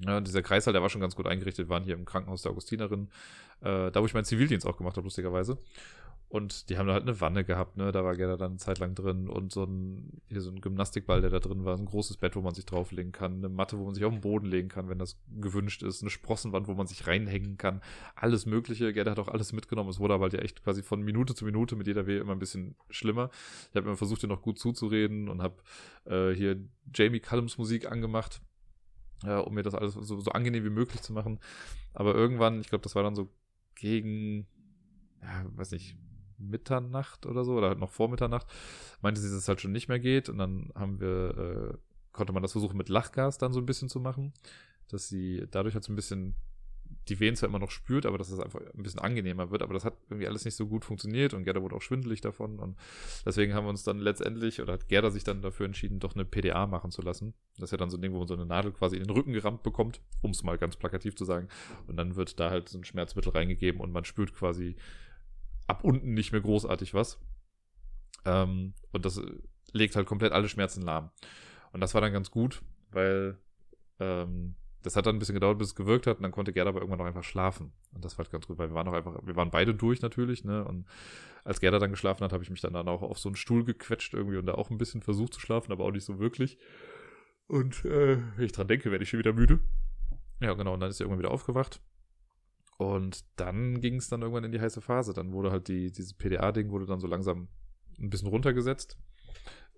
Ja, 0.00 0.20
dieser 0.20 0.42
Kreißsaal, 0.42 0.72
der 0.72 0.82
war 0.82 0.90
schon 0.90 1.00
ganz 1.00 1.14
gut 1.14 1.26
eingerichtet, 1.26 1.68
waren 1.68 1.84
hier 1.84 1.94
im 1.94 2.04
Krankenhaus 2.04 2.42
der 2.42 2.52
Augustinerin, 2.52 3.08
äh, 3.60 3.90
da 3.90 4.02
wo 4.02 4.06
ich 4.06 4.14
meinen 4.14 4.24
Zivildienst 4.24 4.66
auch 4.66 4.76
gemacht 4.76 4.96
habe, 4.96 5.06
lustigerweise. 5.06 5.58
Und 6.34 6.68
die 6.68 6.78
haben 6.78 6.88
da 6.88 6.94
halt 6.94 7.04
eine 7.04 7.20
Wanne 7.20 7.44
gehabt, 7.44 7.76
ne? 7.76 7.92
Da 7.92 8.02
war 8.02 8.16
Gerda 8.16 8.36
dann 8.36 8.52
eine 8.52 8.58
Zeit 8.58 8.80
lang 8.80 8.96
drin 8.96 9.28
und 9.28 9.52
so 9.52 9.62
ein, 9.62 10.20
hier 10.26 10.40
so 10.40 10.50
ein 10.50 10.60
Gymnastikball, 10.60 11.20
der 11.20 11.30
da 11.30 11.38
drin 11.38 11.64
war, 11.64 11.76
ein 11.76 11.84
großes 11.84 12.16
Bett, 12.16 12.34
wo 12.34 12.40
man 12.40 12.54
sich 12.54 12.66
drauflegen 12.66 13.12
kann, 13.12 13.36
eine 13.36 13.48
Matte, 13.48 13.78
wo 13.78 13.84
man 13.84 13.94
sich 13.94 14.04
auf 14.04 14.12
den 14.12 14.20
Boden 14.20 14.46
legen 14.46 14.68
kann, 14.68 14.88
wenn 14.88 14.98
das 14.98 15.16
gewünscht 15.40 15.84
ist, 15.84 16.02
eine 16.02 16.10
Sprossenwand, 16.10 16.66
wo 16.66 16.74
man 16.74 16.88
sich 16.88 17.06
reinhängen 17.06 17.56
kann, 17.56 17.82
alles 18.16 18.46
Mögliche. 18.46 18.92
Gerda 18.92 19.12
hat 19.12 19.20
auch 19.20 19.28
alles 19.28 19.52
mitgenommen. 19.52 19.90
Es 19.90 20.00
wurde 20.00 20.14
aber 20.14 20.24
halt 20.24 20.32
ja 20.32 20.40
echt 20.40 20.64
quasi 20.64 20.82
von 20.82 21.02
Minute 21.02 21.36
zu 21.36 21.44
Minute 21.44 21.76
mit 21.76 21.86
jeder 21.86 22.08
Wehe 22.08 22.18
immer 22.18 22.32
ein 22.32 22.40
bisschen 22.40 22.74
schlimmer. 22.90 23.30
Ich 23.70 23.76
habe 23.76 23.86
immer 23.86 23.96
versucht, 23.96 24.24
ihr 24.24 24.28
noch 24.28 24.42
gut 24.42 24.58
zuzureden 24.58 25.28
und 25.28 25.40
habe 25.40 25.62
äh, 26.06 26.34
hier 26.34 26.56
Jamie 26.92 27.20
Cullums 27.20 27.58
Musik 27.58 27.88
angemacht 27.88 28.40
äh, 29.24 29.36
um 29.36 29.54
mir 29.54 29.62
das 29.62 29.74
alles 29.74 29.94
so, 29.94 30.20
so 30.20 30.30
angenehm 30.30 30.64
wie 30.64 30.70
möglich 30.70 31.02
zu 31.02 31.12
machen. 31.12 31.40
Aber 31.92 32.14
irgendwann, 32.14 32.60
ich 32.60 32.68
glaube, 32.68 32.82
das 32.82 32.94
war 32.94 33.02
dann 33.02 33.14
so 33.14 33.30
gegen, 33.74 34.46
ja, 35.22 35.44
weiß 35.56 35.72
nicht, 35.72 35.96
Mitternacht 36.38 37.26
oder 37.26 37.44
so, 37.44 37.54
oder 37.54 37.68
halt 37.68 37.78
noch 37.78 37.90
vor 37.90 38.08
Mitternacht, 38.08 38.46
meinte 39.00 39.20
sie, 39.20 39.28
dass 39.28 39.38
es 39.38 39.48
halt 39.48 39.60
schon 39.60 39.72
nicht 39.72 39.88
mehr 39.88 40.00
geht. 40.00 40.28
Und 40.28 40.38
dann 40.38 40.72
haben 40.74 41.00
wir, 41.00 41.72
äh, 41.72 41.78
konnte 42.12 42.32
man 42.32 42.42
das 42.42 42.52
versuchen 42.52 42.76
mit 42.76 42.88
Lachgas 42.88 43.38
dann 43.38 43.52
so 43.52 43.60
ein 43.60 43.66
bisschen 43.66 43.88
zu 43.88 44.00
machen, 44.00 44.32
dass 44.88 45.08
sie 45.08 45.46
dadurch 45.50 45.74
halt 45.74 45.84
so 45.84 45.92
ein 45.92 45.96
bisschen 45.96 46.34
die 47.08 47.20
Wehen 47.20 47.36
zwar 47.36 47.48
immer 47.48 47.58
noch 47.58 47.70
spürt, 47.70 48.06
aber 48.06 48.18
dass 48.18 48.30
es 48.30 48.40
einfach 48.40 48.60
ein 48.60 48.82
bisschen 48.82 49.00
angenehmer 49.00 49.50
wird. 49.50 49.62
Aber 49.62 49.74
das 49.74 49.84
hat 49.84 49.94
irgendwie 50.08 50.26
alles 50.26 50.44
nicht 50.44 50.56
so 50.56 50.66
gut 50.66 50.84
funktioniert 50.84 51.34
und 51.34 51.44
Gerda 51.44 51.62
wurde 51.62 51.76
auch 51.76 51.82
schwindelig 51.82 52.20
davon. 52.20 52.58
Und 52.58 52.76
deswegen 53.24 53.54
haben 53.54 53.64
wir 53.64 53.70
uns 53.70 53.82
dann 53.82 53.98
letztendlich, 53.98 54.60
oder 54.60 54.74
hat 54.74 54.88
Gerda 54.88 55.10
sich 55.10 55.24
dann 55.24 55.42
dafür 55.42 55.66
entschieden, 55.66 56.00
doch 56.00 56.14
eine 56.14 56.24
PDA 56.24 56.66
machen 56.66 56.90
zu 56.90 57.02
lassen. 57.02 57.34
Das 57.56 57.64
ist 57.64 57.70
ja 57.72 57.78
dann 57.78 57.90
so 57.90 57.96
ein 57.96 58.02
Ding, 58.02 58.12
wo 58.12 58.18
man 58.18 58.28
so 58.28 58.34
eine 58.34 58.46
Nadel 58.46 58.72
quasi 58.72 58.96
in 58.96 59.04
den 59.04 59.10
Rücken 59.10 59.32
gerammt 59.32 59.62
bekommt, 59.62 60.00
um 60.22 60.30
es 60.30 60.42
mal 60.42 60.58
ganz 60.58 60.76
plakativ 60.76 61.16
zu 61.16 61.24
sagen. 61.24 61.48
Und 61.86 61.96
dann 61.96 62.16
wird 62.16 62.38
da 62.40 62.50
halt 62.50 62.68
so 62.68 62.78
ein 62.78 62.84
Schmerzmittel 62.84 63.32
reingegeben 63.32 63.80
und 63.80 63.92
man 63.92 64.04
spürt 64.04 64.34
quasi 64.34 64.76
ab 65.66 65.84
unten 65.84 66.14
nicht 66.14 66.32
mehr 66.32 66.40
großartig 66.40 66.94
was. 66.94 67.18
Ähm, 68.24 68.74
und 68.92 69.04
das 69.04 69.20
legt 69.72 69.96
halt 69.96 70.06
komplett 70.06 70.32
alle 70.32 70.48
Schmerzen 70.48 70.82
lahm. 70.82 71.10
Und 71.72 71.80
das 71.80 71.94
war 71.94 72.00
dann 72.00 72.12
ganz 72.12 72.30
gut, 72.30 72.62
weil 72.90 73.38
ähm, 73.98 74.54
das 74.84 74.96
hat 74.96 75.06
dann 75.06 75.16
ein 75.16 75.18
bisschen 75.18 75.34
gedauert, 75.34 75.56
bis 75.56 75.68
es 75.68 75.74
gewirkt 75.74 76.06
hat 76.06 76.18
und 76.18 76.22
dann 76.24 76.30
konnte 76.30 76.52
Gerda 76.52 76.68
aber 76.68 76.80
irgendwann 76.80 76.98
noch 76.98 77.06
einfach 77.06 77.24
schlafen. 77.24 77.72
Und 77.94 78.04
das 78.04 78.18
war 78.18 78.24
halt 78.24 78.32
ganz 78.32 78.46
gut, 78.46 78.58
weil 78.58 78.68
wir 78.68 78.74
waren 78.74 78.86
auch 78.86 78.92
einfach, 78.92 79.18
wir 79.24 79.34
waren 79.34 79.50
beide 79.50 79.74
durch 79.74 80.02
natürlich, 80.02 80.44
ne? 80.44 80.62
Und 80.62 80.84
als 81.42 81.58
Gerda 81.60 81.78
dann 81.78 81.90
geschlafen 81.90 82.22
hat, 82.22 82.34
habe 82.34 82.42
ich 82.42 82.50
mich 82.50 82.60
dann, 82.60 82.74
dann 82.74 82.86
auch 82.86 83.00
auf 83.00 83.18
so 83.18 83.30
einen 83.30 83.36
Stuhl 83.36 83.64
gequetscht 83.64 84.12
irgendwie 84.12 84.36
und 84.36 84.44
da 84.44 84.54
auch 84.54 84.68
ein 84.68 84.76
bisschen 84.76 85.00
versucht 85.00 85.32
zu 85.32 85.40
schlafen, 85.40 85.72
aber 85.72 85.84
auch 85.84 85.90
nicht 85.90 86.04
so 86.04 86.18
wirklich. 86.18 86.58
Und 87.46 87.84
äh, 87.86 88.18
wenn 88.36 88.44
ich 88.44 88.52
dran 88.52 88.68
denke, 88.68 88.90
werde 88.90 89.04
ich 89.04 89.08
schon 89.08 89.18
wieder 89.18 89.32
müde. 89.32 89.60
Ja, 90.40 90.52
genau, 90.52 90.74
und 90.74 90.80
dann 90.80 90.90
ist 90.90 90.98
sie 90.98 91.04
irgendwann 91.04 91.20
wieder 91.20 91.30
aufgewacht. 91.30 91.80
Und 92.76 93.24
dann 93.36 93.80
ging 93.80 93.96
es 93.96 94.08
dann 94.08 94.20
irgendwann 94.20 94.44
in 94.44 94.52
die 94.52 94.60
heiße 94.60 94.82
Phase. 94.82 95.14
Dann 95.14 95.32
wurde 95.32 95.50
halt 95.50 95.68
die, 95.68 95.92
dieses 95.92 96.12
PDA-Ding 96.12 96.70
wurde 96.70 96.84
dann 96.84 97.00
so 97.00 97.06
langsam 97.06 97.48
ein 97.98 98.10
bisschen 98.10 98.28
runtergesetzt. 98.28 98.98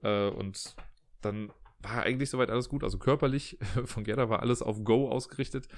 Äh, 0.02 0.30
und 0.30 0.74
dann 1.20 1.52
war 1.80 2.02
eigentlich 2.02 2.30
soweit 2.30 2.50
alles 2.50 2.68
gut. 2.68 2.84
Also 2.84 2.98
körperlich 2.98 3.58
von 3.84 4.04
Gerda 4.04 4.28
war 4.28 4.40
alles 4.40 4.62
auf 4.62 4.82
Go 4.84 5.10
ausgerichtet. 5.10 5.68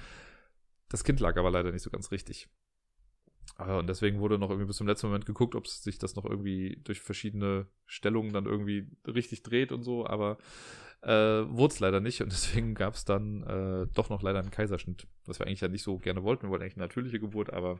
Das 0.89 1.03
Kind 1.03 1.19
lag 1.19 1.37
aber 1.37 1.51
leider 1.51 1.71
nicht 1.71 1.83
so 1.83 1.89
ganz 1.89 2.11
richtig. 2.11 2.49
Und 3.57 3.87
deswegen 3.87 4.19
wurde 4.19 4.37
noch 4.37 4.49
irgendwie 4.49 4.67
bis 4.67 4.77
zum 4.77 4.87
letzten 4.87 5.07
Moment 5.07 5.25
geguckt, 5.25 5.55
ob 5.55 5.67
sich 5.67 5.97
das 5.97 6.15
noch 6.15 6.23
irgendwie 6.23 6.79
durch 6.83 7.01
verschiedene 7.01 7.67
Stellungen 7.85 8.31
dann 8.31 8.45
irgendwie 8.45 8.87
richtig 9.05 9.43
dreht 9.43 9.71
und 9.71 9.83
so, 9.83 10.05
aber 10.05 10.37
äh, 11.01 11.09
wurde 11.49 11.73
es 11.73 11.79
leider 11.79 11.99
nicht 11.99 12.21
und 12.21 12.31
deswegen 12.31 12.73
gab 12.73 12.93
es 12.93 13.03
dann 13.05 13.43
äh, 13.43 13.87
doch 13.93 14.09
noch 14.09 14.21
leider 14.21 14.39
einen 14.39 14.51
Kaiserschnitt, 14.51 15.07
was 15.25 15.39
wir 15.39 15.47
eigentlich 15.47 15.61
ja 15.61 15.67
nicht 15.67 15.83
so 15.83 15.97
gerne 15.97 16.23
wollten. 16.23 16.43
Wir 16.43 16.51
wollten 16.51 16.63
eigentlich 16.63 16.77
eine 16.77 16.85
natürliche 16.85 17.19
Geburt, 17.19 17.51
aber 17.51 17.79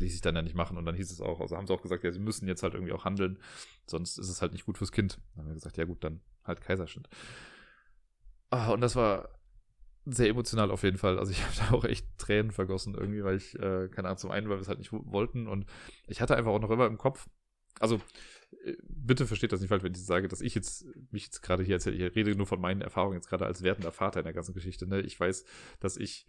ließ 0.00 0.12
sich 0.12 0.20
dann 0.20 0.36
ja 0.36 0.42
nicht 0.42 0.56
machen 0.56 0.76
und 0.76 0.84
dann 0.84 0.96
hieß 0.96 1.10
es 1.10 1.20
auch, 1.20 1.40
also 1.40 1.56
haben 1.56 1.66
sie 1.66 1.72
auch 1.72 1.82
gesagt, 1.82 2.04
ja, 2.04 2.12
sie 2.12 2.18
müssen 2.18 2.48
jetzt 2.48 2.62
halt 2.62 2.74
irgendwie 2.74 2.92
auch 2.92 3.04
handeln, 3.04 3.38
sonst 3.86 4.18
ist 4.18 4.28
es 4.28 4.42
halt 4.42 4.52
nicht 4.52 4.66
gut 4.66 4.76
fürs 4.76 4.92
Kind. 4.92 5.18
Dann 5.30 5.44
haben 5.44 5.50
wir 5.50 5.54
gesagt, 5.54 5.76
ja 5.76 5.84
gut, 5.84 6.02
dann 6.02 6.20
halt 6.44 6.60
Kaiserschnitt. 6.60 7.08
Ah, 8.50 8.70
und 8.70 8.80
das 8.80 8.96
war 8.96 9.28
sehr 10.06 10.28
emotional 10.28 10.70
auf 10.70 10.82
jeden 10.82 10.98
Fall. 10.98 11.18
Also 11.18 11.32
ich 11.32 11.42
habe 11.44 11.54
da 11.58 11.76
auch 11.76 11.84
echt 11.84 12.06
Tränen 12.18 12.52
vergossen 12.52 12.94
irgendwie, 12.94 13.24
weil 13.24 13.36
ich, 13.36 13.54
äh, 13.58 13.88
keine 13.88 14.08
Ahnung, 14.08 14.18
zum 14.18 14.30
einen, 14.30 14.48
weil 14.48 14.56
wir 14.56 14.62
es 14.62 14.68
halt 14.68 14.78
nicht 14.78 14.92
wollten 14.92 15.46
und 15.46 15.66
ich 16.06 16.20
hatte 16.20 16.36
einfach 16.36 16.52
auch 16.52 16.60
noch 16.60 16.70
immer 16.70 16.86
im 16.86 16.98
Kopf, 16.98 17.26
also 17.80 18.00
äh, 18.64 18.74
bitte 18.82 19.26
versteht 19.26 19.52
das 19.52 19.60
nicht 19.60 19.68
falsch, 19.68 19.82
wenn 19.82 19.92
ich 19.92 20.04
sage, 20.04 20.28
dass 20.28 20.40
ich 20.40 20.54
jetzt 20.54 20.86
mich 21.10 21.24
jetzt 21.24 21.42
gerade 21.42 21.64
hier 21.64 21.76
erzähle. 21.76 22.08
Ich 22.08 22.16
rede 22.16 22.36
nur 22.36 22.46
von 22.46 22.60
meinen 22.60 22.80
Erfahrungen 22.80 23.14
jetzt 23.14 23.28
gerade 23.28 23.46
als 23.46 23.62
wertender 23.62 23.92
Vater 23.92 24.20
in 24.20 24.24
der 24.24 24.34
ganzen 24.34 24.54
Geschichte. 24.54 24.86
Ne? 24.86 25.00
Ich 25.00 25.18
weiß, 25.18 25.44
dass 25.80 25.96
ich 25.96 26.26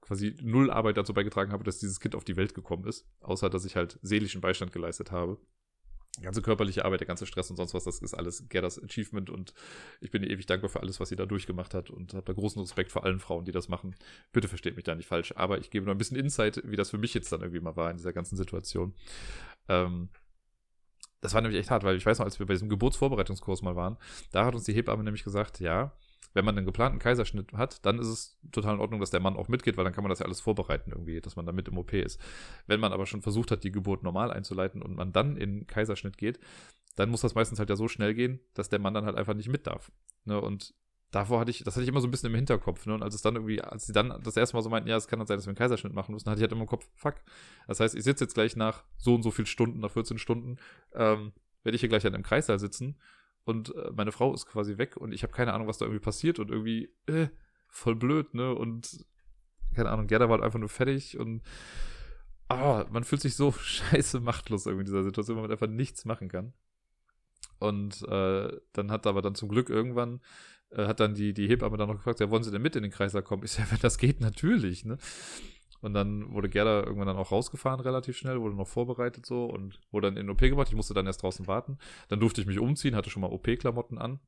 quasi 0.00 0.36
null 0.42 0.70
Arbeit 0.70 0.96
dazu 0.96 1.12
beigetragen 1.12 1.52
habe, 1.52 1.64
dass 1.64 1.78
dieses 1.78 2.00
Kind 2.00 2.14
auf 2.14 2.24
die 2.24 2.36
Welt 2.36 2.54
gekommen 2.54 2.86
ist. 2.86 3.06
Außer, 3.20 3.50
dass 3.50 3.64
ich 3.64 3.76
halt 3.76 3.98
seelischen 4.02 4.40
Beistand 4.40 4.72
geleistet 4.72 5.10
habe. 5.10 5.38
Die 6.18 6.22
ganze 6.22 6.42
körperliche 6.42 6.84
Arbeit, 6.84 7.00
der 7.00 7.06
ganze 7.06 7.26
Stress 7.26 7.50
und 7.50 7.56
sonst 7.56 7.74
was, 7.74 7.84
das 7.84 7.98
ist 7.98 8.14
alles 8.14 8.48
Gerdas 8.48 8.82
Achievement 8.82 9.28
und 9.28 9.52
ich 10.00 10.10
bin 10.10 10.22
ihr 10.22 10.30
ewig 10.30 10.46
dankbar 10.46 10.70
für 10.70 10.80
alles, 10.80 10.98
was 10.98 11.10
sie 11.10 11.16
da 11.16 11.26
durchgemacht 11.26 11.74
hat 11.74 11.90
und 11.90 12.14
habe 12.14 12.24
da 12.24 12.32
großen 12.32 12.60
Respekt 12.60 12.90
vor 12.90 13.04
allen 13.04 13.20
Frauen, 13.20 13.44
die 13.44 13.52
das 13.52 13.68
machen. 13.68 13.94
Bitte 14.32 14.48
versteht 14.48 14.76
mich 14.76 14.84
da 14.84 14.94
nicht 14.94 15.08
falsch, 15.08 15.32
aber 15.36 15.58
ich 15.58 15.70
gebe 15.70 15.84
nur 15.84 15.94
ein 15.94 15.98
bisschen 15.98 16.16
Insight, 16.16 16.62
wie 16.64 16.76
das 16.76 16.90
für 16.90 16.98
mich 16.98 17.12
jetzt 17.14 17.30
dann 17.32 17.40
irgendwie 17.40 17.60
mal 17.60 17.76
war 17.76 17.90
in 17.90 17.98
dieser 17.98 18.12
ganzen 18.12 18.36
Situation. 18.36 18.94
Ähm, 19.68 20.08
das 21.20 21.34
war 21.34 21.40
nämlich 21.40 21.58
echt 21.58 21.70
hart, 21.70 21.84
weil 21.84 21.96
ich 21.96 22.06
weiß 22.06 22.18
noch, 22.18 22.26
als 22.26 22.38
wir 22.38 22.46
bei 22.46 22.54
diesem 22.54 22.68
Geburtsvorbereitungskurs 22.68 23.62
mal 23.62 23.76
waren, 23.76 23.96
da 24.32 24.44
hat 24.44 24.54
uns 24.54 24.64
die 24.64 24.72
Hebamme 24.74 25.02
nämlich 25.02 25.24
gesagt, 25.24 25.60
ja, 25.60 25.92
wenn 26.34 26.44
man 26.44 26.56
einen 26.56 26.66
geplanten 26.66 26.98
Kaiserschnitt 26.98 27.52
hat, 27.52 27.84
dann 27.84 27.98
ist 27.98 28.08
es 28.08 28.38
total 28.52 28.74
in 28.74 28.80
Ordnung, 28.80 29.00
dass 29.00 29.10
der 29.10 29.20
Mann 29.20 29.36
auch 29.36 29.48
mitgeht, 29.48 29.76
weil 29.76 29.84
dann 29.84 29.92
kann 29.92 30.04
man 30.04 30.10
das 30.10 30.18
ja 30.18 30.26
alles 30.26 30.40
vorbereiten 30.40 30.92
irgendwie, 30.92 31.20
dass 31.20 31.36
man 31.36 31.46
da 31.46 31.52
mit 31.52 31.68
im 31.68 31.78
OP 31.78 31.92
ist. 31.92 32.20
Wenn 32.66 32.80
man 32.80 32.92
aber 32.92 33.06
schon 33.06 33.22
versucht 33.22 33.50
hat, 33.50 33.64
die 33.64 33.72
Geburt 33.72 34.02
normal 34.02 34.30
einzuleiten 34.30 34.82
und 34.82 34.96
man 34.96 35.12
dann 35.12 35.36
in 35.36 35.66
Kaiserschnitt 35.66 36.18
geht, 36.18 36.38
dann 36.94 37.10
muss 37.10 37.20
das 37.20 37.34
meistens 37.34 37.58
halt 37.58 37.70
ja 37.70 37.76
so 37.76 37.88
schnell 37.88 38.14
gehen, 38.14 38.40
dass 38.54 38.68
der 38.68 38.78
Mann 38.78 38.94
dann 38.94 39.04
halt 39.04 39.16
einfach 39.16 39.34
nicht 39.34 39.48
mit 39.48 39.66
darf. 39.66 39.92
Ne? 40.24 40.40
Und 40.40 40.74
davor 41.10 41.40
hatte 41.40 41.50
ich, 41.50 41.62
das 41.64 41.74
hatte 41.74 41.82
ich 41.82 41.88
immer 41.88 42.00
so 42.00 42.08
ein 42.08 42.10
bisschen 42.10 42.30
im 42.30 42.34
Hinterkopf, 42.34 42.86
ne? 42.86 42.94
Und 42.94 43.02
als 43.02 43.14
es 43.14 43.22
dann 43.22 43.36
irgendwie, 43.36 43.60
als 43.60 43.86
sie 43.86 43.92
dann 43.92 44.20
das 44.22 44.36
erste 44.36 44.56
Mal 44.56 44.62
so 44.62 44.70
meinten, 44.70 44.88
ja, 44.88 44.96
es 44.96 45.08
kann 45.08 45.18
dann 45.18 45.26
sein, 45.26 45.36
dass 45.36 45.46
wir 45.46 45.50
einen 45.50 45.56
Kaiserschnitt 45.56 45.92
machen 45.92 46.12
müssen, 46.12 46.28
hatte 46.28 46.38
ich 46.38 46.42
halt 46.42 46.52
immer 46.52 46.62
im 46.62 46.66
Kopf, 46.66 46.86
fuck. 46.94 47.16
Das 47.68 47.80
heißt, 47.80 47.94
ich 47.94 48.04
sitze 48.04 48.24
jetzt 48.24 48.34
gleich 48.34 48.56
nach 48.56 48.84
so 48.96 49.14
und 49.14 49.22
so 49.22 49.30
viel 49.30 49.46
Stunden, 49.46 49.80
nach 49.80 49.90
14 49.90 50.18
Stunden, 50.18 50.56
ähm, 50.94 51.32
werde 51.62 51.76
ich 51.76 51.80
hier 51.80 51.88
gleich 51.88 52.02
dann 52.02 52.14
im 52.14 52.22
Kreissaal 52.22 52.58
sitzen 52.58 52.96
und 53.46 53.74
äh, 53.76 53.92
meine 53.94 54.10
Frau 54.10 54.34
ist 54.34 54.46
quasi 54.46 54.76
weg 54.76 54.96
und 54.96 55.12
ich 55.12 55.22
habe 55.22 55.32
keine 55.32 55.54
Ahnung, 55.54 55.68
was 55.68 55.78
da 55.78 55.84
irgendwie 55.84 56.02
passiert 56.02 56.40
und 56.40 56.50
irgendwie 56.50 56.90
äh, 57.06 57.28
voll 57.68 57.94
blöd, 57.94 58.34
ne? 58.34 58.52
Und 58.52 59.06
keine 59.74 59.90
Ahnung, 59.90 60.08
Gerda 60.08 60.26
war 60.28 60.38
halt 60.38 60.44
einfach 60.44 60.58
nur 60.58 60.68
fertig 60.68 61.16
und 61.16 61.42
ah, 62.48 62.84
man 62.90 63.04
fühlt 63.04 63.22
sich 63.22 63.36
so 63.36 63.52
scheiße 63.58 64.18
machtlos 64.18 64.66
irgendwie 64.66 64.82
in 64.82 64.86
dieser 64.86 65.04
Situation, 65.04 65.36
weil 65.36 65.42
man 65.42 65.52
einfach 65.52 65.68
nichts 65.68 66.04
machen 66.04 66.28
kann. 66.28 66.54
Und 67.58 68.02
äh, 68.08 68.52
dann 68.72 68.90
hat 68.90 69.06
aber 69.06 69.22
dann 69.22 69.36
zum 69.36 69.48
Glück 69.48 69.70
irgendwann 69.70 70.20
äh, 70.70 70.86
hat 70.86 70.98
dann 70.98 71.14
die, 71.14 71.32
die 71.32 71.46
Hebamme 71.46 71.76
dann 71.76 71.88
noch 71.88 71.96
gefragt, 71.96 72.18
ja, 72.18 72.28
wollen 72.30 72.42
Sie 72.42 72.50
denn 72.50 72.62
mit 72.62 72.74
in 72.74 72.82
den 72.82 72.90
Kreislauf 72.90 73.24
kommen? 73.24 73.44
Ich 73.44 73.52
sage, 73.52 73.70
wenn 73.70 73.78
das 73.80 73.98
geht, 73.98 74.20
natürlich, 74.20 74.84
ne? 74.84 74.98
Und 75.86 75.94
dann 75.94 76.32
wurde 76.32 76.48
Gerda 76.48 76.82
irgendwann 76.82 77.06
dann 77.06 77.16
auch 77.16 77.30
rausgefahren, 77.30 77.78
relativ 77.78 78.16
schnell, 78.16 78.40
wurde 78.40 78.56
noch 78.56 78.66
vorbereitet 78.66 79.24
so 79.24 79.44
und 79.44 79.78
wurde 79.92 80.08
dann 80.08 80.16
in 80.16 80.28
OP 80.28 80.40
gebracht. 80.40 80.66
Ich 80.66 80.74
musste 80.74 80.94
dann 80.94 81.06
erst 81.06 81.22
draußen 81.22 81.46
warten. 81.46 81.78
Dann 82.08 82.18
durfte 82.18 82.40
ich 82.40 82.46
mich 82.48 82.58
umziehen, 82.58 82.96
hatte 82.96 83.08
schon 83.08 83.22
mal 83.22 83.30
OP-Klamotten 83.30 83.96
an. 83.96 84.18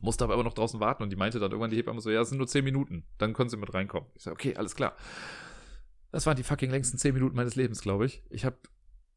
Musste 0.00 0.24
aber 0.24 0.34
immer 0.34 0.42
noch 0.42 0.52
draußen 0.52 0.80
warten 0.80 1.04
und 1.04 1.10
die 1.10 1.16
meinte 1.16 1.38
dann 1.38 1.52
irgendwann 1.52 1.70
die 1.70 1.76
Hebamme 1.76 2.00
so, 2.00 2.10
ja, 2.10 2.20
es 2.20 2.30
sind 2.30 2.38
nur 2.38 2.48
10 2.48 2.64
Minuten, 2.64 3.04
dann 3.18 3.34
können 3.34 3.48
Sie 3.48 3.56
mit 3.56 3.72
reinkommen. 3.72 4.10
Ich 4.16 4.24
sage, 4.24 4.34
okay, 4.34 4.56
alles 4.56 4.74
klar. 4.74 4.96
Das 6.10 6.26
waren 6.26 6.36
die 6.36 6.42
fucking 6.42 6.70
längsten 6.70 6.98
10 6.98 7.14
Minuten 7.14 7.36
meines 7.36 7.54
Lebens, 7.54 7.82
glaube 7.82 8.06
ich. 8.06 8.24
Ich 8.28 8.44
habe 8.44 8.56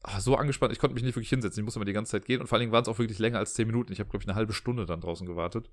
ah, 0.04 0.20
so 0.20 0.36
angespannt, 0.36 0.74
ich 0.74 0.80
konnte 0.80 0.94
mich 0.94 1.04
nicht 1.04 1.16
wirklich 1.16 1.30
hinsetzen, 1.30 1.62
ich 1.62 1.66
musste 1.66 1.80
immer 1.80 1.86
die 1.86 1.94
ganze 1.94 2.12
Zeit 2.12 2.26
gehen 2.26 2.40
und 2.40 2.46
vor 2.46 2.58
allen 2.58 2.62
Dingen 2.62 2.72
waren 2.72 2.84
es 2.84 2.88
auch 2.88 3.00
wirklich 3.00 3.18
länger 3.18 3.40
als 3.40 3.56
10 3.56 3.66
Minuten. 3.66 3.92
Ich 3.94 4.00
habe, 4.00 4.12
glaube 4.12 4.22
ich, 4.22 4.30
eine 4.30 4.36
halbe 4.36 4.54
Stunde 4.54 4.86
dann 4.86 5.02
draußen 5.02 5.26
gewartet 5.26 5.72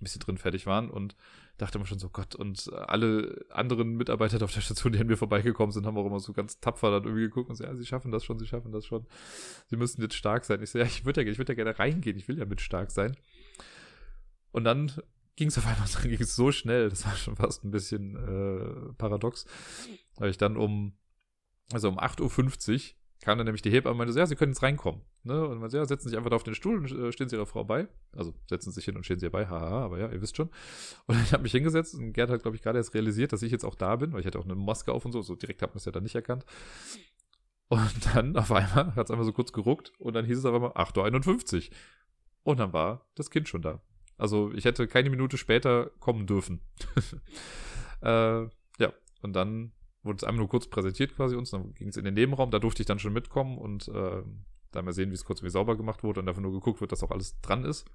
ein 0.00 0.04
bisschen 0.04 0.20
drin 0.20 0.38
fertig 0.38 0.66
waren 0.66 0.90
und 0.90 1.16
dachte 1.58 1.78
immer 1.78 1.86
schon 1.86 1.98
so, 1.98 2.10
Gott, 2.10 2.34
und 2.34 2.72
alle 2.72 3.44
anderen 3.50 3.96
Mitarbeiter 3.96 4.42
auf 4.44 4.52
der 4.52 4.60
Station, 4.60 4.92
die 4.92 4.98
an 4.98 5.06
mir 5.06 5.16
vorbeigekommen 5.16 5.72
sind, 5.72 5.86
haben 5.86 5.96
auch 5.96 6.06
immer 6.06 6.20
so 6.20 6.32
ganz 6.32 6.60
tapfer 6.60 6.90
dann 6.90 7.04
irgendwie 7.04 7.24
geguckt 7.24 7.48
und 7.48 7.56
so, 7.56 7.64
ja, 7.64 7.74
sie 7.74 7.86
schaffen 7.86 8.10
das 8.10 8.24
schon, 8.24 8.38
sie 8.38 8.46
schaffen 8.46 8.72
das 8.72 8.84
schon. 8.84 9.06
Sie 9.66 9.76
müssen 9.76 10.02
jetzt 10.02 10.14
stark 10.14 10.44
sein. 10.44 10.62
Ich 10.62 10.70
so, 10.70 10.78
ja, 10.78 10.84
ich 10.84 11.04
würde 11.04 11.22
ja, 11.22 11.30
ich 11.30 11.38
würde 11.38 11.52
ja 11.52 11.56
gerne 11.56 11.78
reingehen, 11.78 12.16
ich 12.16 12.28
will 12.28 12.38
ja 12.38 12.44
mit 12.44 12.60
stark 12.60 12.90
sein. 12.90 13.16
Und 14.52 14.64
dann 14.64 14.92
ging 15.36 15.48
es 15.48 15.58
auf 15.58 15.66
einmal, 15.66 15.88
dann 16.02 16.10
ging 16.10 16.22
so 16.24 16.52
schnell, 16.52 16.88
das 16.88 17.04
war 17.06 17.16
schon 17.16 17.36
fast 17.36 17.64
ein 17.64 17.70
bisschen 17.70 18.16
äh, 18.16 18.92
paradox, 18.94 19.46
weil 20.16 20.30
ich 20.30 20.38
dann 20.38 20.56
um, 20.56 20.94
also 21.72 21.88
um 21.88 21.98
8.50 21.98 22.72
Uhr 22.74 22.80
kam 23.22 23.38
dann 23.38 23.46
nämlich 23.46 23.62
die 23.62 23.70
Hebamme 23.70 23.92
und 23.92 23.98
meinte 23.98 24.12
so, 24.12 24.18
ja, 24.18 24.26
Sie 24.26 24.36
können 24.36 24.52
jetzt 24.52 24.62
reinkommen. 24.62 25.02
Ne? 25.24 25.46
Und 25.46 25.58
man 25.58 25.70
so, 25.70 25.78
ja, 25.78 25.84
setzen 25.86 26.08
sich 26.08 26.16
einfach 26.16 26.30
da 26.30 26.36
auf 26.36 26.42
den 26.42 26.54
Stuhl 26.54 26.76
und 26.76 26.90
äh, 26.90 27.12
stehen 27.12 27.28
Sie 27.28 27.36
Ihrer 27.36 27.46
Frau 27.46 27.64
bei. 27.64 27.88
Also 28.12 28.34
setzen 28.48 28.72
sich 28.72 28.84
hin 28.84 28.96
und 28.96 29.04
stehen 29.04 29.18
Sie 29.18 29.26
ihr 29.26 29.32
bei, 29.32 29.46
haha, 29.46 29.84
aber 29.84 29.98
ja, 29.98 30.10
ihr 30.10 30.20
wisst 30.20 30.36
schon. 30.36 30.50
Und 31.06 31.20
ich 31.22 31.32
habe 31.32 31.42
mich 31.42 31.52
hingesetzt 31.52 31.94
und 31.94 32.12
Gerd 32.12 32.30
hat, 32.30 32.42
glaube 32.42 32.56
ich, 32.56 32.62
gerade 32.62 32.78
erst 32.78 32.94
realisiert, 32.94 33.32
dass 33.32 33.42
ich 33.42 33.50
jetzt 33.52 33.64
auch 33.64 33.74
da 33.74 33.96
bin, 33.96 34.12
weil 34.12 34.20
ich 34.20 34.26
hatte 34.26 34.38
auch 34.38 34.44
eine 34.44 34.54
Maske 34.54 34.92
auf 34.92 35.04
und 35.04 35.12
so, 35.12 35.22
so 35.22 35.34
direkt 35.34 35.62
hat 35.62 35.70
man 35.70 35.78
es 35.78 35.84
ja 35.86 35.92
dann 35.92 36.02
nicht 36.02 36.14
erkannt. 36.14 36.44
Und 37.68 38.14
dann 38.14 38.36
auf 38.36 38.52
einmal 38.52 38.94
hat 38.94 39.06
es 39.06 39.10
einfach 39.10 39.24
so 39.24 39.32
kurz 39.32 39.52
geruckt 39.52 39.92
und 39.98 40.14
dann 40.14 40.24
hieß 40.24 40.38
es 40.38 40.44
auf 40.44 40.54
einmal 40.54 40.72
8.51 40.72 41.70
Uhr. 41.70 41.76
Und 42.44 42.60
dann 42.60 42.72
war 42.72 43.08
das 43.16 43.30
Kind 43.30 43.48
schon 43.48 43.62
da. 43.62 43.82
Also 44.18 44.52
ich 44.52 44.64
hätte 44.64 44.86
keine 44.86 45.10
Minute 45.10 45.36
später 45.36 45.90
kommen 45.98 46.26
dürfen. 46.26 46.60
äh, 48.02 48.42
ja, 48.42 48.92
und 49.22 49.32
dann 49.32 49.72
wurde 50.06 50.16
es 50.16 50.24
einmal 50.24 50.40
nur 50.40 50.48
kurz 50.48 50.68
präsentiert 50.68 51.14
quasi 51.14 51.36
uns, 51.36 51.50
dann 51.50 51.74
ging 51.74 51.88
es 51.88 51.96
in 51.96 52.04
den 52.04 52.14
Nebenraum, 52.14 52.50
da 52.50 52.58
durfte 52.58 52.82
ich 52.82 52.86
dann 52.86 52.98
schon 52.98 53.12
mitkommen 53.12 53.58
und 53.58 53.88
äh, 53.88 54.22
da 54.72 54.82
mal 54.82 54.92
sehen, 54.92 55.10
wie 55.10 55.14
es 55.14 55.24
kurz 55.24 55.42
wie 55.42 55.50
sauber 55.50 55.76
gemacht 55.76 56.02
wurde 56.02 56.20
und 56.20 56.28
einfach 56.28 56.42
nur 56.42 56.52
geguckt 56.52 56.80
wird, 56.80 56.92
dass 56.92 57.02
auch 57.02 57.10
alles 57.10 57.40
dran 57.40 57.64
ist. 57.64 57.86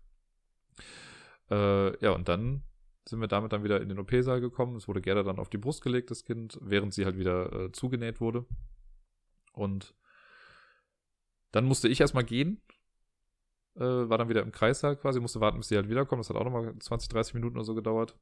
Äh, 1.50 2.04
ja, 2.04 2.12
und 2.12 2.28
dann 2.28 2.64
sind 3.08 3.20
wir 3.20 3.28
damit 3.28 3.52
dann 3.52 3.64
wieder 3.64 3.82
in 3.82 3.90
den 3.90 4.00
OP-Saal 4.00 4.42
gekommen. 4.42 4.76
Es 4.76 4.88
wurde 4.88 5.02
Gerda 5.02 5.24
dann 5.24 5.40
auf 5.40 5.50
die 5.50 5.58
Brust 5.58 5.82
gelegt, 5.82 6.12
das 6.12 6.24
Kind, 6.24 6.58
während 6.62 6.94
sie 6.94 7.06
halt 7.06 7.18
wieder 7.18 7.52
äh, 7.52 7.72
zugenäht 7.72 8.22
wurde. 8.22 8.46
Und 9.54 9.96
dann 11.52 11.66
musste 11.66 11.88
ich 11.88 12.00
erstmal 12.00 12.24
gehen. 12.24 12.62
Äh, 13.76 13.82
war 13.82 14.18
dann 14.18 14.30
wieder 14.30 14.44
im 14.44 14.52
Kreissaal 14.52 14.96
quasi, 14.96 15.20
musste 15.20 15.42
warten, 15.42 15.58
bis 15.58 15.70
sie 15.70 15.76
halt 15.76 15.90
wiederkommen. 15.90 16.22
Das 16.22 16.30
hat 16.30 16.38
auch 16.38 16.44
nochmal 16.44 16.78
20, 16.78 17.10
30 17.10 17.34
Minuten 17.34 17.58
oder 17.58 17.66
so 17.66 17.76
gedauert. 17.76 18.18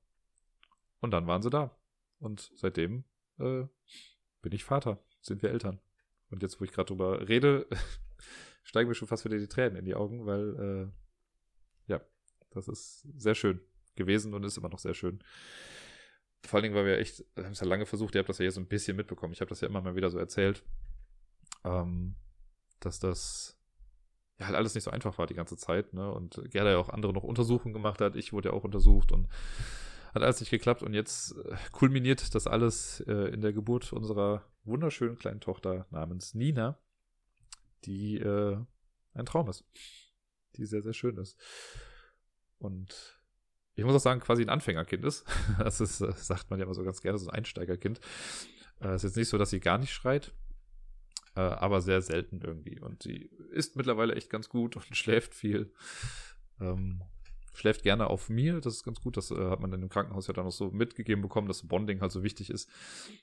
Und 1.01 1.11
dann 1.11 1.27
waren 1.27 1.41
sie 1.41 1.49
da. 1.49 1.77
Und 2.19 2.51
seitdem 2.55 3.03
äh, 3.39 3.67
bin 4.41 4.51
ich 4.51 4.63
Vater, 4.63 5.03
sind 5.21 5.41
wir 5.41 5.51
Eltern. 5.51 5.79
Und 6.29 6.43
jetzt, 6.43 6.59
wo 6.59 6.65
ich 6.65 6.71
gerade 6.71 6.87
drüber 6.87 7.27
rede, 7.27 7.67
steigen 8.63 8.89
mir 8.89 8.95
schon 8.95 9.07
fast 9.07 9.25
wieder 9.25 9.37
die 9.37 9.47
Tränen 9.47 9.77
in 9.77 9.85
die 9.85 9.95
Augen, 9.95 10.25
weil, 10.25 10.91
äh, 11.87 11.91
ja, 11.91 12.01
das 12.51 12.67
ist 12.67 13.07
sehr 13.17 13.35
schön 13.35 13.61
gewesen 13.95 14.33
und 14.33 14.43
ist 14.43 14.57
immer 14.57 14.69
noch 14.69 14.79
sehr 14.79 14.93
schön. 14.93 15.23
Vor 16.45 16.57
allen 16.57 16.63
Dingen, 16.63 16.75
weil 16.75 16.85
wir 16.85 16.97
echt, 16.99 17.25
haben 17.35 17.51
es 17.51 17.59
ja 17.59 17.67
lange 17.67 17.85
versucht, 17.85 18.15
ihr 18.15 18.19
habt 18.19 18.29
das 18.29 18.37
ja 18.37 18.43
hier 18.43 18.51
so 18.51 18.61
ein 18.61 18.67
bisschen 18.67 18.95
mitbekommen. 18.95 19.33
Ich 19.33 19.41
habe 19.41 19.49
das 19.49 19.61
ja 19.61 19.67
immer 19.67 19.81
mal 19.81 19.95
wieder 19.95 20.09
so 20.09 20.17
erzählt, 20.17 20.63
ähm, 21.65 22.15
dass 22.79 22.99
das 22.99 23.59
ja 24.39 24.47
halt 24.47 24.55
alles 24.55 24.73
nicht 24.73 24.85
so 24.85 24.91
einfach 24.91 25.17
war 25.17 25.27
die 25.27 25.33
ganze 25.33 25.57
Zeit, 25.57 25.93
ne? 25.93 26.09
Und 26.11 26.41
Gerda 26.49 26.71
ja 26.71 26.77
auch 26.77 26.89
andere 26.89 27.11
noch 27.11 27.23
Untersuchungen 27.23 27.73
gemacht 27.73 27.99
hat. 27.99 28.15
Ich 28.15 28.31
wurde 28.31 28.49
ja 28.49 28.55
auch 28.55 28.63
untersucht 28.63 29.11
und 29.11 29.27
hat 30.13 30.23
alles 30.23 30.39
nicht 30.39 30.49
geklappt 30.49 30.83
und 30.83 30.93
jetzt 30.93 31.37
äh, 31.37 31.55
kulminiert 31.71 32.33
das 32.35 32.47
alles 32.47 33.01
äh, 33.01 33.33
in 33.33 33.41
der 33.41 33.53
Geburt 33.53 33.93
unserer 33.93 34.43
wunderschönen 34.63 35.17
kleinen 35.17 35.39
Tochter 35.39 35.85
namens 35.91 36.33
Nina, 36.33 36.77
die 37.85 38.17
äh, 38.17 38.57
ein 39.13 39.25
Traum 39.25 39.49
ist. 39.49 39.65
Die 40.55 40.65
sehr, 40.65 40.81
sehr 40.81 40.93
schön 40.93 41.17
ist. 41.17 41.37
Und 42.57 43.19
ich 43.75 43.85
muss 43.85 43.95
auch 43.95 43.99
sagen, 43.99 44.19
quasi 44.19 44.41
ein 44.41 44.49
Anfängerkind 44.49 45.05
ist. 45.05 45.25
Das 45.59 45.79
ist, 45.81 46.01
äh, 46.01 46.11
sagt 46.13 46.49
man 46.49 46.59
ja 46.59 46.65
immer 46.65 46.73
so 46.73 46.83
ganz 46.83 47.01
gerne, 47.01 47.17
so 47.17 47.29
ein 47.29 47.35
Einsteigerkind. 47.35 47.99
Es 48.79 49.03
ist 49.03 49.03
jetzt 49.03 49.17
nicht 49.17 49.29
so, 49.29 49.37
dass 49.37 49.49
sie 49.49 49.59
gar 49.59 49.77
nicht 49.77 49.91
schreit, 49.91 50.33
äh, 51.35 51.41
aber 51.41 51.81
sehr 51.81 52.01
selten 52.01 52.41
irgendwie. 52.41 52.79
Und 52.79 53.03
sie 53.03 53.29
isst 53.51 53.75
mittlerweile 53.75 54.15
echt 54.15 54.29
ganz 54.29 54.49
gut 54.49 54.75
und 54.75 54.85
schläft 54.95 55.35
viel. 55.35 55.73
Schläft 57.53 57.83
gerne 57.83 58.07
auf 58.07 58.29
mir. 58.29 58.61
Das 58.61 58.75
ist 58.75 58.83
ganz 58.83 59.01
gut. 59.01 59.17
Das 59.17 59.31
äh, 59.31 59.49
hat 59.49 59.59
man 59.59 59.71
in 59.73 59.81
dem 59.81 59.89
Krankenhaus 59.89 60.27
ja 60.27 60.33
dann 60.33 60.45
noch 60.45 60.51
so 60.51 60.71
mitgegeben 60.71 61.21
bekommen, 61.21 61.47
dass 61.47 61.67
Bonding 61.67 62.01
halt 62.01 62.11
so 62.11 62.23
wichtig 62.23 62.49
ist. 62.49 62.69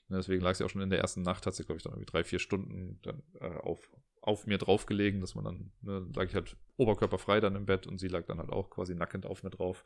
Und 0.09 0.15
deswegen 0.15 0.41
lag 0.41 0.55
sie 0.55 0.63
auch 0.63 0.69
schon 0.69 0.81
in 0.81 0.89
der 0.89 0.99
ersten 0.99 1.21
Nacht, 1.21 1.45
hat 1.45 1.55
sie, 1.55 1.63
glaube 1.63 1.77
ich, 1.77 1.83
dann 1.83 1.93
irgendwie 1.93 2.11
drei, 2.11 2.23
vier 2.23 2.39
Stunden 2.39 2.99
dann 3.01 3.23
äh, 3.39 3.57
auf, 3.57 3.89
auf 4.21 4.45
mir 4.45 4.57
draufgelegen, 4.57 5.21
dass 5.21 5.35
man 5.35 5.45
dann, 5.45 5.71
ne, 5.81 6.07
lag 6.13 6.25
ich 6.25 6.35
halt 6.35 6.57
oberkörperfrei 6.77 7.39
dann 7.39 7.55
im 7.55 7.65
Bett 7.65 7.87
und 7.87 7.99
sie 7.99 8.07
lag 8.07 8.25
dann 8.25 8.39
halt 8.39 8.51
auch 8.51 8.69
quasi 8.69 8.95
nackend 8.95 9.25
auf 9.25 9.43
mir 9.43 9.49
drauf, 9.49 9.83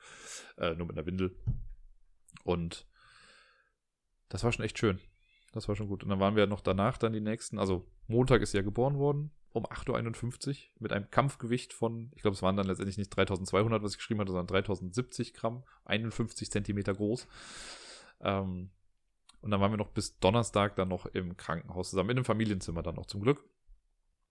äh, 0.58 0.76
nur 0.76 0.88
mit 0.88 0.98
einer 0.98 1.06
Windel. 1.06 1.36
Und 2.44 2.88
das 4.30 4.44
war 4.44 4.52
schon 4.52 4.66
echt 4.66 4.80
schön. 4.80 5.00
Das 5.54 5.68
war 5.68 5.76
schon 5.76 5.88
gut. 5.88 6.04
Und 6.04 6.10
dann 6.10 6.20
waren 6.20 6.36
wir 6.36 6.48
noch 6.48 6.62
danach 6.62 6.98
dann 6.98 7.14
die 7.14 7.20
nächsten, 7.20 7.60
also 7.60 7.86
Montag 8.08 8.42
ist 8.42 8.52
sie 8.52 8.58
ja 8.58 8.64
geboren 8.64 8.98
worden 8.98 9.32
um 9.54 9.66
8.51 9.66 10.50
Uhr 10.50 10.56
mit 10.80 10.94
einem 10.94 11.10
Kampfgewicht 11.12 11.74
von, 11.74 12.12
ich 12.16 12.22
glaube, 12.22 12.36
es 12.36 12.42
waren 12.42 12.56
dann 12.56 12.68
letztendlich 12.68 12.98
nicht 12.98 13.10
3200, 13.10 13.84
was 13.84 13.92
ich 13.92 13.98
geschrieben 13.98 14.22
hatte, 14.22 14.32
sondern 14.32 14.48
3070 14.48 15.34
Gramm, 15.34 15.64
51 15.86 16.52
Zentimeter 16.52 16.94
groß. 16.94 17.28
Ähm, 18.22 18.72
und 19.42 19.52
dann 19.52 19.60
waren 19.60 19.72
wir 19.72 19.78
noch 19.78 19.90
bis 19.90 20.20
Donnerstag 20.20 20.76
dann 20.76 20.90
noch 20.90 21.06
im 21.08 21.36
Krankenhaus 21.36 21.90
zusammen, 21.90 22.12
in 22.12 22.18
einem 22.18 22.26
Familienzimmer 22.26 22.84
dann 22.84 22.96
noch 22.96 23.08
zum 23.08 23.22
Glück. 23.22 23.44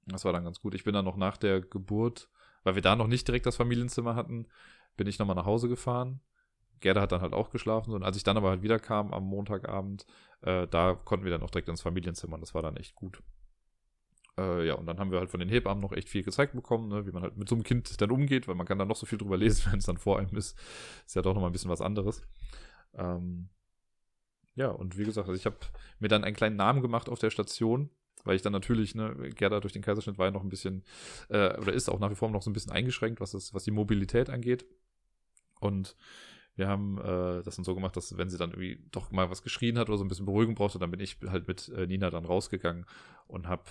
Das 0.07 0.25
war 0.25 0.33
dann 0.33 0.45
ganz 0.45 0.61
gut. 0.61 0.75
Ich 0.75 0.85
bin 0.85 0.95
dann 0.95 1.05
noch 1.05 1.17
nach 1.17 1.37
der 1.37 1.61
Geburt, 1.61 2.29
weil 2.63 2.75
wir 2.75 2.83
da 2.83 2.97
noch 2.97 3.07
nicht 3.07 3.27
direkt 3.27 3.47
das 3.47 3.57
Familienzimmer 3.57 4.15
hatten, 4.15 4.47
bin 4.97 5.07
ich 5.07 5.19
nochmal 5.19 5.37
nach 5.37 5.47
Hause 5.47 5.69
gefahren. 5.69 6.21
Gerda 6.81 7.03
hat 7.03 7.13
dann 7.13 7.21
halt 7.21 7.35
auch 7.35 7.51
geschlafen. 7.51 7.93
Und 7.93 8.03
als 8.03 8.17
ich 8.17 8.25
dann 8.25 8.37
aber 8.37 8.51
halt 8.51 8.63
wieder 8.63 8.79
kam 8.79 9.13
am 9.13 9.25
Montagabend, 9.25 10.07
äh, 10.43 10.67
da 10.67 10.95
konnten 10.95 11.25
wir 11.25 11.31
dann 11.31 11.43
auch 11.43 11.51
direkt 11.51 11.69
ins 11.69 11.83
Familienzimmer. 11.83 12.39
Das 12.39 12.55
war 12.55 12.63
dann 12.63 12.77
echt 12.77 12.95
gut. 12.95 13.23
Äh, 14.39 14.67
ja, 14.67 14.75
und 14.75 14.87
dann 14.87 14.99
haben 14.99 15.11
wir 15.11 15.19
halt 15.19 15.31
von 15.31 15.41
den 15.41 15.49
Hebammen 15.49 15.83
noch 15.83 15.93
echt 15.93 16.09
viel 16.09 16.23
gezeigt 16.23 16.55
bekommen, 16.55 16.89
ne, 16.89 17.07
wie 17.07 17.13
man 17.13 17.23
halt 17.23 17.37
mit 17.37 17.49
so 17.49 17.55
einem 17.55 17.65
Kind 17.65 18.01
dann 18.01 18.11
umgeht, 18.11 18.49
weil 18.49 18.55
man 18.55 18.67
kann 18.67 18.79
da 18.79 18.85
noch 18.85 18.97
so 18.97 19.07
viel 19.07 19.19
drüber 19.19 19.37
lesen, 19.37 19.67
wenn 19.73 19.79
es 19.79 19.87
dann 19.87 19.99
vor 19.99 20.19
einem 20.19 20.37
ist. 20.37 20.59
Ist 21.07 21.17
ja 21.17 21.23
doch 21.23 21.35
nochmal 21.35 21.51
ein 21.51 21.53
bisschen 21.53 21.71
was 21.71 21.81
anderes. 21.81 22.23
Ähm, 22.95 23.49
ja, 24.55 24.69
und 24.69 24.99
wie 24.99 25.05
gesagt, 25.05 25.29
also 25.29 25.39
ich 25.39 25.47
habe 25.47 25.57
mir 26.01 26.09
dann 26.09 26.25
einen 26.25 26.37
kleinen 26.37 26.57
Namen 26.57 26.83
gemacht 26.83 27.09
auf 27.09 27.19
der 27.19 27.31
Station, 27.31 27.91
weil 28.25 28.37
ich 28.37 28.43
dann 28.43 28.53
natürlich, 28.53 28.95
ne, 28.95 29.15
Gerda 29.35 29.61
durch 29.61 29.73
den 29.73 29.83
Kaiserschnitt 29.83 30.19
war 30.19 30.27
ja 30.27 30.33
noch 30.33 30.43
ein 30.43 30.51
bisschen, 30.51 30.85
äh, 31.29 31.57
oder 31.59 31.73
ist 31.73 31.89
auch 31.89 31.99
nach 31.99 32.11
wie 32.11 32.17
vor 32.17 32.31
noch 32.31 32.43
so 32.43 32.51
ein 32.51 32.53
bisschen 32.53 32.73
eingeschränkt, 32.73 33.21
was, 33.21 33.33
das, 33.33 33.55
was 33.55 33.65
die 33.65 33.71
Mobilität 33.71 34.29
angeht. 34.29 34.67
Und 35.61 35.97
wir 36.57 36.69
haben 36.69 36.99
äh, 36.99 37.43
das 37.43 37.57
dann 37.57 37.65
so 37.65 37.75
gemacht, 37.75 37.97
dass 37.97 38.17
wenn 38.19 38.29
sie 38.29 38.39
dann 38.39 38.51
irgendwie 38.51 38.83
doch 38.91 39.11
mal 39.11 39.31
was 39.31 39.43
geschrien 39.43 39.79
hat 39.79 39.89
oder 39.89 39.99
so 39.99 40.05
ein 40.05 40.09
bisschen 40.09 40.27
Beruhigung 40.27 40.55
brauchte, 40.55 40.79
dann 40.79 40.91
bin 40.91 41.01
ich 41.01 41.17
halt 41.27 41.49
mit 41.49 41.69
äh, 41.71 41.87
Nina 41.87 42.11
dann 42.11 42.25
rausgegangen 42.25 42.87
und 43.29 43.49
hab, 43.49 43.71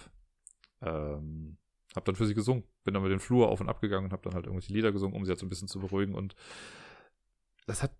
ähm, 0.81 1.57
hab 1.95 2.05
dann 2.05 2.15
für 2.15 2.25
sie 2.25 2.35
gesungen. 2.35 2.63
Bin 2.83 2.93
dann 2.93 3.03
mit 3.03 3.11
den 3.11 3.19
Flur 3.19 3.49
auf 3.49 3.61
und 3.61 3.69
ab 3.69 3.81
gegangen 3.81 4.05
und 4.05 4.13
hab 4.13 4.21
dann 4.23 4.33
halt 4.33 4.45
irgendwelche 4.45 4.73
Lieder 4.73 4.91
gesungen, 4.91 5.15
um 5.15 5.25
sie 5.25 5.29
halt 5.29 5.39
so 5.39 5.45
ein 5.45 5.49
bisschen 5.49 5.67
zu 5.67 5.79
beruhigen. 5.79 6.15
Und 6.15 6.35
das 7.65 7.83
hat 7.83 7.91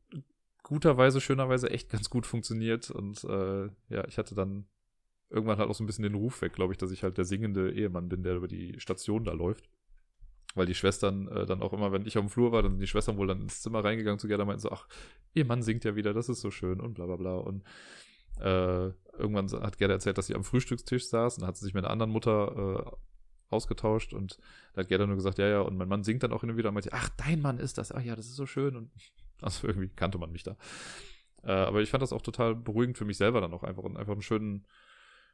guterweise, 0.64 1.22
schönerweise 1.22 1.70
echt 1.70 1.90
ganz 1.90 2.10
gut 2.10 2.26
funktioniert. 2.26 2.92
Und 2.92 3.24
äh, 3.24 3.66
ja, 3.90 4.08
ich 4.08 4.18
hatte 4.18 4.36
dann 4.36 4.68
irgendwann 5.30 5.58
halt 5.58 5.70
auch 5.70 5.76
so 5.76 5.84
ein 5.84 5.88
bisschen 5.88 6.04
den 6.04 6.16
Ruf 6.16 6.42
weg, 6.42 6.54
glaube 6.54 6.74
ich, 6.74 6.78
dass 6.78 6.92
ich 6.92 7.04
halt 7.04 7.18
der 7.18 7.26
singende 7.26 7.72
Ehemann 7.72 8.10
bin, 8.10 8.24
der 8.24 8.36
über 8.36 8.48
die 8.48 8.80
Station 8.80 9.24
da 9.24 9.34
läuft. 9.34 9.70
Weil 10.56 10.66
die 10.66 10.76
Schwestern 10.76 11.28
äh, 11.28 11.46
dann 11.46 11.62
auch 11.62 11.74
immer, 11.74 11.92
wenn 11.92 12.08
ich 12.08 12.18
auf 12.18 12.26
dem 12.26 12.30
Flur 12.30 12.52
war, 12.52 12.64
dann 12.64 12.74
sind 12.74 12.82
die 12.82 12.88
Schwestern 12.88 13.18
wohl 13.18 13.28
dann 13.28 13.42
ins 13.42 13.62
Zimmer 13.62 13.84
reingegangen 13.84 14.20
zu 14.20 14.28
Gerda 14.28 14.46
meinten 14.46 14.62
so, 14.62 14.72
ach, 14.72 14.88
ihr 15.34 15.46
Mann 15.46 15.62
singt 15.62 15.84
ja 15.84 15.96
wieder, 15.96 16.14
das 16.14 16.30
ist 16.30 16.42
so 16.42 16.50
schön 16.50 16.80
und 16.80 16.96
bla 16.96 17.06
bla 17.06 17.18
bla. 17.18 17.36
Und 17.36 17.64
äh, 18.40 18.92
irgendwann 19.20 19.50
hat 19.62 19.78
Gerda 19.78 19.96
erzählt, 19.96 20.18
dass 20.18 20.28
sie 20.28 20.36
am 20.36 20.44
Frühstückstisch 20.44 21.08
saß 21.08 21.38
und 21.38 21.48
hat 21.48 21.58
sie 21.58 21.66
sich 21.66 21.74
mit 21.74 21.84
einer 21.84 21.92
anderen 21.92 22.12
Mutter 22.12 22.88
äh, 22.88 22.98
ausgetauscht 23.50 24.14
und 24.14 24.38
da 24.74 24.82
hat 24.82 24.90
Gerda 24.90 25.08
nur 25.08 25.16
gesagt, 25.16 25.38
ja, 25.38 25.48
ja, 25.48 25.62
und 25.62 25.78
mein 25.78 25.88
Mann 25.88 26.04
singt 26.04 26.24
dann 26.24 26.32
auch 26.34 26.42
hin 26.42 26.52
und 26.52 26.58
wieder 26.58 26.70
und 26.70 26.76
meinte, 26.76 26.94
ach, 26.94 27.10
dein 27.18 27.42
Mann 27.42 27.60
ist 27.60 27.78
das, 27.78 27.92
ach 27.92 28.02
ja, 28.02 28.16
das 28.16 28.28
ist 28.28 28.36
so 28.36 28.46
schön 28.46 28.76
und 28.76 28.92
also 29.42 29.68
irgendwie 29.68 29.90
kannte 29.90 30.18
man 30.18 30.32
mich 30.32 30.44
da. 30.44 30.58
Äh, 31.44 31.52
aber 31.52 31.82
ich 31.82 31.90
fand 31.90 32.02
das 32.02 32.14
auch 32.14 32.22
total 32.22 32.56
beruhigend 32.56 32.98
für 32.98 33.06
mich 33.06 33.18
selber 33.18 33.42
dann 33.42 33.54
auch 33.54 33.64
einfach 33.64 33.84
und 33.84 33.98
einfach 33.98 34.14
einen 34.14 34.22
schönen, 34.22 34.66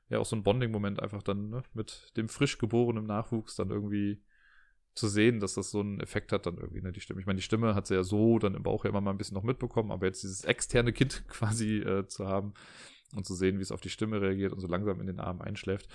ja, 0.10 0.20
auch 0.20 0.26
so 0.26 0.36
ein 0.36 0.44
Bonding-Moment 0.44 1.02
einfach 1.02 1.24
dann 1.24 1.49
ne, 1.49 1.64
mit 1.74 2.14
dem 2.16 2.30
frisch 2.30 2.57
geborenen 2.57 3.06
Nachwuchs 3.06 3.56
dann 3.56 3.72
irgendwie 3.72 4.22
zu 4.94 5.10
sehen, 5.10 5.41
dass 5.41 5.56
das 5.56 5.72
so 5.72 5.82
einen 5.82 5.99
Effekt 5.99 6.32
hat 6.32 6.45
dann 6.45 6.57
irgendwie, 6.57 6.82
ne, 6.82 6.91
die 6.91 7.02
Stimme. 7.02 7.20
Ich 7.20 7.26
meine, 7.26 7.38
die 7.38 7.44
Stimme 7.44 7.76
hat 7.76 7.88
sie 7.88 7.95
ja 7.95 8.03
so 8.03 8.40
dann 8.40 8.56
im 8.56 8.64
Bauch 8.64 8.86
ja 8.86 8.91
immer 8.91 9.02
mal 9.02 9.12
ein 9.12 9.18
bisschen 9.18 9.36
noch 9.36 9.44
mitbekommen, 9.44 9.91
aber 9.91 10.06
jetzt 10.06 10.24
dieses 10.24 10.45
externe 10.45 10.94
Kind 10.94 11.26
quasi 11.28 11.80
äh, 11.80 12.07
zu 12.07 12.28
haben 12.28 12.53
und 13.14 13.26
zu 13.26 13.36
sehen, 13.36 13.57
wie 13.57 13.61
es 13.61 13.72
auf 13.72 13.82
die 13.82 13.90
Stimme 13.90 14.22
reagiert 14.22 14.53
und 14.53 14.60
so 14.60 14.68
langsam 14.68 14.99
in 14.99 15.07
den 15.07 15.19
Arm 15.19 15.41
einschläft. 15.41 15.88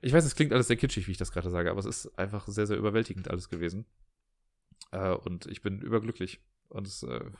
Ich 0.00 0.12
weiß, 0.12 0.24
es 0.24 0.34
klingt 0.34 0.52
alles 0.52 0.68
sehr 0.68 0.76
kitschig, 0.76 1.06
wie 1.06 1.12
ich 1.12 1.18
das 1.18 1.32
gerade 1.32 1.50
sage, 1.50 1.70
aber 1.70 1.80
es 1.80 1.86
ist 1.86 2.18
einfach 2.18 2.46
sehr, 2.46 2.66
sehr 2.66 2.76
überwältigend 2.76 3.28
alles 3.28 3.48
gewesen. 3.48 3.86
Äh, 4.92 5.12
und 5.12 5.46
ich 5.46 5.62
bin 5.62 5.80
überglücklich. 5.80 6.40
Und 6.68 6.86
es, 6.86 7.02
äh, 7.02 7.30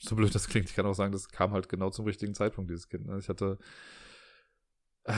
so 0.00 0.16
blöd 0.16 0.34
das 0.34 0.48
klingt, 0.48 0.68
ich 0.68 0.76
kann 0.76 0.86
auch 0.86 0.94
sagen, 0.94 1.12
das 1.12 1.28
kam 1.28 1.52
halt 1.52 1.68
genau 1.68 1.90
zum 1.90 2.04
richtigen 2.04 2.34
Zeitpunkt, 2.34 2.70
dieses 2.70 2.88
Kind. 2.88 3.06
Ne? 3.06 3.18
Ich 3.18 3.28
hatte, 3.28 3.58
äh, 5.04 5.14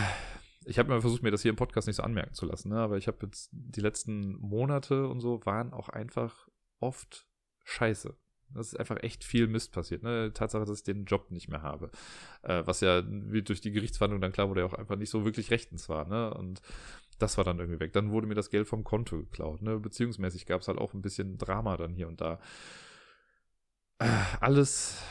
ich 0.64 0.78
habe 0.78 0.92
mir 0.92 1.00
versucht, 1.00 1.22
mir 1.22 1.30
das 1.30 1.42
hier 1.42 1.50
im 1.50 1.56
Podcast 1.56 1.86
nicht 1.86 1.96
so 1.96 2.02
anmerken 2.02 2.34
zu 2.34 2.46
lassen, 2.46 2.70
ne? 2.70 2.78
aber 2.78 2.96
ich 2.96 3.08
habe 3.08 3.26
jetzt 3.26 3.50
die 3.52 3.80
letzten 3.80 4.36
Monate 4.40 5.08
und 5.08 5.20
so 5.20 5.44
waren 5.44 5.72
auch 5.72 5.88
einfach 5.88 6.48
oft 6.80 7.26
scheiße. 7.64 8.16
Das 8.54 8.68
ist 8.68 8.78
einfach 8.78 9.02
echt 9.02 9.24
viel 9.24 9.48
Mist 9.48 9.72
passiert. 9.72 10.02
Ne? 10.02 10.32
Tatsache, 10.32 10.64
dass 10.64 10.78
ich 10.78 10.84
den 10.84 11.04
Job 11.04 11.30
nicht 11.30 11.48
mehr 11.48 11.62
habe. 11.62 11.90
Äh, 12.42 12.62
was 12.64 12.80
ja 12.80 13.02
durch 13.02 13.60
die 13.60 13.72
Gerichtsverhandlung 13.72 14.20
dann 14.20 14.32
klar 14.32 14.48
wurde, 14.48 14.60
ja 14.60 14.66
auch 14.66 14.74
einfach 14.74 14.96
nicht 14.96 15.10
so 15.10 15.24
wirklich 15.24 15.50
rechtens 15.50 15.88
war. 15.88 16.06
Ne? 16.06 16.32
Und 16.32 16.62
das 17.18 17.36
war 17.36 17.44
dann 17.44 17.58
irgendwie 17.58 17.80
weg. 17.80 17.92
Dann 17.92 18.10
wurde 18.10 18.26
mir 18.26 18.34
das 18.34 18.50
Geld 18.50 18.68
vom 18.68 18.84
Konto 18.84 19.18
geklaut. 19.18 19.62
Ne? 19.62 19.78
Beziehungsmäßig 19.78 20.46
gab 20.46 20.60
es 20.60 20.68
halt 20.68 20.78
auch 20.78 20.94
ein 20.94 21.02
bisschen 21.02 21.38
Drama 21.38 21.76
dann 21.76 21.92
hier 21.92 22.08
und 22.08 22.20
da. 22.20 22.38
Äh, 23.98 24.08
alles, 24.40 25.02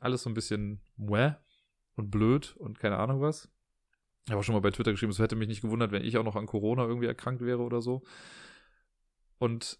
alles 0.00 0.22
so 0.22 0.30
ein 0.30 0.34
bisschen 0.34 0.80
mueh 0.96 1.36
und 1.96 2.10
blöd 2.10 2.56
und 2.56 2.78
keine 2.78 2.98
Ahnung 2.98 3.20
was. 3.20 3.48
Ich 4.24 4.30
habe 4.30 4.40
auch 4.40 4.44
schon 4.44 4.54
mal 4.54 4.60
bei 4.60 4.70
Twitter 4.70 4.92
geschrieben, 4.92 5.12
es 5.12 5.18
hätte 5.18 5.36
mich 5.36 5.48
nicht 5.48 5.60
gewundert, 5.60 5.92
wenn 5.92 6.02
ich 6.04 6.16
auch 6.16 6.24
noch 6.24 6.36
an 6.36 6.46
Corona 6.46 6.84
irgendwie 6.84 7.06
erkrankt 7.06 7.42
wäre 7.42 7.60
oder 7.60 7.82
so. 7.82 8.02
Und 9.38 9.78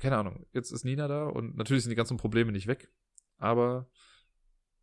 keine 0.00 0.16
Ahnung, 0.16 0.46
jetzt 0.52 0.72
ist 0.72 0.84
Nina 0.84 1.06
da 1.06 1.26
und 1.26 1.56
natürlich 1.56 1.84
sind 1.84 1.90
die 1.90 1.96
ganzen 1.96 2.16
Probleme 2.16 2.52
nicht 2.52 2.66
weg, 2.66 2.90
aber 3.38 3.88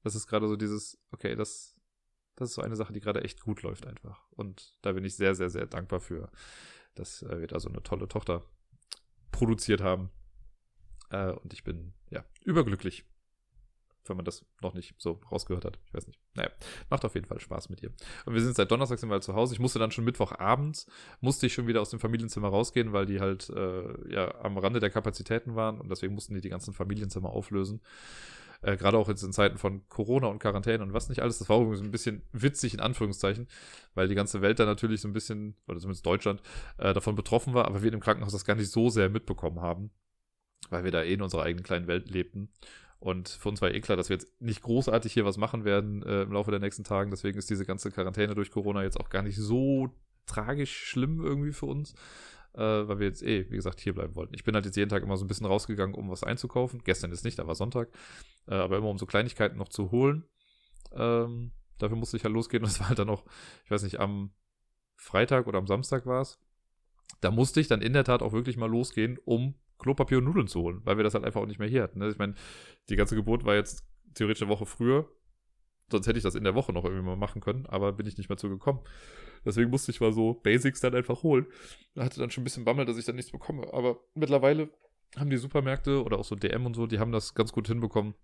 das 0.03 0.15
ist 0.15 0.27
gerade 0.27 0.47
so 0.47 0.55
dieses, 0.55 0.97
okay, 1.11 1.35
das, 1.35 1.75
das 2.35 2.49
ist 2.49 2.55
so 2.55 2.61
eine 2.61 2.75
Sache, 2.75 2.93
die 2.93 3.01
gerade 3.01 3.23
echt 3.23 3.41
gut 3.41 3.61
läuft 3.61 3.85
einfach. 3.85 4.25
Und 4.31 4.77
da 4.81 4.93
bin 4.93 5.03
ich 5.03 5.15
sehr, 5.15 5.35
sehr, 5.35 5.49
sehr 5.49 5.65
dankbar 5.65 5.99
für, 5.99 6.31
dass 6.95 7.23
äh, 7.23 7.41
wir 7.41 7.47
da 7.47 7.59
so 7.59 7.67
eine 7.67 7.83
tolle 7.83 8.07
Tochter 8.07 8.45
produziert 9.31 9.81
haben. 9.81 10.09
Äh, 11.09 11.31
und 11.31 11.51
ich 11.51 11.63
bin, 11.63 11.93
ja, 12.09 12.23
überglücklich 12.45 13.05
wenn 14.09 14.17
man 14.17 14.25
das 14.25 14.45
noch 14.61 14.73
nicht 14.73 14.95
so 14.97 15.19
rausgehört 15.31 15.65
hat. 15.65 15.79
Ich 15.85 15.93
weiß 15.93 16.07
nicht. 16.07 16.19
Naja, 16.35 16.49
macht 16.89 17.05
auf 17.05 17.15
jeden 17.15 17.27
Fall 17.27 17.39
Spaß 17.39 17.69
mit 17.69 17.81
ihr. 17.81 17.91
Und 18.25 18.33
wir 18.33 18.41
sind 18.41 18.55
seit 18.55 18.71
Donnerstag 18.71 18.99
sind 18.99 19.09
wir 19.09 19.13
halt 19.13 19.23
zu 19.23 19.35
Hause. 19.35 19.53
Ich 19.53 19.59
musste 19.59 19.79
dann 19.79 19.91
schon 19.91 20.05
Mittwochabends, 20.05 20.87
musste 21.21 21.47
ich 21.47 21.53
schon 21.53 21.67
wieder 21.67 21.81
aus 21.81 21.89
dem 21.89 21.99
Familienzimmer 21.99 22.49
rausgehen, 22.49 22.93
weil 22.93 23.05
die 23.05 23.19
halt 23.19 23.49
äh, 23.49 24.13
ja 24.13 24.33
am 24.41 24.57
Rande 24.57 24.79
der 24.79 24.89
Kapazitäten 24.89 25.55
waren 25.55 25.79
und 25.79 25.89
deswegen 25.89 26.13
mussten 26.13 26.33
die 26.33 26.41
die 26.41 26.49
ganzen 26.49 26.73
Familienzimmer 26.73 27.29
auflösen. 27.29 27.81
Äh, 28.61 28.77
Gerade 28.77 28.97
auch 28.97 29.07
jetzt 29.07 29.23
in 29.23 29.33
Zeiten 29.33 29.57
von 29.57 29.87
Corona 29.89 30.27
und 30.27 30.39
Quarantäne 30.39 30.83
und 30.83 30.93
was 30.93 31.09
nicht 31.09 31.21
alles. 31.21 31.39
Das 31.39 31.49
war 31.49 31.59
übrigens 31.59 31.81
ein 31.81 31.91
bisschen 31.91 32.23
witzig 32.31 32.73
in 32.73 32.79
Anführungszeichen, 32.79 33.47
weil 33.93 34.07
die 34.07 34.15
ganze 34.15 34.41
Welt 34.41 34.59
da 34.59 34.65
natürlich 34.65 35.01
so 35.01 35.07
ein 35.07 35.13
bisschen, 35.13 35.55
oder 35.67 35.79
zumindest 35.79 36.05
Deutschland, 36.05 36.41
äh, 36.77 36.93
davon 36.93 37.15
betroffen 37.15 37.53
war, 37.53 37.65
aber 37.65 37.83
wir 37.83 37.93
im 37.93 37.99
Krankenhaus 37.99 38.31
das 38.31 38.45
gar 38.45 38.55
nicht 38.55 38.71
so 38.71 38.89
sehr 38.89 39.09
mitbekommen 39.09 39.61
haben, 39.61 39.91
weil 40.69 40.83
wir 40.83 40.91
da 40.91 41.03
eh 41.03 41.13
in 41.13 41.21
unserer 41.21 41.43
eigenen 41.43 41.63
kleinen 41.63 41.87
Welt 41.87 42.09
lebten. 42.09 42.49
Und 42.99 43.29
für 43.29 43.49
uns 43.49 43.61
war 43.61 43.71
eh 43.71 43.79
klar, 43.79 43.95
dass 43.95 44.09
wir 44.09 44.15
jetzt 44.15 44.41
nicht 44.41 44.61
großartig 44.61 45.13
hier 45.13 45.25
was 45.25 45.37
machen 45.37 45.65
werden 45.65 46.03
äh, 46.03 46.23
im 46.23 46.31
Laufe 46.31 46.51
der 46.51 46.59
nächsten 46.59 46.83
Tagen. 46.83 47.11
Deswegen 47.11 47.37
ist 47.37 47.49
diese 47.49 47.65
ganze 47.65 47.91
Quarantäne 47.91 48.33
durch 48.33 48.49
Corona 48.49 48.83
jetzt 48.83 48.99
auch 48.99 49.09
gar 49.09 49.21
nicht 49.21 49.37
so 49.37 49.89
tragisch 50.25 50.75
schlimm 50.75 51.23
irgendwie 51.23 51.53
für 51.53 51.67
uns, 51.67 51.93
äh, 52.53 52.59
weil 52.59 52.99
wir 52.99 53.07
jetzt 53.07 53.21
eh, 53.23 53.49
wie 53.49 53.55
gesagt, 53.55 53.79
hier 53.79 53.93
bleiben 53.93 54.15
wollten. 54.15 54.33
Ich 54.33 54.43
bin 54.43 54.55
halt 54.55 54.65
jetzt 54.65 54.75
jeden 54.75 54.89
Tag 54.89 55.03
immer 55.03 55.15
so 55.15 55.25
ein 55.25 55.27
bisschen 55.27 55.45
rausgegangen, 55.45 55.95
um 55.95 56.09
was 56.09 56.23
einzukaufen. 56.23 56.81
Gestern 56.83 57.11
ist 57.11 57.23
nicht, 57.23 57.37
da 57.37 57.45
war 57.45 57.55
Sonntag. 57.55 57.89
Äh, 58.47 58.55
aber 58.55 58.77
immer 58.77 58.89
um 58.89 58.97
so 58.97 59.05
Kleinigkeiten 59.05 59.57
noch 59.57 59.69
zu 59.69 59.91
holen. 59.91 60.25
Ähm, 60.91 61.51
dafür 61.77 61.97
musste 61.97 62.17
ich 62.17 62.23
halt 62.23 62.33
losgehen. 62.33 62.63
Und 62.63 62.69
das 62.71 62.79
war 62.79 62.89
halt 62.89 62.99
dann 62.99 63.09
auch, 63.09 63.25
ich 63.63 63.71
weiß 63.71 63.83
nicht, 63.83 63.99
am 63.99 64.31
Freitag 64.95 65.45
oder 65.45 65.59
am 65.59 65.67
Samstag 65.67 66.07
war 66.07 66.21
es. 66.21 66.39
Da 67.21 67.31
musste 67.31 67.59
ich 67.59 67.67
dann 67.67 67.81
in 67.81 67.93
der 67.93 68.03
Tat 68.03 68.21
auch 68.21 68.33
wirklich 68.33 68.57
mal 68.57 68.69
losgehen, 68.69 69.17
um 69.23 69.55
Klopapier 69.87 70.17
und 70.17 70.25
Nudeln 70.25 70.47
zu 70.47 70.61
holen, 70.61 70.81
weil 70.83 70.97
wir 70.97 71.05
das 71.05 71.13
halt 71.13 71.23
einfach 71.23 71.39
auch 71.39 71.45
nicht 71.45 71.59
mehr 71.59 71.69
hier 71.69 71.83
hatten. 71.83 71.99
Ne? 71.99 72.09
Ich 72.09 72.17
meine, 72.17 72.33
die 72.89 72.97
ganze 72.97 73.15
Geburt 73.15 73.45
war 73.45 73.55
jetzt 73.55 73.87
theoretisch 74.15 74.41
eine 74.41 74.51
Woche 74.51 74.65
früher. 74.65 75.09
Sonst 75.89 76.07
hätte 76.07 76.17
ich 76.17 76.23
das 76.23 76.35
in 76.35 76.43
der 76.43 76.55
Woche 76.55 76.73
noch 76.73 76.83
irgendwie 76.83 77.05
mal 77.05 77.15
machen 77.15 77.39
können, 77.39 77.65
aber 77.67 77.93
bin 77.93 78.05
ich 78.05 78.17
nicht 78.17 78.27
mehr 78.27 78.37
zugekommen. 78.37 78.81
Deswegen 79.45 79.69
musste 79.69 79.91
ich 79.91 80.01
mal 80.01 80.11
so 80.11 80.33
Basics 80.33 80.81
dann 80.81 80.93
einfach 80.93 81.23
holen. 81.23 81.45
Hatte 81.97 82.19
dann 82.19 82.29
schon 82.29 82.41
ein 82.41 82.43
bisschen 82.43 82.65
Bammel, 82.65 82.85
dass 82.85 82.97
ich 82.97 83.05
dann 83.05 83.15
nichts 83.15 83.31
bekomme. 83.31 83.71
Aber 83.71 84.01
mittlerweile 84.13 84.69
haben 85.15 85.29
die 85.29 85.37
Supermärkte 85.37 86.03
oder 86.03 86.19
auch 86.19 86.25
so 86.25 86.35
DM 86.35 86.65
und 86.65 86.75
so, 86.75 86.85
die 86.87 86.99
haben 86.99 87.13
das 87.13 87.33
ganz 87.33 87.53
gut 87.53 87.67
hinbekommen, 87.67 88.15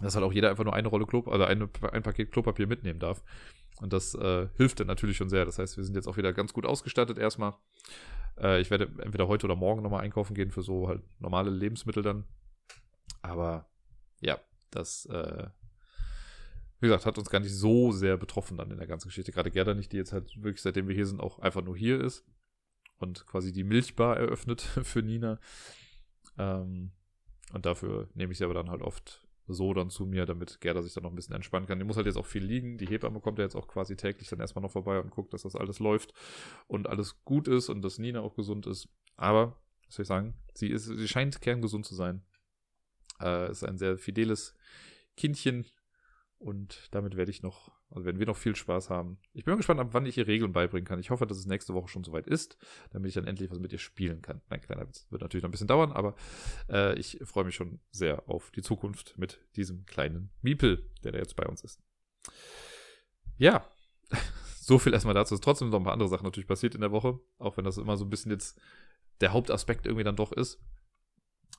dass 0.00 0.16
halt 0.16 0.24
auch 0.24 0.32
jeder 0.32 0.50
einfach 0.50 0.64
nur 0.64 0.74
eine 0.74 0.88
Rolle 0.88 1.06
Klopapier, 1.06 1.32
also 1.34 1.44
eine, 1.44 1.68
ein 1.92 2.02
Paket 2.02 2.32
Klopapier 2.32 2.66
mitnehmen 2.66 2.98
darf. 2.98 3.22
Und 3.80 3.92
das 3.92 4.16
äh, 4.16 4.48
hilft 4.56 4.80
dann 4.80 4.88
natürlich 4.88 5.16
schon 5.16 5.28
sehr. 5.28 5.44
Das 5.44 5.60
heißt, 5.60 5.76
wir 5.76 5.84
sind 5.84 5.94
jetzt 5.94 6.08
auch 6.08 6.16
wieder 6.16 6.32
ganz 6.32 6.52
gut 6.52 6.66
ausgestattet 6.66 7.18
erstmal. 7.18 7.54
Äh, 8.40 8.60
ich 8.60 8.70
werde 8.70 8.84
entweder 9.02 9.28
heute 9.28 9.46
oder 9.46 9.56
morgen 9.56 9.82
nochmal 9.82 10.02
einkaufen 10.02 10.34
gehen 10.34 10.50
für 10.50 10.62
so 10.62 10.88
halt 10.88 11.02
normale 11.18 11.50
Lebensmittel 11.50 12.02
dann. 12.02 12.24
Aber 13.22 13.68
ja, 14.20 14.38
das, 14.70 15.06
äh, 15.06 15.48
wie 16.80 16.86
gesagt, 16.86 17.06
hat 17.06 17.18
uns 17.18 17.30
gar 17.30 17.40
nicht 17.40 17.54
so 17.54 17.92
sehr 17.92 18.16
betroffen 18.16 18.56
dann 18.56 18.70
in 18.70 18.78
der 18.78 18.86
ganzen 18.86 19.08
Geschichte. 19.08 19.32
Gerade 19.32 19.50
Gerda 19.50 19.74
nicht, 19.74 19.92
die 19.92 19.96
jetzt 19.96 20.12
halt 20.12 20.36
wirklich, 20.36 20.62
seitdem 20.62 20.88
wir 20.88 20.94
hier 20.94 21.06
sind, 21.06 21.20
auch 21.20 21.38
einfach 21.38 21.62
nur 21.62 21.76
hier 21.76 22.00
ist 22.00 22.24
und 22.98 23.26
quasi 23.26 23.52
die 23.52 23.64
Milchbar 23.64 24.16
eröffnet 24.16 24.60
für 24.82 25.02
Nina. 25.02 25.38
Ähm, 26.36 26.92
und 27.52 27.66
dafür 27.66 28.08
nehme 28.14 28.32
ich 28.32 28.38
sie 28.38 28.44
aber 28.44 28.54
dann 28.54 28.70
halt 28.70 28.82
oft 28.82 29.27
so 29.48 29.74
dann 29.74 29.90
zu 29.90 30.06
mir, 30.06 30.26
damit 30.26 30.60
Gerda 30.60 30.82
sich 30.82 30.92
dann 30.92 31.02
noch 31.02 31.10
ein 31.10 31.16
bisschen 31.16 31.34
entspannen 31.34 31.66
kann. 31.66 31.78
Die 31.78 31.84
muss 31.84 31.96
halt 31.96 32.06
jetzt 32.06 32.16
auch 32.16 32.26
viel 32.26 32.44
liegen. 32.44 32.78
Die 32.78 32.86
Hebamme 32.86 33.20
kommt 33.20 33.38
ja 33.38 33.44
jetzt 33.44 33.56
auch 33.56 33.66
quasi 33.66 33.96
täglich 33.96 34.28
dann 34.28 34.40
erstmal 34.40 34.62
noch 34.62 34.70
vorbei 34.70 35.00
und 35.00 35.10
guckt, 35.10 35.32
dass 35.32 35.42
das 35.42 35.56
alles 35.56 35.78
läuft 35.78 36.12
und 36.66 36.86
alles 36.86 37.24
gut 37.24 37.48
ist 37.48 37.68
und 37.68 37.82
dass 37.82 37.98
Nina 37.98 38.20
auch 38.20 38.34
gesund 38.34 38.66
ist. 38.66 38.88
Aber, 39.16 39.56
was 39.86 39.96
soll 39.96 40.02
ich 40.02 40.08
sagen, 40.08 40.34
sie, 40.54 40.68
ist, 40.68 40.84
sie 40.84 41.08
scheint 41.08 41.40
kerngesund 41.40 41.86
zu 41.86 41.94
sein. 41.94 42.22
Äh, 43.20 43.50
ist 43.50 43.64
ein 43.64 43.78
sehr 43.78 43.98
fideles 43.98 44.54
Kindchen 45.16 45.66
und 46.38 46.88
damit 46.92 47.16
werde 47.16 47.30
ich 47.30 47.42
noch 47.42 47.78
also 47.90 48.04
werden 48.04 48.18
wir 48.18 48.26
noch 48.26 48.36
viel 48.36 48.54
Spaß 48.54 48.90
haben. 48.90 49.18
Ich 49.32 49.44
bin 49.44 49.56
gespannt, 49.56 49.80
ab 49.80 49.88
wann 49.92 50.04
ich 50.04 50.18
ihr 50.18 50.26
Regeln 50.26 50.52
beibringen 50.52 50.86
kann. 50.86 50.98
Ich 50.98 51.10
hoffe, 51.10 51.26
dass 51.26 51.38
es 51.38 51.46
nächste 51.46 51.72
Woche 51.72 51.88
schon 51.88 52.04
soweit 52.04 52.26
ist, 52.26 52.58
damit 52.90 53.08
ich 53.08 53.14
dann 53.14 53.26
endlich 53.26 53.50
was 53.50 53.58
mit 53.58 53.72
ihr 53.72 53.78
spielen 53.78 54.20
kann. 54.20 54.42
Mein 54.50 54.60
kleiner 54.60 54.86
Witz. 54.86 55.06
Wird 55.10 55.22
natürlich 55.22 55.42
noch 55.42 55.48
ein 55.48 55.52
bisschen 55.52 55.68
dauern, 55.68 55.92
aber 55.92 56.14
äh, 56.68 56.98
ich 56.98 57.18
freue 57.24 57.44
mich 57.44 57.54
schon 57.54 57.80
sehr 57.90 58.28
auf 58.28 58.50
die 58.50 58.62
Zukunft 58.62 59.16
mit 59.16 59.40
diesem 59.56 59.86
kleinen 59.86 60.30
Miepel, 60.42 60.90
der 61.02 61.12
da 61.12 61.18
jetzt 61.18 61.34
bei 61.34 61.46
uns 61.46 61.62
ist. 61.64 61.80
Ja, 63.38 63.66
so 64.60 64.78
viel 64.78 64.92
erstmal 64.92 65.14
dazu. 65.14 65.34
Es 65.34 65.38
ist 65.38 65.44
trotzdem 65.44 65.70
noch 65.70 65.78
ein 65.78 65.84
paar 65.84 65.94
andere 65.94 66.10
Sachen 66.10 66.24
natürlich 66.24 66.48
passiert 66.48 66.74
in 66.74 66.82
der 66.82 66.92
Woche, 66.92 67.18
auch 67.38 67.56
wenn 67.56 67.64
das 67.64 67.78
immer 67.78 67.96
so 67.96 68.04
ein 68.04 68.10
bisschen 68.10 68.32
jetzt 68.32 68.60
der 69.22 69.32
Hauptaspekt 69.32 69.86
irgendwie 69.86 70.04
dann 70.04 70.16
doch 70.16 70.32
ist. 70.32 70.60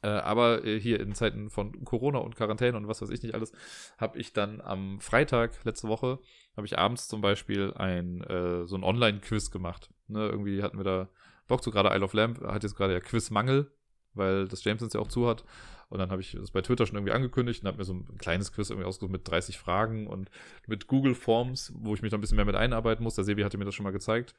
Äh, 0.02 0.08
aber 0.08 0.64
äh, 0.64 0.80
hier 0.80 1.00
in 1.00 1.14
Zeiten 1.14 1.50
von 1.50 1.84
Corona 1.84 2.20
und 2.20 2.36
Quarantäne 2.36 2.78
und 2.78 2.88
was 2.88 3.02
weiß 3.02 3.10
ich 3.10 3.22
nicht 3.22 3.34
alles, 3.34 3.52
habe 3.98 4.18
ich 4.18 4.32
dann 4.32 4.62
am 4.62 5.02
Freitag 5.02 5.64
letzte 5.66 5.90
Woche, 5.90 6.20
habe 6.56 6.66
ich 6.66 6.78
abends 6.78 7.08
zum 7.08 7.22
Beispiel 7.22 7.74
ein 7.74 8.22
äh, 8.24 8.66
so 8.66 8.76
ein 8.76 8.84
Online-Quiz 8.84 9.52
gemacht. 9.52 9.90
Ne, 10.08 10.28
irgendwie 10.28 10.64
hatten 10.64 10.78
wir 10.78 10.86
da 10.86 11.10
Bock 11.48 11.64
zu, 11.64 11.72
gerade 11.72 11.90
Isle 11.94 12.06
of 12.06 12.14
Lamp 12.14 12.42
hat 12.42 12.64
jetzt 12.64 12.76
gerade 12.76 12.94
ja 12.94 13.00
Quizmangel, 13.00 13.72
weil 14.14 14.48
das 14.48 14.64
Jamesons 14.64 14.94
ja 14.94 15.02
auch 15.02 15.08
zu 15.08 15.28
hat. 15.28 15.44
Und 15.90 15.98
dann 15.98 16.12
habe 16.12 16.22
ich 16.22 16.34
das 16.34 16.52
bei 16.52 16.62
Twitter 16.62 16.86
schon 16.86 16.96
irgendwie 16.96 17.14
angekündigt 17.14 17.64
und 17.64 17.68
habe 17.68 17.80
mir 17.80 17.84
so 17.84 17.94
ein 17.94 18.18
kleines 18.20 18.54
Quiz 18.54 18.70
irgendwie 18.70 18.88
ausgesucht 18.88 19.12
mit 19.12 19.28
30 19.28 19.58
Fragen 19.58 20.06
und 20.06 20.30
mit 20.68 20.86
Google 20.86 21.16
Forms, 21.16 21.74
wo 21.76 21.96
ich 21.96 22.04
mich 22.04 22.12
da 22.12 22.18
ein 22.18 22.22
bisschen 22.22 22.36
mehr 22.36 22.46
mit 22.46 22.56
einarbeiten 22.56 23.04
muss. 23.04 23.16
Der 23.16 23.24
Sebi 23.24 23.42
hatte 23.42 23.58
mir 23.58 23.66
das 23.66 23.74
schon 23.74 23.84
mal 23.84 23.92
gezeigt. 23.92 24.36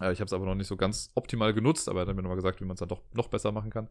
Äh, 0.00 0.12
ich 0.12 0.20
habe 0.20 0.26
es 0.26 0.32
aber 0.32 0.44
noch 0.44 0.54
nicht 0.54 0.66
so 0.66 0.76
ganz 0.76 1.10
optimal 1.14 1.52
genutzt, 1.54 1.88
aber 1.88 2.00
er 2.00 2.06
hat 2.06 2.16
mir 2.16 2.22
nochmal 2.22 2.36
gesagt, 2.36 2.60
wie 2.60 2.64
man 2.64 2.74
es 2.74 2.80
dann 2.80 2.88
doch 2.88 3.02
noch 3.12 3.28
besser 3.28 3.52
machen 3.52 3.70
kann. 3.70 3.88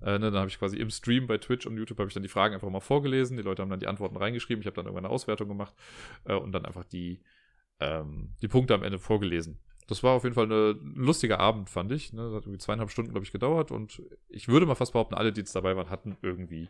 Äh, 0.00 0.18
ne, 0.18 0.30
dann 0.30 0.36
habe 0.36 0.48
ich 0.48 0.58
quasi 0.58 0.76
im 0.76 0.90
Stream 0.90 1.26
bei 1.26 1.38
Twitch 1.38 1.66
und 1.66 1.76
YouTube 1.76 1.98
habe 1.98 2.08
ich 2.08 2.14
dann 2.14 2.22
die 2.22 2.28
Fragen 2.28 2.54
einfach 2.54 2.68
mal 2.70 2.80
vorgelesen. 2.80 3.36
Die 3.36 3.42
Leute 3.42 3.62
haben 3.62 3.70
dann 3.70 3.80
die 3.80 3.86
Antworten 3.86 4.16
reingeschrieben. 4.16 4.60
Ich 4.60 4.66
habe 4.66 4.76
dann 4.76 4.86
irgendwann 4.86 5.04
eine 5.04 5.14
Auswertung 5.14 5.48
gemacht 5.48 5.74
äh, 6.24 6.34
und 6.34 6.52
dann 6.52 6.64
einfach 6.64 6.84
die, 6.84 7.20
ähm, 7.80 8.34
die 8.42 8.48
Punkte 8.48 8.74
am 8.74 8.82
Ende 8.82 8.98
vorgelesen. 8.98 9.58
Das 9.88 10.02
war 10.02 10.12
auf 10.12 10.24
jeden 10.24 10.34
Fall 10.34 10.50
ein 10.50 10.94
lustiger 10.96 11.40
Abend, 11.40 11.70
fand 11.70 11.90
ich. 11.92 12.12
Ne? 12.12 12.22
Das 12.22 12.34
hat 12.34 12.42
irgendwie 12.44 12.58
zweieinhalb 12.58 12.90
Stunden, 12.90 13.12
glaube 13.12 13.24
ich, 13.24 13.32
gedauert 13.32 13.70
und 13.70 14.02
ich 14.28 14.46
würde 14.46 14.66
mal 14.66 14.74
fast 14.74 14.92
behaupten, 14.92 15.14
alle, 15.14 15.32
die 15.32 15.40
jetzt 15.40 15.56
dabei 15.56 15.76
waren, 15.76 15.88
hatten 15.88 16.16
irgendwie 16.20 16.68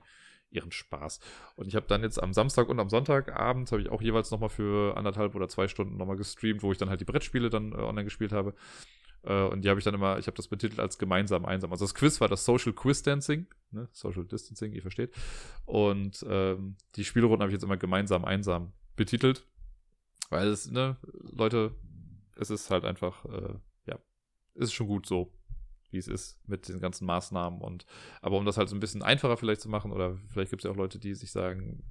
ihren 0.51 0.73
Spaß. 0.73 1.21
Und 1.57 1.67
ich 1.67 1.77
habe 1.77 1.87
dann 1.87 2.03
jetzt 2.03 2.23
am 2.23 2.33
Samstag 2.33 2.69
und 2.69 2.81
am 2.81 2.89
Sonntagabend 2.89 3.71
habe 3.71 3.83
ich 3.83 3.91
auch 3.91 4.03
jeweils 4.03 4.31
nochmal 4.31 4.49
für 4.49 4.97
anderthalb 4.97 5.35
oder 5.35 5.49
zwei 5.49 5.69
Stunden 5.69 5.97
nochmal 5.97 6.17
gestreamt, 6.17 6.63
wo 6.63 6.73
ich 6.73 6.79
dann 6.79 6.89
halt 6.89 7.01
die 7.01 7.05
Brettspiele 7.05 7.51
dann 7.51 7.73
äh, 7.73 7.77
online 7.77 8.05
gespielt 8.05 8.33
habe. 8.33 8.55
Äh, 9.23 9.43
und 9.45 9.65
die 9.65 9.69
habe 9.69 9.79
ich 9.79 9.85
dann 9.85 9.95
immer, 9.95 10.19
ich 10.19 10.27
habe 10.27 10.37
das 10.37 10.49
betitelt 10.49 10.81
als 10.81 10.99
gemeinsam 10.99 11.45
einsam. 11.45 11.73
Also 11.73 11.85
das 11.85 11.95
Quiz 11.95 12.21
war 12.21 12.29
das 12.29 12.45
Social 12.45 12.73
Quiz 12.73 13.03
Dancing, 13.03 13.47
ne? 13.71 13.89
Social 13.93 14.25
Distancing, 14.25 14.73
ihr 14.73 14.83
versteht. 14.83 15.15
Und 15.65 16.25
ähm, 16.29 16.77
die 16.97 17.05
Spielrunden 17.05 17.43
habe 17.43 17.51
ich 17.51 17.55
jetzt 17.55 17.65
immer 17.65 17.77
gemeinsam 17.77 18.25
einsam 18.25 18.73
betitelt. 18.97 19.47
Weil 20.31 20.49
es, 20.49 20.71
ne, 20.71 20.97
Leute, 21.33 21.75
es 22.37 22.51
ist 22.51 22.71
halt 22.71 22.85
einfach, 22.85 23.25
äh, 23.25 23.55
ja, 23.87 23.99
ist 24.55 24.73
schon 24.73 24.87
gut 24.87 25.07
so 25.07 25.33
wie 25.91 25.99
es 25.99 26.09
ist 26.09 26.39
mit 26.49 26.69
den 26.69 26.81
ganzen 26.81 27.07
Maßnahmen 27.07 27.61
und 27.61 27.87
aber 28.21 28.37
um 28.37 28.45
das 28.45 28.57
halt 28.57 28.69
so 28.69 28.77
ein 28.77 28.81
bisschen 28.81 29.03
einfacher 29.03 29.37
vielleicht 29.37 29.61
zu 29.61 29.69
machen 29.69 29.93
oder 29.93 30.19
vielleicht 30.29 30.51
gibt 30.51 30.63
es 30.63 30.65
ja 30.65 30.71
auch 30.71 30.77
Leute, 30.77 30.99
die 30.99 31.15
sich 31.15 31.31
sagen, 31.31 31.83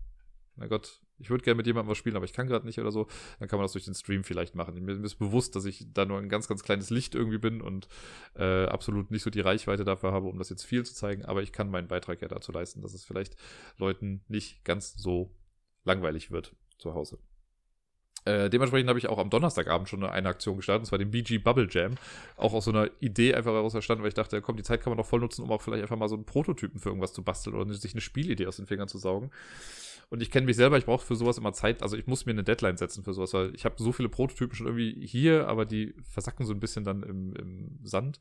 na 0.55 0.67
Gott, 0.67 1.01
ich 1.19 1.29
würde 1.29 1.43
gerne 1.43 1.57
mit 1.57 1.67
jemandem 1.67 1.89
was 1.89 1.97
spielen, 1.97 2.15
aber 2.15 2.25
ich 2.25 2.33
kann 2.33 2.47
gerade 2.47 2.65
nicht 2.65 2.79
oder 2.79 2.91
so, 2.91 3.07
dann 3.39 3.47
kann 3.47 3.57
man 3.57 3.63
das 3.63 3.71
durch 3.71 3.85
den 3.85 3.95
Stream 3.95 4.23
vielleicht 4.23 4.55
machen. 4.55 4.75
Mir 4.83 5.03
ist 5.03 5.15
bewusst, 5.15 5.55
dass 5.55 5.65
ich 5.65 5.85
da 5.93 6.05
nur 6.05 6.17
ein 6.17 6.29
ganz, 6.29 6.47
ganz 6.47 6.63
kleines 6.63 6.89
Licht 6.89 7.15
irgendwie 7.15 7.37
bin 7.37 7.61
und 7.61 7.87
äh, 8.35 8.65
absolut 8.65 9.11
nicht 9.11 9.23
so 9.23 9.29
die 9.29 9.39
Reichweite 9.39 9.83
dafür 9.83 10.11
habe, 10.11 10.27
um 10.27 10.37
das 10.37 10.49
jetzt 10.49 10.63
viel 10.63 10.85
zu 10.85 10.93
zeigen, 10.93 11.25
aber 11.25 11.41
ich 11.41 11.51
kann 11.51 11.69
meinen 11.69 11.87
Beitrag 11.87 12.21
ja 12.21 12.27
dazu 12.27 12.51
leisten, 12.51 12.81
dass 12.81 12.93
es 12.93 13.03
vielleicht 13.03 13.35
Leuten 13.77 14.21
nicht 14.27 14.63
ganz 14.63 14.93
so 14.95 15.31
langweilig 15.83 16.31
wird 16.31 16.55
zu 16.77 16.93
Hause. 16.93 17.19
Äh, 18.27 18.49
dementsprechend 18.49 18.89
habe 18.89 18.99
ich 18.99 19.07
auch 19.07 19.17
am 19.17 19.29
Donnerstagabend 19.29 19.87
schon 19.87 20.03
eine 20.03 20.27
Aktion 20.27 20.57
gestartet, 20.57 20.81
und 20.81 20.85
zwar 20.87 20.99
den 20.99 21.11
BG 21.11 21.37
Bubble 21.37 21.67
Jam. 21.69 21.95
Auch 22.35 22.53
aus 22.53 22.65
so 22.65 22.71
einer 22.71 22.89
Idee 22.99 23.33
einfach 23.33 23.53
heraus 23.53 23.73
erstanden, 23.73 24.03
weil 24.03 24.09
ich 24.09 24.15
dachte, 24.15 24.41
komm, 24.41 24.57
die 24.57 24.63
Zeit 24.63 24.81
kann 24.81 24.91
man 24.91 24.97
doch 24.97 25.05
voll 25.05 25.21
nutzen, 25.21 25.43
um 25.43 25.51
auch 25.51 25.61
vielleicht 25.61 25.81
einfach 25.81 25.97
mal 25.97 26.09
so 26.09 26.15
einen 26.15 26.25
Prototypen 26.25 26.79
für 26.79 26.89
irgendwas 26.89 27.13
zu 27.13 27.23
basteln 27.23 27.55
oder 27.55 27.73
sich 27.73 27.93
eine 27.93 28.01
Spielidee 28.01 28.47
aus 28.47 28.57
den 28.57 28.67
Fingern 28.67 28.89
zu 28.89 28.97
saugen. 28.97 29.31
Und 30.09 30.21
ich 30.21 30.31
kenne 30.31 30.45
mich 30.45 30.55
selber, 30.55 30.77
ich 30.77 30.85
brauche 30.85 31.05
für 31.05 31.15
sowas 31.15 31.37
immer 31.37 31.53
Zeit, 31.53 31.83
also 31.83 31.97
ich 31.97 32.07
muss 32.07 32.25
mir 32.25 32.31
eine 32.31 32.43
Deadline 32.43 32.77
setzen 32.77 33.03
für 33.03 33.13
sowas, 33.13 33.33
weil 33.33 33.53
ich 33.55 33.65
habe 33.65 33.75
so 33.77 33.91
viele 33.91 34.09
Prototypen 34.09 34.55
schon 34.55 34.67
irgendwie 34.67 35.05
hier, 35.05 35.47
aber 35.47 35.65
die 35.65 35.95
versacken 36.03 36.45
so 36.45 36.53
ein 36.53 36.59
bisschen 36.59 36.83
dann 36.83 37.03
im, 37.03 37.33
im 37.35 37.79
Sand. 37.83 38.19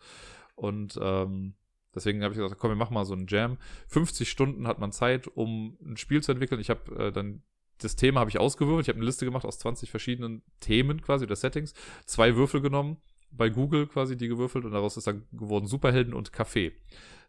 Und 0.55 0.99
ähm, 1.01 1.55
Deswegen 1.95 2.23
habe 2.23 2.35
ich 2.35 2.39
gesagt, 2.39 2.61
komm, 2.61 2.73
wir 2.73 2.77
machen 2.77 2.93
mal 2.93 3.07
so 3.07 3.15
einen 3.15 3.27
Jam. 3.27 3.57
50 3.89 4.29
Stunden 4.29 4.67
hat 4.67 4.79
man 4.79 4.93
Zeit, 4.93 5.29
um 5.29 5.79
ein 5.83 5.97
Spiel 5.97 6.23
zu 6.23 6.31
entwickeln. 6.31 6.61
Ich 6.61 6.69
habe 6.69 7.07
äh, 7.07 7.11
dann 7.11 7.43
das 7.79 7.97
Thema 7.97 8.21
habe 8.21 8.31
ich 8.31 8.39
ausgewürfelt. 8.39 8.85
Ich 8.85 8.89
habe 8.89 8.99
eine 8.99 9.07
Liste 9.07 9.25
gemacht 9.25 9.45
aus 9.45 9.59
20 9.59 9.91
verschiedenen 9.91 10.43
Themen 10.61 11.03
quasi 11.03 11.25
oder 11.25 11.37
Settings. 11.37 11.75
Zwei 12.07 12.37
Würfel 12.37 12.61
genommen, 12.61 12.99
bei 13.31 13.49
Google 13.49 13.87
quasi 13.87 14.17
die 14.17 14.29
gewürfelt 14.29 14.65
und 14.65 14.73
daraus 14.73 14.97
ist 14.97 15.07
dann 15.07 15.27
geworden 15.33 15.67
Superhelden 15.67 16.15
und 16.15 16.33
Kaffee. 16.33 16.73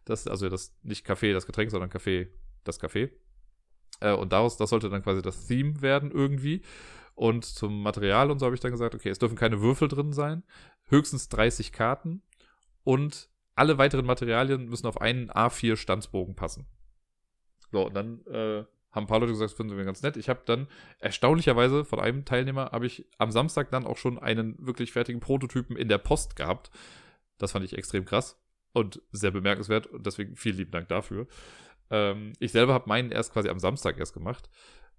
Das, 0.04 0.26
also 0.26 0.48
das 0.48 0.74
nicht 0.82 1.04
Kaffee, 1.04 1.32
das 1.32 1.46
Getränk, 1.46 1.70
sondern 1.70 1.90
Kaffee, 1.90 2.32
das 2.64 2.78
Kaffee. 2.78 3.10
Äh, 4.00 4.14
und 4.14 4.32
daraus, 4.32 4.56
das 4.56 4.70
sollte 4.70 4.88
dann 4.88 5.02
quasi 5.02 5.22
das 5.22 5.46
Theme 5.46 5.82
werden 5.82 6.10
irgendwie. 6.10 6.62
Und 7.14 7.44
zum 7.44 7.82
Material 7.82 8.30
und 8.30 8.38
so 8.38 8.46
habe 8.46 8.54
ich 8.54 8.60
dann 8.60 8.70
gesagt, 8.70 8.94
okay, 8.94 9.10
es 9.10 9.18
dürfen 9.18 9.36
keine 9.36 9.60
Würfel 9.60 9.88
drin 9.88 10.12
sein, 10.12 10.44
höchstens 10.84 11.28
30 11.28 11.72
Karten 11.72 12.22
und 12.84 13.28
alle 13.56 13.76
weiteren 13.76 14.06
Materialien 14.06 14.68
müssen 14.68 14.86
auf 14.86 15.00
einen 15.00 15.30
A4 15.30 15.74
Standsbogen 15.76 16.36
passen. 16.36 16.66
So, 17.72 17.86
und 17.86 17.94
dann 17.94 18.24
äh, 18.26 18.64
haben 18.90 19.04
ein 19.04 19.06
paar 19.06 19.20
Leute 19.20 19.32
gesagt, 19.32 19.50
das 19.50 19.56
finden 19.56 19.76
wir 19.76 19.84
ganz 19.84 20.02
nett. 20.02 20.16
Ich 20.16 20.28
habe 20.28 20.42
dann 20.46 20.66
erstaunlicherweise 20.98 21.84
von 21.84 22.00
einem 22.00 22.24
Teilnehmer 22.24 22.70
habe 22.72 22.86
ich 22.86 23.06
am 23.18 23.30
Samstag 23.30 23.70
dann 23.70 23.86
auch 23.86 23.96
schon 23.96 24.18
einen 24.18 24.56
wirklich 24.58 24.92
fertigen 24.92 25.20
Prototypen 25.20 25.76
in 25.76 25.88
der 25.88 25.98
Post 25.98 26.36
gehabt. 26.36 26.70
Das 27.36 27.52
fand 27.52 27.64
ich 27.64 27.76
extrem 27.76 28.04
krass 28.04 28.40
und 28.72 29.02
sehr 29.12 29.30
bemerkenswert 29.30 29.86
und 29.86 30.06
deswegen 30.06 30.36
vielen 30.36 30.56
lieben 30.56 30.70
Dank 30.70 30.88
dafür. 30.88 31.26
Ähm, 31.90 32.32
ich 32.38 32.52
selber 32.52 32.74
habe 32.74 32.88
meinen 32.88 33.10
erst 33.10 33.32
quasi 33.32 33.48
am 33.48 33.58
Samstag 33.58 33.98
erst 33.98 34.14
gemacht, 34.14 34.48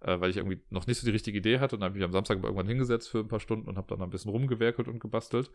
äh, 0.01 0.19
weil 0.19 0.29
ich 0.29 0.37
irgendwie 0.37 0.61
noch 0.69 0.87
nicht 0.87 0.99
so 0.99 1.05
die 1.05 1.11
richtige 1.11 1.37
Idee 1.37 1.59
hatte 1.59 1.75
und 1.75 1.83
habe 1.83 1.93
ich 1.93 1.99
mich 1.99 2.05
am 2.05 2.11
Samstag 2.11 2.43
irgendwann 2.43 2.67
hingesetzt 2.67 3.09
für 3.09 3.19
ein 3.19 3.27
paar 3.27 3.39
Stunden 3.39 3.67
und 3.67 3.77
habe 3.77 3.87
dann 3.87 4.01
ein 4.01 4.09
bisschen 4.09 4.31
rumgewerkelt 4.31 4.87
und 4.87 4.99
gebastelt. 4.99 5.51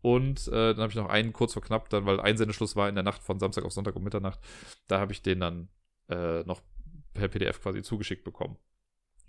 Und 0.00 0.48
äh, 0.48 0.74
dann 0.74 0.78
habe 0.78 0.88
ich 0.88 0.96
noch 0.96 1.08
einen 1.08 1.32
kurz 1.32 1.52
verknappt, 1.52 1.92
dann, 1.92 2.06
weil 2.06 2.20
Einsendeschluss 2.20 2.74
war 2.74 2.88
in 2.88 2.96
der 2.96 3.04
Nacht 3.04 3.22
von 3.22 3.38
Samstag 3.38 3.64
auf 3.64 3.72
Sonntag 3.72 3.94
um 3.94 4.02
Mitternacht. 4.02 4.40
Da 4.88 4.98
habe 4.98 5.12
ich 5.12 5.22
den 5.22 5.38
dann 5.38 5.68
äh, 6.08 6.42
noch 6.42 6.60
per 7.14 7.28
PDF 7.28 7.60
quasi 7.60 7.82
zugeschickt 7.82 8.24
bekommen. 8.24 8.56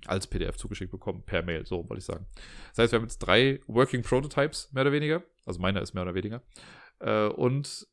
Als 0.05 0.27
PDF 0.27 0.57
zugeschickt 0.57 0.91
bekommen, 0.91 1.23
per 1.26 1.43
Mail, 1.43 1.65
so 1.65 1.88
wollte 1.89 1.99
ich 1.99 2.05
sagen. 2.05 2.26
Das 2.69 2.80
heißt, 2.80 2.91
wir 2.91 2.97
haben 2.97 3.05
jetzt 3.05 3.19
drei 3.19 3.61
Working 3.68 4.01
Prototypes, 4.01 4.72
mehr 4.73 4.81
oder 4.81 4.91
weniger. 4.91 5.23
Also 5.45 5.61
meiner 5.61 5.81
ist 5.81 5.93
mehr 5.93 6.03
oder 6.03 6.14
weniger. 6.14 6.41
Äh, 6.99 7.27
und 7.27 7.88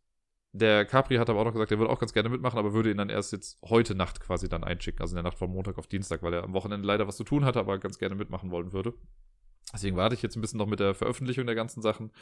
der 0.53 0.85
Capri 0.85 1.17
hat 1.17 1.31
aber 1.31 1.41
auch 1.41 1.45
noch 1.45 1.53
gesagt, 1.53 1.71
er 1.71 1.79
würde 1.79 1.93
auch 1.93 2.01
ganz 2.01 2.13
gerne 2.13 2.29
mitmachen, 2.29 2.59
aber 2.59 2.73
würde 2.73 2.91
ihn 2.91 2.97
dann 2.97 3.09
erst 3.09 3.33
jetzt 3.33 3.61
heute 3.63 3.95
Nacht 3.95 4.21
quasi 4.21 4.49
dann 4.49 4.65
einschicken, 4.65 5.01
also 5.01 5.13
in 5.13 5.23
der 5.23 5.31
Nacht 5.31 5.39
von 5.39 5.51
Montag 5.51 5.79
auf 5.79 5.87
Dienstag, 5.87 6.23
weil 6.23 6.35
er 6.35 6.43
am 6.43 6.55
Wochenende 6.55 6.87
leider 6.87 7.07
was 7.07 7.17
zu 7.17 7.25
tun 7.25 7.45
hatte, 7.45 7.61
aber 7.61 7.79
ganz 7.79 7.99
gerne 7.99 8.17
mitmachen 8.17 8.51
wollen 8.51 8.73
würde. 8.73 8.95
Deswegen 9.73 9.97
warte 9.97 10.15
ich 10.15 10.23
jetzt 10.23 10.37
ein 10.37 10.41
bisschen 10.41 10.59
noch 10.59 10.67
mit 10.67 10.81
der 10.81 10.95
Veröffentlichung 10.95 11.47
der 11.47 11.55
ganzen 11.55 11.81
Sachen. 11.81 12.13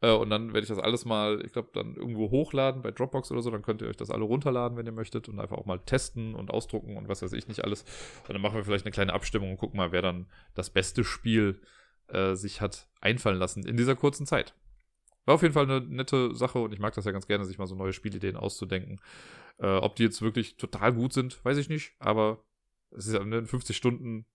Äh, 0.00 0.12
und 0.12 0.28
dann 0.30 0.48
werde 0.48 0.60
ich 0.60 0.68
das 0.68 0.78
alles 0.78 1.04
mal, 1.04 1.42
ich 1.44 1.52
glaube, 1.52 1.70
dann 1.72 1.94
irgendwo 1.94 2.30
hochladen 2.30 2.82
bei 2.82 2.90
Dropbox 2.90 3.30
oder 3.32 3.40
so. 3.40 3.50
Dann 3.50 3.62
könnt 3.62 3.80
ihr 3.80 3.88
euch 3.88 3.96
das 3.96 4.10
alle 4.10 4.24
runterladen, 4.24 4.76
wenn 4.76 4.86
ihr 4.86 4.92
möchtet. 4.92 5.28
Und 5.28 5.40
einfach 5.40 5.56
auch 5.56 5.66
mal 5.66 5.78
testen 5.78 6.34
und 6.34 6.50
ausdrucken 6.50 6.96
und 6.96 7.08
was 7.08 7.22
weiß 7.22 7.32
ich 7.32 7.48
nicht 7.48 7.64
alles. 7.64 7.84
Und 8.28 8.34
dann 8.34 8.42
machen 8.42 8.56
wir 8.56 8.64
vielleicht 8.64 8.84
eine 8.84 8.92
kleine 8.92 9.14
Abstimmung 9.14 9.52
und 9.52 9.56
gucken 9.56 9.78
mal, 9.78 9.92
wer 9.92 10.02
dann 10.02 10.26
das 10.54 10.70
beste 10.70 11.04
Spiel 11.04 11.60
äh, 12.08 12.34
sich 12.34 12.60
hat 12.60 12.88
einfallen 13.00 13.38
lassen 13.38 13.64
in 13.66 13.76
dieser 13.76 13.96
kurzen 13.96 14.26
Zeit. 14.26 14.54
War 15.24 15.36
auf 15.36 15.42
jeden 15.42 15.54
Fall 15.54 15.64
eine 15.64 15.80
nette 15.80 16.34
Sache 16.34 16.58
und 16.58 16.74
ich 16.74 16.80
mag 16.80 16.94
das 16.94 17.06
ja 17.06 17.12
ganz 17.12 17.26
gerne, 17.26 17.46
sich 17.46 17.56
mal 17.56 17.66
so 17.66 17.74
neue 17.74 17.94
Spielideen 17.94 18.36
auszudenken. 18.36 19.00
Äh, 19.58 19.68
ob 19.68 19.96
die 19.96 20.02
jetzt 20.02 20.20
wirklich 20.20 20.56
total 20.56 20.92
gut 20.92 21.14
sind, 21.14 21.42
weiß 21.44 21.56
ich 21.56 21.70
nicht. 21.70 21.94
Aber 21.98 22.44
es 22.90 23.06
ist 23.06 23.14
in 23.14 23.46
50 23.46 23.74
Stunden 23.74 24.26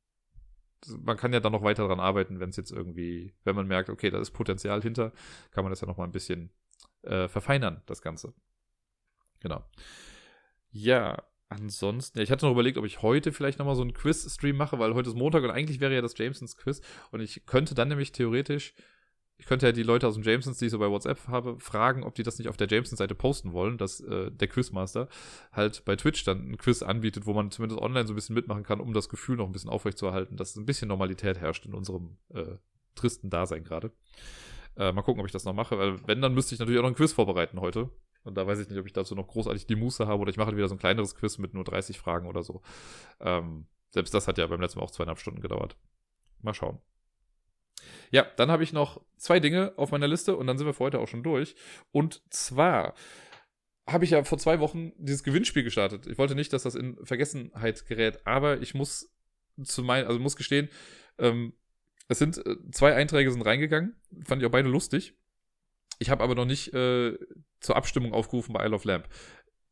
man 1.04 1.18
kann 1.18 1.34
ja 1.34 1.40
dann 1.40 1.52
noch 1.52 1.64
weiter 1.64 1.84
daran 1.84 2.00
arbeiten, 2.00 2.40
wenn 2.40 2.50
es 2.50 2.58
jetzt 2.58 2.72
irgendwie, 2.72 3.34
wenn 3.44 3.56
man 3.56 3.68
merkt, 3.68 3.90
okay, 3.90 4.10
da 4.10 4.20
ist 4.20 4.32
Potenzial 4.32 4.82
hinter, 4.82 5.12
kann 5.52 5.64
man 5.64 5.72
das 5.72 5.82
ja 5.82 5.88
noch 5.88 5.98
mal 5.98 6.06
ein 6.06 6.12
bisschen 6.12 6.52
äh, 7.04 7.28
verfeinern, 7.28 7.82
das 7.86 8.02
Ganze. 8.02 8.34
Genau. 9.40 9.64
Ja, 10.72 11.24
ansonsten, 11.50 12.20
ja, 12.20 12.24
ich 12.24 12.32
hatte 12.32 12.46
noch 12.46 12.54
überlegt, 12.54 12.78
ob 12.78 12.86
ich 12.86 13.02
heute 13.02 13.32
vielleicht 13.32 13.60
nochmal 13.60 13.76
so 13.76 13.82
einen 13.82 13.94
Quiz-Stream 13.94 14.56
mache, 14.56 14.80
weil 14.80 14.94
heute 14.94 15.10
ist 15.10 15.16
Montag 15.16 15.44
und 15.44 15.52
eigentlich 15.52 15.80
wäre 15.80 15.94
ja 15.94 16.02
das 16.02 16.18
Jamesons 16.18 16.58
Quiz 16.58 16.82
und 17.12 17.22
ich 17.22 17.46
könnte 17.46 17.76
dann 17.76 17.88
nämlich 17.88 18.12
theoretisch 18.12 18.74
ich 19.40 19.46
könnte 19.46 19.66
ja 19.66 19.72
die 19.72 19.84
Leute 19.84 20.06
aus 20.06 20.16
dem 20.16 20.24
Jamesons, 20.24 20.58
die 20.58 20.66
ich 20.66 20.72
so 20.72 20.80
bei 20.80 20.90
WhatsApp 20.90 21.28
habe, 21.28 21.58
fragen, 21.60 22.04
ob 22.04 22.14
die 22.14 22.24
das 22.24 22.38
nicht 22.38 22.50
auf 22.50 22.58
der 22.58 22.68
Jamesons-Seite 22.68 23.16
posten 23.16 23.54
wollen, 23.54 23.78
dass 23.78 24.02
äh, 24.02 24.30
der 24.32 24.50
Quizmaster 24.50 25.08
halt 25.54 25.86
bei 25.86 25.96
Twitch 25.96 26.26
dann 26.26 26.52
ein 26.52 26.58
Quiz 26.58 26.84
anbietet, 26.84 27.26
wo 27.26 27.34
man 27.34 27.50
zumindest 27.50 27.82
online 27.82 28.06
so 28.06 28.12
ein 28.12 28.16
bisschen 28.16 28.36
mitmachen 28.36 28.64
kann, 28.64 28.82
um 28.82 28.94
das 28.94 29.08
Gefühl 29.08 29.38
noch 29.38 29.46
ein 29.46 29.54
bisschen 29.54 29.70
aufrechtzuerhalten, 29.70 30.36
dass 30.36 30.58
ein 30.58 30.66
bisschen 30.66 30.90
Normalität 30.90 31.40
herrscht 31.40 31.66
in 31.66 31.74
unserem 31.74 32.18
äh, 32.34 32.58
tristen 32.96 33.30
Dasein 33.30 33.64
gerade. 33.64 33.94
Äh, 34.76 34.92
mal 34.92 35.04
gucken, 35.04 35.22
ob 35.22 35.26
ich 35.26 35.32
das 35.32 35.46
noch 35.46 35.54
mache, 35.54 35.78
weil 35.78 36.06
wenn, 36.06 36.22
dann 36.22 36.34
müsste 36.34 36.54
ich 36.54 36.60
natürlich 36.60 36.80
auch 36.80 36.84
noch 36.84 36.92
ein 36.92 36.96
Quiz 36.96 37.14
vorbereiten 37.14 37.62
heute. 37.62 37.90
Und 38.24 38.36
da 38.36 38.46
weiß 38.46 38.60
ich 38.60 38.68
nicht, 38.68 38.78
ob 38.78 38.86
ich 38.86 38.94
dazu 38.94 39.16
noch 39.16 39.28
großartig 39.28 39.68
die 39.68 39.78
Muße 39.78 40.06
habe 40.06 40.22
oder 40.22 40.30
ich 40.30 40.38
mache 40.38 40.56
wieder 40.56 40.68
so 40.68 40.76
ein 40.76 40.80
kleineres 40.80 41.16
Quiz 41.16 41.38
mit 41.38 41.54
nur 41.54 41.64
30 41.64 41.98
Fragen 41.98 42.28
oder 42.28 42.44
so. 42.44 42.62
Ähm, 43.22 43.68
selbst 43.90 44.14
das 44.14 44.28
hat 44.28 44.38
ja 44.38 44.46
beim 44.48 44.60
letzten 44.60 44.80
Mal 44.80 44.86
auch 44.86 44.92
zweieinhalb 44.92 45.20
Stunden 45.20 45.40
gedauert. 45.40 45.78
Mal 46.42 46.54
schauen. 46.54 46.80
Ja, 48.12 48.26
dann 48.38 48.52
habe 48.52 48.64
ich 48.64 48.74
noch 48.74 49.02
zwei 49.18 49.40
Dinge 49.40 49.74
auf 49.78 49.92
meiner 49.92 50.08
Liste 50.08 50.36
und 50.36 50.48
dann 50.48 50.58
sind 50.58 50.68
wir 50.68 50.74
für 50.74 50.86
heute 50.86 51.00
auch 51.00 51.08
schon 51.08 51.24
durch. 51.24 51.56
Und 51.92 52.22
zwar 52.30 52.94
habe 53.88 54.06
ich 54.06 54.12
ja 54.12 54.24
vor 54.24 54.38
zwei 54.38 54.60
Wochen 54.60 54.92
dieses 54.98 55.24
Gewinnspiel 55.24 55.64
gestartet. 55.64 56.08
Ich 56.08 56.18
wollte 56.18 56.36
nicht, 56.36 56.54
dass 56.54 56.64
das 56.64 56.76
in 56.76 56.98
Vergessenheit 57.04 57.86
gerät, 57.88 58.26
aber 58.26 58.62
ich 58.62 58.74
muss 58.74 59.12
zu 59.64 59.84
meinen, 59.84 60.08
also 60.08 60.20
muss 60.20 60.36
gestehen, 60.36 60.70
ähm, 61.18 61.54
es 62.08 62.20
sind 62.20 62.44
äh, 62.46 62.58
zwei 62.72 62.96
Einträge 62.96 63.32
sind 63.32 63.42
reingegangen, 63.42 63.96
fand 64.26 64.42
ich 64.42 64.48
auch 64.48 64.52
beide 64.52 64.70
lustig. 64.70 65.14
Ich 66.00 66.10
habe 66.10 66.24
aber 66.24 66.36
noch 66.36 66.46
nicht 66.46 66.74
äh, 66.74 67.18
zur 67.60 67.76
Abstimmung 67.76 68.14
aufgerufen 68.14 68.54
bei 68.54 68.66
Isle 68.66 68.76
of 68.76 68.86
Lamp. 68.86 69.08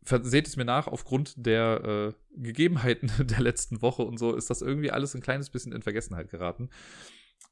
seht 0.03 0.47
es 0.47 0.57
mir 0.57 0.65
nach, 0.65 0.87
aufgrund 0.87 1.33
der 1.37 2.13
äh, 2.13 2.41
Gegebenheiten 2.41 3.11
der 3.27 3.39
letzten 3.39 3.81
Woche 3.81 4.03
und 4.03 4.17
so 4.17 4.35
ist 4.35 4.49
das 4.49 4.61
irgendwie 4.61 4.91
alles 4.91 5.15
ein 5.15 5.21
kleines 5.21 5.49
bisschen 5.49 5.71
in 5.71 5.81
Vergessenheit 5.81 6.29
geraten. 6.29 6.69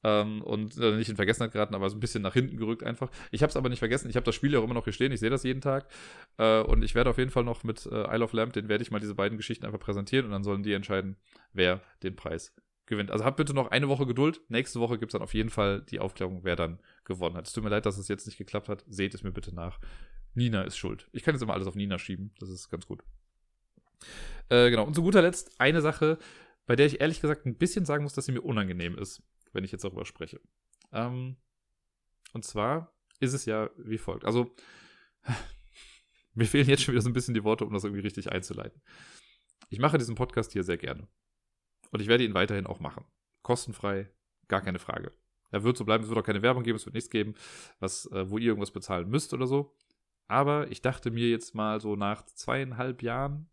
Ähm, 0.06 0.44
und 0.44 0.78
äh, 0.78 0.96
nicht 0.96 1.10
in 1.10 1.16
Vergessenheit 1.16 1.52
geraten, 1.52 1.74
aber 1.74 1.90
so 1.90 1.98
ein 1.98 2.00
bisschen 2.00 2.22
nach 2.22 2.34
hinten 2.34 2.58
gerückt 2.58 2.84
einfach. 2.84 3.10
Ich 3.32 3.42
habe 3.42 3.50
es 3.50 3.58
aber 3.58 3.70
nicht 3.70 3.80
vergessen. 3.80 4.08
Ich 4.08 4.16
habe 4.16 4.24
das 4.24 4.36
Spiel 4.36 4.54
ja 4.54 4.60
auch 4.60 4.64
immer 4.64 4.76
noch 4.76 4.84
hier 4.84 4.94
stehen. 4.94 5.12
Ich 5.12 5.20
sehe 5.20 5.32
das 5.32 5.42
jeden 5.42 5.62
Tag. 5.62 5.88
Äh, 6.38 6.62
und 6.62 6.84
ich 6.84 6.94
werde 6.94 7.10
auf 7.10 7.18
jeden 7.18 7.32
Fall 7.32 7.44
noch 7.44 7.64
mit 7.64 7.88
äh, 7.88 8.14
Isle 8.14 8.24
of 8.24 8.34
Lamp, 8.34 8.54
den 8.54 8.70
werde 8.70 8.84
ich 8.84 8.92
mal 8.92 9.00
diese 9.00 9.16
beiden 9.16 9.36
Geschichten 9.36 9.66
einfach 9.66 9.80
präsentieren 9.80 10.28
und 10.28 10.32
dann 10.32 10.44
sollen 10.44 10.62
die 10.62 10.74
entscheiden, 10.74 11.18
wer 11.54 11.82
den 12.04 12.16
Preis 12.16 12.54
gewinnt. 12.86 13.10
Also 13.10 13.26
habt 13.26 13.38
bitte 13.38 13.56
noch 13.56 13.72
eine 13.72 13.90
Woche 13.90 14.06
Geduld. 14.06 14.42
Nächste 14.48 14.80
Woche 14.80 15.00
gibt 15.00 15.10
es 15.10 15.14
dann 15.14 15.24
auf 15.24 15.34
jeden 15.34 15.50
Fall 15.50 15.82
die 15.82 16.00
Aufklärung, 16.00 16.42
wer 16.44 16.56
dann 16.56 16.80
gewonnen 17.04 17.36
hat. 17.36 17.48
Es 17.48 17.54
tut 17.54 17.64
mir 17.64 17.72
leid, 17.72 17.88
dass 17.88 17.98
es 17.98 18.08
jetzt 18.08 18.28
nicht 18.28 18.38
geklappt 18.38 18.70
hat. 18.70 18.86
Seht 18.88 19.16
es 19.16 19.24
mir 19.24 19.32
bitte 19.32 19.56
nach. 19.56 19.80
Nina 20.36 20.62
ist 20.62 20.78
schuld. 20.78 21.08
Ich 21.14 21.24
kann 21.24 21.34
jetzt 21.34 21.42
immer 21.42 21.54
alles 21.56 21.66
auf 21.66 21.74
Nina 21.74 21.98
schieben. 21.98 22.32
Das 22.38 22.50
ist 22.50 22.70
ganz 22.70 22.86
gut. 22.86 23.02
Äh, 24.50 24.70
genau. 24.70 24.84
Und 24.84 24.94
zu 24.94 25.02
guter 25.02 25.24
Letzt 25.24 25.60
eine 25.60 25.82
Sache, 25.82 26.20
bei 26.68 26.76
der 26.76 26.86
ich 26.86 27.02
ehrlich 27.02 27.22
gesagt 27.22 27.48
ein 27.48 27.58
bisschen 27.58 27.86
sagen 27.86 28.04
muss, 28.04 28.14
dass 28.14 28.26
sie 28.26 28.34
mir 28.34 28.42
unangenehm 28.42 28.96
ist, 29.00 29.24
wenn 29.56 29.64
ich 29.64 29.72
jetzt 29.72 29.84
darüber 29.84 30.06
spreche. 30.06 30.40
Ähm, 30.92 31.38
und 32.34 32.46
zwar 32.46 32.94
ist 33.20 33.34
es 33.34 33.46
ja 33.46 33.70
wie 33.78 33.98
folgt. 33.98 34.26
Also, 34.26 34.54
mir 36.34 36.46
fehlen 36.46 36.70
jetzt 36.70 36.84
schon 36.84 36.94
wieder 36.94 37.02
so 37.02 37.10
ein 37.10 37.14
bisschen 37.14 37.34
die 37.34 37.44
Worte, 37.44 37.66
um 37.66 37.74
das 37.74 37.84
irgendwie 37.84 38.04
richtig 38.04 38.32
einzuleiten. 38.32 38.82
Ich 39.70 39.80
mache 39.80 39.98
diesen 39.98 40.16
Podcast 40.16 40.52
hier 40.52 40.64
sehr 40.64 40.78
gerne. 40.78 41.08
Und 41.92 42.02
ich 42.02 42.08
werde 42.08 42.26
ihn 42.26 42.34
weiterhin 42.34 42.68
auch 42.68 42.80
machen. 42.80 43.06
Kostenfrei, 43.42 44.12
gar 44.48 44.62
keine 44.62 44.80
Frage. 44.80 45.14
Er 45.52 45.64
wird 45.64 45.78
so 45.78 45.86
bleiben, 45.86 46.04
es 46.04 46.10
wird 46.10 46.20
auch 46.20 46.26
keine 46.26 46.42
Werbung 46.42 46.64
geben, 46.64 46.76
es 46.76 46.86
wird 46.86 46.96
nichts 46.96 47.10
geben, 47.10 47.36
was, 47.80 48.08
äh, 48.12 48.30
wo 48.30 48.38
ihr 48.38 48.48
irgendwas 48.48 48.72
bezahlen 48.72 49.10
müsst 49.10 49.34
oder 49.34 49.48
so. 49.48 49.76
Aber 50.28 50.70
ich 50.72 50.82
dachte 50.82 51.12
mir 51.12 51.30
jetzt 51.30 51.56
mal 51.56 51.80
so 51.80 51.96
nach 51.96 52.26
zweieinhalb 52.26 53.04
Jahren, 53.04 53.50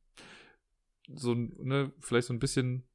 so, 1.08 1.34
ne, 1.34 1.92
vielleicht 2.00 2.28
so 2.28 2.32
ein 2.32 2.38
bisschen 2.38 2.88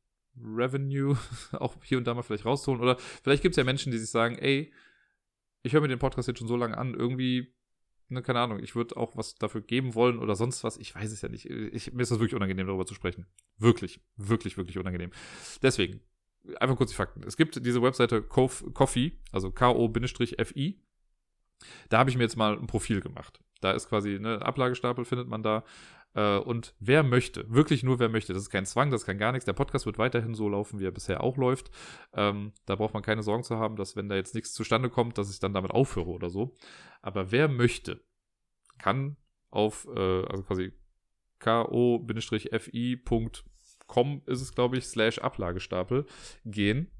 Revenue 0.43 1.18
auch 1.53 1.76
hier 1.84 1.97
und 1.97 2.05
da 2.05 2.14
mal 2.14 2.23
vielleicht 2.23 2.45
rausholen. 2.45 2.81
Oder 2.81 2.97
vielleicht 2.97 3.43
gibt 3.43 3.53
es 3.53 3.57
ja 3.57 3.64
Menschen, 3.64 3.91
die 3.91 3.97
sich 3.97 4.09
sagen, 4.09 4.38
ey, 4.38 4.72
ich 5.64 5.73
höre 5.73 5.81
mir 5.81 5.88
den 5.88 5.99
Podcast 5.99 6.27
jetzt 6.27 6.39
schon 6.39 6.47
so 6.47 6.55
lange 6.55 6.77
an, 6.77 6.93
irgendwie, 6.93 7.53
ne, 8.09 8.22
keine 8.22 8.39
Ahnung, 8.39 8.59
ich 8.59 8.76
würde 8.76 8.95
auch 8.97 9.18
was 9.18 9.35
dafür 9.35 9.61
geben 9.61 9.95
wollen 9.95 10.19
oder 10.19 10.35
sonst 10.35 10.64
was. 10.64 10.77
Ich 10.77 10.95
weiß 10.95 11.11
es 11.11 11.22
ja 11.22 11.30
nicht. 11.30 11.45
Ich, 11.45 11.93
mir 11.93 12.03
ist 12.03 12.11
das 12.11 12.19
wirklich 12.19 12.35
unangenehm, 12.35 12.68
darüber 12.68 12.85
zu 12.85 12.93
sprechen. 12.93 13.26
Wirklich, 13.57 13.99
wirklich, 14.15 14.57
wirklich 14.57 14.77
unangenehm. 14.77 15.11
Deswegen, 15.61 16.01
einfach 16.59 16.77
kurz 16.77 16.91
die 16.91 16.95
Fakten. 16.95 17.23
Es 17.23 17.38
gibt 17.38 17.65
diese 17.65 17.81
Webseite 17.81 18.22
Coffee, 18.22 19.19
also 19.31 19.51
K-O-F-I. 19.51 20.81
Da 21.89 21.97
habe 21.97 22.09
ich 22.09 22.18
mir 22.18 22.23
jetzt 22.23 22.38
mal 22.38 22.57
ein 22.57 22.68
Profil 22.68 23.01
gemacht. 23.01 23.39
Da 23.61 23.72
ist 23.72 23.89
quasi 23.89 24.19
ne, 24.19 24.41
Ablagestapel, 24.41 25.05
findet 25.05 25.27
man 25.27 25.43
da. 25.43 25.64
Äh, 26.18 26.39
und 26.39 26.73
wer 26.80 27.03
möchte, 27.03 27.49
wirklich 27.49 27.84
nur 27.84 27.99
wer 27.99 28.10
möchte, 28.10 28.34
das 28.34 28.41
ist 28.41 28.49
kein 28.49 28.65
Zwang, 28.65 28.89
das 28.89 29.06
kann 29.06 29.19
gar 29.19 29.31
nichts. 29.31 29.45
Der 29.45 29.53
Podcast 29.53 29.85
wird 29.85 29.99
weiterhin 29.99 30.34
so 30.34 30.49
laufen, 30.49 30.80
wie 30.80 30.85
er 30.85 30.91
bisher 30.91 31.23
auch 31.23 31.38
läuft. 31.38 31.69
Ähm, 32.14 32.53
da 32.65 32.76
braucht 32.76 32.95
man 32.95 33.03
keine 33.03 33.22
Sorgen 33.22 33.44
zu 33.44 33.57
haben, 33.57 33.76
dass 33.76 33.95
wenn 33.95 34.10
da 34.10 34.15
jetzt 34.15 34.34
nichts 34.34 34.52
zustande 34.53 34.89
kommt, 34.89 35.19
dass 35.19 35.31
ich 35.31 35.39
dann 35.39 35.53
damit 35.53 35.72
aufhöre 35.72 36.10
oder 36.10 36.30
so. 36.31 36.56
Aber 37.03 37.31
wer 37.31 37.48
möchte, 37.48 38.02
kann 38.80 39.15
auf, 39.52 39.88
äh, 39.95 40.26
also 40.26 40.44
quasi 40.44 40.73
ko-fi.com 41.39 42.11
ist 44.26 44.41
es, 44.41 44.56
glaube 44.56 44.77
ich, 44.77 44.88
slash 44.88 45.19
Ablagestapel 45.19 46.07
gehen 46.45 46.91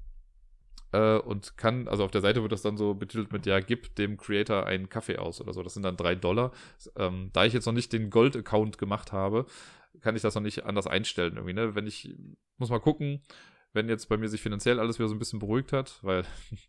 äh, 0.92 1.18
und 1.18 1.56
kann, 1.56 1.88
also 1.88 2.04
auf 2.04 2.10
der 2.10 2.20
Seite 2.20 2.42
wird 2.42 2.52
das 2.52 2.62
dann 2.62 2.76
so 2.76 2.94
betitelt 2.94 3.32
mit, 3.32 3.46
ja, 3.46 3.60
gib 3.60 3.94
dem 3.96 4.16
Creator 4.16 4.66
einen 4.66 4.88
Kaffee 4.88 5.18
aus 5.18 5.40
oder 5.40 5.52
so. 5.52 5.62
Das 5.62 5.74
sind 5.74 5.82
dann 5.82 5.96
drei 5.96 6.14
Dollar. 6.14 6.52
Ähm, 6.96 7.30
da 7.32 7.44
ich 7.44 7.52
jetzt 7.52 7.66
noch 7.66 7.72
nicht 7.72 7.92
den 7.92 8.10
Gold-Account 8.10 8.78
gemacht 8.78 9.12
habe, 9.12 9.46
kann 10.00 10.16
ich 10.16 10.22
das 10.22 10.34
noch 10.34 10.42
nicht 10.42 10.64
anders 10.64 10.86
einstellen 10.86 11.34
irgendwie, 11.34 11.54
ne? 11.54 11.74
Wenn 11.74 11.86
ich, 11.86 12.14
muss 12.56 12.70
mal 12.70 12.80
gucken, 12.80 13.22
wenn 13.72 13.88
jetzt 13.88 14.08
bei 14.08 14.16
mir 14.16 14.28
sich 14.28 14.40
finanziell 14.40 14.80
alles 14.80 14.98
wieder 14.98 15.08
so 15.08 15.14
ein 15.14 15.18
bisschen 15.18 15.38
beruhigt 15.38 15.72
hat, 15.72 15.98
weil 16.02 16.24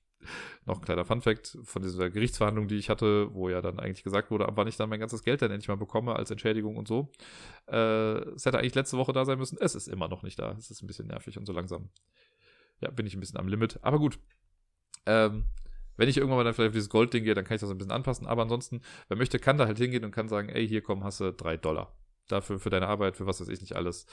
noch 0.66 0.80
ein 0.80 0.86
kleiner 0.86 1.06
Funfact 1.06 1.58
von 1.64 1.82
dieser 1.82 2.10
Gerichtsverhandlung, 2.10 2.68
die 2.68 2.76
ich 2.76 2.90
hatte, 2.90 3.34
wo 3.34 3.50
ja 3.50 3.62
dann 3.62 3.80
eigentlich 3.80 4.04
gesagt 4.04 4.32
wurde, 4.32 4.48
ab 4.48 4.54
wann 4.56 4.68
ich 4.68 4.78
dann 4.78 4.90
mein 4.90 5.00
ganzes 5.00 5.24
Geld 5.24 5.42
dann 5.42 5.52
endlich 5.52 5.70
mal 5.70 5.78
bekomme 5.78 6.16
als 6.16 6.32
Entschädigung 6.32 6.76
und 6.76 6.88
so. 6.88 7.10
Äh, 7.68 8.20
es 8.34 8.46
hätte 8.46 8.60
eigentlich 8.60 8.76
letzte 8.76 8.98
Woche 8.98 9.14
da 9.14 9.26
sein 9.26 9.38
müssen. 9.38 9.58
Es 9.62 9.76
ist 9.76 9.88
immer 9.88 10.08
noch 10.08 10.24
nicht 10.24 10.40
da. 10.40 10.56
Es 10.58 10.72
ist 10.72 10.82
ein 10.82 10.88
bisschen 10.88 11.08
nervig 11.08 11.38
und 11.38 11.46
so 11.46 11.54
langsam 11.54 11.90
ja, 12.82 12.92
bin 12.92 13.06
ich 13.06 13.16
ein 13.16 13.20
bisschen 13.20 13.40
am 13.40 13.48
Limit. 13.48 13.80
Aber 13.82 14.00
gut. 14.00 14.20
Ähm, 15.06 15.46
wenn 15.98 16.08
ich 16.08 16.16
irgendwann 16.16 16.38
mal 16.38 16.44
dann 16.46 16.54
vielleicht 16.54 16.70
auf 16.70 16.74
dieses 16.74 16.90
Goldding 16.90 17.26
gehe, 17.26 17.34
dann 17.34 17.44
kann 17.44 17.56
ich 17.56 17.62
das 17.62 17.70
ein 17.70 17.78
bisschen 17.78 17.92
anpassen. 17.92 18.26
Aber 18.26 18.44
ansonsten, 18.44 18.82
wer 19.10 19.18
möchte, 19.18 19.38
kann 19.38 19.58
da 19.58 19.66
halt 19.66 19.78
hingehen 19.78 20.06
und 20.06 20.12
kann 20.12 20.30
sagen, 20.30 20.48
ey, 20.48 20.66
hier 20.66 20.82
komm, 20.82 21.04
hast 21.04 21.20
du 21.20 21.34
drei 21.34 21.58
Dollar. 21.58 21.94
Dafür, 22.30 22.58
für 22.58 22.70
deine 22.70 22.88
Arbeit, 22.88 23.18
für 23.18 23.26
was 23.26 23.42
weiß 23.42 23.50
ich 23.50 23.60
nicht 23.60 23.76
alles, 23.76 24.06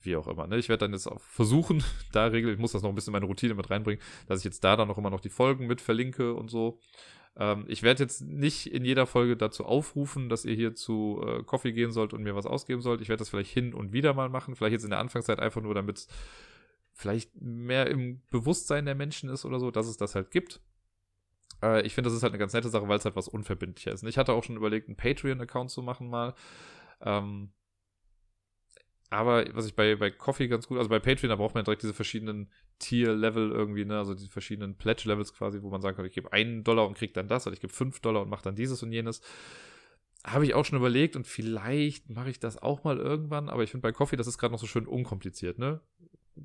wie 0.00 0.16
auch 0.16 0.26
immer. 0.26 0.48
Ne? 0.48 0.58
Ich 0.58 0.68
werde 0.68 0.86
dann 0.86 0.92
jetzt 0.92 1.06
auch 1.06 1.20
versuchen, 1.20 1.84
da 2.12 2.26
regeln, 2.26 2.54
ich 2.54 2.60
muss 2.60 2.72
das 2.72 2.82
noch 2.82 2.88
ein 2.88 2.94
bisschen 2.96 3.12
in 3.12 3.20
meine 3.20 3.26
Routine 3.26 3.54
mit 3.54 3.70
reinbringen, 3.70 4.02
dass 4.26 4.40
ich 4.40 4.44
jetzt 4.44 4.64
da 4.64 4.74
dann 4.74 4.88
noch 4.88 4.98
immer 4.98 5.10
noch 5.10 5.20
die 5.20 5.28
Folgen 5.28 5.68
mit 5.68 5.80
verlinke 5.80 6.34
und 6.34 6.50
so. 6.50 6.80
Ähm, 7.36 7.66
ich 7.68 7.84
werde 7.84 8.02
jetzt 8.02 8.22
nicht 8.22 8.72
in 8.72 8.84
jeder 8.84 9.06
Folge 9.06 9.36
dazu 9.36 9.64
aufrufen, 9.64 10.28
dass 10.28 10.44
ihr 10.44 10.54
hier 10.54 10.74
zu 10.74 11.24
äh, 11.24 11.72
gehen 11.72 11.92
sollt 11.92 12.14
und 12.14 12.24
mir 12.24 12.34
was 12.34 12.46
ausgeben 12.46 12.82
sollt. 12.82 13.00
Ich 13.00 13.08
werde 13.08 13.20
das 13.20 13.28
vielleicht 13.28 13.52
hin 13.52 13.74
und 13.74 13.92
wieder 13.92 14.12
mal 14.12 14.28
machen. 14.28 14.56
Vielleicht 14.56 14.72
jetzt 14.72 14.84
in 14.84 14.90
der 14.90 14.98
Anfangszeit 14.98 15.38
einfach 15.38 15.62
nur, 15.62 15.74
damit 15.74 16.08
vielleicht 16.98 17.40
mehr 17.40 17.86
im 17.86 18.20
Bewusstsein 18.30 18.84
der 18.84 18.96
Menschen 18.96 19.30
ist 19.30 19.44
oder 19.44 19.60
so, 19.60 19.70
dass 19.70 19.86
es 19.86 19.96
das 19.96 20.16
halt 20.16 20.32
gibt. 20.32 20.60
Äh, 21.62 21.86
ich 21.86 21.94
finde, 21.94 22.08
das 22.10 22.16
ist 22.16 22.24
halt 22.24 22.32
eine 22.32 22.40
ganz 22.40 22.52
nette 22.52 22.68
Sache, 22.68 22.88
weil 22.88 22.98
es 22.98 23.04
halt 23.04 23.14
was 23.14 23.28
unverbindlicher 23.28 23.92
ist. 23.92 24.02
Und 24.02 24.08
ich 24.08 24.18
hatte 24.18 24.32
auch 24.32 24.42
schon 24.42 24.56
überlegt, 24.56 24.88
einen 24.88 24.96
Patreon-Account 24.96 25.70
zu 25.70 25.80
machen 25.80 26.10
mal. 26.10 26.34
Ähm, 27.00 27.52
aber 29.10 29.46
was 29.54 29.66
ich 29.66 29.76
bei, 29.76 29.94
bei 29.94 30.10
Coffee 30.10 30.48
ganz 30.48 30.66
gut, 30.66 30.78
also 30.78 30.90
bei 30.90 30.98
Patreon, 30.98 31.30
da 31.30 31.36
braucht 31.36 31.54
man 31.54 31.64
direkt 31.64 31.82
diese 31.82 31.94
verschiedenen 31.94 32.50
Tier-Level 32.80 33.52
irgendwie, 33.52 33.84
ne, 33.84 33.96
also 33.96 34.14
diese 34.14 34.28
verschiedenen 34.28 34.76
Pledge-Levels 34.76 35.32
quasi, 35.32 35.62
wo 35.62 35.70
man 35.70 35.80
sagen 35.80 35.96
kann, 35.96 36.04
ich 36.04 36.12
gebe 36.12 36.32
einen 36.32 36.64
Dollar 36.64 36.86
und 36.86 36.98
krieg 36.98 37.14
dann 37.14 37.28
das, 37.28 37.46
oder 37.46 37.54
ich 37.54 37.60
gebe 37.60 37.72
fünf 37.72 38.00
Dollar 38.00 38.22
und 38.22 38.28
mache 38.28 38.42
dann 38.42 38.56
dieses 38.56 38.82
und 38.82 38.90
jenes. 38.90 39.22
Habe 40.24 40.44
ich 40.44 40.54
auch 40.54 40.64
schon 40.64 40.78
überlegt 40.78 41.14
und 41.14 41.28
vielleicht 41.28 42.10
mache 42.10 42.28
ich 42.28 42.40
das 42.40 42.60
auch 42.60 42.82
mal 42.82 42.98
irgendwann, 42.98 43.48
aber 43.48 43.62
ich 43.62 43.70
finde 43.70 43.82
bei 43.82 43.92
Coffee, 43.92 44.16
das 44.16 44.26
ist 44.26 44.36
gerade 44.36 44.50
noch 44.50 44.58
so 44.58 44.66
schön 44.66 44.86
unkompliziert, 44.86 45.60
ne? 45.60 45.80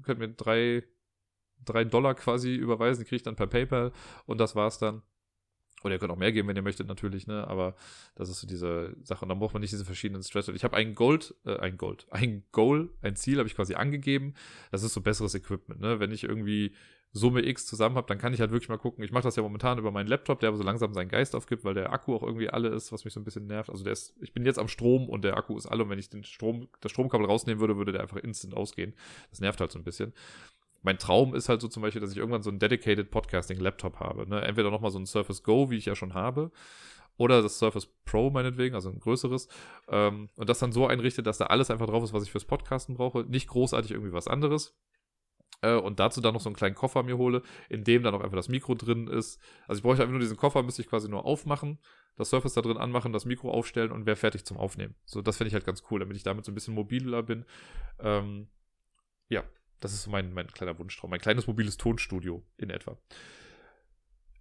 Könnt 0.01 0.19
mir 0.19 0.29
drei, 0.29 0.83
drei 1.63 1.83
Dollar 1.83 2.15
quasi 2.15 2.55
überweisen, 2.55 3.03
die 3.03 3.07
kriege 3.07 3.17
ich 3.17 3.23
dann 3.23 3.35
per 3.35 3.47
PayPal 3.47 3.91
und 4.25 4.39
das 4.39 4.55
war's 4.55 4.79
dann. 4.79 5.01
Oder 5.83 5.95
ihr 5.95 5.99
könnt 5.99 6.11
auch 6.11 6.17
mehr 6.17 6.31
geben, 6.31 6.47
wenn 6.47 6.55
ihr 6.55 6.61
möchtet, 6.61 6.87
natürlich, 6.87 7.27
ne? 7.27 7.45
Aber 7.47 7.75
das 8.15 8.29
ist 8.29 8.39
so 8.39 8.47
diese 8.47 8.95
Sache. 9.03 9.25
Und 9.25 9.29
dann 9.29 9.39
braucht 9.39 9.53
man 9.53 9.61
nicht 9.61 9.73
diese 9.73 9.83
verschiedenen 9.83 10.23
Stress. 10.23 10.47
Ich 10.47 10.63
habe 10.63 10.77
ein 10.77 10.95
Gold, 10.95 11.35
äh, 11.45 11.57
ein 11.57 11.77
Gold, 11.77 12.07
ein 12.09 12.43
Goal, 12.51 12.89
ein 13.01 13.15
Ziel 13.17 13.37
habe 13.37 13.47
ich 13.47 13.55
quasi 13.55 13.75
angegeben. 13.75 14.33
Das 14.71 14.83
ist 14.83 14.93
so 14.93 15.01
besseres 15.01 15.35
Equipment, 15.35 15.81
ne? 15.81 15.99
Wenn 15.99 16.11
ich 16.11 16.23
irgendwie 16.23 16.73
Summe 17.15 17.45
X 17.45 17.67
zusammen 17.67 17.95
habe, 17.95 18.07
dann 18.07 18.17
kann 18.17 18.33
ich 18.33 18.39
halt 18.39 18.49
wirklich 18.49 18.69
mal 18.69 18.79
gucken. 18.79 19.03
Ich 19.03 19.11
mache 19.11 19.23
das 19.23 19.35
ja 19.35 19.43
momentan 19.43 19.77
über 19.77 19.91
meinen 19.91 20.07
Laptop, 20.07 20.39
der 20.39 20.49
aber 20.49 20.57
so 20.57 20.63
langsam 20.63 20.95
seinen 20.95 21.09
Geist 21.09 21.35
aufgibt, 21.35 21.63
weil 21.63 21.75
der 21.75 21.93
Akku 21.93 22.15
auch 22.15 22.23
irgendwie 22.23 22.49
alle 22.49 22.69
ist, 22.69 22.91
was 22.91 23.05
mich 23.05 23.13
so 23.13 23.19
ein 23.19 23.23
bisschen 23.23 23.45
nervt. 23.45 23.69
Also 23.69 23.83
der 23.83 23.93
ist, 23.93 24.15
ich 24.19 24.33
bin 24.33 24.43
jetzt 24.47 24.57
am 24.57 24.67
Strom 24.67 25.07
und 25.07 25.23
der 25.23 25.37
Akku 25.37 25.55
ist 25.55 25.67
alle 25.67 25.83
und 25.83 25.89
wenn 25.91 25.99
ich 25.99 26.09
den 26.09 26.23
Strom, 26.23 26.69
das 26.81 26.91
Stromkabel 26.91 27.27
rausnehmen 27.27 27.61
würde, 27.61 27.77
würde 27.77 27.91
der 27.91 28.01
einfach 28.01 28.17
instant 28.17 28.55
ausgehen. 28.55 28.95
Das 29.29 29.41
nervt 29.41 29.61
halt 29.61 29.71
so 29.71 29.77
ein 29.77 29.83
bisschen. 29.83 30.11
Mein 30.81 30.97
Traum 30.97 31.35
ist 31.35 31.49
halt 31.49 31.61
so 31.61 31.67
zum 31.67 31.83
Beispiel, 31.83 32.01
dass 32.01 32.11
ich 32.11 32.17
irgendwann 32.17 32.41
so 32.41 32.49
einen 32.49 32.57
dedicated 32.57 33.11
Podcasting-Laptop 33.11 33.99
habe. 33.99 34.27
Ne? 34.27 34.41
Entweder 34.41 34.71
nochmal 34.71 34.91
so 34.91 34.97
ein 34.97 35.05
Surface 35.05 35.43
Go, 35.43 35.69
wie 35.69 35.77
ich 35.77 35.85
ja 35.85 35.95
schon 35.95 36.15
habe, 36.15 36.51
oder 37.17 37.43
das 37.43 37.59
Surface 37.59 37.87
Pro 38.05 38.31
meinetwegen, 38.31 38.73
also 38.73 38.89
ein 38.89 38.99
größeres, 38.99 39.47
ähm, 39.87 40.29
und 40.35 40.49
das 40.49 40.57
dann 40.57 40.71
so 40.71 40.87
einrichte, 40.87 41.21
dass 41.21 41.37
da 41.37 41.45
alles 41.45 41.69
einfach 41.69 41.85
drauf 41.85 42.03
ist, 42.03 42.11
was 42.11 42.23
ich 42.23 42.31
fürs 42.31 42.45
Podcasten 42.45 42.95
brauche. 42.95 43.23
Nicht 43.23 43.47
großartig 43.47 43.91
irgendwie 43.91 44.13
was 44.13 44.27
anderes 44.27 44.75
äh, 45.63 45.75
und 45.75 45.99
dazu 45.99 46.21
dann 46.21 46.33
noch 46.33 46.41
so 46.41 46.49
einen 46.49 46.55
kleinen 46.55 46.75
Koffer 46.75 47.01
mir 47.03 47.17
hole, 47.17 47.41
in 47.69 47.83
dem 47.83 48.03
dann 48.03 48.13
auch 48.13 48.21
einfach 48.21 48.35
das 48.35 48.49
Mikro 48.49 48.75
drin 48.75 49.07
ist. 49.07 49.41
Also 49.67 49.79
ich 49.79 49.83
brauche 49.83 49.93
einfach 49.93 50.09
nur 50.09 50.19
diesen 50.19 50.37
Koffer, 50.37 50.61
müsste 50.61 50.81
ich 50.81 50.89
quasi 50.89 51.09
nur 51.09 51.25
aufmachen, 51.25 51.79
das 52.17 52.29
Surface 52.29 52.53
da 52.53 52.61
drin 52.61 52.77
anmachen, 52.77 53.13
das 53.13 53.25
Mikro 53.25 53.49
aufstellen 53.49 53.91
und 53.91 54.05
wäre 54.05 54.17
fertig 54.17 54.45
zum 54.45 54.57
Aufnehmen. 54.57 54.95
So, 55.05 55.21
das 55.21 55.37
finde 55.37 55.47
ich 55.47 55.53
halt 55.53 55.65
ganz 55.65 55.83
cool, 55.89 56.01
damit 56.01 56.17
ich 56.17 56.23
damit 56.23 56.45
so 56.45 56.51
ein 56.51 56.55
bisschen 56.55 56.75
mobiler 56.75 57.23
bin. 57.23 57.45
Ähm, 57.99 58.47
ja, 59.29 59.43
das 59.79 59.93
ist 59.93 60.03
so 60.03 60.11
mein, 60.11 60.33
mein 60.33 60.47
kleiner 60.47 60.77
Wunschtraum. 60.77 61.09
Mein 61.09 61.21
kleines 61.21 61.47
mobiles 61.47 61.77
Tonstudio 61.77 62.43
in 62.57 62.69
etwa. 62.69 62.97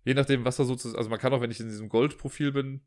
Je 0.04 0.14
nachdem, 0.14 0.44
was 0.44 0.56
da 0.56 0.64
sozusagen, 0.64 0.98
also 0.98 1.08
man 1.08 1.20
kann 1.20 1.32
auch, 1.32 1.40
wenn 1.40 1.50
ich 1.50 1.60
in 1.60 1.68
diesem 1.68 1.88
Gold-Profil 1.88 2.52
bin, 2.52 2.82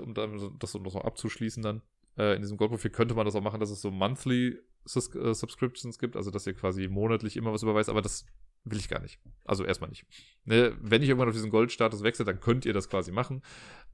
um 0.00 0.14
das 0.14 0.74
noch 0.74 0.96
abzuschließen 0.96 1.62
dann, 1.62 1.82
äh, 2.16 2.34
in 2.34 2.42
diesem 2.42 2.56
Gold-Profil 2.56 2.90
könnte 2.90 3.14
man 3.14 3.26
das 3.26 3.36
auch 3.36 3.42
machen, 3.42 3.60
dass 3.60 3.70
es 3.70 3.82
so 3.82 3.90
monthly 3.90 4.58
Sus 4.84 5.14
äh, 5.14 5.34
Subscriptions 5.34 5.98
gibt, 5.98 6.16
also 6.16 6.30
dass 6.30 6.46
ihr 6.46 6.54
quasi 6.54 6.88
monatlich 6.88 7.36
immer 7.36 7.52
was 7.52 7.62
überweist, 7.62 7.88
aber 7.88 8.02
das 8.02 8.26
will 8.64 8.78
ich 8.78 8.88
gar 8.88 9.00
nicht. 9.00 9.20
Also 9.44 9.64
erstmal 9.64 9.90
nicht. 9.90 10.06
Ne, 10.44 10.76
wenn 10.80 11.02
ich 11.02 11.08
irgendwann 11.08 11.28
auf 11.28 11.34
diesen 11.34 11.50
Goldstatus 11.50 12.02
wechsle, 12.02 12.24
dann 12.24 12.40
könnt 12.40 12.64
ihr 12.64 12.72
das 12.72 12.88
quasi 12.88 13.12
machen, 13.12 13.42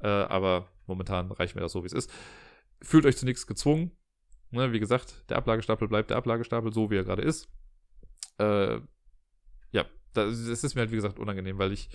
äh, 0.01 0.09
aber 0.09 0.71
momentan 0.87 1.31
reicht 1.33 1.55
mir 1.55 1.61
das 1.61 1.73
so, 1.73 1.83
wie 1.83 1.89
es 1.89 1.93
ist. 1.93 2.11
Fühlt 2.83 3.07
euch 3.07 3.17
zu 3.17 3.25
nichts 3.25 3.47
gezwungen. 3.47 3.93
Ne, 4.51 4.73
wie 4.73 4.81
gesagt, 4.81 5.29
der 5.31 5.37
Ablagestapel 5.37 5.89
bleibt 5.89 6.11
der 6.11 6.17
Ablagestapel, 6.17 6.73
so 6.73 6.91
wie 6.91 6.97
er 6.97 7.05
gerade 7.05 7.23
ist. 7.23 7.49
Äh, 8.39 8.81
ja, 9.73 9.87
das 10.13 10.39
ist 10.39 10.75
mir 10.75 10.81
halt, 10.81 10.91
wie 10.91 10.97
gesagt, 10.97 11.19
unangenehm, 11.19 11.59
weil 11.59 11.73
ich 11.73 11.89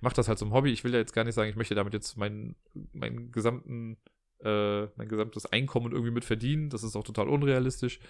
mache 0.00 0.14
das 0.14 0.28
halt 0.28 0.38
zum 0.38 0.52
Hobby. 0.52 0.70
Ich 0.70 0.84
will 0.84 0.92
ja 0.92 0.98
jetzt 0.98 1.12
gar 1.12 1.24
nicht 1.24 1.34
sagen, 1.34 1.50
ich 1.50 1.56
möchte 1.56 1.74
damit 1.74 1.94
jetzt 1.94 2.16
meinen, 2.16 2.56
meinen 2.92 3.32
gesamten 3.32 3.98
äh, 4.44 4.86
mein 4.96 5.08
gesamtes 5.08 5.46
Einkommen 5.46 5.92
irgendwie 5.92 6.10
mit 6.12 6.24
verdienen. 6.24 6.70
Das 6.70 6.82
ist 6.82 6.96
auch 6.96 7.04
total 7.04 7.28
unrealistisch. 7.28 8.00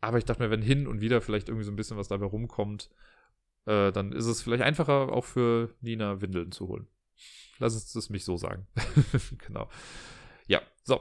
Aber 0.00 0.18
ich 0.18 0.24
dachte 0.24 0.42
mir, 0.42 0.50
wenn 0.50 0.62
hin 0.62 0.86
und 0.86 1.00
wieder 1.00 1.20
vielleicht 1.20 1.48
irgendwie 1.48 1.64
so 1.64 1.72
ein 1.72 1.76
bisschen 1.76 1.96
was 1.96 2.08
dabei 2.08 2.26
rumkommt, 2.26 2.90
äh, 3.66 3.92
dann 3.92 4.12
ist 4.12 4.26
es 4.26 4.42
vielleicht 4.42 4.62
einfacher, 4.62 5.12
auch 5.12 5.24
für 5.24 5.74
Nina 5.80 6.20
Windeln 6.20 6.52
zu 6.52 6.68
holen. 6.68 6.86
Lass 7.58 7.94
es 7.94 8.10
mich 8.10 8.24
so 8.24 8.36
sagen. 8.36 8.66
genau. 9.46 9.68
Ja, 10.46 10.62
so. 10.82 11.00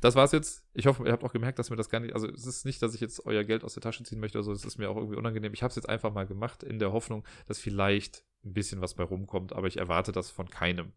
Das 0.00 0.16
war's 0.16 0.32
jetzt. 0.32 0.66
Ich 0.74 0.86
hoffe, 0.88 1.06
ihr 1.06 1.12
habt 1.12 1.22
auch 1.22 1.32
gemerkt, 1.32 1.60
dass 1.60 1.70
mir 1.70 1.76
das 1.76 1.88
gar 1.88 2.00
nicht, 2.00 2.12
also 2.12 2.26
es 2.26 2.44
ist 2.44 2.64
nicht, 2.66 2.82
dass 2.82 2.92
ich 2.92 3.00
jetzt 3.00 3.24
euer 3.24 3.44
Geld 3.44 3.62
aus 3.62 3.74
der 3.74 3.82
Tasche 3.82 4.02
ziehen 4.02 4.18
möchte, 4.18 4.36
also 4.36 4.50
es 4.50 4.64
ist 4.64 4.76
mir 4.76 4.90
auch 4.90 4.96
irgendwie 4.96 5.16
unangenehm. 5.16 5.54
Ich 5.54 5.62
habe 5.62 5.70
es 5.70 5.76
jetzt 5.76 5.88
einfach 5.88 6.12
mal 6.12 6.26
gemacht 6.26 6.64
in 6.64 6.80
der 6.80 6.92
Hoffnung, 6.92 7.24
dass 7.46 7.60
vielleicht 7.60 8.24
ein 8.44 8.52
bisschen 8.52 8.80
was 8.80 8.94
bei 8.94 9.04
rumkommt, 9.04 9.52
aber 9.52 9.68
ich 9.68 9.76
erwarte 9.76 10.10
das 10.10 10.28
von 10.32 10.50
keinem. 10.50 10.92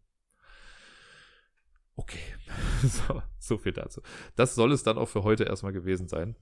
Okay. 1.96 2.34
so, 2.82 3.22
so 3.38 3.58
viel 3.58 3.72
dazu. 3.72 4.02
Das 4.36 4.54
soll 4.54 4.72
es 4.72 4.82
dann 4.82 4.98
auch 4.98 5.08
für 5.08 5.24
heute 5.24 5.44
erstmal 5.44 5.72
gewesen 5.72 6.08
sein. 6.08 6.36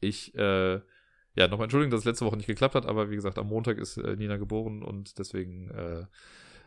Ich, 0.00 0.34
äh, 0.34 0.80
ja, 1.36 1.48
nochmal 1.48 1.64
entschuldigen, 1.64 1.90
dass 1.90 2.00
es 2.00 2.06
letzte 2.06 2.24
Woche 2.24 2.36
nicht 2.36 2.46
geklappt 2.46 2.74
hat, 2.74 2.86
aber 2.86 3.10
wie 3.10 3.16
gesagt, 3.16 3.38
am 3.38 3.48
Montag 3.48 3.78
ist 3.78 3.98
äh, 3.98 4.16
Nina 4.16 4.36
geboren 4.36 4.82
und 4.82 5.18
deswegen 5.18 5.70
äh, 5.70 6.06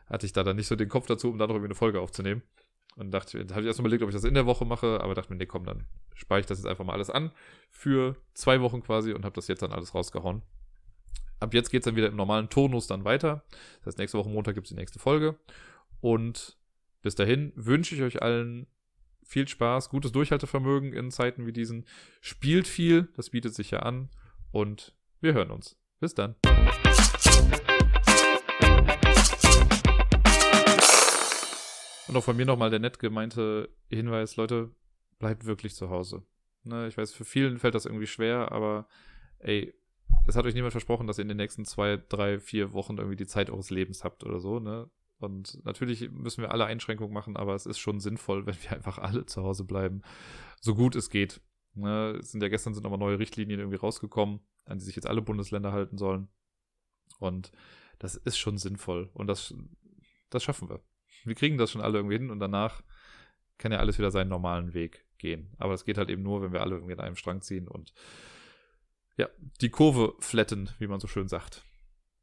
hatte 0.08 0.26
ich 0.26 0.34
da 0.34 0.44
dann 0.44 0.56
nicht 0.56 0.68
so 0.68 0.76
den 0.76 0.90
Kopf 0.90 1.08
dazu, 1.08 1.30
um 1.30 1.38
da 1.38 1.48
noch 1.48 1.56
irgendwie 1.56 1.68
eine 1.68 1.76
Folge 1.76 2.00
aufzunehmen. 2.00 2.44
Und 2.96 3.12
dachte, 3.12 3.46
da 3.46 3.54
habe 3.54 3.62
ich 3.62 3.68
erst 3.68 3.80
überlegt, 3.80 4.02
ob 4.02 4.10
ich 4.10 4.16
das 4.16 4.24
in 4.24 4.34
der 4.34 4.48
Woche 4.48 4.66
mache, 4.66 5.02
aber 5.02 5.14
dachte 5.14 5.32
mir, 5.32 5.38
nee, 5.38 5.46
komm, 5.46 5.66
dann 5.66 5.86
spare 6.16 6.40
ich 6.40 6.48
das 6.48 6.58
jetzt 6.58 6.66
einfach 6.66 6.84
mal 6.84 6.94
alles 6.94 7.12
an 7.12 7.32
für 7.70 8.16
zwei 8.34 8.60
Wochen 8.62 8.82
quasi 8.82 9.14
und 9.14 9.24
habe 9.24 9.36
das 9.36 9.48
jetzt 9.48 9.62
dann 9.62 9.72
alles 9.72 9.94
rausgehauen. 9.94 10.42
Ab 11.40 11.54
jetzt 11.54 11.70
geht 11.70 11.82
es 11.82 11.86
dann 11.86 11.96
wieder 11.96 12.08
im 12.08 12.16
normalen 12.16 12.50
Turnus 12.50 12.88
dann 12.88 13.06
weiter. 13.06 13.44
Das 13.80 13.88
heißt, 13.88 13.98
nächste 14.00 14.18
Woche 14.18 14.30
Montag 14.30 14.56
gibt 14.56 14.66
es 14.66 14.70
die 14.70 14.76
nächste 14.76 14.98
Folge. 14.98 15.38
Und 16.02 16.57
bis 17.02 17.16
dahin 17.16 17.52
wünsche 17.56 17.96
ich 17.96 18.02
euch 18.02 18.22
allen 18.22 18.68
viel 19.24 19.48
Spaß, 19.48 19.90
gutes 19.90 20.12
Durchhaltevermögen 20.12 20.94
in 20.94 21.12
Zeiten 21.12 21.46
wie 21.46 21.54
diesen. 21.54 21.86
Spielt 22.22 22.68
viel, 22.68 23.10
das 23.16 23.30
bietet 23.30 23.54
sich 23.54 23.72
ja 23.72 23.80
an. 23.80 24.10
Und 24.52 24.96
wir 25.22 25.34
hören 25.34 25.52
uns. 25.52 25.78
Bis 26.00 26.14
dann. 26.14 26.36
Und 32.08 32.16
auch 32.16 32.24
von 32.24 32.38
mir 32.38 32.46
nochmal 32.46 32.70
der 32.70 32.80
nett 32.80 33.00
gemeinte 33.00 33.70
Hinweis, 33.90 34.38
Leute, 34.38 34.72
bleibt 35.20 35.46
wirklich 35.46 35.76
zu 35.76 35.90
Hause. 35.90 36.24
Ne, 36.64 36.88
ich 36.88 36.98
weiß, 36.98 37.14
für 37.14 37.26
vielen 37.26 37.60
fällt 37.60 37.76
das 37.76 37.86
irgendwie 37.86 38.08
schwer, 38.08 38.52
aber 38.52 38.88
ey, 39.40 39.74
es 40.26 40.36
hat 40.36 40.46
euch 40.46 40.54
niemand 40.54 40.72
versprochen, 40.72 41.08
dass 41.08 41.18
ihr 41.18 41.24
in 41.24 41.30
den 41.30 41.38
nächsten 41.38 41.66
zwei, 41.66 41.98
drei, 42.10 42.40
vier 42.40 42.74
Wochen 42.74 42.98
irgendwie 42.98 43.16
die 43.16 43.28
Zeit 43.28 43.50
eures 43.50 43.70
Lebens 43.70 44.04
habt 44.04 44.24
oder 44.24 44.40
so, 44.40 44.60
ne? 44.60 44.90
Und 45.20 45.64
natürlich 45.66 46.10
müssen 46.12 46.42
wir 46.42 46.52
alle 46.52 46.66
Einschränkungen 46.66 47.14
machen, 47.14 47.38
aber 47.38 47.56
es 47.56 47.66
ist 47.66 47.80
schon 47.80 48.00
sinnvoll, 48.00 48.46
wenn 48.46 48.62
wir 48.64 48.72
einfach 48.72 48.98
alle 48.98 49.26
zu 49.26 49.44
Hause 49.44 49.64
bleiben, 49.64 50.02
so 50.62 50.76
gut 50.76 50.96
es 50.96 51.10
geht. 51.10 51.42
Ne? 51.74 52.18
Es 52.20 52.32
sind 52.32 52.42
ja 52.42 52.50
gestern 52.50 52.74
sind 52.74 52.84
nochmal 52.84 53.00
neue 53.00 53.20
Richtlinien 53.20 53.60
irgendwie 53.60 53.78
rausgekommen, 53.78 54.40
an 54.66 54.80
die 54.80 54.86
sich 54.86 54.96
jetzt 54.96 55.08
alle 55.08 55.22
Bundesländer 55.22 55.72
halten 55.72 55.98
sollen. 55.98 56.28
Und 57.20 57.52
das 58.00 58.16
ist 58.16 58.38
schon 58.38 58.58
sinnvoll. 58.58 59.10
Und 59.14 59.28
das, 59.28 59.56
das 60.30 60.44
schaffen 60.44 60.70
wir 60.70 60.82
wir 61.28 61.36
kriegen 61.36 61.58
das 61.58 61.72
schon 61.72 61.82
alle 61.82 62.00
irgendwie 62.00 62.18
hin 62.18 62.32
und 62.32 62.40
danach 62.40 62.82
kann 63.58 63.72
ja 63.72 63.80
alles 63.80 63.98
wieder 63.98 64.12
seinen 64.12 64.30
normalen 64.30 64.74
Weg 64.74 65.06
gehen. 65.18 65.54
Aber 65.58 65.74
es 65.74 65.86
geht 65.86 65.98
halt 65.98 66.10
eben 66.10 66.24
nur, 66.24 66.42
wenn 66.42 66.54
wir 66.54 66.62
alle 66.62 66.76
irgendwie 66.76 66.94
in 66.94 67.00
einem 67.00 67.16
Strang 67.16 67.42
ziehen 67.42 67.68
und 67.68 67.94
ja, 69.18 69.28
die 69.62 69.70
Kurve 69.70 70.14
flatten, 70.20 70.70
wie 70.78 70.88
man 70.88 71.00
so 71.00 71.08
schön 71.08 71.28
sagt. 71.28 71.66